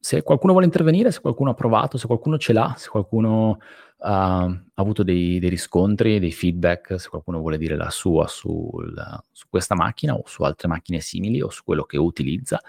se 0.00 0.22
qualcuno 0.22 0.52
vuole 0.52 0.66
intervenire, 0.66 1.12
se 1.12 1.20
qualcuno 1.20 1.50
ha 1.50 1.54
provato, 1.54 1.98
se 1.98 2.06
qualcuno 2.06 2.38
ce 2.38 2.52
l'ha, 2.52 2.74
se 2.76 2.88
qualcuno 2.88 3.58
ha, 3.98 4.44
ha 4.44 4.62
avuto 4.74 5.02
dei, 5.02 5.38
dei, 5.38 5.50
riscontri, 5.50 6.18
dei 6.18 6.32
feedback, 6.32 6.98
se 6.98 7.08
qualcuno 7.08 7.38
vuole 7.38 7.58
dire 7.58 7.76
la 7.76 7.90
sua 7.90 8.26
sul, 8.26 8.94
su 9.30 9.46
questa 9.48 9.74
macchina 9.74 10.14
o 10.14 10.22
su 10.26 10.42
altre 10.42 10.68
macchine 10.68 11.00
simili 11.00 11.40
o 11.42 11.50
su 11.50 11.62
quello 11.64 11.84
che 11.84 11.98
utilizza, 11.98 12.60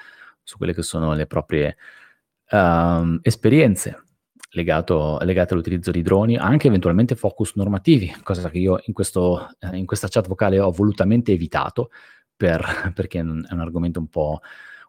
su 0.52 0.58
quelle 0.58 0.74
che 0.74 0.84
sono 0.84 1.14
le 1.14 1.26
proprie 1.26 1.78
um, 2.52 3.20
esperienze 3.22 4.04
legato, 4.52 5.18
legate 5.22 5.54
all'utilizzo 5.54 5.92
di 5.92 6.02
droni, 6.02 6.36
anche 6.36 6.68
eventualmente 6.68 7.16
focus 7.16 7.56
normativi, 7.56 8.14
cosa 8.22 8.50
che 8.50 8.58
io 8.58 8.82
in, 8.86 8.94
questo, 8.94 9.50
eh, 9.60 9.78
in 9.78 9.86
questa 9.86 10.10
chat 10.10 10.28
vocale 10.28 10.60
ho 10.60 10.72
volutamente 10.72 11.32
evitato 11.32 11.90
per, 12.36 12.62
perché 12.94 13.20
è 13.20 13.22
un, 13.22 13.46
argomento 13.48 14.00
un 14.00 14.08
po', 14.08 14.42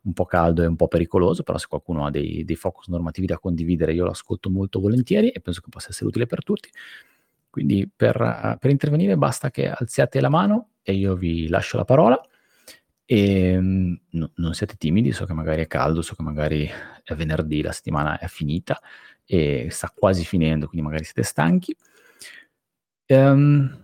un 0.03 0.13
po', 0.13 0.25
caldo 0.25 0.63
e 0.63 0.67
un 0.67 0.75
po' 0.75 0.89
pericoloso, 0.89 1.45
però 1.45 1.59
se 1.59 1.67
qualcuno 1.69 2.07
ha 2.07 2.11
dei, 2.11 2.45
dei 2.45 2.57
focus 2.57 2.89
normativi 2.89 3.27
da 3.29 3.39
condividere 3.39 3.93
io 3.93 4.05
lo 4.05 4.11
ascolto 4.11 4.51
molto 4.51 4.81
volentieri 4.81 5.31
e 5.31 5.41
penso 5.41 5.61
che 5.61 5.69
possa 5.71 5.91
essere 5.91 6.07
utile 6.09 6.27
per 6.27 6.43
tutti. 6.43 6.69
Quindi 7.49 7.89
per, 7.95 8.57
per 8.59 8.71
intervenire 8.71 9.17
basta 9.17 9.51
che 9.51 9.69
alziate 9.69 10.21
la 10.21 10.31
mano 10.31 10.71
e 10.83 10.95
io 10.95 11.15
vi 11.15 11.49
lascio 11.49 11.77
la 11.77 11.85
parola. 11.85 12.21
E 13.05 13.53
ehm, 13.53 14.01
no, 14.11 14.31
non 14.37 14.55
siete 14.55 14.77
timidi, 14.77 15.13
so 15.13 15.27
che 15.27 15.33
magari 15.33 15.63
è 15.63 15.67
caldo, 15.67 16.03
so 16.03 16.15
che 16.15 16.23
magari 16.23 16.69
è 17.03 17.15
venerdì, 17.15 17.63
la 17.63 17.73
settimana 17.73 18.19
è 18.19 18.27
finita 18.27 18.81
e 19.25 19.69
sta 19.71 19.93
quasi 19.95 20.25
finendo, 20.25 20.67
quindi 20.67 20.87
magari 20.87 21.05
siete 21.05 21.23
stanchi. 21.23 21.77
Um, 23.09 23.83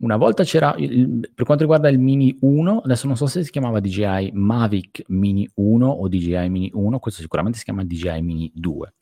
una 0.00 0.16
volta 0.16 0.44
c'era, 0.44 0.74
il, 0.78 1.30
per 1.34 1.44
quanto 1.44 1.64
riguarda 1.64 1.88
il 1.88 1.98
Mini 1.98 2.36
1, 2.40 2.80
adesso 2.80 3.06
non 3.08 3.16
so 3.16 3.26
se 3.26 3.42
si 3.42 3.50
chiamava 3.50 3.80
DJI 3.80 4.30
Mavic 4.32 5.02
Mini 5.08 5.48
1 5.54 5.86
o 5.88 6.06
DJI 6.08 6.48
Mini 6.48 6.70
1, 6.72 6.98
questo 7.00 7.20
sicuramente 7.20 7.58
si 7.58 7.64
chiama 7.64 7.82
DJI 7.84 8.22
Mini 8.22 8.50
2. 8.54 8.94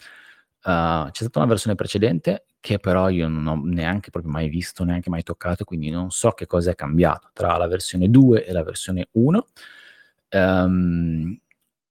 Uh, 0.66 1.10
c'è 1.12 1.22
stata 1.22 1.38
una 1.38 1.46
versione 1.46 1.76
precedente 1.76 2.46
che 2.58 2.80
però 2.80 3.08
io 3.08 3.28
non 3.28 3.46
ho 3.46 3.60
neanche 3.62 4.10
proprio 4.10 4.32
mai 4.32 4.48
visto, 4.48 4.82
neanche 4.82 5.10
mai 5.10 5.22
toccato, 5.22 5.64
quindi 5.64 5.90
non 5.90 6.10
so 6.10 6.32
che 6.32 6.46
cosa 6.46 6.72
è 6.72 6.74
cambiato 6.74 7.30
tra 7.32 7.56
la 7.56 7.68
versione 7.68 8.10
2 8.10 8.44
e 8.44 8.52
la 8.52 8.64
versione 8.64 9.06
1. 9.12 9.46
Um, 10.30 11.38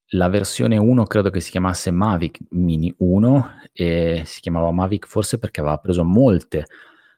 la 0.10 0.28
versione 0.28 0.76
1 0.76 1.06
credo 1.06 1.30
che 1.30 1.40
si 1.40 1.52
chiamasse 1.52 1.90
Mavic 1.92 2.40
Mini 2.50 2.94
1 2.98 3.52
e 3.72 4.24
si 4.26 4.42
chiamava 4.42 4.70
Mavic 4.72 5.08
forse 5.08 5.40
perché 5.40 5.62
aveva 5.62 5.78
preso 5.78 6.04
molte 6.04 6.66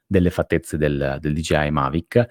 delle 0.06 0.30
fattezze 0.30 0.76
del, 0.76 1.18
del 1.20 1.32
DJI 1.34 1.70
Mavic 1.72 2.26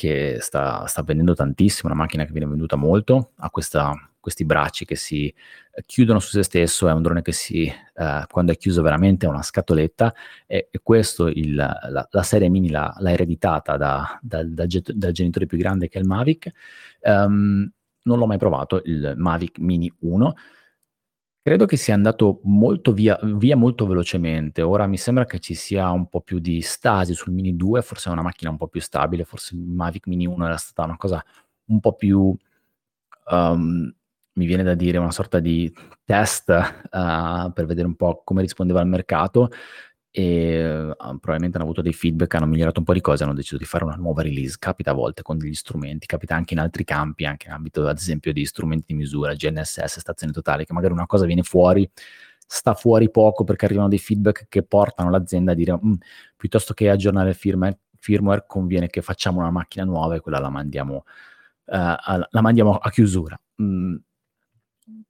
che 0.00 0.38
sta, 0.40 0.86
sta, 0.86 1.02
vendendo 1.02 1.34
tantissimo, 1.34 1.92
una 1.92 2.00
macchina 2.00 2.24
che 2.24 2.32
viene 2.32 2.46
venduta 2.46 2.74
molto, 2.74 3.32
ha 3.36 3.50
questa 3.50 3.94
questi 4.18 4.46
bracci 4.46 4.86
che 4.86 4.96
si 4.96 5.28
eh, 5.28 5.82
chiudono 5.84 6.20
su 6.20 6.30
se 6.30 6.42
stesso, 6.42 6.88
è 6.88 6.92
un 6.92 7.02
drone 7.02 7.20
che 7.20 7.32
si, 7.32 7.64
eh, 7.64 8.24
quando 8.30 8.52
è 8.52 8.56
chiuso 8.56 8.80
veramente 8.80 9.26
è 9.26 9.28
una 9.28 9.42
scatoletta 9.42 10.14
e, 10.46 10.68
e 10.70 10.80
questo 10.82 11.26
il, 11.26 11.54
la, 11.54 12.08
la, 12.10 12.22
serie 12.22 12.48
mini 12.48 12.70
l'ha, 12.70 12.94
l'ha 12.98 13.12
ereditata 13.12 13.76
da, 13.76 14.18
da, 14.22 14.42
da, 14.42 14.66
dal 14.66 15.12
genitore 15.12 15.46
più 15.46 15.58
grande 15.58 15.88
che 15.88 15.98
è 15.98 16.00
il 16.00 16.06
Mavic. 16.06 16.50
Um, 17.00 17.70
non 18.02 18.18
l'ho 18.18 18.26
mai 18.26 18.38
provato, 18.38 18.80
il 18.84 19.12
Mavic 19.16 19.58
Mini 19.58 19.92
1. 20.00 20.34
Credo 21.42 21.64
che 21.64 21.76
sia 21.78 21.94
andato 21.94 22.40
molto 22.44 22.92
via, 22.92 23.18
via, 23.22 23.56
molto 23.56 23.86
velocemente. 23.86 24.60
Ora 24.60 24.86
mi 24.86 24.98
sembra 24.98 25.24
che 25.24 25.38
ci 25.38 25.54
sia 25.54 25.90
un 25.90 26.06
po' 26.08 26.20
più 26.20 26.38
di 26.38 26.60
stasi 26.60 27.14
sul 27.14 27.32
Mini 27.32 27.56
2, 27.56 27.80
forse 27.80 28.10
è 28.10 28.12
una 28.12 28.22
macchina 28.22 28.50
un 28.50 28.58
po' 28.58 28.68
più 28.68 28.80
stabile, 28.80 29.24
forse 29.24 29.54
il 29.54 29.62
Mavic 29.62 30.06
Mini 30.06 30.26
1 30.26 30.44
era 30.44 30.56
stata 30.56 30.84
una 30.84 30.98
cosa 30.98 31.24
un 31.66 31.80
po' 31.80 31.94
più 31.94 32.36
um, 33.30 33.94
mi 34.32 34.46
viene 34.46 34.62
da 34.62 34.74
dire 34.74 34.98
una 34.98 35.10
sorta 35.10 35.40
di 35.40 35.72
test 36.04 36.48
uh, 36.48 37.52
per 37.52 37.66
vedere 37.66 37.86
un 37.86 37.96
po' 37.96 38.22
come 38.24 38.42
rispondeva 38.42 38.80
al 38.80 38.88
mercato 38.88 39.50
e 40.12 40.88
uh, 40.88 40.94
probabilmente 40.96 41.56
hanno 41.56 41.66
avuto 41.66 41.82
dei 41.82 41.92
feedback, 41.92 42.34
hanno 42.34 42.46
migliorato 42.46 42.80
un 42.80 42.84
po' 42.84 42.92
di 42.92 43.00
cose, 43.00 43.22
hanno 43.22 43.34
deciso 43.34 43.56
di 43.56 43.64
fare 43.64 43.84
una 43.84 43.94
nuova 43.94 44.22
release. 44.22 44.56
Capita 44.58 44.90
a 44.90 44.94
volte 44.94 45.22
con 45.22 45.38
degli 45.38 45.54
strumenti, 45.54 46.06
capita 46.06 46.34
anche 46.34 46.54
in 46.54 46.60
altri 46.60 46.84
campi, 46.84 47.24
anche 47.24 47.46
in 47.46 47.52
ambito 47.52 47.86
ad 47.86 47.96
esempio 47.96 48.32
di 48.32 48.44
strumenti 48.44 48.86
di 48.88 48.94
misura, 48.94 49.34
GNSS, 49.34 50.00
stazioni 50.00 50.32
totali, 50.32 50.64
che 50.64 50.72
magari 50.72 50.92
una 50.92 51.06
cosa 51.06 51.26
viene 51.26 51.42
fuori, 51.42 51.88
sta 52.46 52.74
fuori 52.74 53.10
poco 53.10 53.44
perché 53.44 53.66
arrivano 53.66 53.88
dei 53.88 53.98
feedback 53.98 54.46
che 54.48 54.64
portano 54.64 55.10
l'azienda 55.10 55.52
a 55.52 55.54
dire 55.54 55.78
mm, 55.84 55.94
piuttosto 56.36 56.74
che 56.74 56.90
aggiornare 56.90 57.28
il 57.30 57.36
firmware, 57.36 57.78
firmware, 57.96 58.44
conviene 58.46 58.88
che 58.88 59.02
facciamo 59.02 59.38
una 59.38 59.50
macchina 59.50 59.84
nuova 59.84 60.16
e 60.16 60.20
quella 60.20 60.40
la 60.40 60.50
mandiamo, 60.50 61.04
uh, 61.66 61.72
a, 61.72 62.28
la 62.28 62.40
mandiamo 62.40 62.74
a 62.76 62.90
chiusura. 62.90 63.40
Mm, 63.62 63.94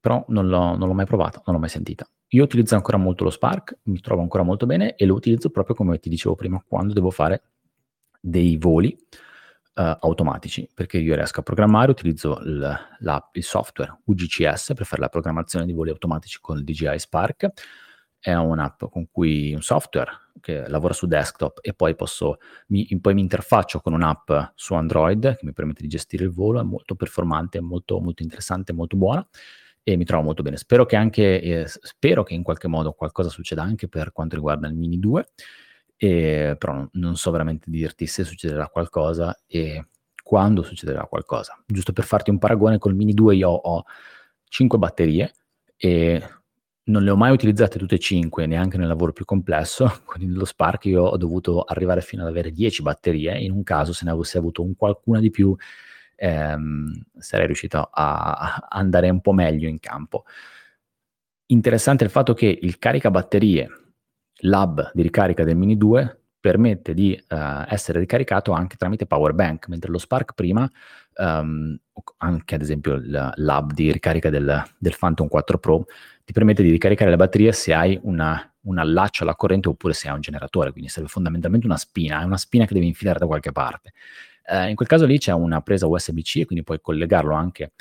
però 0.01 0.25
non 0.29 0.49
l'ho, 0.49 0.77
non 0.77 0.89
l'ho 0.89 0.95
mai 0.95 1.07
provata, 1.07 1.43
non 1.45 1.55
l'ho 1.55 1.61
mai 1.61 1.69
sentita. 1.69 2.09
Io 2.29 2.45
utilizzo 2.45 2.75
ancora 2.75 2.97
molto 2.97 3.25
lo 3.25 3.31
Spark, 3.31 3.79
mi 3.85 4.01
trovo 4.01 4.23
ancora 4.23 4.43
molto 4.43 4.67
bene 4.67 4.95
e 4.95 5.05
lo 5.05 5.15
utilizzo 5.15 5.51
proprio 5.51 5.75
come 5.75 5.99
ti 5.99 6.09
dicevo 6.09 6.35
prima, 6.35 6.63
quando 6.67 6.93
devo 6.93 7.11
fare 7.11 7.43
dei 8.21 8.57
voli 8.57 8.97
uh, 9.75 9.97
automatici, 10.01 10.69
perché 10.73 10.99
io 10.99 11.15
riesco 11.15 11.41
a 11.41 11.43
programmare, 11.43 11.91
utilizzo 11.91 12.41
il, 12.41 12.79
il 13.33 13.45
software 13.45 14.01
UGCS 14.05 14.73
per 14.75 14.87
fare 14.87 15.03
la 15.03 15.09
programmazione 15.09 15.67
di 15.67 15.73
voli 15.73 15.91
automatici 15.91 16.39
con 16.41 16.59
il 16.59 16.65
DJI 16.65 16.99
Spark 16.99 17.53
è 18.21 18.35
un'app 18.35 18.85
con 18.91 19.09
cui 19.11 19.55
un 19.55 19.63
software 19.63 20.11
che 20.41 20.69
lavora 20.69 20.93
su 20.93 21.07
desktop 21.07 21.59
e 21.63 21.73
poi, 21.73 21.95
posso, 21.95 22.37
mi, 22.69 22.87
poi 23.01 23.15
mi 23.15 23.23
interfaccio 23.23 23.81
con 23.81 23.95
un'app 23.95 24.31
su 24.55 24.75
Android 24.75 25.37
che 25.37 25.45
mi 25.45 25.53
permette 25.53 25.83
di 25.83 25.89
gestire 25.89 26.25
il 26.25 26.31
volo, 26.31 26.61
è 26.61 26.63
molto 26.63 26.95
performante, 26.95 27.61
molto, 27.61 27.99
molto 27.99 28.23
interessante, 28.23 28.73
molto 28.73 28.97
buona 28.97 29.27
e 29.83 29.97
mi 29.97 30.05
trovo 30.05 30.23
molto 30.23 30.43
bene. 30.43 30.57
Spero 30.57 30.87
che 30.87 30.97
anche, 30.97 31.41
eh, 31.41 31.65
spero 31.67 32.23
che 32.23 32.35
in 32.35 32.43
qualche 32.43 32.69
modo 32.69 32.93
qualcosa 32.93 33.29
succeda 33.29 33.63
anche 33.63 33.89
per 33.89 34.13
quanto 34.13 34.37
riguarda 34.37 34.69
il 34.69 34.75
Mini 34.75 34.99
2, 34.99 35.29
e, 35.97 36.57
però 36.59 36.87
non 36.93 37.17
so 37.17 37.31
veramente 37.31 37.71
dirti 37.71 38.07
se 38.07 38.25
succederà 38.25 38.69
qualcosa 38.69 39.37
e 39.47 39.87
quando 40.23 40.63
succederà 40.63 41.05
qualcosa. 41.05 41.63
Giusto 41.67 41.93
per 41.93 42.05
farti 42.05 42.31
un 42.31 42.39
paragone, 42.39 42.79
col 42.79 42.95
Mini 42.95 43.15
2 43.15 43.37
io 43.37 43.51
ho 43.51 43.85
5 44.49 44.79
batterie 44.79 45.35
e 45.77 46.23
non 46.85 47.03
le 47.03 47.11
ho 47.11 47.17
mai 47.17 47.33
utilizzate 47.33 47.79
tutte 47.79 47.97
e 47.97 47.99
5, 47.99 48.47
neanche 48.47 48.77
nel 48.77 48.89
lavoro 48.89 49.13
più 49.13 49.25
complesso. 49.25 50.01
Con 50.05 50.21
lo 50.21 50.45
Spark 50.45 50.87
io 50.87 51.05
ho 51.05 51.17
dovuto 51.17 51.63
arrivare 51.63 52.01
fino 52.01 52.23
ad 52.23 52.29
avere 52.29 52.51
10 52.53 52.83
batterie. 52.83 53.39
In 53.39 53.53
un 53.53 53.63
caso, 53.63 53.93
se 53.93 54.05
ne 54.05 54.11
avessi 54.11 54.37
avuto 54.37 54.63
un 54.63 54.75
qualcuna 54.77 55.21
di 55.21 55.31
più, 55.31 55.55
ehm, 56.21 57.07
sarei 57.19 57.47
riuscito 57.47 57.89
a 57.91 58.67
andare 58.69 59.09
un 59.09 59.23
po' 59.23 59.33
meglio 59.33 59.69
in 59.69 59.81
campo. 59.81 60.25
Interessante 61.47 62.05
il 62.05 62.11
fatto 62.11 62.35
che 62.35 62.59
il 62.61 62.79
caricabatterie 62.79 63.69
l'hub 64.43 64.91
di 64.93 65.03
ricarica 65.03 65.45
del 65.45 65.57
Mini 65.57 65.77
2 65.77 66.19
permette 66.39 66.95
di 66.95 67.19
uh, 67.29 67.37
essere 67.69 67.99
ricaricato 67.99 68.53
anche 68.53 68.77
tramite 68.77 69.07
power 69.07 69.35
bank, 69.35 69.69
mentre 69.69 69.91
lo 69.91 69.99
Spark 69.99 70.33
prima, 70.33 70.71
um, 71.17 71.77
anche 72.19 72.55
ad 72.55 72.63
esempio 72.63 72.99
l'hub 72.99 73.73
di 73.73 73.93
ricarica 73.93 74.31
del, 74.31 74.63
del, 74.79 74.97
Phantom 74.99 75.29
4 75.29 75.59
Pro, 75.59 75.85
ti 76.25 76.33
permette 76.33 76.63
di 76.63 76.71
ricaricare 76.71 77.11
le 77.11 77.17
batterie 77.17 77.53
se 77.53 77.75
hai 77.75 77.99
una, 78.05 78.55
un 78.63 78.79
allaccio 78.79 79.25
alla 79.25 79.35
corrente 79.35 79.69
oppure 79.69 79.93
se 79.93 80.09
hai 80.09 80.15
un 80.15 80.21
generatore, 80.21 80.71
quindi 80.71 80.89
serve 80.89 81.09
fondamentalmente 81.09 81.67
una 81.67 81.77
spina, 81.77 82.23
è 82.23 82.25
una 82.25 82.39
spina 82.39 82.65
che 82.65 82.73
devi 82.73 82.87
infilare 82.87 83.19
da 83.19 83.27
qualche 83.27 83.53
parte. 83.53 83.93
Uh, 84.51 84.69
in 84.69 84.75
quel 84.75 84.89
caso 84.89 85.07
lì 85.07 85.17
c'è 85.19 85.33
una 85.33 85.61
presa 85.61 85.87
USB-C 85.87 86.37
e 86.39 86.45
quindi 86.45 86.65
puoi 86.65 86.81
collegarlo 86.81 87.35
anche 87.35 87.73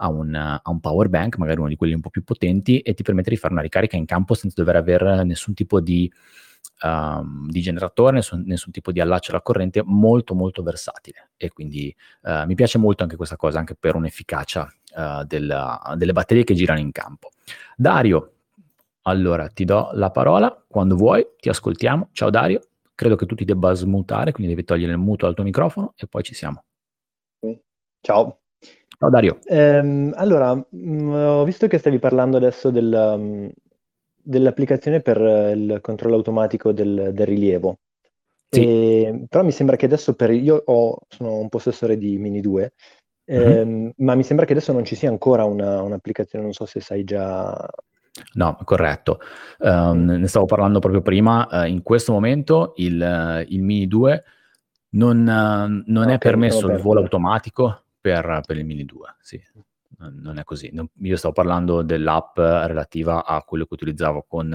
a 0.00 0.08
un, 0.08 0.34
a 0.34 0.60
un, 0.64 0.80
power 0.80 1.08
bank, 1.08 1.38
magari 1.38 1.58
uno 1.58 1.68
di 1.68 1.76
quelli 1.76 1.94
un 1.94 2.00
po' 2.00 2.10
più 2.10 2.22
potenti, 2.22 2.80
e 2.80 2.94
ti 2.94 3.02
permette 3.02 3.30
di 3.30 3.36
fare 3.36 3.52
una 3.52 3.62
ricarica 3.62 3.96
in 3.96 4.04
campo 4.04 4.34
senza 4.34 4.54
dover 4.58 4.76
avere 4.76 5.24
nessun 5.24 5.54
tipo 5.54 5.80
di, 5.80 6.10
um, 6.82 7.48
di 7.48 7.60
generatore, 7.60 8.16
nessun, 8.16 8.44
nessun, 8.46 8.72
tipo 8.72 8.92
di 8.92 9.00
allaccio 9.00 9.30
alla 9.30 9.40
corrente, 9.40 9.82
molto 9.84 10.34
molto 10.34 10.62
versatile. 10.62 11.30
E 11.36 11.50
quindi 11.50 11.94
uh, 12.22 12.44
mi 12.46 12.54
piace 12.54 12.78
molto 12.78 13.02
anche 13.02 13.16
questa 13.16 13.36
cosa, 13.36 13.58
anche 13.58 13.74
per 13.74 13.96
un'efficacia 13.96 14.72
uh, 14.96 15.24
della, 15.24 15.94
delle 15.96 16.12
batterie 16.12 16.44
che 16.44 16.54
girano 16.54 16.80
in 16.80 16.92
campo. 16.92 17.30
Dario, 17.76 18.32
allora 19.02 19.48
ti 19.48 19.64
do 19.64 19.90
la 19.94 20.10
parola, 20.10 20.64
quando 20.68 20.94
vuoi 20.94 21.26
ti 21.40 21.48
ascoltiamo. 21.48 22.10
Ciao 22.12 22.30
Dario, 22.30 22.60
credo 22.98 23.14
che 23.14 23.26
tu 23.26 23.36
ti 23.36 23.44
debba 23.44 23.72
smutare, 23.74 24.32
quindi 24.32 24.52
devi 24.52 24.66
togliere 24.66 24.90
il 24.90 24.98
muto 24.98 25.24
dal 25.26 25.36
tuo 25.36 25.44
microfono 25.44 25.92
e 25.96 26.08
poi 26.08 26.24
ci 26.24 26.34
siamo. 26.34 26.64
Ciao. 28.00 28.40
Ciao 28.98 29.08
Dario. 29.08 29.38
Ehm, 29.44 30.12
allora, 30.16 30.52
mh, 30.52 30.66
mm, 30.68 31.12
ho 31.12 31.44
visto 31.44 31.68
che 31.68 31.78
stavi 31.78 32.00
parlando 32.00 32.38
adesso 32.38 32.70
del, 32.70 32.92
um, 32.92 33.48
dell'applicazione 34.20 35.00
per 35.00 35.16
il 35.56 35.78
controllo 35.80 36.16
automatico 36.16 36.72
del, 36.72 37.10
del 37.12 37.26
rilievo. 37.26 37.78
Sì. 38.50 38.64
E, 38.64 39.26
però 39.28 39.44
mi 39.44 39.52
sembra 39.52 39.76
che 39.76 39.84
adesso 39.84 40.14
per 40.14 40.32
io 40.32 40.60
ho, 40.64 40.98
sono 41.06 41.38
un 41.38 41.48
possessore 41.48 41.98
di 41.98 42.18
Mini 42.18 42.40
2, 42.40 42.72
mm-hmm. 43.32 43.50
ehm, 43.50 43.92
ma 43.98 44.16
mi 44.16 44.24
sembra 44.24 44.44
che 44.44 44.54
adesso 44.54 44.72
non 44.72 44.84
ci 44.84 44.96
sia 44.96 45.08
ancora 45.08 45.44
una, 45.44 45.82
un'applicazione, 45.82 46.42
non 46.42 46.52
so 46.52 46.66
se 46.66 46.80
sai 46.80 47.04
già. 47.04 47.54
No, 48.34 48.58
corretto. 48.64 49.20
Um, 49.58 50.04
ne 50.04 50.26
stavo 50.26 50.46
parlando 50.46 50.78
proprio 50.78 51.02
prima. 51.02 51.46
Uh, 51.50 51.66
in 51.66 51.82
questo 51.82 52.12
momento 52.12 52.74
il, 52.76 53.46
il 53.48 53.62
Mini 53.62 53.86
2 53.86 54.24
non, 54.90 55.18
uh, 55.18 55.82
non 55.90 56.04
okay, 56.04 56.14
è 56.14 56.18
permesso 56.18 56.70
il 56.70 56.78
volo 56.78 57.00
automatico 57.00 57.84
per, 58.00 58.42
per 58.46 58.56
il 58.56 58.64
Mini 58.64 58.84
2, 58.84 59.16
sì, 59.20 59.40
non 59.98 60.38
è 60.38 60.44
così. 60.44 60.72
io 61.00 61.16
stavo 61.16 61.34
parlando 61.34 61.82
dell'app 61.82 62.38
relativa 62.38 63.24
a 63.24 63.42
quello 63.42 63.64
che 63.64 63.74
utilizzavo 63.74 64.24
con 64.26 64.52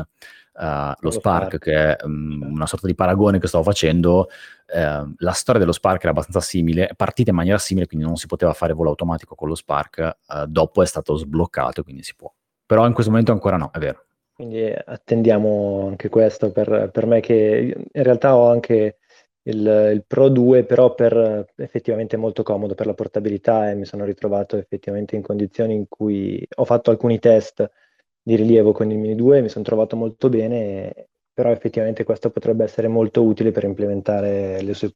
uh, 0.53 0.93
lo 0.99 1.11
Spark, 1.11 1.57
che 1.57 1.95
è 1.95 2.03
um, 2.03 2.41
una 2.51 2.65
sorta 2.65 2.87
di 2.87 2.95
paragone 2.95 3.39
che 3.39 3.47
stavo 3.47 3.63
facendo. 3.63 4.29
Uh, 4.67 5.13
la 5.17 5.31
storia 5.31 5.59
dello 5.59 5.73
Spark 5.73 6.01
era 6.01 6.11
abbastanza 6.11 6.39
simile, 6.39 6.87
è 6.87 6.95
partita 6.95 7.29
in 7.29 7.35
maniera 7.35 7.57
simile, 7.57 7.87
quindi 7.87 8.05
non 8.05 8.15
si 8.15 8.27
poteva 8.27 8.53
fare 8.53 8.73
volo 8.73 8.89
automatico 8.89 9.35
con 9.35 9.47
lo 9.47 9.55
Spark, 9.55 10.17
dopo 10.47 10.81
è 10.81 10.85
stato 10.85 11.15
sbloccato, 11.15 11.83
quindi 11.83 12.03
si 12.03 12.15
può. 12.15 12.33
Però 12.65 12.85
in 12.85 12.93
questo 12.93 13.11
momento 13.11 13.31
ancora 13.31 13.57
no, 13.57 13.69
è 13.73 13.79
vero. 13.79 14.05
Quindi 14.33 14.65
attendiamo 14.65 15.87
anche 15.87 16.09
questo 16.09 16.51
per, 16.51 16.89
per 16.91 17.05
me 17.05 17.19
che 17.19 17.87
in 17.91 18.03
realtà 18.03 18.35
ho 18.35 18.49
anche 18.49 18.97
il, 19.43 19.91
il, 19.93 20.03
Pro 20.07 20.29
2 20.29 20.63
però 20.63 20.95
per 20.95 21.45
effettivamente 21.57 22.17
molto 22.17 22.43
comodo 22.43 22.73
per 22.75 22.85
la 22.87 22.93
portabilità 22.93 23.69
e 23.69 23.75
mi 23.75 23.85
sono 23.85 24.05
ritrovato 24.05 24.57
effettivamente 24.57 25.15
in 25.15 25.21
condizioni 25.21 25.75
in 25.75 25.87
cui 25.87 26.45
ho 26.55 26.65
fatto 26.65 26.89
alcuni 26.89 27.19
test 27.19 27.69
di 28.21 28.35
rilievo 28.35 28.71
con 28.71 28.89
il 28.89 28.97
Mini 28.97 29.15
2 29.15 29.37
e 29.37 29.41
mi 29.41 29.49
sono 29.49 29.65
trovato 29.65 29.95
molto 29.95 30.29
bene, 30.29 31.09
però 31.33 31.51
effettivamente 31.51 32.03
questo 32.03 32.31
potrebbe 32.31 32.63
essere 32.63 32.87
molto 32.87 33.23
utile 33.23 33.51
per 33.51 33.65
implementare 33.65 34.61
le 34.61 34.73
sue 34.73 34.93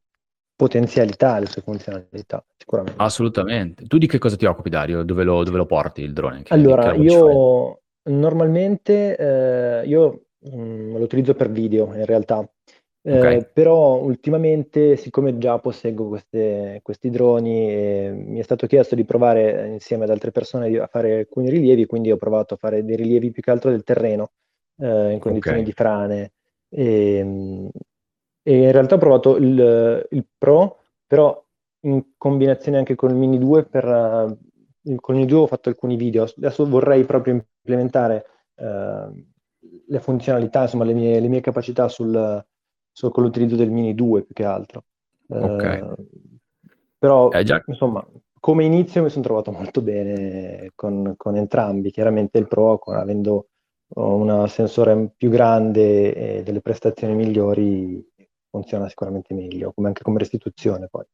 potenzialità, 0.57 1.37
le 1.37 1.45
sue 1.45 1.61
funzionalità, 1.61 2.43
sicuramente. 2.57 3.01
Assolutamente. 3.01 3.85
Tu 3.85 3.97
di 3.99 4.07
che 4.07 4.17
cosa 4.17 4.35
ti 4.35 4.45
occupi 4.45 4.69
Dario? 4.69 5.03
Dove 5.03 5.23
lo, 5.23 5.43
dove 5.43 5.57
lo 5.57 5.67
porti 5.67 6.01
il 6.01 6.13
drone? 6.13 6.41
Che, 6.41 6.53
allora, 6.53 6.91
che 6.91 6.97
io 6.97 7.81
normalmente 8.09 9.15
eh, 9.15 9.87
io 9.87 10.23
mh, 10.39 10.59
mm, 10.59 10.97
lo 10.97 11.03
utilizzo 11.03 11.35
per 11.35 11.51
video 11.51 11.93
in 11.93 12.05
realtà. 12.05 12.39
Okay. 13.07 13.37
Eh, 13.37 13.45
però 13.45 14.01
ultimamente, 14.01 14.97
siccome 14.97 15.37
già 15.37 15.59
posseggo 15.59 16.09
queste, 16.09 16.79
questi 16.81 17.09
droni, 17.09 17.69
eh, 17.69 18.11
mi 18.11 18.39
è 18.39 18.43
stato 18.43 18.67
chiesto 18.67 18.95
di 18.95 19.05
provare 19.05 19.67
insieme 19.67 20.03
ad 20.03 20.09
altre 20.09 20.31
persone 20.31 20.75
a 20.77 20.87
fare 20.87 21.19
alcuni 21.19 21.49
rilievi, 21.49 21.85
quindi 21.85 22.11
ho 22.11 22.17
provato 22.17 22.55
a 22.55 22.57
fare 22.57 22.83
dei 22.83 22.97
rilievi 22.97 23.31
più 23.31 23.41
che 23.41 23.51
altro 23.51 23.69
del 23.69 23.83
terreno 23.83 24.31
eh, 24.79 25.11
in 25.11 25.19
condizioni 25.19 25.59
okay. 25.59 25.69
di 25.69 25.71
frane. 25.71 26.31
E, 26.67 27.17
ehm, 27.17 27.69
e, 28.47 28.63
in 28.63 28.71
realtà 28.71 28.95
ho 28.95 28.99
provato 28.99 29.35
il, 29.35 30.07
il, 30.09 30.25
Pro, 30.37 30.77
però 31.05 31.43
in 31.81 32.03
combinazione 32.17 32.77
anche 32.77 32.95
con 32.95 33.09
il 33.09 33.15
Mini 33.15 33.37
2, 33.37 33.65
per, 33.65 33.85
uh, 33.85 34.95
con 34.95 35.15
il 35.15 35.21
Mini 35.21 35.25
2 35.25 35.39
ho 35.39 35.47
fatto 35.47 35.69
alcuni 35.69 35.97
video. 35.97 36.23
Adesso 36.23 36.67
vorrei 36.67 37.03
proprio 37.03 37.33
implementare 37.33 38.25
uh, 38.55 39.13
le 39.87 39.99
funzionalità, 39.99 40.61
insomma 40.61 40.85
le 40.85 40.93
mie, 40.93 41.19
le 41.19 41.27
mie 41.27 41.41
capacità 41.41 41.87
sul 41.87 42.45
solo 42.97 43.11
con 43.11 43.23
l'utilizzo 43.23 43.55
del 43.55 43.69
Mini 43.69 43.93
2 43.93 44.23
più 44.23 44.33
che 44.33 44.43
altro. 44.43 44.85
Okay. 45.27 45.79
Eh, 45.79 45.95
però, 46.97 47.29
eh, 47.29 47.43
insomma, 47.67 48.03
come 48.39 48.63
inizio 48.63 49.03
mi 49.03 49.09
sono 49.09 49.23
trovato 49.23 49.51
molto 49.51 49.81
bene 49.81 50.71
con, 50.73 51.13
con 51.15 51.35
entrambi. 51.35 51.91
Chiaramente 51.91 52.39
il 52.39 52.47
Pro, 52.47 52.79
con, 52.79 52.95
avendo 52.95 53.49
un 53.89 54.47
sensore 54.49 55.11
più 55.15 55.29
grande 55.29 56.39
e 56.39 56.43
delle 56.43 56.61
prestazioni 56.61 57.13
migliori, 57.13 58.03
funziona 58.57 58.89
sicuramente 58.89 59.33
meglio, 59.33 59.71
come 59.73 59.87
anche 59.87 60.03
come 60.03 60.19
restituzione 60.19 60.87
poi. 60.89 61.05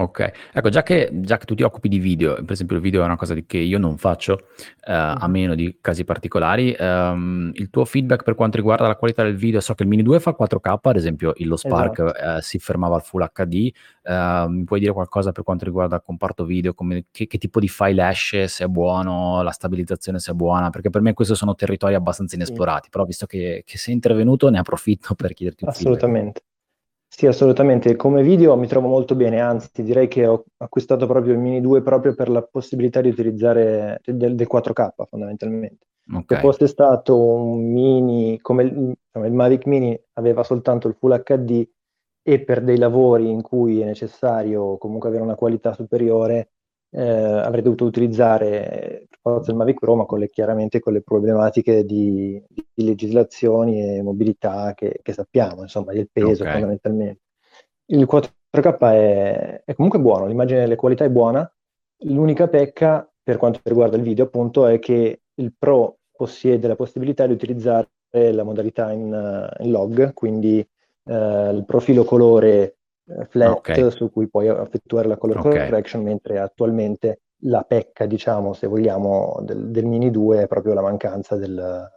Ok, 0.00 0.32
ecco, 0.54 0.70
già 0.70 0.82
che, 0.82 1.10
già 1.12 1.36
che 1.36 1.44
tu 1.44 1.54
ti 1.54 1.62
occupi 1.62 1.86
di 1.86 1.98
video, 1.98 2.36
per 2.36 2.52
esempio 2.52 2.76
il 2.76 2.80
video 2.80 3.02
è 3.02 3.04
una 3.04 3.18
cosa 3.18 3.34
di, 3.34 3.44
che 3.44 3.58
io 3.58 3.76
non 3.76 3.98
faccio, 3.98 4.46
eh, 4.86 4.92
a 4.94 5.14
mm-hmm. 5.18 5.30
meno 5.30 5.54
di 5.54 5.76
casi 5.78 6.04
particolari, 6.04 6.72
ehm, 6.72 7.50
il 7.52 7.68
tuo 7.68 7.84
feedback 7.84 8.22
per 8.22 8.34
quanto 8.34 8.56
riguarda 8.56 8.86
la 8.86 8.96
qualità 8.96 9.24
del 9.24 9.36
video, 9.36 9.60
so 9.60 9.74
che 9.74 9.82
il 9.82 9.90
Mini 9.90 10.02
2 10.02 10.18
fa 10.18 10.34
4K, 10.34 10.78
ad 10.80 10.96
esempio 10.96 11.34
lo 11.36 11.56
Spark 11.56 11.98
esatto. 11.98 12.36
eh, 12.38 12.40
si 12.40 12.58
fermava 12.58 12.94
al 12.94 13.02
Full 13.02 13.30
HD, 13.30 13.70
eh, 14.02 14.46
mi 14.48 14.64
puoi 14.64 14.80
dire 14.80 14.92
qualcosa 14.94 15.32
per 15.32 15.44
quanto 15.44 15.66
riguarda 15.66 15.96
il 15.96 16.02
comparto 16.02 16.46
video, 16.46 16.72
come, 16.72 17.04
che, 17.10 17.26
che, 17.26 17.36
tipo 17.36 17.60
di 17.60 17.68
file 17.68 18.08
esce, 18.08 18.48
se 18.48 18.64
è 18.64 18.68
buono, 18.68 19.42
la 19.42 19.50
stabilizzazione 19.50 20.18
se 20.18 20.30
è 20.30 20.34
buona, 20.34 20.70
perché 20.70 20.88
per 20.88 21.02
me 21.02 21.12
questi 21.12 21.34
sono 21.34 21.54
territori 21.54 21.92
abbastanza 21.92 22.36
inesplorati, 22.36 22.84
sì. 22.84 22.90
però 22.90 23.04
visto 23.04 23.26
che, 23.26 23.64
che 23.66 23.76
sei 23.76 23.92
intervenuto 23.92 24.48
ne 24.48 24.60
approfitto 24.60 25.14
per 25.14 25.34
chiederti 25.34 25.64
un 25.64 25.70
Assolutamente. 25.70 26.40
Sì, 27.20 27.26
assolutamente. 27.26 27.96
Come 27.96 28.22
video 28.22 28.56
mi 28.56 28.66
trovo 28.66 28.88
molto 28.88 29.14
bene, 29.14 29.40
anzi 29.40 29.82
direi 29.82 30.08
che 30.08 30.26
ho 30.26 30.42
acquistato 30.56 31.06
proprio 31.06 31.34
il 31.34 31.38
Mini 31.38 31.60
2 31.60 31.82
proprio 31.82 32.14
per 32.14 32.30
la 32.30 32.40
possibilità 32.40 33.02
di 33.02 33.10
utilizzare 33.10 34.00
del, 34.06 34.34
del 34.34 34.48
4K 34.50 35.04
fondamentalmente. 35.06 35.84
Okay. 36.10 36.24
Se 36.26 36.36
fosse 36.38 36.66
stato 36.66 37.22
un 37.22 37.70
Mini, 37.70 38.40
come 38.40 38.62
il, 38.62 38.96
il 39.26 39.32
Mavic 39.34 39.66
Mini 39.66 40.02
aveva 40.14 40.42
soltanto 40.44 40.88
il 40.88 40.96
Full 40.98 41.22
HD 41.22 41.68
e 42.22 42.42
per 42.42 42.64
dei 42.64 42.78
lavori 42.78 43.28
in 43.28 43.42
cui 43.42 43.82
è 43.82 43.84
necessario 43.84 44.78
comunque 44.78 45.10
avere 45.10 45.22
una 45.22 45.34
qualità 45.34 45.74
superiore, 45.74 46.52
eh, 46.90 47.02
avrei 47.02 47.62
dovuto 47.62 47.84
utilizzare 47.84 49.06
forza 49.20 49.50
il 49.50 49.56
Mavic 49.56 49.78
Pro, 49.78 49.94
ma 49.94 50.04
con 50.04 50.18
le, 50.18 50.28
chiaramente 50.28 50.80
con 50.80 50.92
le 50.92 51.02
problematiche 51.02 51.84
di, 51.84 52.42
di, 52.48 52.84
legislazioni 52.84 53.96
e 53.96 54.02
mobilità 54.02 54.72
che, 54.74 55.00
che, 55.02 55.12
sappiamo, 55.12 55.62
insomma, 55.62 55.92
del 55.92 56.08
peso 56.10 56.42
okay. 56.42 56.52
fondamentalmente. 56.52 57.20
Il 57.86 58.08
4K 58.10 58.78
è, 58.78 59.62
è 59.64 59.74
comunque 59.74 60.00
buono, 60.00 60.26
l'immagine 60.26 60.60
delle 60.60 60.76
qualità 60.76 61.04
è 61.04 61.10
buona, 61.10 61.50
l'unica 62.04 62.48
pecca 62.48 63.08
per 63.22 63.36
quanto 63.36 63.60
riguarda 63.64 63.96
il 63.96 64.02
video 64.02 64.24
appunto 64.24 64.66
è 64.66 64.78
che 64.78 65.20
il 65.34 65.54
Pro 65.56 65.98
possiede 66.10 66.66
la 66.66 66.76
possibilità 66.76 67.26
di 67.26 67.32
utilizzare 67.32 67.88
la 68.10 68.42
modalità 68.42 68.90
in, 68.92 69.48
in 69.60 69.70
log, 69.70 70.12
quindi 70.14 70.58
eh, 70.58 71.50
il 71.52 71.64
profilo 71.66 72.04
colore 72.04 72.78
flat 73.28 73.56
okay. 73.56 73.90
su 73.90 74.10
cui 74.10 74.28
puoi 74.28 74.46
effettuare 74.48 75.08
la 75.08 75.16
color 75.16 75.38
okay. 75.38 75.68
correction, 75.68 76.02
mentre 76.02 76.38
attualmente 76.38 77.20
la 77.44 77.62
pecca, 77.62 78.06
diciamo, 78.06 78.52
se 78.52 78.66
vogliamo, 78.66 79.38
del, 79.42 79.70
del 79.70 79.86
Mini 79.86 80.10
2 80.10 80.42
è 80.42 80.46
proprio 80.46 80.74
la 80.74 80.82
mancanza 80.82 81.36
del, 81.36 81.88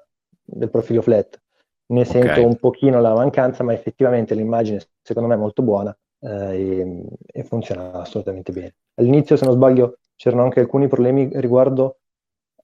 del 0.43 0.69
profilo 0.69 1.01
flat. 1.01 1.41
Ne 1.87 2.05
sento 2.05 2.31
okay. 2.31 2.43
un 2.43 2.55
pochino 2.55 3.01
la 3.01 3.13
mancanza, 3.13 3.63
ma 3.63 3.73
effettivamente 3.73 4.35
l'immagine 4.35 4.79
secondo 5.01 5.27
me 5.27 5.35
è 5.35 5.37
molto 5.37 5.61
buona 5.61 5.95
eh, 6.21 6.29
e, 6.29 7.05
e, 7.25 7.43
funziona 7.43 7.91
assolutamente 7.91 8.51
bene. 8.51 8.75
All'inizio, 8.95 9.35
se 9.35 9.45
non 9.45 9.53
sbaglio, 9.53 9.99
c'erano 10.15 10.43
anche 10.43 10.61
alcuni 10.61 10.87
problemi 10.87 11.29
riguardo 11.33 11.97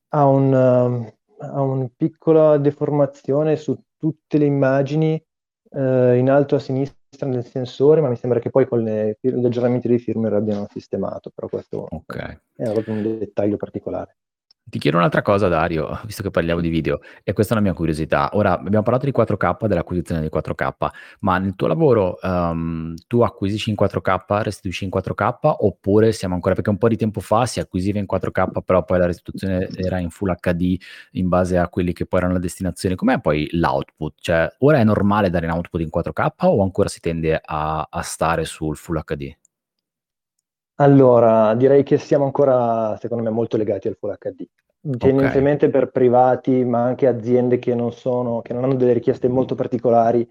a, 0.09 0.25
un, 0.25 0.53
a 0.53 1.61
una 1.61 1.89
piccola 1.95 2.57
deformazione 2.57 3.55
su 3.57 3.77
tutte 3.97 4.37
le 4.37 4.45
immagini 4.45 5.21
eh, 5.71 6.17
in 6.17 6.29
alto 6.29 6.55
a 6.55 6.59
sinistra 6.59 6.98
nel 7.25 7.45
sensore, 7.45 8.01
ma 8.01 8.09
mi 8.09 8.15
sembra 8.15 8.39
che 8.39 8.49
poi 8.49 8.67
con 8.67 8.81
le, 8.81 9.17
gli 9.19 9.45
aggiornamenti 9.45 9.87
dei 9.87 9.99
firmware 9.99 10.35
abbiano 10.35 10.67
sistemato, 10.69 11.31
però 11.33 11.47
questo 11.47 11.87
okay. 11.89 12.39
è 12.55 12.71
proprio 12.71 12.93
un 12.93 13.01
dettaglio 13.01 13.57
particolare. 13.57 14.18
Ti 14.69 14.77
chiedo 14.77 14.97
un'altra 14.97 15.23
cosa, 15.23 15.47
Dario, 15.47 15.99
visto 16.05 16.21
che 16.21 16.29
parliamo 16.29 16.61
di 16.61 16.69
video, 16.69 16.99
e 17.23 17.33
questa 17.33 17.55
è 17.55 17.57
una 17.57 17.65
mia 17.65 17.75
curiosità. 17.75 18.29
Ora, 18.33 18.53
abbiamo 18.53 18.83
parlato 18.83 19.05
di 19.05 19.11
4K, 19.11 19.65
dell'acquisizione 19.65 20.21
di 20.21 20.29
4K, 20.31 20.89
ma 21.21 21.39
nel 21.39 21.55
tuo 21.55 21.65
lavoro 21.65 22.19
um, 22.21 22.93
tu 23.07 23.21
acquisisci 23.21 23.71
in 23.71 23.75
4K, 23.79 24.43
restituisci 24.43 24.83
in 24.83 24.91
4K, 24.93 25.37
oppure 25.41 26.11
siamo 26.11 26.35
ancora, 26.35 26.53
perché 26.53 26.69
un 26.69 26.77
po' 26.77 26.87
di 26.87 26.97
tempo 26.97 27.19
fa 27.19 27.47
si 27.47 27.59
acquisiva 27.59 27.97
in 27.97 28.05
4K, 28.07 28.61
però 28.63 28.83
poi 28.83 28.99
la 28.99 29.07
restituzione 29.07 29.69
era 29.75 29.97
in 29.97 30.11
Full 30.11 30.35
HD 30.39 30.77
in 31.13 31.29
base 31.29 31.57
a 31.57 31.67
quelli 31.67 31.91
che 31.91 32.05
poi 32.05 32.19
erano 32.19 32.35
le 32.35 32.39
destinazioni. 32.39 32.93
Com'è 32.93 33.19
poi 33.19 33.47
l'output? 33.53 34.13
Cioè, 34.19 34.55
ora 34.59 34.77
è 34.77 34.83
normale 34.83 35.31
dare 35.31 35.47
un 35.47 35.53
output 35.53 35.81
in 35.81 35.89
4K 35.91 36.27
o 36.45 36.61
ancora 36.61 36.89
si 36.89 36.99
tende 36.99 37.41
a, 37.43 37.87
a 37.89 38.01
stare 38.03 38.45
sul 38.45 38.77
Full 38.77 39.01
HD? 39.03 39.35
Allora, 40.75 41.55
direi 41.55 41.83
che 41.83 41.97
siamo 41.97 42.23
ancora, 42.23 42.95
secondo 42.99 43.23
me, 43.23 43.29
molto 43.29 43.57
legati 43.57 43.87
al 43.87 43.97
Full 43.99 44.15
HD. 44.17 44.47
Tendenzialmente 44.81 45.67
okay. 45.67 45.79
per 45.81 45.91
privati, 45.91 46.63
ma 46.63 46.83
anche 46.83 47.07
aziende 47.07 47.59
che 47.59 47.75
non, 47.75 47.91
sono, 47.91 48.41
che 48.41 48.53
non 48.53 48.63
hanno 48.63 48.75
delle 48.75 48.93
richieste 48.93 49.27
molto 49.27 49.55
particolari, 49.55 50.27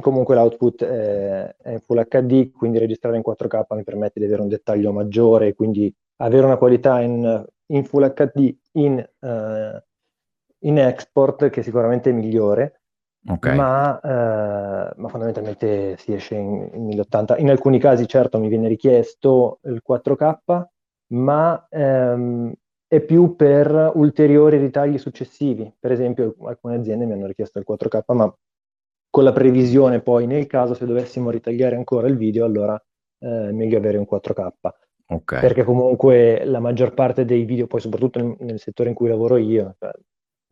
comunque 0.00 0.34
l'output 0.34 0.84
è, 0.84 1.56
è 1.56 1.70
in 1.70 1.80
Full 1.80 2.06
HD, 2.06 2.52
quindi 2.52 2.78
registrare 2.78 3.16
in 3.16 3.22
4K 3.26 3.74
mi 3.74 3.84
permette 3.84 4.20
di 4.20 4.26
avere 4.26 4.42
un 4.42 4.48
dettaglio 4.48 4.92
maggiore, 4.92 5.54
quindi 5.54 5.92
avere 6.16 6.44
una 6.44 6.58
qualità 6.58 7.00
in, 7.00 7.44
in 7.66 7.84
Full 7.84 8.12
HD 8.12 8.54
in, 8.72 9.08
uh, 9.20 9.78
in 10.66 10.78
export 10.78 11.48
che 11.48 11.62
sicuramente 11.62 12.10
è 12.10 12.12
migliore 12.12 12.80
Okay. 13.26 13.54
Ma, 13.54 14.00
eh, 14.00 14.92
ma, 14.96 15.08
fondamentalmente 15.08 15.96
si 15.98 16.14
esce 16.14 16.36
in, 16.36 16.70
in 16.72 16.84
1080. 16.84 17.36
In 17.38 17.50
alcuni 17.50 17.78
casi, 17.78 18.06
certo, 18.06 18.38
mi 18.38 18.48
viene 18.48 18.68
richiesto 18.68 19.58
il 19.64 19.82
4K, 19.86 20.64
ma 21.08 21.66
ehm, 21.68 22.52
è 22.88 23.00
più 23.00 23.36
per 23.36 23.92
ulteriori 23.94 24.56
ritagli 24.56 24.96
successivi. 24.96 25.70
Per 25.78 25.92
esempio, 25.92 26.34
alcune 26.44 26.76
aziende 26.76 27.04
mi 27.04 27.12
hanno 27.12 27.26
richiesto 27.26 27.58
il 27.58 27.66
4K, 27.68 28.02
ma 28.14 28.34
con 29.10 29.24
la 29.24 29.32
previsione 29.32 30.00
poi, 30.00 30.26
nel 30.26 30.46
caso 30.46 30.72
se 30.72 30.86
dovessimo 30.86 31.30
ritagliare 31.30 31.76
ancora 31.76 32.08
il 32.08 32.16
video, 32.16 32.46
allora 32.46 32.82
eh, 33.18 33.48
è 33.48 33.52
meglio 33.52 33.76
avere 33.76 33.98
un 33.98 34.06
4K. 34.10 34.48
Okay. 35.10 35.40
Perché 35.40 35.64
comunque 35.64 36.44
la 36.44 36.60
maggior 36.60 36.94
parte 36.94 37.24
dei 37.26 37.44
video, 37.44 37.66
poi 37.66 37.80
soprattutto 37.80 38.20
nel, 38.20 38.36
nel 38.40 38.58
settore 38.58 38.88
in 38.88 38.94
cui 38.94 39.08
lavoro 39.08 39.36
io, 39.36 39.74
cioè, 39.78 39.90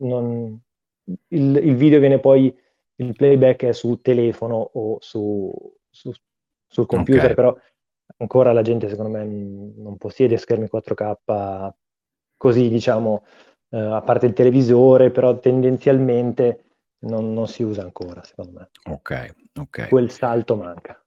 non, 0.03 0.59
il, 1.29 1.55
il 1.57 1.75
video 1.75 1.99
viene 1.99 2.19
poi 2.19 2.55
il 2.99 3.15
playback 3.15 3.65
è 3.65 3.71
su 3.73 3.99
telefono 4.01 4.69
o 4.73 4.97
su, 4.99 5.51
su, 5.89 6.11
sul 6.67 6.85
computer, 6.85 7.23
okay. 7.23 7.35
però 7.35 7.55
ancora 8.17 8.51
la 8.51 8.61
gente 8.61 8.89
secondo 8.89 9.15
me 9.15 9.23
non 9.23 9.97
possiede 9.97 10.37
schermi 10.37 10.67
4K 10.71 11.71
così, 12.37 12.69
diciamo, 12.69 13.25
eh, 13.69 13.77
a 13.77 14.01
parte 14.01 14.27
il 14.27 14.33
televisore, 14.33 15.11
però 15.11 15.37
tendenzialmente 15.39 16.63
non, 16.99 17.33
non, 17.33 17.47
si 17.47 17.63
usa 17.63 17.81
ancora, 17.81 18.23
secondo 18.23 18.59
me. 18.59 18.69
Ok, 18.93 19.35
ok. 19.59 19.89
Quel 19.89 20.09
salto 20.11 20.55
manca. 20.55 21.01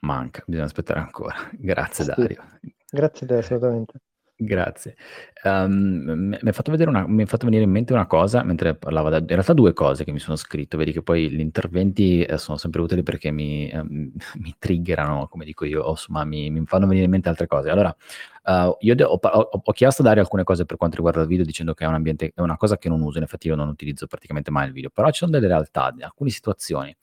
Manca, 0.00 0.42
bisogna 0.46 0.66
aspettare 0.66 1.00
ancora. 1.00 1.34
Grazie 1.52 2.04
sì. 2.04 2.10
Dario. 2.10 2.44
Grazie 2.90 3.26
a 3.26 3.28
te, 3.28 3.36
assolutamente. 3.36 4.00
Grazie. 4.42 4.96
Um, 5.44 6.36
mi 6.40 6.48
ha 6.48 6.52
fatto 6.52 6.70
fatto 7.26 7.44
venire 7.44 7.64
in 7.64 7.70
mente 7.70 7.92
una 7.92 8.06
cosa 8.06 8.42
mentre 8.42 8.74
parlava 8.74 9.10
da 9.10 9.18
in 9.18 9.26
realtà 9.26 9.52
due 9.52 9.74
cose 9.74 10.02
che 10.04 10.12
mi 10.12 10.18
sono 10.18 10.34
scritto. 10.36 10.78
Vedi 10.78 10.92
che 10.92 11.02
poi 11.02 11.30
gli 11.30 11.40
interventi, 11.40 12.22
ehm, 12.22 12.36
sono 12.36 12.56
sempre 12.56 12.80
utili 12.80 13.02
perché 13.02 13.30
mi 13.30 13.68
ehm, 13.68 14.12
mi 14.40 14.54
triggerano, 14.58 15.28
come 15.28 15.44
dico 15.44 15.66
io, 15.66 15.82
o 15.82 15.90
insomma 15.90 16.24
mi 16.24 16.48
mi 16.50 16.62
fanno 16.64 16.86
venire 16.86 17.04
in 17.04 17.10
mente 17.10 17.28
altre 17.28 17.46
cose. 17.46 17.68
Allora, 17.68 17.94
uhm, 18.44 18.76
io 18.80 18.94
ho 19.06 19.18
ho 19.20 19.48
ho 19.62 19.72
chiesto 19.72 20.00
a 20.00 20.04
Dario 20.06 20.22
alcune 20.22 20.44
cose 20.44 20.64
per 20.64 20.76
quanto 20.78 20.96
riguarda 20.96 21.20
il 21.20 21.26
video 21.28 21.44
dicendo 21.44 21.74
che 21.74 21.84
è 21.84 21.86
un 21.86 21.94
ambiente 21.94 22.32
è 22.34 22.40
una 22.40 22.56
cosa 22.56 22.78
che 22.78 22.88
non 22.88 23.02
uso, 23.02 23.18
in 23.18 23.24
effetti 23.24 23.48
io 23.48 23.56
non 23.56 23.68
utilizzo 23.68 24.06
praticamente 24.06 24.50
mai 24.50 24.68
il 24.68 24.72
video, 24.72 24.88
però 24.90 25.08
ci 25.10 25.18
sono 25.18 25.30
delle 25.32 25.48
realtà, 25.48 25.94
alcune 26.00 26.30
situazioni. 26.30 26.96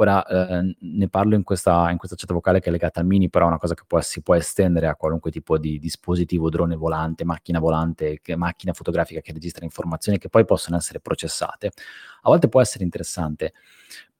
Ora, 0.00 0.24
ehm, 0.24 0.74
ne 0.78 1.08
parlo 1.08 1.34
in 1.34 1.42
questa 1.42 1.90
in 1.90 1.98
questa 1.98 2.14
chat 2.16 2.32
vocale 2.32 2.60
che 2.60 2.68
è 2.68 2.72
legata 2.72 3.00
al 3.00 3.06
Mini, 3.06 3.28
però 3.28 3.46
è 3.46 3.48
una 3.48 3.58
cosa 3.58 3.74
che 3.74 3.82
può 3.84 4.00
si 4.00 4.22
può 4.22 4.36
estendere 4.36 4.86
a 4.86 4.94
qualunque 4.94 5.32
tipo 5.32 5.58
di 5.58 5.80
dispositivo, 5.80 6.50
drone 6.50 6.76
volante, 6.76 7.24
macchina 7.24 7.58
volante, 7.58 8.20
che 8.22 8.36
macchina 8.36 8.72
fotografica 8.72 9.20
che 9.20 9.32
registra 9.32 9.64
informazioni 9.64 10.18
che 10.18 10.28
poi 10.28 10.44
possono 10.44 10.76
essere 10.76 11.00
processate. 11.00 11.72
A 12.22 12.28
volte 12.28 12.48
può 12.48 12.60
essere 12.60 12.84
interessante 12.84 13.54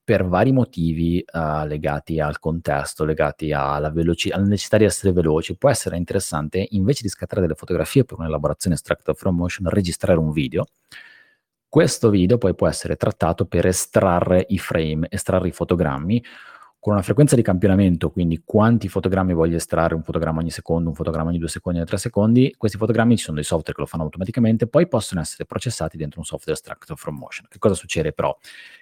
per 0.03 0.27
vari 0.27 0.51
motivi 0.51 1.25
uh, 1.33 1.65
legati 1.65 2.19
al 2.19 2.41
contesto, 2.41 3.05
legati 3.05 3.53
alla, 3.53 3.91
veloci- 3.91 4.31
alla 4.31 4.47
necessità 4.47 4.79
di 4.79 4.85
essere 4.85 5.13
veloci, 5.13 5.57
può 5.57 5.71
essere 5.71 5.97
interessante 5.97 6.67
invece 6.71 7.03
di 7.03 7.09
scattare 7.09 7.43
delle 7.43 7.55
fotografie 7.55 8.05
per 8.05 8.19
un'elaborazione 8.19 8.75
extractor 8.75 9.15
from 9.15 9.37
motion, 9.37 9.69
registrare 9.69 10.19
un 10.19 10.33
video. 10.33 10.67
Questo 11.71 12.09
video 12.09 12.39
poi 12.39 12.55
può 12.55 12.67
essere 12.67 12.97
trattato 12.97 13.45
per 13.45 13.67
estrarre 13.67 14.47
i 14.49 14.59
frame, 14.59 15.07
estrarre 15.11 15.49
i 15.49 15.53
fotogrammi 15.53 16.25
con 16.81 16.95
una 16.95 17.03
frequenza 17.03 17.35
di 17.35 17.43
campionamento, 17.43 18.11
quindi 18.11 18.43
quanti 18.45 18.89
fotogrammi 18.89 19.35
voglio 19.35 19.57
estrarre, 19.57 19.95
un 19.95 20.03
fotogramma 20.03 20.41
ogni 20.41 20.51
secondo, 20.51 20.89
un 20.89 20.95
fotogramma 20.95 21.29
ogni 21.29 21.39
due 21.39 21.49
secondi, 21.49 21.79
ogni 21.79 21.89
tre 21.89 21.99
secondi, 21.99 22.55
questi 22.57 22.79
fotogrammi 22.79 23.17
ci 23.19 23.25
sono 23.25 23.37
dei 23.37 23.45
software 23.45 23.75
che 23.75 23.81
lo 23.81 23.87
fanno 23.87 24.05
automaticamente, 24.05 24.67
poi 24.67 24.89
possono 24.89 25.21
essere 25.21 25.45
processati 25.45 25.99
dentro 25.99 26.21
un 26.21 26.25
software 26.25 26.57
extractor 26.57 26.97
from 26.97 27.17
motion. 27.17 27.47
Che 27.51 27.59
cosa 27.59 27.75
succede 27.75 28.13
però? 28.13 28.35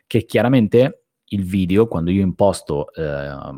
Che 0.06 0.24
chiaramente 0.24 1.05
il 1.30 1.44
video, 1.44 1.88
quando 1.88 2.10
io 2.10 2.22
imposto 2.22 2.92
eh, 2.92 3.02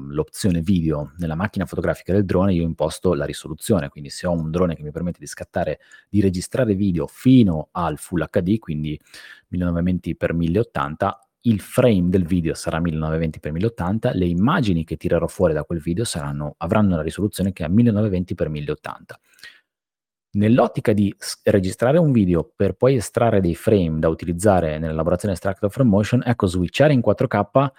l'opzione 0.08 0.60
video 0.60 1.12
nella 1.18 1.34
macchina 1.34 1.66
fotografica 1.66 2.12
del 2.12 2.24
drone, 2.24 2.54
io 2.54 2.62
imposto 2.62 3.12
la 3.12 3.26
risoluzione, 3.26 3.88
quindi 3.88 4.08
se 4.08 4.26
ho 4.26 4.32
un 4.32 4.50
drone 4.50 4.74
che 4.74 4.82
mi 4.82 4.90
permette 4.90 5.18
di 5.18 5.26
scattare, 5.26 5.80
di 6.08 6.20
registrare 6.20 6.74
video 6.74 7.06
fino 7.06 7.68
al 7.72 7.98
Full 7.98 8.26
HD, 8.30 8.58
quindi 8.58 8.98
1920x1080, 9.52 11.10
il 11.42 11.60
frame 11.60 12.08
del 12.08 12.24
video 12.24 12.54
sarà 12.54 12.80
1920x1080, 12.80 14.14
le 14.14 14.26
immagini 14.26 14.84
che 14.84 14.96
tirerò 14.96 15.26
fuori 15.26 15.52
da 15.52 15.64
quel 15.64 15.80
video 15.80 16.04
saranno, 16.04 16.54
avranno 16.58 16.94
una 16.94 17.02
risoluzione 17.02 17.52
che 17.52 17.64
è 17.64 17.68
1920x1080. 17.68 19.14
Nell'ottica 20.30 20.92
di 20.92 21.14
registrare 21.44 21.98
un 21.98 22.12
video 22.12 22.52
per 22.54 22.74
poi 22.74 22.96
estrarre 22.96 23.40
dei 23.40 23.54
frame 23.54 23.98
da 23.98 24.08
utilizzare 24.08 24.78
nell'elaborazione 24.78 25.32
extractor 25.32 25.70
from 25.70 25.88
motion, 25.88 26.22
ecco, 26.24 26.46
switchare 26.46 26.92
in 26.92 27.00
4K 27.00 27.70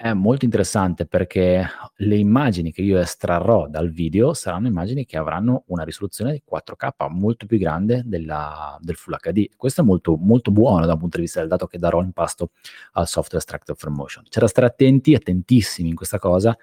è 0.00 0.12
molto 0.12 0.44
interessante 0.44 1.06
perché 1.06 1.66
le 1.96 2.16
immagini 2.16 2.70
che 2.70 2.82
io 2.82 3.00
estrarrò 3.00 3.66
dal 3.66 3.90
video 3.90 4.32
saranno 4.32 4.68
immagini 4.68 5.04
che 5.04 5.16
avranno 5.16 5.64
una 5.66 5.82
risoluzione 5.82 6.30
di 6.30 6.42
4K 6.48 7.08
molto 7.08 7.46
più 7.46 7.58
grande 7.58 8.02
della, 8.04 8.78
del 8.80 8.94
Full 8.94 9.16
HD. 9.16 9.48
Questo 9.56 9.80
è 9.80 9.84
molto, 9.84 10.14
molto 10.16 10.52
buono 10.52 10.86
da 10.86 10.92
un 10.92 11.00
punto 11.00 11.16
di 11.16 11.24
vista 11.24 11.40
del 11.40 11.48
dato 11.48 11.66
che 11.66 11.78
darò 11.78 12.00
in 12.00 12.12
pasto 12.12 12.52
al 12.92 13.08
software 13.08 13.38
extractor 13.38 13.76
from 13.76 13.94
motion. 13.94 14.22
C'è 14.28 14.38
da 14.38 14.46
stare 14.46 14.68
attenti, 14.68 15.16
attentissimi 15.16 15.88
in 15.88 15.96
questa 15.96 16.20
cosa, 16.20 16.56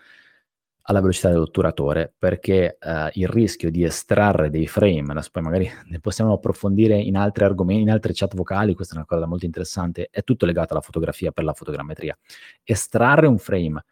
alla 0.88 1.00
velocità 1.00 1.30
dell'otturatore 1.30 2.14
perché 2.18 2.78
eh, 2.80 3.10
il 3.14 3.28
rischio 3.28 3.72
di 3.72 3.84
estrarre 3.84 4.50
dei 4.50 4.68
frame, 4.68 5.06
adesso 5.12 5.30
poi 5.32 5.44
magari 5.44 5.70
ne 5.90 6.00
possiamo 6.00 6.34
approfondire 6.34 6.98
in 6.98 7.16
altri 7.16 7.44
argomenti, 7.44 7.82
in 7.82 7.90
altre 7.90 8.14
chat 8.14 8.36
vocali, 8.36 8.76
questa 8.76 8.94
è 8.94 8.98
una 8.98 9.06
cosa 9.06 9.26
molto 9.26 9.46
interessante, 9.46 10.10
è 10.12 10.24
tutto 10.24 10.46
legato 10.46 10.74
alla 10.74 10.82
fotografia 10.82 11.32
per 11.32 11.44
la 11.44 11.54
fotogrammetria. 11.54 12.18
Estrarre 12.64 13.28
un 13.28 13.38
frame 13.38 13.84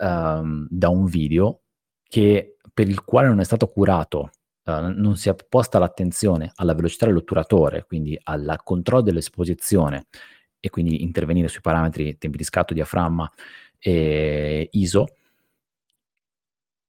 um, 0.00 0.66
da 0.68 0.88
un 0.88 1.06
video 1.06 1.60
che, 2.06 2.56
per 2.72 2.88
il 2.88 3.02
quale 3.02 3.28
non 3.28 3.40
è 3.40 3.44
stato 3.44 3.68
curato, 3.68 4.30
uh, 4.64 4.92
non 4.94 5.16
si 5.16 5.30
è 5.30 5.34
posta 5.48 5.78
l'attenzione 5.78 6.52
alla 6.56 6.74
velocità 6.74 7.06
dell'otturatore, 7.06 7.84
quindi 7.86 8.18
al 8.22 8.60
controllo 8.62 9.02
dell'esposizione 9.02 10.06
e 10.60 10.68
quindi 10.68 11.02
intervenire 11.02 11.48
sui 11.48 11.60
parametri 11.60 12.18
tempi 12.18 12.36
di 12.36 12.44
scatto, 12.44 12.74
diaframma 12.74 13.30
e 13.78 14.68
ISO, 14.72 15.06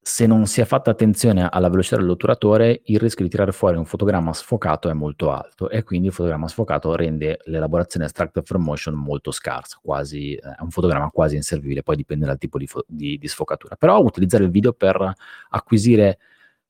se 0.07 0.27
non 0.27 0.45
si 0.45 0.61
è 0.61 0.65
fatta 0.65 0.91
attenzione 0.91 1.47
alla 1.49 1.67
velocità 1.67 1.95
dell'otturatore, 1.95 2.81
il 2.85 2.99
rischio 2.99 3.25
di 3.25 3.31
tirare 3.31 3.51
fuori 3.51 3.75
un 3.75 3.85
fotogramma 3.85 4.33
sfocato 4.33 4.87
è 4.87 4.93
molto 4.93 5.31
alto 5.31 5.67
e 5.67 5.81
quindi 5.81 6.09
il 6.09 6.13
fotogramma 6.13 6.47
sfocato 6.47 6.93
rende 6.95 7.39
l'elaborazione 7.45 8.05
extracted 8.05 8.45
from 8.45 8.61
motion 8.61 8.93
molto 8.93 9.31
scarsa, 9.31 9.79
quasi, 9.81 10.35
è 10.35 10.61
un 10.61 10.69
fotogramma 10.69 11.09
quasi 11.09 11.37
inservibile, 11.37 11.81
poi 11.81 11.95
dipende 11.95 12.27
dal 12.27 12.37
tipo 12.37 12.59
di, 12.59 12.67
fo- 12.67 12.85
di, 12.87 13.17
di, 13.17 13.27
sfocatura. 13.27 13.77
Però 13.77 13.99
utilizzare 13.99 14.43
il 14.43 14.51
video 14.51 14.73
per 14.73 15.11
acquisire 15.49 16.19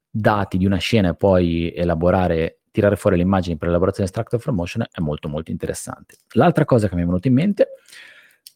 dati 0.10 0.58
di 0.58 0.66
una 0.66 0.78
scena 0.78 1.10
e 1.10 1.16
poi 1.16 1.74
elaborare, 1.76 2.60
tirare 2.72 2.96
fuori 2.96 3.18
le 3.18 3.24
immagini 3.24 3.58
per 3.58 3.68
l'elaborazione 3.68 4.08
extracted 4.08 4.40
from 4.40 4.56
motion 4.56 4.86
è 4.90 5.02
molto 5.02 5.28
molto 5.28 5.52
interessante. 5.52 6.16
L'altra 6.36 6.64
cosa 6.64 6.88
che 6.88 6.96
mi 6.96 7.02
è 7.02 7.06
venuta 7.06 7.28
in 7.28 7.34
mente 7.34 7.68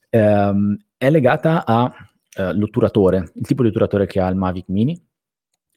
ehm, 0.09 0.77
è 0.97 1.09
legata 1.09 1.65
a 1.65 2.08
uh, 2.37 2.51
l'otturatore, 2.53 3.31
il 3.33 3.45
tipo 3.45 3.61
di 3.61 3.69
otturatore 3.69 4.05
che 4.05 4.19
ha 4.19 4.27
il 4.27 4.35
Mavic 4.35 4.69
Mini, 4.69 4.99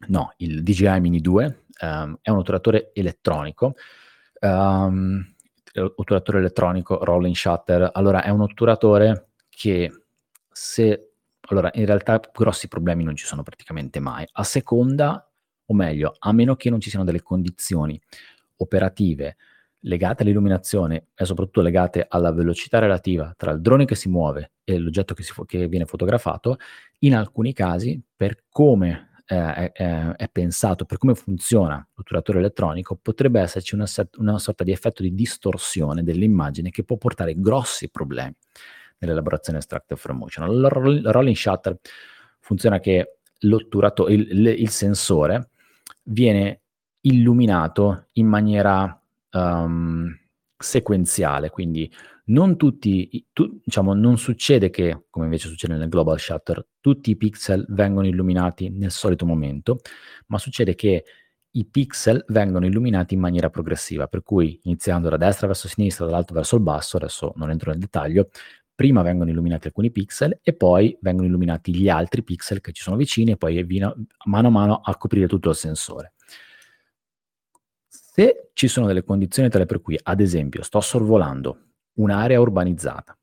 no, 0.09 0.33
il 0.39 0.63
DJI 0.63 1.01
Mini 1.01 1.21
2, 1.21 1.45
um, 1.45 1.89
ehm, 1.89 2.19
è 2.23 2.31
un 2.31 2.39
otturatore 2.39 2.91
elettronico, 2.93 3.75
um, 4.41 5.35
otturatore 5.75 6.39
elettronico, 6.39 7.03
rolling 7.05 7.35
shutter, 7.35 7.91
allora 7.93 8.23
è 8.23 8.31
un 8.31 8.43
otturatore 8.43 9.31
che 9.49 9.91
se, 10.51 11.13
allora 11.49 11.71
in 11.75 11.87
realtà 11.87 12.21
grossi 12.33 12.69
problemi 12.69 13.05
non 13.05 13.17
ci 13.17 13.27
sono 13.27 13.43
praticamente 13.43 14.01
mai, 14.01 14.27
a 14.33 14.45
seconda, 14.45 15.27
o 15.65 15.75
meglio, 15.75 16.15
a 16.19 16.33
meno 16.33 16.57
che 16.57 16.71
non 16.71 16.81
ci 16.81 16.91
siano 16.91 17.05
delle 17.05 17.23
condizioni 17.23 18.01
operative 18.57 19.37
legate 19.83 20.23
all'illuminazione 20.23 21.09
e 21.15 21.25
soprattutto 21.25 21.61
legate 21.61 22.07
alla 22.09 22.33
velocità 22.33 22.79
relativa 22.79 23.35
tra 23.37 23.51
il 23.51 23.61
drone 23.61 23.85
che 23.85 23.95
si 23.95 24.09
muove 24.09 24.53
e 24.65 24.79
l'oggetto 24.79 25.15
che, 25.15 25.23
fo- 25.23 25.45
che 25.45 25.69
viene 25.69 25.87
fotografato, 25.87 26.57
in 27.01 27.15
alcuni 27.15 27.53
casi, 27.53 28.01
per 28.15 28.45
come 28.49 29.11
eh, 29.27 29.73
è, 29.73 30.15
è, 30.17 30.29
pensato, 30.31 30.85
per 30.85 30.99
come 30.99 31.15
funziona 31.15 31.87
l'otturatore 31.95 32.39
elettronico, 32.39 32.99
potrebbe 33.01 33.41
esserci 33.41 33.75
una, 33.75 33.87
una 34.19 34.39
sorta 34.39 34.65
di 34.65 34.73
effetto 34.73 35.03
di 35.03 35.15
distorsione 35.15 36.03
dell'immagine 36.03 36.71
che 36.71 36.85
può 36.85 36.97
portare 36.97 37.35
grossi 37.37 37.91
problemi 37.91 38.35
nell'elaborazione 38.99 39.59
extracted 39.59 39.99
from 39.99 40.19
motion. 40.19 40.49
Il 40.49 41.03
rolling 41.11 41.35
shutter 41.35 41.77
funziona 42.39 42.79
che 42.79 43.17
l'otturatore, 43.41 44.13
il, 44.15 44.47
il 44.47 44.71
sensore 44.71 45.51
viene 46.05 46.61
illuminato 47.01 48.09
in 48.13 48.27
maniera 48.27 49.02
um, 49.33 50.15
sequenziale, 50.57 51.51
quindi 51.51 51.91
non 52.25 52.57
tutti, 52.57 53.27
tu, 53.33 53.61
diciamo, 53.65 53.95
non 53.95 54.17
succede 54.17 54.71
che, 54.71 55.05
come 55.11 55.27
invece 55.27 55.49
succede 55.49 55.77
nel 55.77 55.89
global 55.89 56.19
shutter, 56.19 56.65
tutti 56.81 57.11
i 57.11 57.17
pixel 57.17 57.67
vengono 57.71 58.07
illuminati 58.07 58.71
nel 58.71 58.91
solito 58.91 59.27
momento, 59.27 59.81
ma 60.27 60.39
succede 60.39 60.75
che 60.75 61.05
i 61.55 61.67
pixel 61.67 62.25
vengono 62.29 62.65
illuminati 62.65 63.15
in 63.15 63.21
maniera 63.21 63.51
progressiva, 63.51 64.07
per 64.07 64.23
cui 64.23 64.59
iniziando 64.63 65.09
da 65.09 65.17
destra 65.17 65.47
verso 65.47 65.69
sinistra, 65.69 66.07
dall'alto 66.07 66.33
verso 66.33 66.57
il 66.57 66.63
basso, 66.63 66.97
adesso 66.97 67.33
non 67.37 67.51
entro 67.51 67.71
nel 67.71 67.81
dettaglio, 67.81 68.31
prima 68.75 69.03
vengono 69.03 69.31
illuminati 69.31 69.67
alcuni 69.67 69.91
pixel 69.91 70.39
e 70.43 70.55
poi 70.55 70.97
vengono 71.01 71.27
illuminati 71.27 71.75
gli 71.75 71.89
altri 71.89 72.23
pixel 72.23 72.61
che 72.61 72.73
ci 72.73 72.83
sono 72.83 72.97
vicini 72.97 73.33
e 73.33 73.37
poi 73.37 73.63
vino, 73.65 73.95
mano 74.25 74.49
a 74.49 74.51
mano 74.51 74.81
a 74.83 74.97
coprire 74.97 75.27
tutto 75.27 75.51
il 75.51 75.57
sensore. 75.57 76.15
Se 78.15 78.51
ci 78.53 78.69
sono 78.69 78.87
delle 78.87 79.05
condizioni 79.05 79.49
tale 79.49 79.65
per 79.65 79.81
cui, 79.81 79.99
ad 80.03 80.21
esempio, 80.21 80.63
sto 80.63 80.83
sorvolando 80.83 81.69
un'area 81.95 82.39
urbanizzata, 82.39 83.17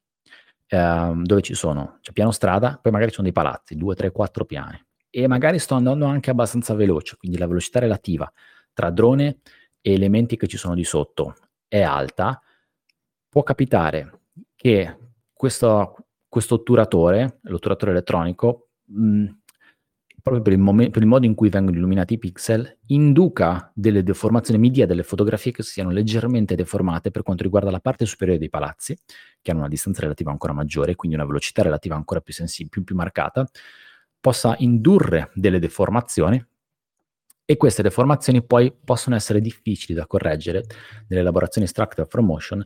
ehm, 0.66 1.22
dove 1.26 1.42
ci 1.44 1.54
sono, 1.54 2.00
c'è 2.02 2.12
piano 2.12 2.32
strada, 2.32 2.80
poi 2.82 2.92
magari 2.92 3.12
ci 3.12 3.18
sono 3.18 3.28
dei 3.32 3.36
palazzi, 3.36 3.76
due, 3.76 3.94
tre, 3.94 4.10
quattro 4.10 4.46
piani, 4.46 4.84
e 5.12 5.28
magari 5.28 5.60
sto 5.60 5.76
andando 5.76 6.06
anche 6.06 6.32
abbastanza 6.32 6.74
veloce, 6.74 7.18
quindi 7.18 7.38
la 7.38 7.46
velocità 7.46 7.78
relativa 7.78 8.32
tra 8.74 8.90
drone 8.90 9.42
e 9.80 9.94
elementi 9.94 10.38
che 10.38 10.48
ci 10.48 10.58
sono 10.58 10.74
di 10.74 10.84
sotto 10.84 11.36
è 11.68 11.82
alta, 11.84 12.42
può 13.30 13.44
capitare 13.44 14.22
che 14.56 14.98
questo, 15.32 15.98
questo 16.28 16.56
otturatore, 16.56 17.38
l'otturatore 17.44 17.92
elettronico, 17.92 18.70
mh, 18.86 19.26
proprio 20.30 20.42
per 20.42 20.54
il, 20.54 20.60
momen- 20.60 20.92
per 20.92 21.02
il, 21.02 21.08
modo 21.08 21.26
in 21.26 21.34
cui 21.34 21.50
vengono 21.50 21.78
illuminati 21.78 22.14
i 22.14 22.18
pixel, 22.20 22.78
induca 22.88 23.72
delle 23.74 24.04
deformazioni, 24.04 24.60
mi 24.60 24.70
dia 24.70 24.86
delle 24.86 25.04
fotografie 25.04 25.52
che 25.52 25.64
siano 25.64 25.90
leggermente 25.90 26.56
deformate 26.56 27.12
per 27.12 27.24
quanto 27.24 27.44
riguarda 27.44 27.72
la 27.72 27.80
parte 27.80 28.06
superiore 28.06 28.40
dei 28.40 28.50
palazzi, 28.50 28.98
che 29.42 29.52
hanno 29.52 29.62
una 29.62 29.70
distanza 29.70 30.02
relativa 30.02 30.32
ancora 30.32 30.54
maggiore, 30.54 30.96
quindi 30.96 31.18
una 31.18 31.26
velocità 31.26 31.64
relativa 31.64 31.96
ancora 31.96 32.22
più, 32.22 32.34
sensi- 32.34 32.68
più, 32.70 32.84
più 32.84 32.96
marcata, 32.96 33.50
possa 34.20 34.56
indurre 34.60 35.32
delle 35.34 35.60
deformazioni 35.60 36.44
e 37.46 37.58
queste 37.58 37.82
deformazioni 37.82 38.46
poi 38.46 38.72
possono 38.84 39.16
essere 39.16 39.42
difficili 39.42 39.98
da 39.98 40.06
correggere 40.06 40.64
nell'elaborazione 41.08 41.66
extractor 41.66 42.08
from 42.08 42.26
motion 42.26 42.64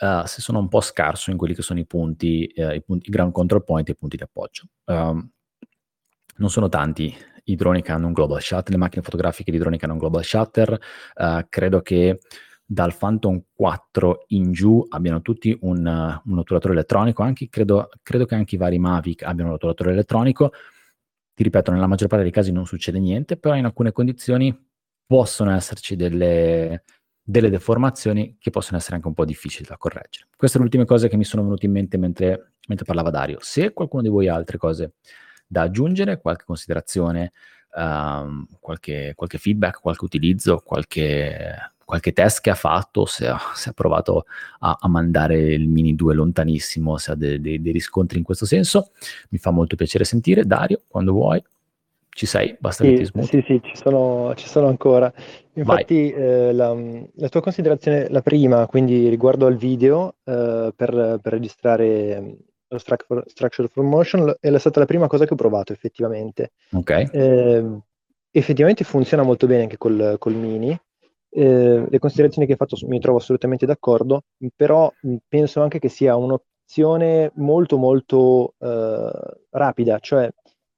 uh, 0.00 0.24
se 0.24 0.40
sono 0.40 0.58
un 0.58 0.68
po' 0.68 0.80
scarso 0.80 1.30
in 1.30 1.36
quelli 1.36 1.54
che 1.54 1.62
sono 1.62 1.78
i 1.78 1.86
punti, 1.86 2.50
uh, 2.56 2.70
i, 2.70 2.82
punti, 2.82 3.08
i 3.08 3.12
ground 3.12 3.32
control 3.32 3.64
point 3.64 3.88
e 3.88 3.92
i 3.92 3.96
punti 3.96 4.16
di 4.16 4.22
appoggio. 4.22 4.64
Um, 4.84 5.30
non 6.36 6.50
sono 6.50 6.68
tanti 6.68 7.14
i 7.44 7.56
droni 7.56 7.82
che 7.82 7.92
hanno 7.92 8.06
un 8.06 8.12
global 8.12 8.40
shutter, 8.40 8.70
le 8.70 8.78
macchine 8.78 9.02
fotografiche 9.02 9.50
di 9.50 9.58
droni 9.58 9.76
che 9.76 9.84
hanno 9.84 9.94
un 9.94 10.00
global 10.00 10.24
shutter. 10.24 10.78
Uh, 11.14 11.44
credo 11.48 11.80
che 11.82 12.20
dal 12.64 12.96
Phantom 12.96 13.42
4 13.52 14.24
in 14.28 14.52
giù 14.52 14.84
abbiano 14.88 15.20
tutti 15.20 15.56
un, 15.60 15.84
uh, 15.84 16.30
un 16.30 16.38
otturatore 16.38 16.72
elettronico, 16.72 17.22
anche, 17.22 17.48
credo, 17.48 17.88
credo, 18.02 18.24
che 18.24 18.34
anche 18.34 18.54
i 18.54 18.58
vari 18.58 18.78
Mavic 18.78 19.22
abbiano 19.22 19.50
un 19.50 19.56
otturatore 19.56 19.92
elettronico. 19.92 20.52
Ti 21.34 21.42
ripeto, 21.42 21.72
nella 21.72 21.86
maggior 21.86 22.08
parte 22.08 22.24
dei 22.24 22.32
casi 22.32 22.52
non 22.52 22.64
succede 22.64 22.98
niente, 22.98 23.36
però 23.36 23.56
in 23.56 23.64
alcune 23.64 23.92
condizioni 23.92 24.56
possono 25.06 25.50
esserci 25.50 25.96
delle, 25.96 26.84
delle 27.22 27.50
deformazioni 27.50 28.36
che 28.38 28.50
possono 28.50 28.78
essere 28.78 28.96
anche 28.96 29.08
un 29.08 29.14
po' 29.14 29.24
difficili 29.24 29.66
da 29.68 29.76
correggere. 29.76 30.28
Queste 30.36 30.56
sono 30.56 30.64
le 30.64 30.70
ultime 30.70 30.84
cose 30.84 31.08
che 31.08 31.16
mi 31.16 31.24
sono 31.24 31.42
venute 31.42 31.66
in 31.66 31.72
mente 31.72 31.98
mentre, 31.98 32.52
mentre 32.68 32.86
parlava 32.86 33.10
Dario. 33.10 33.38
Se 33.40 33.72
qualcuno 33.72 34.02
di 34.02 34.08
voi 34.08 34.28
ha 34.28 34.34
altre 34.34 34.56
cose 34.56 34.94
da 35.46 35.62
aggiungere, 35.62 36.20
qualche 36.20 36.44
considerazione, 36.44 37.32
um, 37.76 38.46
qualche, 38.60 39.12
qualche, 39.16 39.38
feedback, 39.38 39.80
qualche 39.80 40.04
utilizzo, 40.04 40.62
qualche, 40.64 41.72
qualche 41.84 42.12
test 42.12 42.40
che 42.40 42.50
ha 42.50 42.54
fatto, 42.54 43.04
se 43.06 43.28
ha, 43.28 43.38
se 43.54 43.70
ha 43.70 43.72
provato 43.72 44.26
a, 44.60 44.76
a, 44.80 44.88
mandare 44.88 45.52
il 45.52 45.68
Mini 45.68 45.94
2 45.94 46.14
lontanissimo, 46.14 46.96
se 46.98 47.12
ha 47.12 47.14
dei, 47.14 47.40
dei, 47.40 47.60
dei 47.60 47.72
riscontri 47.72 48.18
in 48.18 48.24
questo 48.24 48.46
senso. 48.46 48.90
Mi 49.30 49.38
fa 49.38 49.50
molto 49.50 49.76
piacere 49.76 50.04
sentire. 50.04 50.44
Dario, 50.44 50.82
quando 50.88 51.12
vuoi. 51.12 51.42
Ci 52.14 52.26
sei? 52.26 52.56
Basta 52.60 52.84
sì, 52.84 52.90
che 52.90 52.96
ti 52.98 53.04
smuti. 53.06 53.26
Sì, 53.26 53.44
sì, 53.44 53.60
ci 53.64 53.74
sono, 53.74 54.34
ci 54.36 54.46
sono 54.46 54.68
ancora. 54.68 55.12
Infatti, 55.54 56.12
eh, 56.12 56.52
la, 56.52 56.72
la, 57.16 57.28
tua 57.28 57.40
considerazione, 57.40 58.08
la 58.08 58.22
prima, 58.22 58.68
quindi 58.68 59.08
riguardo 59.08 59.46
al 59.46 59.56
video, 59.56 60.14
eh, 60.22 60.72
per, 60.76 61.18
per, 61.20 61.32
registrare 61.32 62.36
Structure 62.76 63.68
for 63.68 63.84
Motion 63.84 64.34
è 64.40 64.58
stata 64.58 64.80
la 64.80 64.86
prima 64.86 65.06
cosa 65.06 65.26
che 65.26 65.32
ho 65.32 65.36
provato 65.36 65.72
effettivamente. 65.72 66.52
Ok. 66.72 67.10
Eh, 67.12 67.80
effettivamente 68.30 68.84
funziona 68.84 69.22
molto 69.22 69.46
bene 69.46 69.62
anche 69.62 69.76
col, 69.76 70.16
col 70.18 70.34
Mini. 70.34 70.78
Eh, 71.36 71.86
le 71.88 71.98
considerazioni 71.98 72.46
che 72.46 72.52
hai 72.52 72.58
fatto 72.58 72.76
mi 72.86 73.00
trovo 73.00 73.18
assolutamente 73.18 73.66
d'accordo, 73.66 74.24
però 74.54 74.92
penso 75.26 75.62
anche 75.62 75.78
che 75.78 75.88
sia 75.88 76.14
un'opzione 76.16 77.32
molto 77.36 77.76
molto 77.76 78.54
eh, 78.58 79.10
rapida, 79.50 79.98
cioè 79.98 80.30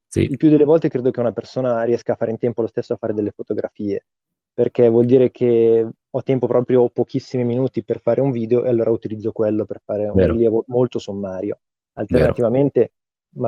sì. 0.06 0.22
il 0.22 0.36
più 0.36 0.48
delle 0.48 0.64
volte 0.64 0.88
credo 0.88 1.10
che 1.10 1.20
una 1.20 1.32
persona 1.32 1.82
riesca 1.82 2.12
a 2.14 2.16
fare 2.16 2.30
in 2.30 2.38
tempo 2.38 2.62
lo 2.62 2.68
stesso 2.68 2.94
a 2.94 2.96
fare 2.96 3.12
delle 3.12 3.32
fotografie, 3.32 4.06
perché 4.52 4.88
vuol 4.88 5.04
dire 5.04 5.30
che 5.30 5.86
ho 6.10 6.22
tempo 6.22 6.46
proprio 6.46 6.88
pochissimi 6.88 7.44
minuti 7.44 7.84
per 7.84 8.00
fare 8.00 8.22
un 8.22 8.30
video 8.30 8.64
e 8.64 8.70
allora 8.70 8.90
utilizzo 8.90 9.32
quello 9.32 9.66
per 9.66 9.82
fare 9.84 10.06
un 10.08 10.14
Vero. 10.14 10.32
rilievo 10.32 10.64
molto 10.68 10.98
sommario. 10.98 11.58
Alternativamente, 11.98 12.80
Vero. 12.80 12.92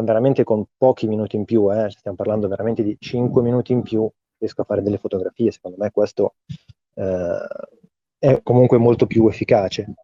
ma 0.00 0.02
veramente 0.02 0.44
con 0.44 0.64
pochi 0.76 1.06
minuti 1.06 1.36
in 1.36 1.44
più, 1.44 1.72
eh, 1.72 1.90
stiamo 1.90 2.16
parlando 2.16 2.48
veramente 2.48 2.82
di 2.82 2.96
5 2.98 3.42
minuti 3.42 3.72
in 3.72 3.82
più, 3.82 4.08
riesco 4.38 4.62
a 4.62 4.64
fare 4.64 4.82
delle 4.82 4.98
fotografie. 4.98 5.50
Secondo 5.50 5.76
me 5.78 5.90
questo 5.90 6.34
eh, 6.94 7.46
è 8.18 8.40
comunque 8.42 8.78
molto 8.78 9.06
più 9.06 9.28
efficace. 9.28 9.94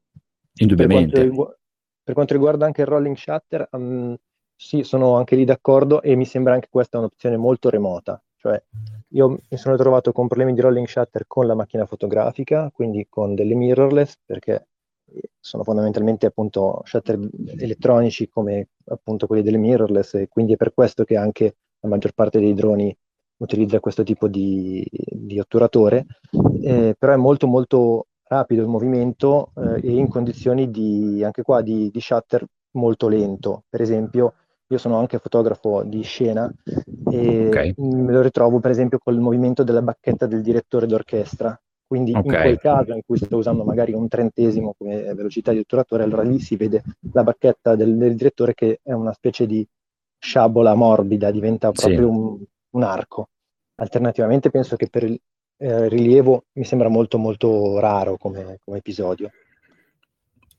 Indubbiamente. 0.57 1.21
Per 1.21 1.35
quanto, 1.35 1.59
per 2.03 2.15
quanto 2.15 2.35
riguarda 2.35 2.67
anche 2.67 2.83
il 2.83 2.87
rolling 2.87 3.17
shutter, 3.17 3.69
um, 3.73 4.17
sì, 4.55 4.83
sono 4.83 5.17
anche 5.17 5.37
lì 5.37 5.45
d'accordo 5.45 6.03
e 6.03 6.15
mi 6.15 6.25
sembra 6.25 6.55
anche 6.55 6.69
questa 6.71 6.99
un'opzione 6.99 7.37
molto 7.37 7.71
remota. 7.71 8.23
Cioè, 8.37 8.63
io 9.09 9.29
mi 9.31 9.57
sono 9.57 9.75
trovato 9.77 10.13
con 10.13 10.27
problemi 10.29 10.53
di 10.53 10.61
rolling 10.61 10.87
shutter 10.87 11.25
con 11.27 11.47
la 11.47 11.55
macchina 11.55 11.87
fotografica, 11.87 12.71
quindi 12.71 13.07
con 13.09 13.35
delle 13.35 13.55
mirrorless, 13.55 14.19
perché 14.25 14.67
sono 15.39 15.65
fondamentalmente 15.65 16.27
appunto 16.27 16.83
shutter 16.85 17.19
elettronici 17.57 18.29
come 18.29 18.69
appunto 18.87 19.27
quelli 19.27 19.43
delle 19.43 19.59
mirrorless 19.59 20.15
e 20.15 20.29
quindi 20.29 20.55
è 20.55 20.57
per 20.57 20.73
questo 20.73 21.05
che 21.05 21.17
anche 21.17 21.57
la 21.81 21.89
maggior 21.89 22.13
parte 22.13 22.41
dei 22.41 22.55
droni 22.55 22.97
utilizza 23.37 23.81
questo 23.81 24.03
tipo 24.03 24.29
di, 24.29 24.87
di 24.91 25.39
otturatore, 25.39 26.07
eh, 26.63 26.95
però 26.99 27.13
è 27.13 27.17
molto 27.17 27.47
molto 27.47 28.07
rapido 28.27 28.63
il 28.63 28.69
movimento 28.69 29.53
eh, 29.57 29.87
e 29.87 29.93
in 29.93 30.09
condizioni 30.09 30.71
di, 30.71 31.23
anche 31.23 31.43
qua 31.43 31.61
di, 31.61 31.91
di, 31.91 32.01
shutter 32.01 32.45
molto 32.73 33.09
lento. 33.09 33.65
Per 33.69 33.81
esempio, 33.81 34.35
io 34.69 34.79
sono 34.79 34.99
anche 34.99 35.19
fotografo 35.19 35.83
di 35.83 36.03
scena 36.03 36.53
e 37.11 37.47
okay. 37.47 37.75
me 37.77 38.13
lo 38.13 38.23
ritrovo 38.23 38.61
per 38.61 38.71
esempio 38.71 38.99
col 38.99 39.19
movimento 39.19 39.63
della 39.63 39.83
bacchetta 39.83 40.27
del 40.27 40.43
direttore 40.43 40.87
d'orchestra. 40.87 41.59
Quindi 41.87 42.13
okay. 42.13 42.23
in 42.23 42.41
quel 42.43 42.59
caso 42.59 42.95
in 42.95 43.03
cui 43.05 43.19
sto 43.19 43.37
usando 43.37 43.65
magari 43.65 43.93
un 43.93 44.09
trentesimo 44.09 44.75
come 44.77 45.15
velocità 45.15 45.53
di 45.53 45.59
otturatore, 45.59 46.03
allora 46.03 46.23
lì 46.23 46.41
si 46.41 46.57
vede 46.57 46.83
la 47.13 47.23
bacchetta 47.23 47.77
del, 47.77 47.97
del 47.97 48.17
direttore 48.17 48.55
che 48.55 48.81
è 48.83 48.93
una 48.93 49.13
specie 49.13 49.47
di 49.47 49.67
sciabola 50.19 50.75
morbida, 50.75 51.31
diventa 51.31 51.71
proprio 51.71 51.99
sì. 51.99 52.05
un, 52.05 52.45
un, 52.71 52.83
arco. 52.83 53.29
Alternativamente 53.77 54.51
penso 54.51 54.77
che 54.77 54.89
per 54.89 55.05
il 55.05 55.21
eh, 55.57 55.89
rilievo 55.89 56.47
mi 56.53 56.65
sembra 56.65 56.89
molto 56.89 57.19
molto 57.19 57.79
raro 57.79 58.17
come, 58.17 58.59
come 58.65 58.79
episodio. 58.79 59.31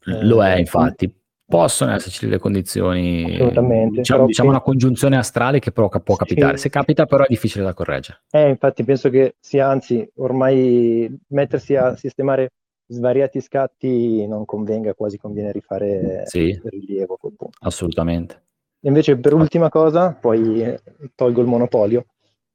Lo 0.06 0.44
è 0.44 0.56
eh, 0.56 0.60
infatti, 0.60 1.14
Possono 1.48 1.93
esserci 1.93 2.26
delle 2.26 2.39
condizioni, 2.39 3.36
Assolutamente. 3.36 3.98
diciamo, 3.98 4.26
diciamo 4.26 4.50
una 4.50 4.62
congiunzione 4.62 5.16
astrale 5.16 5.60
che 5.60 5.72
però 5.72 5.89
può 5.89 6.16
capitare. 6.16 6.58
Sì. 6.58 6.64
Se 6.64 6.70
capita, 6.70 7.06
però 7.06 7.24
è 7.24 7.28
difficile 7.30 7.64
da 7.64 7.74
correggere. 7.74 8.24
Eh, 8.32 8.50
infatti, 8.50 8.84
penso 8.84 9.10
che 9.10 9.36
sia 9.39 9.68
anzi 9.68 10.08
ormai 10.16 11.16
mettersi 11.28 11.76
a 11.76 11.96
sistemare 11.96 12.52
svariati 12.88 13.41
scatti 13.41 14.26
non 14.28 14.46
convenga, 14.46 14.93
quasi 14.93 15.18
conviene 15.18 15.52
rifare 15.52 16.24
sì. 16.26 16.39
il 16.39 16.62
rilievo. 16.64 17.18
Assolutamente. 17.60 18.41
Invece, 18.82 19.18
per 19.18 19.34
ultima 19.34 19.70
cosa, 19.70 20.18
poi 20.20 20.62
eh, 20.62 20.82
tolgo 21.14 21.41
il 21.41 21.48
monopolio. 21.48 22.06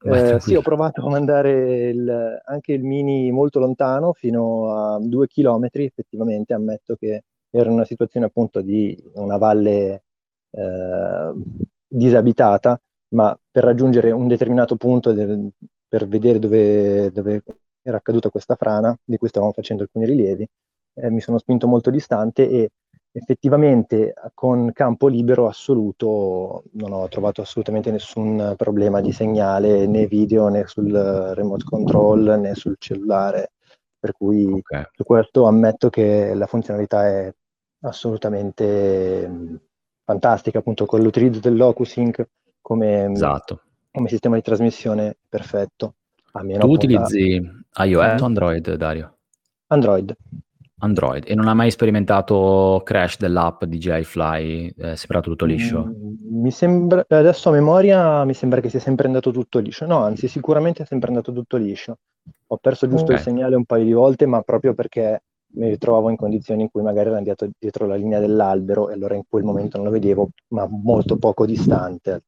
Eh, 0.03 0.41
sì, 0.41 0.55
ho 0.55 0.63
provato 0.63 1.05
a 1.05 1.11
mandare 1.11 1.91
il, 1.91 2.41
anche 2.45 2.73
il 2.73 2.83
mini 2.83 3.31
molto 3.31 3.59
lontano, 3.59 4.15
fino 4.15 4.73
a 4.73 4.99
due 5.01 5.27
chilometri, 5.27 5.85
effettivamente 5.85 6.55
ammetto 6.55 6.97
che 6.97 7.25
era 7.51 7.71
una 7.71 7.85
situazione 7.85 8.27
appunto 8.27 8.61
di 8.61 8.97
una 9.15 9.37
valle 9.37 10.05
eh, 10.51 11.33
disabitata, 11.87 12.81
ma 13.15 13.37
per 13.51 13.65
raggiungere 13.65 14.11
un 14.13 14.29
determinato 14.29 14.77
punto, 14.77 15.13
de- 15.13 15.51
per 15.89 16.07
vedere 16.07 16.39
dove, 16.39 17.11
dove, 17.13 17.43
era 17.83 17.97
accaduta 17.97 18.31
questa 18.31 18.55
frana, 18.55 18.97
di 19.05 19.17
cui 19.17 19.29
stavamo 19.29 19.53
facendo 19.53 19.83
alcuni 19.83 20.07
rilievi, 20.07 20.47
eh, 20.95 21.11
mi 21.11 21.21
sono 21.21 21.39
spinto 21.39 21.67
molto 21.67 21.91
distante 21.91 22.49
e 22.49 22.71
effettivamente 23.13 24.15
con 24.35 24.71
campo 24.73 25.09
libero 25.09 25.49
assoluto 25.49 26.65
non 26.73 26.93
ho 26.93 27.09
trovato 27.09 27.43
assolutamente 27.43 27.91
nessun 27.91 28.55
problema 28.57 29.01
di 29.01 29.11
segnale 29.11 29.87
né 29.89 30.07
video 30.07 30.47
né 30.49 30.65
sul 30.67 30.93
remote 31.35 31.65
control 31.65 32.39
né 32.41 32.55
sul 32.55 32.77
cellulare 32.79 33.51
per 34.01 34.13
cui 34.13 34.51
okay. 34.51 34.87
su 34.93 35.05
questo 35.05 35.47
ammetto 35.47 35.91
che 35.91 36.35
la 36.35 36.47
funzionalità 36.47 37.07
è 37.07 37.33
assolutamente 37.83 39.29
mm, 39.29 39.55
fantastica, 40.05 40.59
appunto 40.59 40.87
con 40.87 41.03
l'utilizzo 41.03 41.39
del 41.39 41.57
Locus 41.57 41.97
Inc. 41.97 42.27
come, 42.61 43.09
mm, 43.09 43.13
esatto. 43.13 43.63
come 43.93 44.09
sistema 44.09 44.37
di 44.37 44.43
trasmissione 44.43 45.19
perfetto. 45.29 45.95
tu 46.33 46.71
utilizzi 46.71 47.39
da... 47.71 47.85
iOS 47.85 48.21
o 48.23 48.25
Android, 48.25 48.75
Dario? 48.75 49.19
Android. 49.67 50.17
Android 50.81 51.25
e 51.27 51.35
non 51.35 51.49
ha 51.49 51.55
mai 51.55 51.71
sperimentato 51.71 52.83
crash 52.85 53.19
dell'app 53.19 53.65
DJI 53.65 54.05
Fly? 54.05 54.75
È 54.77 54.95
sembrato 54.97 55.31
tutto 55.31 55.45
liscio? 55.45 55.85
Mm, 55.85 56.41
mi 56.41 56.51
sembra, 56.51 57.05
adesso 57.09 57.49
a 57.49 57.53
memoria 57.53 58.25
mi 58.25 58.35
sembra 58.35 58.61
che 58.61 58.69
sia 58.69 58.81
sempre 58.81 59.07
andato 59.07 59.31
tutto 59.31 59.59
liscio. 59.59 59.87
No, 59.87 59.99
anzi, 59.99 60.29
sicuramente 60.29 60.83
è 60.83 60.87
sempre 60.87 61.09
andato 61.09 61.33
tutto 61.33 61.57
liscio. 61.57 61.99
Ho 62.49 62.57
perso 62.57 62.89
giusto 62.89 63.05
okay. 63.05 63.17
il 63.17 63.23
segnale 63.23 63.57
un 63.57 63.65
paio 63.65 63.85
di 63.85 63.93
volte, 63.93 64.27
ma 64.27 64.43
proprio 64.43 64.75
perché 64.75 65.23
mi 65.53 65.69
ritrovavo 65.69 66.11
in 66.11 66.17
condizioni 66.17 66.63
in 66.63 66.71
cui 66.71 66.83
magari 66.83 67.09
ero 67.09 67.17
andato 67.17 67.49
dietro 67.59 67.87
la 67.87 67.97
linea 67.97 68.21
dell'albero 68.21 68.89
e 68.89 68.95
allora 68.95 69.15
in 69.15 69.23
quel 69.29 69.43
momento 69.43 69.77
non 69.77 69.87
lo 69.87 69.93
vedevo, 69.93 70.31
ma 70.49 70.67
molto 70.69 71.17
poco 71.17 71.47
distante, 71.47 72.23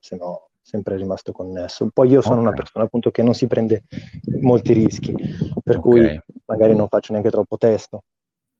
se 0.00 0.16
no 0.16 0.48
sempre 0.64 0.96
rimasto 0.96 1.30
connesso. 1.32 1.90
Poi 1.92 2.08
io 2.08 2.22
sono 2.22 2.36
okay. 2.36 2.46
una 2.46 2.56
persona 2.56 2.84
appunto 2.86 3.10
che 3.10 3.22
non 3.22 3.34
si 3.34 3.46
prende 3.46 3.84
molti 4.40 4.72
rischi, 4.72 5.12
per 5.62 5.76
okay. 5.76 5.80
cui 5.80 6.20
magari 6.46 6.74
non 6.74 6.88
faccio 6.88 7.12
neanche 7.12 7.30
troppo 7.30 7.58
testo. 7.58 8.04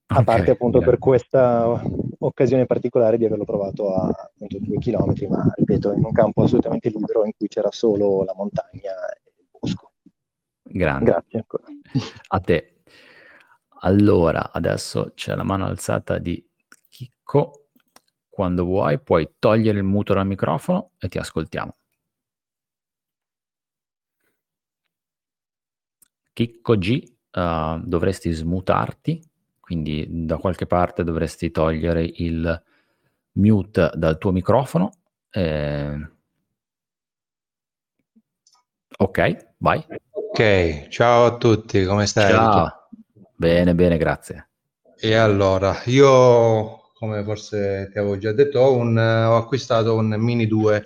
A 0.09 0.21
okay, 0.21 0.25
parte 0.25 0.51
appunto 0.51 0.79
yeah. 0.79 0.87
per 0.87 0.99
questa 0.99 1.83
occasione 2.19 2.67
particolare 2.67 3.17
di 3.17 3.25
averlo 3.25 3.45
provato 3.45 3.95
a 3.95 4.09
appunto 4.09 4.59
due 4.61 4.77
chilometri, 4.79 5.27
ma 5.27 5.51
ripeto, 5.57 5.93
in 5.93 6.05
un 6.05 6.13
campo 6.13 6.43
assolutamente 6.43 6.91
libero 6.91 7.25
in 7.25 7.33
cui 7.35 7.49
c'era 7.49 7.71
solo 7.71 8.23
la 8.23 8.35
montagna 8.37 8.93
e 9.09 9.23
il 9.39 9.47
bosco. 9.51 9.93
Grande. 10.63 11.11
Grazie 11.11 11.39
ancora. 11.39 11.65
A 12.29 12.41
te. 12.41 12.83
Allora, 13.81 14.53
adesso 14.53 15.13
c'è 15.15 15.35
la 15.35 15.43
mano 15.43 15.65
alzata 15.65 16.19
di 16.19 16.47
Chicco. 16.91 17.69
Quando 18.29 18.65
vuoi 18.65 19.01
puoi 19.01 19.37
togliere 19.39 19.79
il 19.79 19.85
muto 19.85 20.13
dal 20.13 20.27
microfono 20.27 20.91
e 20.99 21.09
ti 21.09 21.19
ascoltiamo. 21.19 21.77
Chicco 26.35 26.77
G, 26.77 27.01
uh, 27.33 27.79
dovresti 27.79 28.31
smutarti, 28.33 29.23
quindi 29.61 30.07
da 30.27 30.37
qualche 30.37 30.67
parte 30.67 31.05
dovresti 31.05 31.51
togliere 31.53 32.03
il 32.03 32.63
mute 33.35 33.91
dal 33.95 34.19
tuo 34.19 34.33
microfono. 34.33 34.91
Eh... 35.31 36.09
Ok, 38.99 39.47
vai. 39.59 39.87
Ok, 40.11 40.89
ciao 40.89 41.25
a 41.25 41.37
tutti, 41.37 41.85
come 41.85 42.07
stai? 42.07 42.33
Ciao. 42.33 42.89
Bene, 43.37 43.75
bene, 43.75 43.97
grazie. 43.97 44.49
E 44.99 45.15
allora, 45.15 45.83
io, 45.87 46.91
come 46.95 47.23
forse 47.23 47.91
ti 47.93 47.99
avevo 47.99 48.19
già 48.19 48.33
detto, 48.33 48.59
ho, 48.59 48.75
un, 48.77 48.97
ho 48.97 49.37
acquistato 49.37 49.95
un 49.95 50.17
Mini 50.19 50.49
2, 50.49 50.85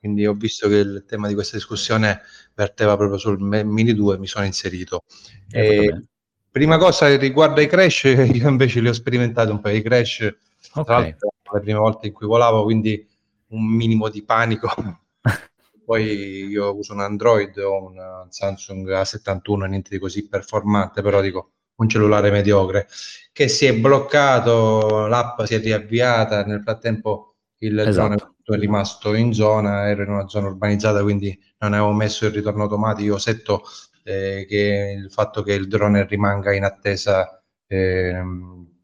quindi 0.00 0.26
ho 0.26 0.32
visto 0.32 0.66
che 0.66 0.76
il 0.76 1.04
tema 1.06 1.28
di 1.28 1.34
questa 1.34 1.56
discussione 1.56 2.22
verteva 2.54 2.96
proprio 2.96 3.18
sul 3.18 3.38
Mini 3.38 3.92
2, 3.92 4.18
mi 4.18 4.26
sono 4.26 4.46
inserito. 4.46 5.04
E, 5.50 6.06
prima 6.50 6.78
cosa 6.78 7.14
riguardo 7.16 7.60
ai 7.60 7.66
crash, 7.66 8.04
io 8.32 8.48
invece 8.48 8.80
li 8.80 8.88
ho 8.88 8.94
sperimentati 8.94 9.50
un 9.50 9.60
po' 9.60 9.68
i 9.68 9.82
crash, 9.82 10.34
okay. 10.72 10.84
tra 10.84 10.98
l'altro 10.98 11.32
le 11.52 11.60
prime 11.60 11.78
volte 11.78 12.06
in 12.06 12.14
cui 12.14 12.26
volavo, 12.26 12.64
quindi 12.64 13.06
un 13.48 13.66
minimo 13.66 14.08
di 14.08 14.24
panico. 14.24 14.68
Poi 15.84 16.46
io 16.46 16.74
uso 16.74 16.94
un 16.94 17.00
Android 17.00 17.56
o 17.58 17.88
un 17.88 18.26
Samsung 18.30 18.88
A71, 18.88 19.68
niente 19.68 19.90
di 19.90 19.98
così 19.98 20.26
performante, 20.28 21.02
però 21.02 21.20
dico 21.20 21.50
un 21.76 21.88
cellulare 21.88 22.30
mediocre, 22.30 22.86
che 23.32 23.48
si 23.48 23.66
è 23.66 23.74
bloccato, 23.74 25.06
l'app 25.08 25.42
si 25.42 25.54
è 25.54 25.60
riavviata, 25.60 26.44
nel 26.44 26.62
frattempo 26.62 27.34
il 27.58 27.78
esatto. 27.78 28.06
drone 28.06 28.34
è 28.54 28.58
rimasto 28.58 29.14
in 29.14 29.32
zona, 29.32 29.88
ero 29.88 30.02
in 30.02 30.10
una 30.10 30.28
zona 30.28 30.48
urbanizzata, 30.48 31.02
quindi 31.02 31.38
non 31.58 31.72
avevo 31.72 31.92
messo 31.92 32.26
il 32.26 32.32
ritorno 32.32 32.64
automatico, 32.64 33.18
setto 33.18 33.62
eh, 34.04 34.46
che 34.48 34.94
il 34.96 35.10
fatto 35.10 35.42
che 35.42 35.52
il 35.52 35.68
drone 35.68 36.06
rimanga 36.06 36.52
in 36.52 36.64
attesa 36.64 37.42
eh, 37.66 38.22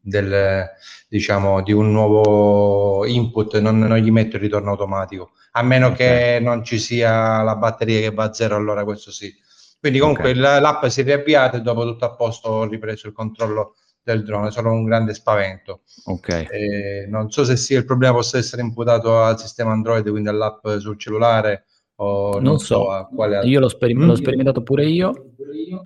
del, 0.01 0.69
diciamo, 1.07 1.61
di 1.61 1.71
un 1.73 1.91
nuovo 1.91 3.05
input, 3.05 3.57
non, 3.59 3.79
non, 3.79 3.97
gli 3.97 4.11
metto 4.11 4.35
il 4.37 4.41
ritorno 4.41 4.71
automatico, 4.71 5.31
a 5.51 5.63
meno 5.63 5.87
okay. 5.87 5.97
che 5.97 6.39
non 6.43 6.63
ci 6.63 6.79
sia 6.79 7.41
la 7.41 7.55
batteria 7.55 7.99
che 7.99 8.13
va 8.13 8.25
a 8.25 8.33
zero, 8.33 8.55
allora 8.55 8.83
questo 8.83 9.11
sì 9.11 9.33
quindi 9.79 9.99
comunque 9.99 10.31
okay. 10.31 10.59
l'app 10.59 10.85
si 10.87 11.01
è 11.01 11.03
riavviata 11.03 11.57
e 11.57 11.61
dopo 11.61 11.83
tutto 11.83 12.05
a 12.05 12.15
posto 12.15 12.49
ho 12.49 12.67
ripreso 12.67 13.07
il 13.07 13.13
controllo 13.13 13.75
del 14.11 14.23
drone, 14.23 14.51
solo 14.51 14.71
un 14.71 14.85
grande 14.85 15.13
spavento. 15.13 15.81
Okay. 16.05 16.47
Eh, 16.49 17.07
non 17.07 17.29
so 17.29 17.43
se 17.43 17.57
sia 17.57 17.77
il 17.77 17.85
problema 17.85 18.13
possa 18.13 18.37
essere 18.37 18.61
imputato 18.61 19.21
al 19.21 19.37
sistema 19.37 19.71
Android, 19.71 20.09
quindi 20.09 20.29
all'app 20.29 20.65
sul 20.77 20.97
cellulare, 20.97 21.65
o 21.99 22.33
non, 22.33 22.43
non 22.43 22.59
so, 22.59 22.85
so 22.85 23.09
quale... 23.13 23.43
io 23.45 23.59
l'ho, 23.59 23.67
sperim- 23.67 24.03
l'ho, 24.03 24.15
sperimentato 24.15 24.61
pure 24.61 24.85
io. 24.85 25.33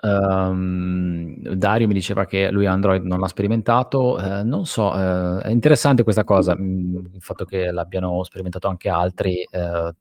Um, 0.01 1.35
Dario 1.55 1.87
mi 1.87 1.93
diceva 1.93 2.25
che 2.25 2.51
lui 2.51 2.67
Android 2.67 3.03
non 3.03 3.19
l'ha 3.19 3.27
sperimentato. 3.27 4.17
Uh, 4.17 4.45
non 4.45 4.65
so, 4.65 4.91
uh, 4.91 5.39
è 5.39 5.49
interessante 5.49 6.03
questa 6.03 6.23
cosa. 6.23 6.55
Mm, 6.55 6.95
il 7.13 7.21
fatto 7.21 7.45
che 7.45 7.71
l'abbiano 7.71 8.23
sperimentato 8.23 8.67
anche 8.67 8.89
altri, 8.89 9.43
uh, 9.51 9.91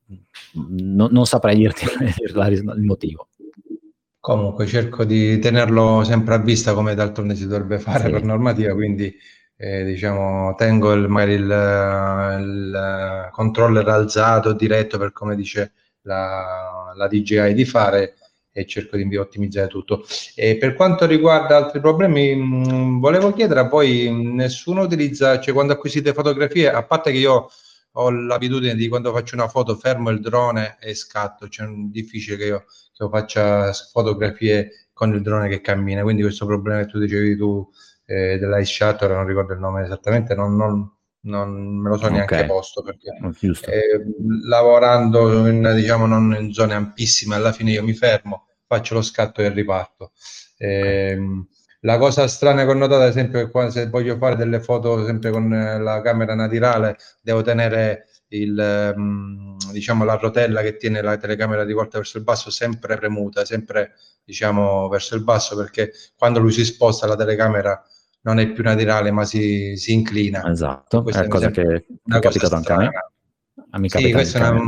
no, 0.68 1.08
non 1.10 1.24
saprei 1.24 1.56
dirti 1.56 1.86
il 2.20 2.84
motivo. 2.84 3.28
Comunque 4.20 4.66
cerco 4.66 5.04
di 5.04 5.38
tenerlo 5.38 6.04
sempre 6.04 6.34
a 6.34 6.38
vista 6.38 6.74
come 6.74 6.94
d'altronde 6.94 7.34
si 7.34 7.46
dovrebbe 7.46 7.78
fare 7.78 8.04
sì. 8.04 8.10
per 8.10 8.22
normativa, 8.22 8.74
quindi 8.74 9.14
eh, 9.56 9.82
diciamo 9.84 10.54
tengo 10.56 10.92
il, 10.92 11.08
magari 11.08 11.32
il, 11.34 11.42
il, 11.42 13.28
controller 13.32 13.88
alzato, 13.88 14.52
diretto 14.52 14.98
per 14.98 15.12
come 15.12 15.36
dice 15.36 15.72
la, 16.02 16.92
la 16.94 17.08
DJI 17.08 17.54
di 17.54 17.64
fare 17.64 18.14
e 18.52 18.66
cerco 18.66 18.96
di 18.96 19.16
ottimizzare 19.16 19.68
tutto. 19.68 20.04
E 20.34 20.56
per 20.56 20.74
quanto 20.74 21.06
riguarda 21.06 21.56
altri 21.56 21.80
problemi, 21.80 22.34
mh, 22.34 22.72
mm, 22.72 23.00
volevo 23.00 23.32
chiedere 23.32 23.60
a 23.60 23.68
voi, 23.68 24.10
nessuno 24.12 24.82
utilizza, 24.82 25.40
cioè 25.40 25.54
quando 25.54 25.72
acquisite 25.72 26.12
fotografie, 26.12 26.70
a 26.70 26.82
parte 26.84 27.12
che 27.12 27.18
io 27.18 27.48
ho 27.92 28.10
l'abitudine 28.10 28.74
di 28.74 28.88
quando 28.88 29.12
faccio 29.12 29.34
una 29.34 29.48
foto 29.48 29.76
fermo 29.76 30.10
il 30.10 30.20
drone 30.20 30.76
e 30.80 30.94
scatto, 30.94 31.48
cioè 31.48 31.66
è 31.66 31.70
difficile 31.90 32.36
che 32.36 32.44
io, 32.44 32.64
che 33.00 33.04
io 33.04 33.08
faccia 33.10 33.72
fotografie 33.72 34.88
con 34.92 35.14
il 35.14 35.22
drone 35.22 35.48
che 35.48 35.60
cammina, 35.60 36.02
quindi 36.02 36.22
questo 36.22 36.46
problema 36.46 36.80
che 36.80 36.86
tu 36.86 36.98
dicevi 36.98 37.36
tu 37.36 37.66
eh, 38.06 38.38
dell'ice 38.38 38.84
shutter, 38.84 39.10
non 39.10 39.26
ricordo 39.26 39.54
il 39.54 39.60
nome 39.60 39.82
esattamente, 39.82 40.34
non, 40.34 40.56
non, 40.56 40.90
non 41.22 41.80
me 41.80 41.88
lo 41.88 41.96
so 41.96 42.08
neanche 42.08 42.34
okay. 42.34 42.46
posto 42.46 42.82
perché 42.82 43.10
eh, 43.70 44.04
lavorando 44.46 45.46
in, 45.48 45.72
diciamo 45.74 46.06
non 46.06 46.36
in 46.38 46.52
zone 46.52 46.74
ampissime 46.74 47.36
alla 47.36 47.52
fine 47.52 47.72
io 47.72 47.82
mi 47.82 47.94
fermo 47.94 48.46
faccio 48.70 48.94
lo 48.94 49.02
scatto 49.02 49.42
e 49.42 49.48
riparto. 49.48 50.12
Eh, 50.56 51.18
la 51.80 51.98
cosa 51.98 52.28
strana 52.28 52.64
che 52.64 52.70
ho 52.70 52.74
notato 52.74 53.02
ad 53.02 53.08
esempio 53.08 53.40
è 53.40 53.50
quando 53.50 53.72
se 53.72 53.88
voglio 53.88 54.16
fare 54.16 54.36
delle 54.36 54.60
foto 54.60 55.04
sempre 55.04 55.30
con 55.30 55.48
la 55.48 56.00
camera 56.02 56.34
naturale 56.36 56.96
devo 57.20 57.42
tenere 57.42 58.06
il, 58.30 58.94
mm, 58.96 59.56
diciamo, 59.72 60.04
la 60.04 60.14
rotella 60.14 60.62
che 60.62 60.76
tiene 60.76 61.02
la 61.02 61.16
telecamera 61.16 61.64
rivolta 61.64 61.98
verso 61.98 62.18
il 62.18 62.24
basso 62.24 62.50
sempre 62.50 62.96
premuta, 62.96 63.44
sempre 63.44 63.94
diciamo 64.24 64.88
verso 64.88 65.14
il 65.16 65.24
basso 65.24 65.56
perché 65.56 65.92
quando 66.16 66.38
lui 66.38 66.52
si 66.52 66.64
sposta 66.64 67.06
la 67.06 67.16
telecamera 67.16 67.82
non 68.22 68.38
è 68.38 68.50
più 68.52 68.62
naturale 68.62 69.10
ma 69.10 69.24
si, 69.24 69.76
si 69.76 69.92
inclina. 69.92 70.44
Esatto, 70.50 71.02
Questa 71.02 71.22
è 71.22 71.24
una 71.24 71.34
cosa 71.34 71.50
che 71.50 71.62
è 71.62 72.18
capitato 72.18 72.54
anche 72.54 72.72
a 72.72 72.76
me. 72.76 72.90
A 73.70 73.78
me 73.78 73.88
sì, 73.88 74.12
questa 74.12 74.38
è 74.38 74.50
una, 74.50 74.60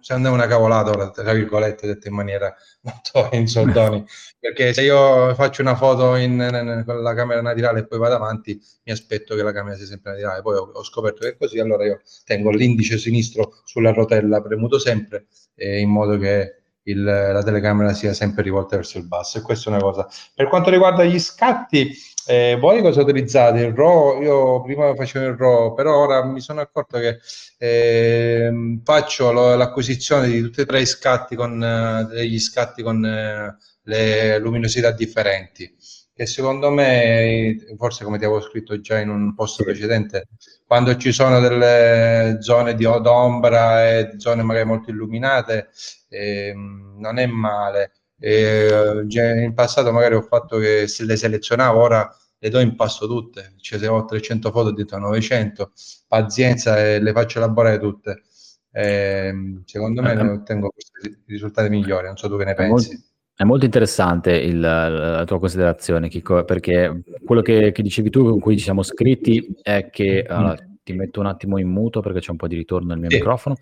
se 0.00 0.12
andava 0.12 0.34
una 0.34 0.46
cavolata, 0.46 1.10
tra 1.10 1.32
virgolette, 1.32 1.86
detto 1.86 2.08
in 2.08 2.14
maniera 2.14 2.54
molto 2.82 3.36
in 3.36 3.46
soldoni, 3.46 4.04
perché 4.38 4.72
se 4.72 4.82
io 4.82 5.34
faccio 5.34 5.62
una 5.62 5.74
foto 5.74 6.14
in, 6.16 6.32
in, 6.32 6.82
con 6.86 7.02
la 7.02 7.14
camera 7.14 7.40
naturale 7.40 7.80
e 7.80 7.86
poi 7.86 7.98
vado 7.98 8.14
avanti, 8.14 8.60
mi 8.84 8.92
aspetto 8.92 9.34
che 9.34 9.42
la 9.42 9.52
camera 9.52 9.76
sia 9.76 9.86
sempre 9.86 10.12
naturale, 10.12 10.42
poi 10.42 10.56
ho, 10.56 10.70
ho 10.72 10.82
scoperto 10.84 11.20
che 11.20 11.30
è 11.30 11.36
così, 11.36 11.58
allora 11.58 11.84
io 11.84 12.00
tengo 12.24 12.50
l'indice 12.50 12.98
sinistro 12.98 13.60
sulla 13.64 13.92
rotella 13.92 14.40
premuto 14.40 14.78
sempre, 14.78 15.26
eh, 15.54 15.80
in 15.80 15.90
modo 15.90 16.16
che 16.18 16.59
il, 16.84 17.02
la 17.02 17.42
telecamera 17.42 17.92
sia 17.92 18.12
sempre 18.12 18.42
rivolta 18.42 18.76
verso 18.76 18.98
il 18.98 19.06
basso 19.06 19.38
e 19.38 19.42
questa 19.42 19.70
è 19.70 19.72
una 19.72 19.82
cosa. 19.82 20.08
Per 20.34 20.48
quanto 20.48 20.70
riguarda 20.70 21.04
gli 21.04 21.18
scatti, 21.18 21.92
eh, 22.26 22.56
voi 22.58 22.80
cosa 22.80 23.02
utilizzate? 23.02 23.60
Il 23.60 23.74
RAW? 23.74 24.22
Io 24.22 24.62
prima 24.62 24.94
facevo 24.94 25.26
il 25.26 25.36
RAW, 25.36 25.74
però 25.74 25.96
ora 25.96 26.24
mi 26.24 26.40
sono 26.40 26.60
accorto 26.60 26.98
che 26.98 27.18
eh, 27.58 28.78
faccio 28.84 29.32
lo, 29.32 29.54
l'acquisizione 29.56 30.28
di 30.28 30.40
tutti 30.40 30.60
e 30.60 30.66
tre 30.66 30.80
i 30.80 30.86
scatti 30.86 31.36
con 31.36 31.62
eh, 31.62 32.06
degli 32.14 32.38
scatti 32.38 32.82
con 32.82 33.04
eh, 33.04 33.56
le 33.84 34.38
luminosità 34.38 34.90
differenti 34.90 35.74
che 36.20 36.26
secondo 36.26 36.68
me, 36.68 37.56
forse 37.78 38.04
come 38.04 38.18
ti 38.18 38.26
avevo 38.26 38.42
scritto 38.42 38.78
già 38.78 38.98
in 38.98 39.08
un 39.08 39.34
post 39.34 39.62
precedente, 39.62 40.28
quando 40.66 40.94
ci 40.96 41.12
sono 41.12 41.40
delle 41.40 42.36
zone 42.40 42.74
di 42.74 42.84
ombra 42.84 43.88
e 43.88 44.16
zone 44.18 44.42
magari 44.42 44.66
molto 44.66 44.90
illuminate, 44.90 45.70
eh, 46.10 46.52
non 46.54 47.16
è 47.16 47.24
male. 47.24 47.92
Eh, 48.18 49.06
in 49.08 49.54
passato 49.54 49.92
magari 49.92 50.14
ho 50.14 50.20
fatto 50.20 50.58
che 50.58 50.86
se 50.88 51.06
le 51.06 51.16
selezionavo, 51.16 51.80
ora 51.80 52.14
le 52.38 52.48
do 52.50 52.60
in 52.60 52.76
passo 52.76 53.06
tutte, 53.06 53.54
cioè 53.58 53.78
se 53.78 53.86
ho 53.86 54.04
300 54.04 54.50
foto 54.50 54.72
dentro 54.72 54.98
900, 54.98 55.72
pazienza 56.06 56.78
e 56.84 57.00
le 57.00 57.12
faccio 57.12 57.38
elaborare 57.38 57.78
tutte. 57.78 58.24
Eh, 58.70 59.32
secondo 59.64 60.02
me 60.02 60.12
uh-huh. 60.12 60.32
ottengo 60.34 60.68
questi 60.68 61.22
risultati 61.26 61.70
migliori, 61.70 62.08
non 62.08 62.18
so 62.18 62.28
tu 62.28 62.36
che 62.36 62.44
ne 62.44 62.54
pensi. 62.54 63.08
È 63.40 63.44
molto 63.44 63.64
interessante 63.64 64.32
il, 64.32 64.60
la 64.60 65.24
tua 65.24 65.38
considerazione, 65.38 66.10
Chico, 66.10 66.44
perché 66.44 67.00
quello 67.24 67.40
che, 67.40 67.72
che, 67.72 67.80
dicevi 67.80 68.10
tu, 68.10 68.22
con 68.22 68.38
cui 68.38 68.58
ci 68.58 68.64
siamo 68.64 68.82
scritti, 68.82 69.56
è 69.62 69.88
che 69.88 70.26
mm. 70.28 70.36
allora, 70.36 70.56
ti 70.82 70.92
metto 70.92 71.20
un 71.20 71.26
attimo 71.26 71.56
in 71.56 71.68
muto 71.68 72.00
perché 72.00 72.20
c'è 72.20 72.32
un 72.32 72.36
po' 72.36 72.46
di 72.46 72.56
ritorno 72.56 72.88
nel 72.88 72.98
mio 72.98 73.08
sì. 73.08 73.16
microfono. 73.16 73.56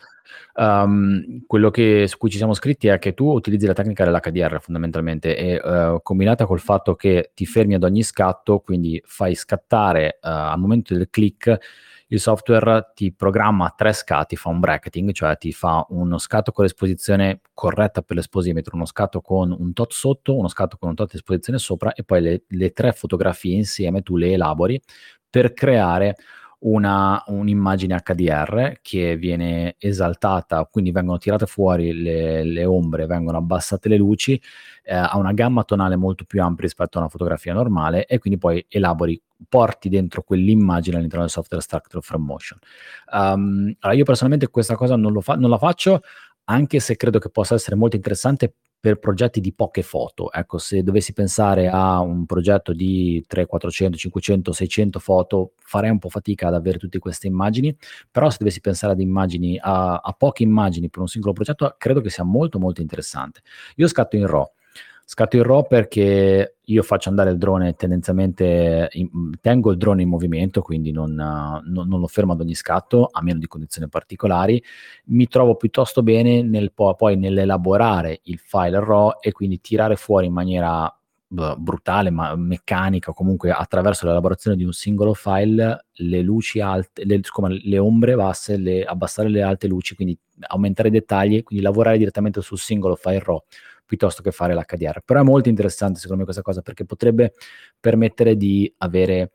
Um, 0.55 1.45
quello 1.47 1.71
che, 1.71 2.09
su 2.09 2.19
cui 2.19 2.29
ci 2.29 2.39
siamo 2.39 2.55
scritti 2.55 2.89
è 2.89 2.99
che 2.99 3.15
tu 3.15 3.27
utilizzi 3.27 3.67
la 3.67 3.73
tecnica 3.73 4.05
dell'HDR 4.05 4.59
fondamentalmente 4.61 5.37
e 5.37 5.61
uh, 5.63 6.03
combinata 6.03 6.45
col 6.45 6.59
fatto 6.59 6.97
che 6.97 7.31
ti 7.33 7.47
fermi 7.47 7.75
ad 7.75 7.85
ogni 7.85 8.03
scatto, 8.03 8.59
quindi 8.59 9.01
fai 9.07 9.37
scattare 9.37 10.19
uh, 10.21 10.27
al 10.27 10.59
momento 10.59 10.93
del 10.93 11.09
click 11.09 11.57
il 12.09 12.21
software 12.21 12.93
ti 12.95 13.13
programma 13.13 13.73
tre 13.77 13.93
scatti, 13.93 14.37
fa 14.37 14.49
un 14.49 14.61
bracketing, 14.61 15.13
cioè 15.13 15.37
ti 15.37 15.53
fa 15.53 15.85
uno 15.91 16.19
scatto 16.19 16.53
con 16.53 16.65
l'esposizione 16.65 17.41
corretta 17.53 18.03
per 18.03 18.17
l'esposimetro, 18.17 18.77
uno 18.77 18.87
scatto 18.87 19.21
con 19.21 19.55
un 19.57 19.73
tot 19.73 19.93
sotto, 19.93 20.37
uno 20.37 20.49
scatto 20.49 20.79
con 20.79 20.91
un 20.91 20.95
tot 20.95 21.11
di 21.11 21.17
esposizione 21.17 21.59
sopra 21.59 21.93
e 21.93 22.05
poi 22.05 22.21
le, 22.21 22.43
le 22.49 22.73
tre 22.73 22.93
fotografie 22.93 23.55
insieme 23.57 24.03
tu 24.03 24.17
le 24.17 24.33
elabori 24.33 24.81
per 25.29 25.53
creare 25.53 26.17
una, 26.61 27.23
un'immagine 27.27 28.01
HDR 28.03 28.79
che 28.83 29.17
viene 29.17 29.77
esaltata, 29.79 30.65
quindi 30.71 30.91
vengono 30.91 31.19
tirate 31.19 31.47
fuori 31.47 31.93
le, 31.93 32.43
le 32.43 32.65
ombre, 32.65 33.07
vengono 33.07 33.39
abbassate 33.39 33.89
le 33.89 33.97
luci, 33.97 34.41
eh, 34.83 34.95
ha 34.95 35.17
una 35.17 35.33
gamma 35.33 35.63
tonale 35.65 35.97
molto 35.97 36.25
più 36.25 36.43
ampia 36.43 36.65
rispetto 36.65 36.99
a 36.99 37.03
una 37.03 37.11
fotografia 37.11 37.53
normale 37.53 38.07
e 38.07 38.19
quindi 38.19 38.39
poi 38.39 38.65
elabori 38.69 39.21
porti 39.49 39.89
dentro 39.89 40.23
quell'immagine 40.23 40.97
all'interno 40.97 41.25
del 41.25 41.33
software 41.33 41.63
Structure 41.63 42.01
from 42.01 42.25
Motion. 42.25 42.59
Um, 43.13 43.75
allora 43.81 43.99
io 43.99 44.05
personalmente 44.05 44.49
questa 44.49 44.77
cosa 44.77 44.97
non, 44.97 45.21
fa- 45.21 45.37
non 45.37 45.51
la 45.51 45.59
faccio, 45.59 46.01
anche 46.45 46.81
se 46.81 46.97
credo 46.97 47.19
che 47.19 47.31
possa 47.31 47.55
essere 47.55 47.77
molto 47.77 47.97
interessante 47.97 48.55
per 48.81 48.99
progetti 48.99 49.41
di 49.41 49.53
poche 49.53 49.83
foto. 49.83 50.31
Ecco, 50.33 50.59
se 50.59 50.83
dovessi 50.83 51.13
pensare 51.13 51.69
a 51.69 52.01
un 52.01 52.27
progetto 52.27 52.73
di 52.73 53.23
3, 53.27 53.47
400, 53.47 53.97
500, 53.97 54.53
600 54.53 54.99
foto, 55.01 55.53
farei 55.57 55.91
un 55.91 55.99
po' 55.99 56.09
fatica 56.09 56.49
ad 56.49 56.55
avere 56.55 56.79
tutte 56.79 56.99
queste 56.99 57.27
immagini, 57.27 57.77
però 58.11 58.31
se 58.31 58.37
dovessi 58.39 58.61
pensare 58.61 58.93
ad 58.93 59.01
immagini, 59.01 59.59
a, 59.61 59.97
a 59.97 60.13
poche 60.13 60.45
immagini 60.45 60.89
per 60.91 61.01
un 61.01 61.09
singolo 61.09 61.33
progetto, 61.33 61.75
credo 61.77 62.01
che 62.01 62.11
sia 62.11 62.25
molto 62.25 62.59
molto 62.59 62.81
interessante. 62.81 63.41
Io 63.77 63.89
scatto 63.89 64.17
in 64.17 64.27
RAW, 64.27 64.53
Scatto 65.11 65.37
in 65.37 65.43
RAW 65.43 65.67
perché 65.67 66.57
io 66.63 66.83
faccio 66.83 67.09
andare 67.09 67.31
il 67.31 67.39
drone 67.39 67.73
tendenzialmente, 67.77 68.91
in, 68.93 69.09
tengo 69.41 69.71
il 69.71 69.79
drone 69.79 70.03
in 70.03 70.09
movimento, 70.11 70.61
quindi 70.61 70.93
non, 70.93 71.15
non, 71.15 71.89
non, 71.89 71.99
lo 71.99 72.07
fermo 72.07 72.35
ad 72.35 72.43
ogni 72.43 72.55
scatto, 72.55 73.09
a 73.11 73.23
meno 73.23 73.39
di 73.39 73.47
condizioni 73.47 73.89
particolari. 73.89 74.63
Mi 75.07 75.27
trovo 75.27 75.55
piuttosto 75.55 76.03
bene 76.03 76.43
nel, 76.43 76.75
poi 76.75 77.17
nell'elaborare 77.17 78.21
il 78.25 78.39
file 78.39 78.85
RAW 78.85 79.13
e 79.23 79.33
quindi 79.33 79.63
tirare 79.63 79.97
fuori 79.97 80.27
in 80.27 80.35
maniera 80.35 80.95
brutale, 81.27 82.11
ma 82.11 82.37
meccanica, 82.37 83.15
comunque 83.15 83.51
attraverso 83.51 84.05
l'elaborazione 84.05 84.59
di 84.59 84.65
un 84.65 84.73
singolo 84.73 85.15
file, 85.15 85.87
le 85.91 86.21
luci 86.21 86.61
alte, 86.61 87.07
le, 87.07 87.23
come 87.31 87.59
le 87.65 87.79
ombre 87.79 88.15
basse, 88.15 88.59
le, 88.59 88.85
abbassare 88.85 89.31
le 89.31 89.41
alte 89.41 89.69
luci, 89.69 89.95
quindi 89.95 90.19
aumentare 90.49 90.89
i 90.89 90.93
dettagli, 90.93 91.43
quindi 91.43 91.65
lavorare 91.65 91.97
direttamente 91.97 92.43
sul 92.43 92.59
singolo 92.59 92.95
file 92.95 93.21
RAW 93.21 93.43
piuttosto 93.89 94.21
che 94.21 94.33
fare 94.33 94.55
l'HDR. 94.55 95.01
Però 95.03 95.21
è 95.21 95.25
molto 95.25 95.49
interessante 95.49 95.99
secondo 95.99 96.19
me 96.19 96.25
questa 96.25 96.43
cosa 96.43 96.61
perché 96.61 96.85
potrebbe 96.85 97.33
permettere 97.81 98.37
di 98.37 98.71
avere 98.79 99.33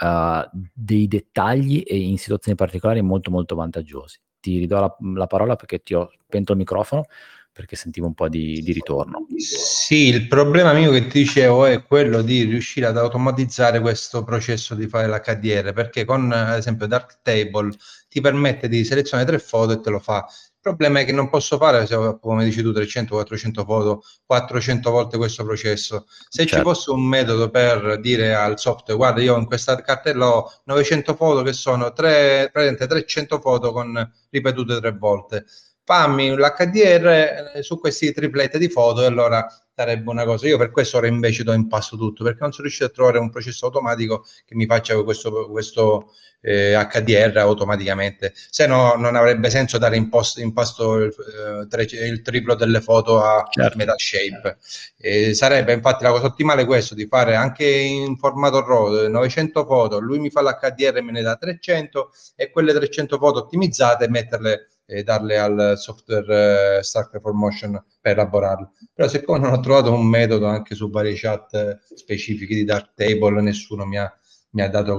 uh, 0.00 0.48
dei 0.72 1.06
dettagli 1.06 1.82
e 1.86 1.98
in 1.98 2.16
situazioni 2.16 2.56
particolari 2.56 3.02
molto 3.02 3.30
molto 3.30 3.54
vantaggiosi. 3.54 4.18
Ti 4.40 4.58
ridò 4.58 4.80
la, 4.80 4.96
la 5.14 5.26
parola 5.26 5.54
perché 5.54 5.82
ti 5.82 5.92
ho 5.92 6.10
spento 6.24 6.52
il 6.52 6.58
microfono 6.58 7.04
perché 7.52 7.76
sentivo 7.76 8.06
un 8.06 8.14
po' 8.14 8.28
di, 8.28 8.62
di, 8.62 8.72
ritorno. 8.72 9.26
Sì, 9.36 10.06
il 10.06 10.28
problema 10.28 10.72
mio 10.72 10.92
che 10.92 11.08
ti 11.08 11.18
dicevo 11.18 11.66
è 11.66 11.82
quello 11.82 12.22
di 12.22 12.44
riuscire 12.44 12.86
ad 12.86 12.96
automatizzare 12.96 13.80
questo 13.80 14.22
processo 14.24 14.74
di 14.74 14.86
fare 14.86 15.08
l'HDR, 15.08 15.72
perché 15.74 16.06
con 16.06 16.32
ad 16.32 16.56
esempio 16.56 16.86
Darktable 16.86 17.74
ti 18.10 18.20
permette 18.20 18.68
di 18.68 18.84
selezionare 18.84 19.26
tre 19.26 19.38
foto 19.38 19.72
e 19.72 19.80
te 19.80 19.88
lo 19.88 20.00
fa 20.00 20.26
il 20.62 20.76
problema 20.76 21.00
è 21.00 21.06
che 21.06 21.12
non 21.12 21.30
posso 21.30 21.56
fare, 21.56 21.88
come 22.20 22.44
dici 22.44 22.60
tu, 22.60 22.70
300-400 22.70 23.64
foto 23.64 24.02
400 24.26 24.90
volte 24.90 25.16
questo 25.16 25.42
processo. 25.42 26.04
Se 26.28 26.44
certo. 26.44 26.56
ci 26.56 26.62
fosse 26.62 26.90
un 26.90 27.02
metodo 27.02 27.48
per 27.48 27.98
dire 27.98 28.34
al 28.34 28.58
software, 28.58 28.98
guarda, 28.98 29.22
io 29.22 29.38
in 29.38 29.46
questa 29.46 29.80
cartella 29.80 30.28
ho 30.28 30.52
900 30.64 31.14
foto 31.14 31.40
che 31.42 31.54
sono 31.54 31.94
3, 31.94 32.50
300 32.52 33.40
foto 33.40 33.72
con 33.72 34.12
ripetute 34.28 34.78
tre 34.80 34.92
volte. 34.92 35.46
Fammi 35.90 36.36
l'HDR 36.36 37.52
eh, 37.56 37.62
su 37.64 37.80
questi 37.80 38.12
triplette 38.12 38.58
di 38.58 38.68
foto 38.68 39.02
e 39.02 39.06
allora 39.06 39.44
sarebbe 39.74 40.08
una 40.08 40.24
cosa. 40.24 40.46
Io 40.46 40.56
per 40.56 40.70
questo 40.70 40.98
ora 40.98 41.08
invece 41.08 41.42
do 41.42 41.52
in 41.52 41.66
passo 41.66 41.96
tutto, 41.96 42.22
perché 42.22 42.38
non 42.42 42.52
sono 42.52 42.62
riuscito 42.62 42.86
a 42.88 42.90
trovare 42.90 43.18
un 43.18 43.28
processo 43.28 43.66
automatico 43.66 44.24
che 44.46 44.54
mi 44.54 44.66
faccia 44.66 45.02
questo, 45.02 45.50
questo 45.50 46.12
eh, 46.42 46.74
HDR 46.74 47.36
automaticamente. 47.38 48.32
Se 48.34 48.68
no, 48.68 48.94
non 48.94 49.16
avrebbe 49.16 49.50
senso 49.50 49.78
dare 49.78 49.96
in, 49.96 50.08
post, 50.08 50.38
in 50.38 50.52
pasto 50.52 50.94
il, 50.94 51.08
eh, 51.12 51.66
tre, 51.66 51.82
il, 51.82 52.22
triplo 52.22 52.54
delle 52.54 52.80
foto 52.80 53.20
a 53.20 53.48
certo. 53.50 53.76
Metashape. 53.76 54.58
Eh, 54.96 55.34
sarebbe 55.34 55.72
infatti 55.72 56.04
la 56.04 56.10
cosa 56.12 56.26
ottimale 56.26 56.66
questo, 56.66 56.94
di 56.94 57.06
fare 57.06 57.34
anche 57.34 57.66
in 57.66 58.16
formato 58.16 58.64
RAW 58.64 59.08
900 59.08 59.64
foto, 59.64 59.98
lui 59.98 60.20
mi 60.20 60.30
fa 60.30 60.40
l'HDR 60.42 60.98
e 60.98 61.02
me 61.02 61.10
ne 61.10 61.22
dà 61.22 61.34
300 61.34 62.12
e 62.36 62.48
quelle 62.50 62.72
300 62.72 63.18
foto 63.18 63.40
ottimizzate 63.40 64.08
metterle 64.08 64.68
e 64.90 65.04
darle 65.04 65.38
al 65.38 65.74
software 65.76 66.78
eh, 66.78 66.82
Stack 66.82 67.20
for 67.20 67.32
Motion 67.32 67.82
per 68.00 68.12
elaborarlo. 68.12 68.72
Però 68.92 69.08
siccome 69.08 69.38
non 69.38 69.52
ho 69.52 69.60
trovato 69.60 69.92
un 69.92 70.06
metodo 70.06 70.46
anche 70.46 70.74
su 70.74 70.90
varie 70.90 71.14
chat 71.14 71.54
eh, 71.54 71.78
specifiche 71.94 72.54
di 72.54 72.64
Darktable, 72.64 73.40
nessuno 73.40 73.86
mi 73.86 73.98
ha, 73.98 74.12
mi 74.50 74.62
ha 74.62 74.68
dato 74.68 74.98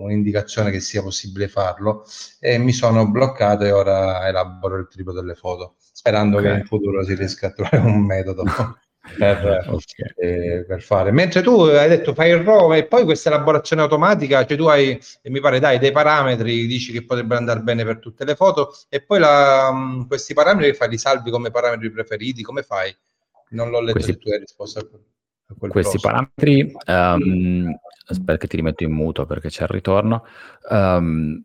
un'indicazione 0.00 0.70
che 0.70 0.80
sia 0.80 1.02
possibile 1.02 1.48
farlo 1.48 2.04
e 2.38 2.58
mi 2.58 2.72
sono 2.72 3.10
bloccato 3.10 3.64
e 3.64 3.70
ora 3.70 4.26
elaboro 4.28 4.76
il 4.76 4.88
triplo 4.88 5.12
delle 5.12 5.34
foto, 5.34 5.76
sperando 5.78 6.38
okay. 6.38 6.52
che 6.52 6.58
in 6.58 6.66
futuro 6.66 7.02
si 7.02 7.14
riesca 7.14 7.46
a 7.46 7.52
trovare 7.52 7.78
un 7.78 8.04
metodo. 8.04 8.44
per, 9.18 9.66
okay. 9.68 10.12
eh, 10.16 10.64
per, 10.66 10.82
fare. 10.82 11.10
Mentre 11.10 11.42
tu 11.42 11.60
hai 11.60 11.88
detto 11.88 12.14
fai 12.14 12.30
il 12.30 12.38
RAW 12.38 12.72
e 12.74 12.86
poi 12.86 13.04
questa 13.04 13.28
elaborazione 13.28 13.82
automatica, 13.82 14.44
cioè 14.46 14.56
tu 14.56 14.64
hai, 14.64 14.98
mi 15.24 15.40
pare, 15.40 15.60
dai 15.60 15.78
dei 15.78 15.92
parametri, 15.92 16.66
dici 16.66 16.90
che 16.92 17.04
potrebbero 17.04 17.38
andare 17.38 17.60
bene 17.60 17.84
per 17.84 17.98
tutte 17.98 18.24
le 18.24 18.34
foto 18.34 18.74
e 18.88 19.02
poi 19.02 19.18
la, 19.18 19.70
mm, 19.72 20.02
questi 20.06 20.32
parametri 20.32 20.74
fai, 20.74 20.88
li 20.88 20.98
salvi 20.98 21.30
come 21.30 21.50
parametri 21.50 21.90
preferiti, 21.90 22.42
come 22.42 22.62
fai? 22.62 22.94
Non 23.50 23.70
l'ho 23.70 23.80
letto 23.80 23.92
questi, 23.92 24.12
se 24.12 24.18
tu 24.18 24.30
hai 24.30 24.38
risposto 24.38 24.78
a, 24.78 25.54
quel 25.58 25.70
Questi 25.70 25.98
prossimo. 25.98 26.12
parametri, 26.12 26.74
um, 26.86 27.78
aspetta 28.06 28.38
che 28.38 28.46
ti 28.46 28.56
rimetto 28.56 28.84
in 28.84 28.92
muto 28.92 29.26
perché 29.26 29.48
c'è 29.48 29.64
il 29.64 29.68
ritorno. 29.68 30.24
Um, 30.70 31.44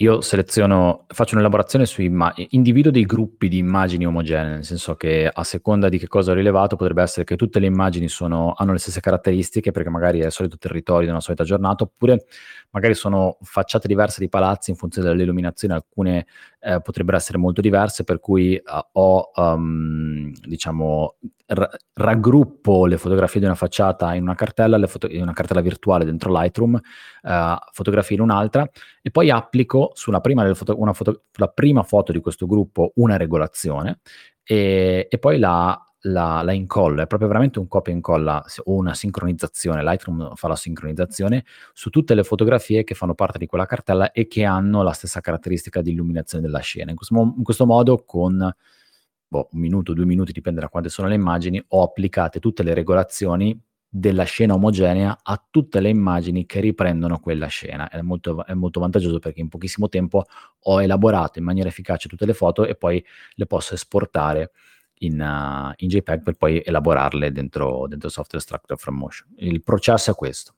io 0.00 0.20
seleziono, 0.20 1.06
faccio 1.08 1.34
un'elaborazione 1.34 1.84
su 1.84 2.02
immagini, 2.02 2.46
individuo 2.52 2.92
dei 2.92 3.04
gruppi 3.04 3.48
di 3.48 3.58
immagini 3.58 4.06
omogenee, 4.06 4.54
nel 4.54 4.64
senso 4.64 4.94
che 4.94 5.28
a 5.32 5.42
seconda 5.42 5.88
di 5.88 5.98
che 5.98 6.06
cosa 6.06 6.30
ho 6.30 6.34
rilevato 6.34 6.76
potrebbe 6.76 7.02
essere 7.02 7.24
che 7.24 7.34
tutte 7.34 7.58
le 7.58 7.66
immagini 7.66 8.06
sono, 8.06 8.54
hanno 8.56 8.72
le 8.72 8.78
stesse 8.78 9.00
caratteristiche 9.00 9.72
perché 9.72 9.88
magari 9.90 10.20
è 10.20 10.26
il 10.26 10.32
solito 10.32 10.56
territorio 10.56 11.06
di 11.06 11.10
una 11.10 11.20
solita 11.20 11.42
giornata, 11.42 11.82
oppure 11.82 12.26
magari 12.70 12.94
sono 12.94 13.38
facciate 13.42 13.88
diverse 13.88 14.20
di 14.20 14.28
palazzi 14.28 14.70
in 14.70 14.76
funzione 14.76 15.08
dell'illuminazione, 15.08 15.74
alcune 15.74 16.26
eh, 16.60 16.80
potrebbero 16.80 17.16
essere 17.16 17.38
molto 17.38 17.60
diverse, 17.60 18.04
per 18.04 18.20
cui 18.20 18.60
uh, 18.62 19.00
ho, 19.00 19.30
um, 19.34 20.32
diciamo, 20.40 21.16
r- 21.46 21.68
raggruppo 21.94 22.86
le 22.86 22.98
fotografie 22.98 23.40
di 23.40 23.46
una 23.46 23.54
facciata 23.54 24.14
in 24.14 24.22
una 24.22 24.34
cartella, 24.34 24.84
foto- 24.86 25.08
in 25.08 25.22
una 25.22 25.32
cartella 25.32 25.60
virtuale 25.60 26.04
dentro 26.04 26.32
Lightroom, 26.32 26.74
uh, 26.74 27.56
fotografie 27.72 28.16
in 28.16 28.22
un'altra, 28.22 28.68
e 29.00 29.10
poi 29.10 29.30
applico 29.30 29.87
sulla 29.94 30.20
prima, 30.20 30.54
foto- 30.54 30.76
foto- 30.92 31.24
sulla 31.30 31.48
prima 31.48 31.82
foto 31.82 32.12
di 32.12 32.20
questo 32.20 32.46
gruppo 32.46 32.92
una 32.96 33.16
regolazione 33.16 34.00
e, 34.42 35.06
e 35.10 35.18
poi 35.18 35.38
la 35.38 35.80
la, 36.02 36.42
la, 36.42 36.52
incollo, 36.52 37.02
è 37.02 37.06
proprio 37.06 37.28
veramente 37.28 37.58
un 37.58 37.66
copia 37.66 37.92
e 37.92 37.96
incolla 37.96 38.44
o 38.64 38.74
una 38.74 38.94
sincronizzazione. 38.94 39.82
Lightroom 39.82 40.34
fa 40.36 40.48
la 40.48 40.56
sincronizzazione 40.56 41.44
su 41.72 41.90
tutte 41.90 42.14
le 42.14 42.22
fotografie 42.22 42.84
che 42.84 42.94
fanno 42.94 43.14
parte 43.14 43.38
di 43.38 43.46
quella 43.46 43.66
cartella 43.66 44.12
e 44.12 44.28
che 44.28 44.44
hanno 44.44 44.82
la 44.82 44.92
stessa 44.92 45.20
caratteristica 45.20 45.82
di 45.82 45.90
illuminazione 45.90 46.44
della 46.44 46.60
scena. 46.60 46.90
In 46.90 46.96
questo, 46.96 47.14
in 47.14 47.42
questo 47.42 47.66
modo, 47.66 48.04
con 48.04 48.54
boh, 49.28 49.48
un 49.50 49.60
minuto, 49.60 49.92
due 49.92 50.04
minuti, 50.04 50.32
dipende 50.32 50.60
da 50.60 50.68
quante 50.68 50.88
sono 50.88 51.08
le 51.08 51.14
immagini, 51.14 51.62
ho 51.68 51.82
applicate 51.82 52.38
tutte 52.38 52.62
le 52.62 52.74
regolazioni 52.74 53.60
della 53.88 54.24
scena 54.24 54.54
omogenea 54.54 55.18
a 55.22 55.42
tutte 55.50 55.80
le 55.80 55.88
immagini 55.88 56.44
che 56.44 56.60
riprendono 56.60 57.18
quella 57.20 57.46
scena. 57.46 57.88
È 57.88 58.00
molto, 58.02 58.44
è 58.44 58.54
molto, 58.54 58.80
vantaggioso 58.80 59.18
perché 59.18 59.40
in 59.40 59.48
pochissimo 59.48 59.88
tempo 59.88 60.24
ho 60.60 60.82
elaborato 60.82 61.38
in 61.38 61.44
maniera 61.44 61.68
efficace 61.68 62.08
tutte 62.08 62.26
le 62.26 62.34
foto 62.34 62.66
e 62.66 62.74
poi 62.74 63.02
le 63.34 63.46
posso 63.46 63.74
esportare 63.74 64.52
in, 65.00 65.20
uh, 65.20 65.72
in 65.76 65.88
JPEG 65.88 66.22
per 66.22 66.34
poi 66.34 66.60
elaborarle 66.64 67.32
dentro, 67.32 67.86
dentro 67.86 68.08
Software 68.08 68.44
Structure 68.44 68.78
from 68.78 68.96
Motion. 68.96 69.28
Il 69.36 69.62
processo 69.62 70.10
è 70.10 70.14
questo. 70.14 70.54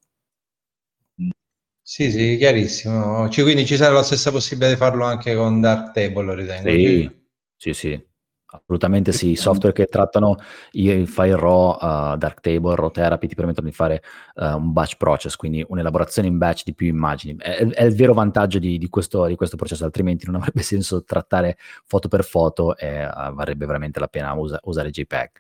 Sì, 1.83 2.11
sì, 2.11 2.37
chiarissimo. 2.37 3.29
Cioè, 3.29 3.45
quindi 3.45 3.67
ci 3.67 3.77
sarà 3.77 3.93
la 3.93 4.03
stessa 4.03 4.31
possibilità 4.31 4.73
di 4.73 4.79
farlo 4.79 5.05
anche 5.05 5.35
con 5.35 5.61
Darktable, 5.61 6.35
ritengo. 6.35 6.69
Sì, 6.69 7.11
sì, 7.57 7.73
sì. 7.73 8.09
Assolutamente 8.53 9.13
sì, 9.13 9.31
i 9.31 9.37
software 9.37 9.73
che 9.73 9.87
trattano 9.87 10.37
i 10.73 11.07
file 11.07 11.37
RAW, 11.37 11.77
uh, 11.81 12.17
Darktable, 12.17 12.75
RAW 12.75 12.91
Therapy 12.91 13.29
ti 13.29 13.35
permettono 13.37 13.69
di 13.69 13.73
fare 13.73 14.03
uh, 14.35 14.57
un 14.57 14.73
batch 14.73 14.97
process, 14.97 15.37
quindi 15.37 15.65
un'elaborazione 15.67 16.27
in 16.27 16.37
batch 16.37 16.65
di 16.65 16.75
più 16.75 16.89
immagini. 16.89 17.37
È, 17.39 17.65
è 17.65 17.85
il 17.85 17.95
vero 17.95 18.13
vantaggio 18.13 18.59
di, 18.59 18.77
di, 18.79 18.89
questo, 18.89 19.27
di, 19.27 19.37
questo, 19.37 19.57
processo, 19.57 19.85
altrimenti 19.85 20.27
non 20.27 20.35
avrebbe 20.35 20.63
senso 20.65 21.05
trattare 21.05 21.57
foto 21.87 22.09
per 22.09 22.25
foto 22.25 22.77
e 22.77 23.05
uh, 23.05 23.33
varrebbe 23.33 23.67
veramente 23.67 24.01
la 24.01 24.09
pena 24.09 24.33
usa, 24.35 24.59
usare 24.65 24.91
JPEG. 24.91 25.31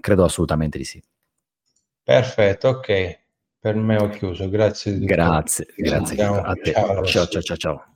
credo 0.00 0.24
assolutamente 0.24 0.76
di 0.76 0.84
sì. 0.84 1.02
Perfetto, 2.02 2.68
ok. 2.68 3.18
Per 3.60 3.74
me 3.76 3.96
ho 3.96 4.08
chiuso, 4.08 4.48
grazie. 4.48 4.98
Grazie, 4.98 5.66
grazie. 5.76 6.16
Ciao, 6.16 7.04
ciao, 7.04 7.26
ciao, 7.26 7.56
ciao. 7.56 7.89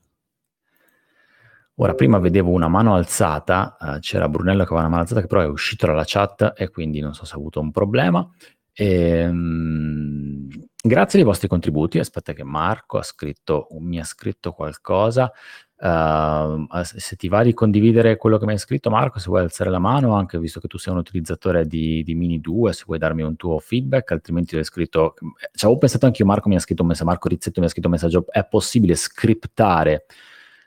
Ora, 1.77 1.95
prima 1.95 2.18
vedevo 2.18 2.51
una 2.51 2.68
mano 2.68 2.95
alzata, 2.95 3.77
uh, 3.81 3.99
c'era 3.99 4.29
Brunello 4.29 4.62
che 4.62 4.72
aveva 4.72 4.81
una 4.81 4.89
mano 4.91 5.03
alzata 5.03 5.20
che 5.20 5.27
però 5.27 5.41
è 5.41 5.47
uscito 5.47 5.87
dalla 5.87 6.05
chat 6.07 6.53
e 6.57 6.70
quindi 6.70 7.01
non 7.01 7.14
so 7.14 7.25
se 7.25 7.35
ha 7.35 7.37
avuto 7.37 7.59
un 7.59 7.72
problema. 7.72 8.29
E, 8.72 9.27
um, 9.27 10.49
grazie 10.81 11.18
ai 11.18 11.25
vostri 11.25 11.49
contributi. 11.49 11.99
Aspetta 11.99 12.33
che 12.33 12.45
Marco 12.45 12.99
ha 12.99 13.03
scritto, 13.03 13.66
mi 13.81 13.99
ha 13.99 14.05
scritto 14.05 14.53
qualcosa. 14.53 15.33
Uh, 15.77 16.64
se 16.83 17.16
ti 17.16 17.29
va 17.29 17.43
di 17.43 17.53
condividere 17.53 18.16
quello 18.16 18.39
che 18.39 18.47
mi 18.47 18.53
hai 18.53 18.59
scritto, 18.59 18.89
Marco, 18.89 19.18
se 19.18 19.27
vuoi 19.29 19.41
alzare 19.41 19.70
la 19.70 19.81
mano, 19.81 20.14
anche 20.14 20.39
visto 20.39 20.61
che 20.61 20.68
tu 20.68 20.79
sei 20.79 20.93
un 20.93 21.01
utilizzatore 21.01 21.66
di, 21.66 22.05
di 22.05 22.14
Mini 22.14 22.41
2, 22.41 22.72
se 22.72 22.85
vuoi 22.87 22.99
darmi 22.99 23.22
un 23.22 23.35
tuo 23.35 23.59
feedback, 23.59 24.12
altrimenti 24.12 24.57
ho 24.57 24.62
scritto. 24.62 25.14
Ci 25.53 25.64
avevo 25.64 25.81
pensato 25.81 26.07
anche 26.07 26.22
io, 26.22 26.29
Marco 26.29 26.49
mi 26.49 26.55
ha 26.55 26.61
scritto 26.61 26.83
un 26.83 26.89
messaggio, 26.89 27.09
Marco 27.09 27.27
Rizzetto 27.29 27.59
mi 27.59 27.66
ha 27.66 27.68
scritto 27.68 27.89
un 27.89 27.95
messaggio. 27.95 28.27
È 28.31 28.47
possibile 28.47 28.95
scriptare 28.95 30.07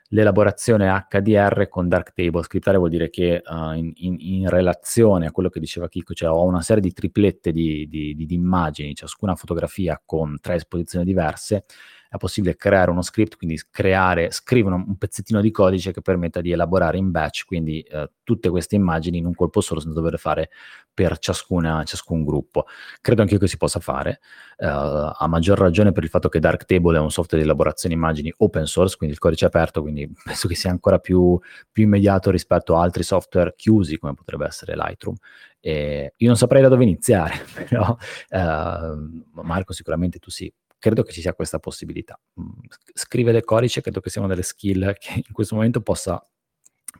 l'elaborazione 0.08 1.06
HDR 1.08 1.68
con 1.68 1.88
Darktable. 1.88 2.42
Scriptare 2.42 2.78
vuol 2.78 2.90
dire 2.90 3.10
che 3.10 3.42
uh, 3.44 3.72
in, 3.72 3.92
in, 3.96 4.16
in, 4.18 4.48
relazione 4.48 5.26
a 5.26 5.30
quello 5.30 5.48
che 5.48 5.60
diceva 5.60 5.88
Chico, 5.88 6.14
cioè 6.14 6.30
ho 6.30 6.44
una 6.44 6.62
serie 6.62 6.82
di 6.82 6.92
triplette 6.92 7.52
di, 7.52 7.86
di, 7.88 8.14
di, 8.14 8.26
di 8.26 8.34
immagini, 8.34 8.94
ciascuna 8.94 9.34
fotografia 9.34 10.00
con 10.04 10.38
tre 10.40 10.54
esposizioni 10.54 11.04
diverse, 11.04 11.64
è 12.10 12.16
possibile 12.16 12.56
creare 12.56 12.90
uno 12.90 13.02
script, 13.02 13.36
quindi 13.36 13.60
creare, 13.70 14.30
scrivere 14.30 14.74
un, 14.74 14.96
pezzettino 14.96 15.40
di 15.40 15.50
codice 15.50 15.92
che 15.92 16.00
permetta 16.00 16.40
di 16.40 16.50
elaborare 16.50 16.96
in 16.96 17.10
batch, 17.10 17.44
quindi 17.44 17.80
eh, 17.82 18.10
tutte 18.24 18.48
queste 18.48 18.76
immagini 18.76 19.18
in 19.18 19.26
un 19.26 19.34
colpo 19.34 19.60
solo 19.60 19.80
senza 19.80 19.98
dover 19.98 20.18
fare 20.18 20.50
per 20.92 21.18
ciascuna, 21.18 21.84
ciascun 21.84 22.24
gruppo. 22.24 22.64
Credo 23.00 23.22
anche 23.22 23.38
che 23.38 23.46
si 23.46 23.58
possa 23.58 23.78
fare, 23.78 24.20
eh, 24.56 24.66
a 24.66 25.26
maggior 25.28 25.58
ragione 25.58 25.92
per 25.92 26.02
il 26.02 26.08
fatto 26.08 26.28
che 26.28 26.40
Darktable 26.40 26.96
è 26.96 27.00
un 27.00 27.10
software 27.10 27.42
di 27.42 27.48
elaborazione 27.48 27.94
immagini 27.94 28.32
open 28.38 28.66
source, 28.66 28.96
quindi 28.96 29.14
il 29.14 29.20
codice 29.20 29.44
è 29.44 29.48
aperto, 29.48 29.82
quindi 29.82 30.10
penso 30.24 30.48
che 30.48 30.54
sia 30.54 30.70
ancora 30.70 30.98
più, 30.98 31.38
più 31.70 31.84
immediato 31.84 32.30
rispetto 32.30 32.76
a 32.76 32.82
altri 32.82 33.02
software 33.02 33.54
chiusi 33.54 33.98
come 33.98 34.14
potrebbe 34.14 34.46
essere 34.46 34.74
Lightroom. 34.74 35.16
E 35.60 36.14
io 36.16 36.26
non 36.26 36.36
saprei 36.36 36.62
da 36.62 36.68
dove 36.68 36.84
iniziare, 36.84 37.34
però 37.68 37.96
eh, 38.28 39.42
Marco 39.42 39.72
sicuramente 39.72 40.18
tu 40.18 40.30
sì, 40.30 40.52
credo 40.78 41.02
che 41.02 41.12
ci 41.12 41.20
sia 41.20 41.34
questa 41.34 41.58
possibilità. 41.58 42.18
Mm, 42.40 42.50
scrivere 42.94 43.42
codice 43.42 43.80
credo 43.80 44.00
che 44.00 44.10
sia 44.10 44.20
una 44.20 44.30
delle 44.30 44.42
skill 44.42 44.92
che 44.98 45.14
in 45.16 45.32
questo 45.32 45.54
momento 45.54 45.80
possa, 45.80 46.24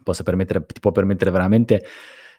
possa 0.03 0.23
permettere, 0.23 0.65
ti 0.67 0.81
può 0.81 0.93
permettere 0.93 1.31
veramente 1.31 1.85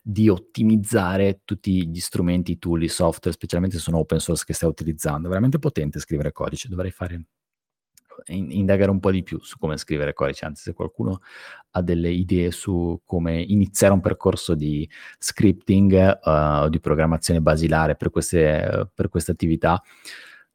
di 0.01 0.29
ottimizzare 0.29 1.41
tutti 1.43 1.87
gli 1.87 1.99
strumenti, 1.99 2.53
i 2.53 2.57
tool, 2.57 2.83
i 2.83 2.87
software, 2.87 3.35
specialmente 3.35 3.77
se 3.77 3.81
sono 3.81 3.97
open 3.97 4.19
source 4.19 4.43
che 4.45 4.53
stai 4.53 4.69
utilizzando. 4.69 5.27
È 5.27 5.29
veramente 5.29 5.59
potente 5.59 5.99
scrivere 5.99 6.31
codice, 6.31 6.67
dovrei 6.67 6.91
fare 6.91 7.25
indagare 8.27 8.91
un 8.91 8.99
po' 8.99 9.11
di 9.11 9.23
più 9.23 9.39
su 9.41 9.57
come 9.57 9.77
scrivere 9.77 10.13
codice, 10.13 10.45
anzi 10.45 10.63
se 10.63 10.73
qualcuno 10.73 11.21
ha 11.71 11.81
delle 11.81 12.09
idee 12.09 12.51
su 12.51 13.01
come 13.05 13.41
iniziare 13.41 13.93
un 13.93 14.01
percorso 14.01 14.55
di 14.55 14.87
scripting 15.17 16.19
uh, 16.23 16.63
o 16.63 16.69
di 16.69 16.79
programmazione 16.79 17.41
basilare 17.41 17.95
per 17.95 18.09
queste, 18.09 18.69
uh, 18.71 18.87
per 18.93 19.09
queste 19.09 19.31
attività, 19.31 19.81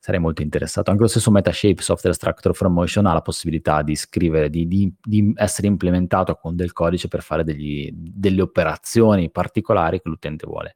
sarei 0.04 0.20
molto 0.20 0.42
interessato. 0.42 0.90
Anche 0.90 1.04
lo 1.04 1.08
stesso 1.08 1.30
Metashape 1.30 1.80
Software 1.80 2.14
Structure 2.14 2.52
from 2.52 2.74
Motion 2.74 3.06
ha 3.06 3.14
la 3.14 3.22
possibilità 3.22 3.80
di 3.80 3.96
scrivere, 3.96 4.50
di, 4.50 4.68
di, 4.68 4.94
di 5.02 5.32
essere 5.34 5.66
implementato 5.66 6.34
con 6.34 6.54
del 6.54 6.74
codice 6.74 7.08
per 7.08 7.22
fare 7.22 7.42
degli, 7.42 7.90
delle 7.90 8.42
operazioni 8.42 9.30
particolari 9.30 10.02
che 10.02 10.10
l'utente 10.10 10.46
vuole, 10.46 10.74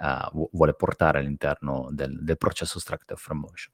uh, 0.00 0.48
vuole 0.52 0.74
portare 0.74 1.20
all'interno 1.20 1.88
del, 1.90 2.22
del 2.22 2.36
processo 2.36 2.78
Structure 2.78 3.18
from 3.18 3.38
Motion. 3.38 3.72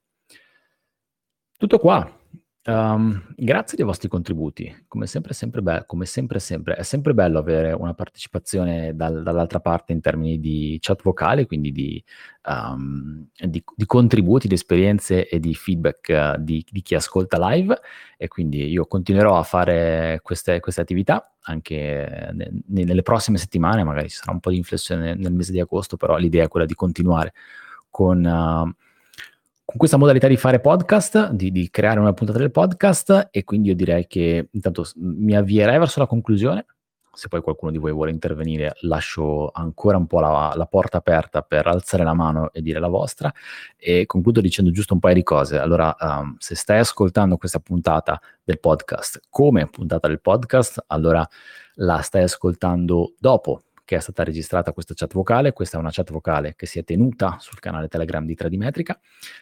Tutto 1.59 1.79
qua. 1.81 2.22
Um, 2.65 3.21
grazie 3.35 3.77
dei 3.77 3.85
vostri 3.85 4.09
contributi, 4.09 4.85
come 4.87 5.09
sempre, 5.09 5.35
sempre 5.35 5.63
be- 5.63 5.83
come 5.85 6.07
sempre, 6.07 6.39
sempre, 6.39 6.77
è 6.77 6.85
sempre 6.85 7.13
bello 7.13 7.41
avere 7.41 7.73
una 7.73 7.93
partecipazione 7.93 8.95
dal- 8.95 9.25
dall'altra 9.25 9.59
parte 9.59 9.93
in 9.93 10.01
termini 10.01 10.39
di 10.39 10.79
chat 10.81 11.03
vocale, 11.03 11.45
quindi 11.47 11.73
di, 11.73 12.05
um, 12.47 13.27
di, 13.37 13.65
di 13.75 13.85
contributi, 13.85 14.47
di 14.47 14.55
esperienze 14.55 15.29
e 15.29 15.41
di 15.41 15.55
feedback 15.55 16.37
uh, 16.37 16.41
di, 16.41 16.65
di, 16.71 16.83
chi 16.83 16.95
ascolta 16.95 17.37
live. 17.49 17.81
E 18.17 18.29
quindi 18.29 18.69
io 18.69 18.87
continuerò 18.87 19.37
a 19.37 19.43
fare 19.43 20.21
queste, 20.23 20.61
queste 20.61 20.83
attività 20.83 21.35
anche 21.41 22.31
ne- 22.33 22.63
nelle 22.85 23.03
prossime 23.03 23.39
settimane, 23.39 23.83
magari 23.83 24.09
ci 24.09 24.17
sarà 24.17 24.31
un 24.31 24.39
po' 24.39 24.51
di 24.51 24.57
inflessione 24.57 25.17
nel 25.17 25.33
mese 25.33 25.51
di 25.51 25.59
agosto, 25.59 25.97
però 25.97 26.17
l'idea 26.17 26.45
è 26.45 26.49
quella 26.49 26.67
di 26.67 26.75
continuare 26.75 27.33
con... 27.91 28.25
Uh, 28.25 28.91
con 29.65 29.77
questa 29.77 29.97
modalità 29.97 30.27
di 30.27 30.37
fare 30.37 30.61
podcast, 30.61 31.31
di, 31.31 31.51
di, 31.51 31.71
creare 31.71 32.01
una 32.01 32.13
puntata 32.13 32.39
del 32.39 32.51
podcast 32.51 33.29
e 33.31 33.45
quindi 33.45 33.69
io 33.69 33.75
direi 33.75 34.07
che 34.07 34.49
intanto 34.51 34.85
mi 34.97 35.35
avvierei 35.35 35.79
verso 35.79 36.01
la 36.01 36.07
conclusione. 36.07 36.67
Se 37.15 37.29
poi 37.29 37.43
qualcuno 37.43 37.71
di 37.71 37.77
voi 37.77 37.93
vuole 37.93 38.11
intervenire, 38.11 38.73
lascio 38.81 39.51
ancora 39.53 39.99
un 39.99 40.07
po' 40.07 40.21
la, 40.21 40.53
la 40.57 40.65
porta 40.67 40.97
aperta 40.97 41.43
per 41.43 41.67
alzare 41.67 42.05
la 42.05 42.15
mano 42.15 42.51
e 42.53 42.63
dire 42.63 42.81
la 42.81 42.89
vostra. 42.89 43.33
E 43.77 44.07
concludo 44.07 44.41
dicendo 44.41 44.71
giusto 44.71 44.95
un 44.95 45.01
paio 45.01 45.15
di 45.15 45.23
cose. 45.23 45.59
Allora, 45.59 45.95
um, 46.01 46.35
se 46.39 46.55
stai 46.55 46.79
ascoltando 46.79 47.37
questa 47.37 47.61
puntata 47.61 48.19
del 48.43 48.59
podcast 48.59 49.21
come 49.29 49.69
puntata 49.69 50.09
del 50.09 50.23
podcast, 50.23 50.85
allora 50.87 51.27
la 51.75 52.01
stai 52.01 52.23
ascoltando 52.23 53.13
dopo 53.19 53.63
che 53.93 53.99
è 53.99 54.01
stata 54.01 54.25
registrata 54.25 54.73
questa 54.73 54.95
chat 54.95 55.13
vocale, 55.13 55.53
questa 55.53 55.77
è 55.77 55.81
una 55.81 55.91
chat 55.93 56.11
vocale 56.11 56.55
che 56.57 56.65
si 56.65 56.79
è 56.79 56.85
tenuta 56.85 57.37
sul 57.41 57.59
canale 57.59 57.89
Telegram 57.89 58.25
di 58.25 58.35
Tradimetrica, 58.35 58.99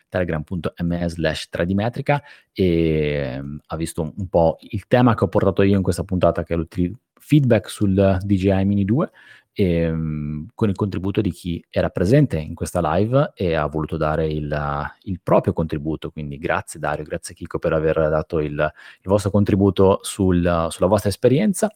telegram.me 0.08 1.08
slash 1.08 1.48
Tradimetrica 1.48 2.20
e 2.52 3.38
um, 3.40 3.60
ha 3.64 3.76
visto 3.76 4.12
un 4.16 4.28
po' 4.28 4.56
il 4.70 4.88
tema 4.88 5.14
che 5.14 5.22
ho 5.22 5.28
portato 5.28 5.62
io 5.62 5.76
in 5.76 5.84
questa 5.84 6.02
puntata 6.02 6.42
che 6.42 6.54
è 6.54 6.56
il 6.56 6.98
feedback 7.20 7.70
sul 7.70 8.18
DJI 8.20 8.64
Mini 8.64 8.84
2 8.84 9.10
e, 9.52 9.88
um, 9.88 10.48
con 10.52 10.68
il 10.68 10.74
contributo 10.74 11.20
di 11.20 11.30
chi 11.30 11.64
era 11.70 11.90
presente 11.90 12.36
in 12.38 12.54
questa 12.54 12.80
live 12.96 13.30
e 13.36 13.54
ha 13.54 13.66
voluto 13.66 13.96
dare 13.96 14.26
il, 14.26 14.84
il 15.02 15.20
proprio 15.22 15.52
contributo. 15.52 16.10
Quindi 16.10 16.38
grazie 16.38 16.80
Dario, 16.80 17.04
grazie 17.04 17.36
Chico 17.36 17.60
per 17.60 17.72
aver 17.72 18.08
dato 18.08 18.40
il, 18.40 18.50
il 18.50 19.04
vostro 19.04 19.30
contributo 19.30 20.00
sul, 20.02 20.66
sulla 20.70 20.88
vostra 20.88 21.08
esperienza. 21.08 21.70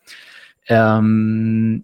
Um, 0.67 1.81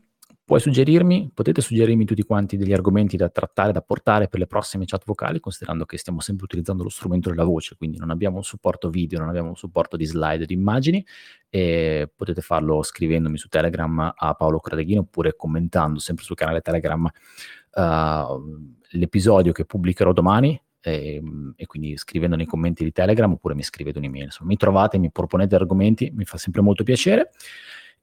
puoi 0.50 0.62
suggerirmi, 0.62 1.30
potete 1.32 1.60
suggerirmi 1.60 2.04
tutti 2.04 2.24
quanti 2.24 2.56
degli 2.56 2.72
argomenti 2.72 3.16
da 3.16 3.28
trattare, 3.28 3.70
da 3.70 3.82
portare 3.82 4.26
per 4.26 4.40
le 4.40 4.48
prossime 4.48 4.84
chat 4.84 5.04
vocali, 5.06 5.38
considerando 5.38 5.84
che 5.84 5.96
stiamo 5.96 6.18
sempre 6.18 6.46
utilizzando 6.46 6.82
lo 6.82 6.88
strumento 6.88 7.30
della 7.30 7.44
voce, 7.44 7.76
quindi 7.76 7.98
non 7.98 8.10
abbiamo 8.10 8.38
un 8.38 8.42
supporto 8.42 8.90
video, 8.90 9.20
non 9.20 9.28
abbiamo 9.28 9.50
un 9.50 9.54
supporto 9.54 9.96
di 9.96 10.06
slide, 10.06 10.46
di 10.46 10.54
immagini, 10.54 11.06
e 11.48 12.10
potete 12.16 12.40
farlo 12.40 12.82
scrivendomi 12.82 13.38
su 13.38 13.46
Telegram 13.46 14.12
a 14.12 14.34
Paolo 14.34 14.58
Cradeghino 14.58 15.02
oppure 15.02 15.36
commentando 15.36 16.00
sempre 16.00 16.24
sul 16.24 16.34
canale 16.34 16.62
Telegram 16.62 17.04
uh, 17.04 18.72
l'episodio 18.88 19.52
che 19.52 19.64
pubblicherò 19.64 20.12
domani, 20.12 20.60
e, 20.80 21.22
e, 21.54 21.66
quindi 21.66 21.96
scrivendo 21.96 22.34
nei 22.34 22.46
commenti 22.46 22.82
di 22.82 22.90
Telegram 22.90 23.30
oppure 23.30 23.54
mi 23.54 23.62
scrivete 23.62 23.98
un'email. 23.98 24.24
Insomma, 24.24 24.48
mi 24.48 24.56
trovate, 24.56 24.98
mi 24.98 25.12
proponete 25.12 25.54
argomenti, 25.54 26.10
mi 26.12 26.24
fa 26.24 26.38
sempre 26.38 26.60
molto 26.60 26.82
piacere. 26.82 27.30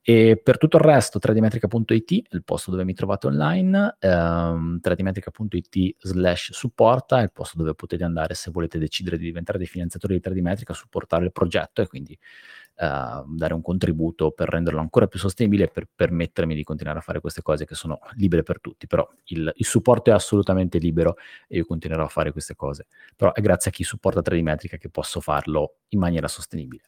E 0.09 0.39
per 0.41 0.57
tutto 0.57 0.77
il 0.77 0.83
resto, 0.83 1.19
tradimetrica.it 1.19 2.29
è 2.29 2.35
il 2.35 2.45
posto 2.45 2.71
dove 2.71 2.85
mi 2.85 2.93
trovate 2.93 3.27
online, 3.27 3.97
ehm, 3.99 4.79
tradimetrica.it 4.79 5.95
slash 5.99 6.53
supporta 6.53 7.19
è 7.19 7.23
il 7.23 7.33
posto 7.33 7.57
dove 7.57 7.75
potete 7.75 8.05
andare 8.05 8.33
se 8.33 8.49
volete 8.49 8.77
decidere 8.77 9.17
di 9.17 9.25
diventare 9.25 9.57
dei 9.57 9.67
finanziatori 9.67 10.13
di 10.13 10.21
Tradimetrica, 10.21 10.73
supportare 10.73 11.25
il 11.25 11.33
progetto 11.33 11.81
e 11.81 11.87
quindi 11.87 12.13
eh, 12.13 13.23
dare 13.25 13.53
un 13.53 13.61
contributo 13.61 14.31
per 14.31 14.47
renderlo 14.47 14.79
ancora 14.79 15.07
più 15.07 15.19
sostenibile 15.19 15.65
e 15.65 15.67
per 15.67 15.89
permettermi 15.93 16.55
di 16.55 16.63
continuare 16.63 16.99
a 16.99 17.01
fare 17.01 17.19
queste 17.19 17.41
cose 17.41 17.65
che 17.65 17.75
sono 17.75 17.99
libere 18.13 18.43
per 18.43 18.61
tutti. 18.61 18.87
Però 18.87 19.05
il, 19.25 19.51
il 19.53 19.65
supporto 19.65 20.09
è 20.09 20.13
assolutamente 20.13 20.77
libero 20.77 21.17
e 21.49 21.57
io 21.57 21.65
continuerò 21.65 22.05
a 22.05 22.07
fare 22.07 22.31
queste 22.31 22.55
cose. 22.55 22.87
Però 23.13 23.33
è 23.33 23.41
grazie 23.41 23.71
a 23.71 23.73
chi 23.73 23.83
supporta 23.83 24.21
Tradimetrica 24.21 24.77
che 24.77 24.87
posso 24.87 25.19
farlo 25.19 25.79
in 25.89 25.99
maniera 25.99 26.29
sostenibile. 26.29 26.83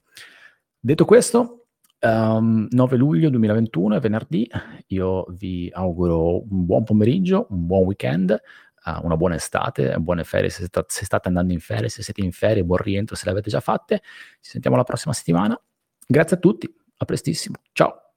Detto 0.79 1.03
questo, 1.03 1.65
Um, 2.01 2.67
9 2.71 2.95
luglio 2.95 3.30
2021 3.30 3.95
è 3.95 3.99
venerdì, 3.99 4.49
io 4.88 5.26
vi 5.31 5.69
auguro 5.73 6.41
un 6.49 6.65
buon 6.65 6.85
pomeriggio, 6.85 7.47
un 7.49 7.65
buon 7.65 7.84
weekend, 7.84 8.39
uh, 8.85 9.05
una 9.05 9.17
buona 9.17 9.35
estate, 9.35 9.97
buone 9.99 10.23
ferie 10.23 10.49
se, 10.49 10.63
sta, 10.65 10.85
se, 10.88 11.03
state 11.03 11.27
andando 11.27 11.51
in 11.51 11.59
ferie, 11.59 11.89
se 11.89 12.01
siete 12.01 12.21
in 12.21 12.31
ferie, 12.31 12.63
buon 12.63 12.80
rientro 12.80 13.17
se 13.17 13.26
le 13.26 13.31
avete 13.31 13.49
già 13.49 13.59
fatte. 13.59 14.01
Ci 14.39 14.51
sentiamo 14.51 14.77
la 14.77 14.84
prossima 14.84 15.13
settimana. 15.13 15.59
Grazie 16.07 16.38
a 16.38 16.39
tutti, 16.39 16.73
a 16.97 17.05
prestissimo, 17.05 17.55
ciao! 17.73 18.09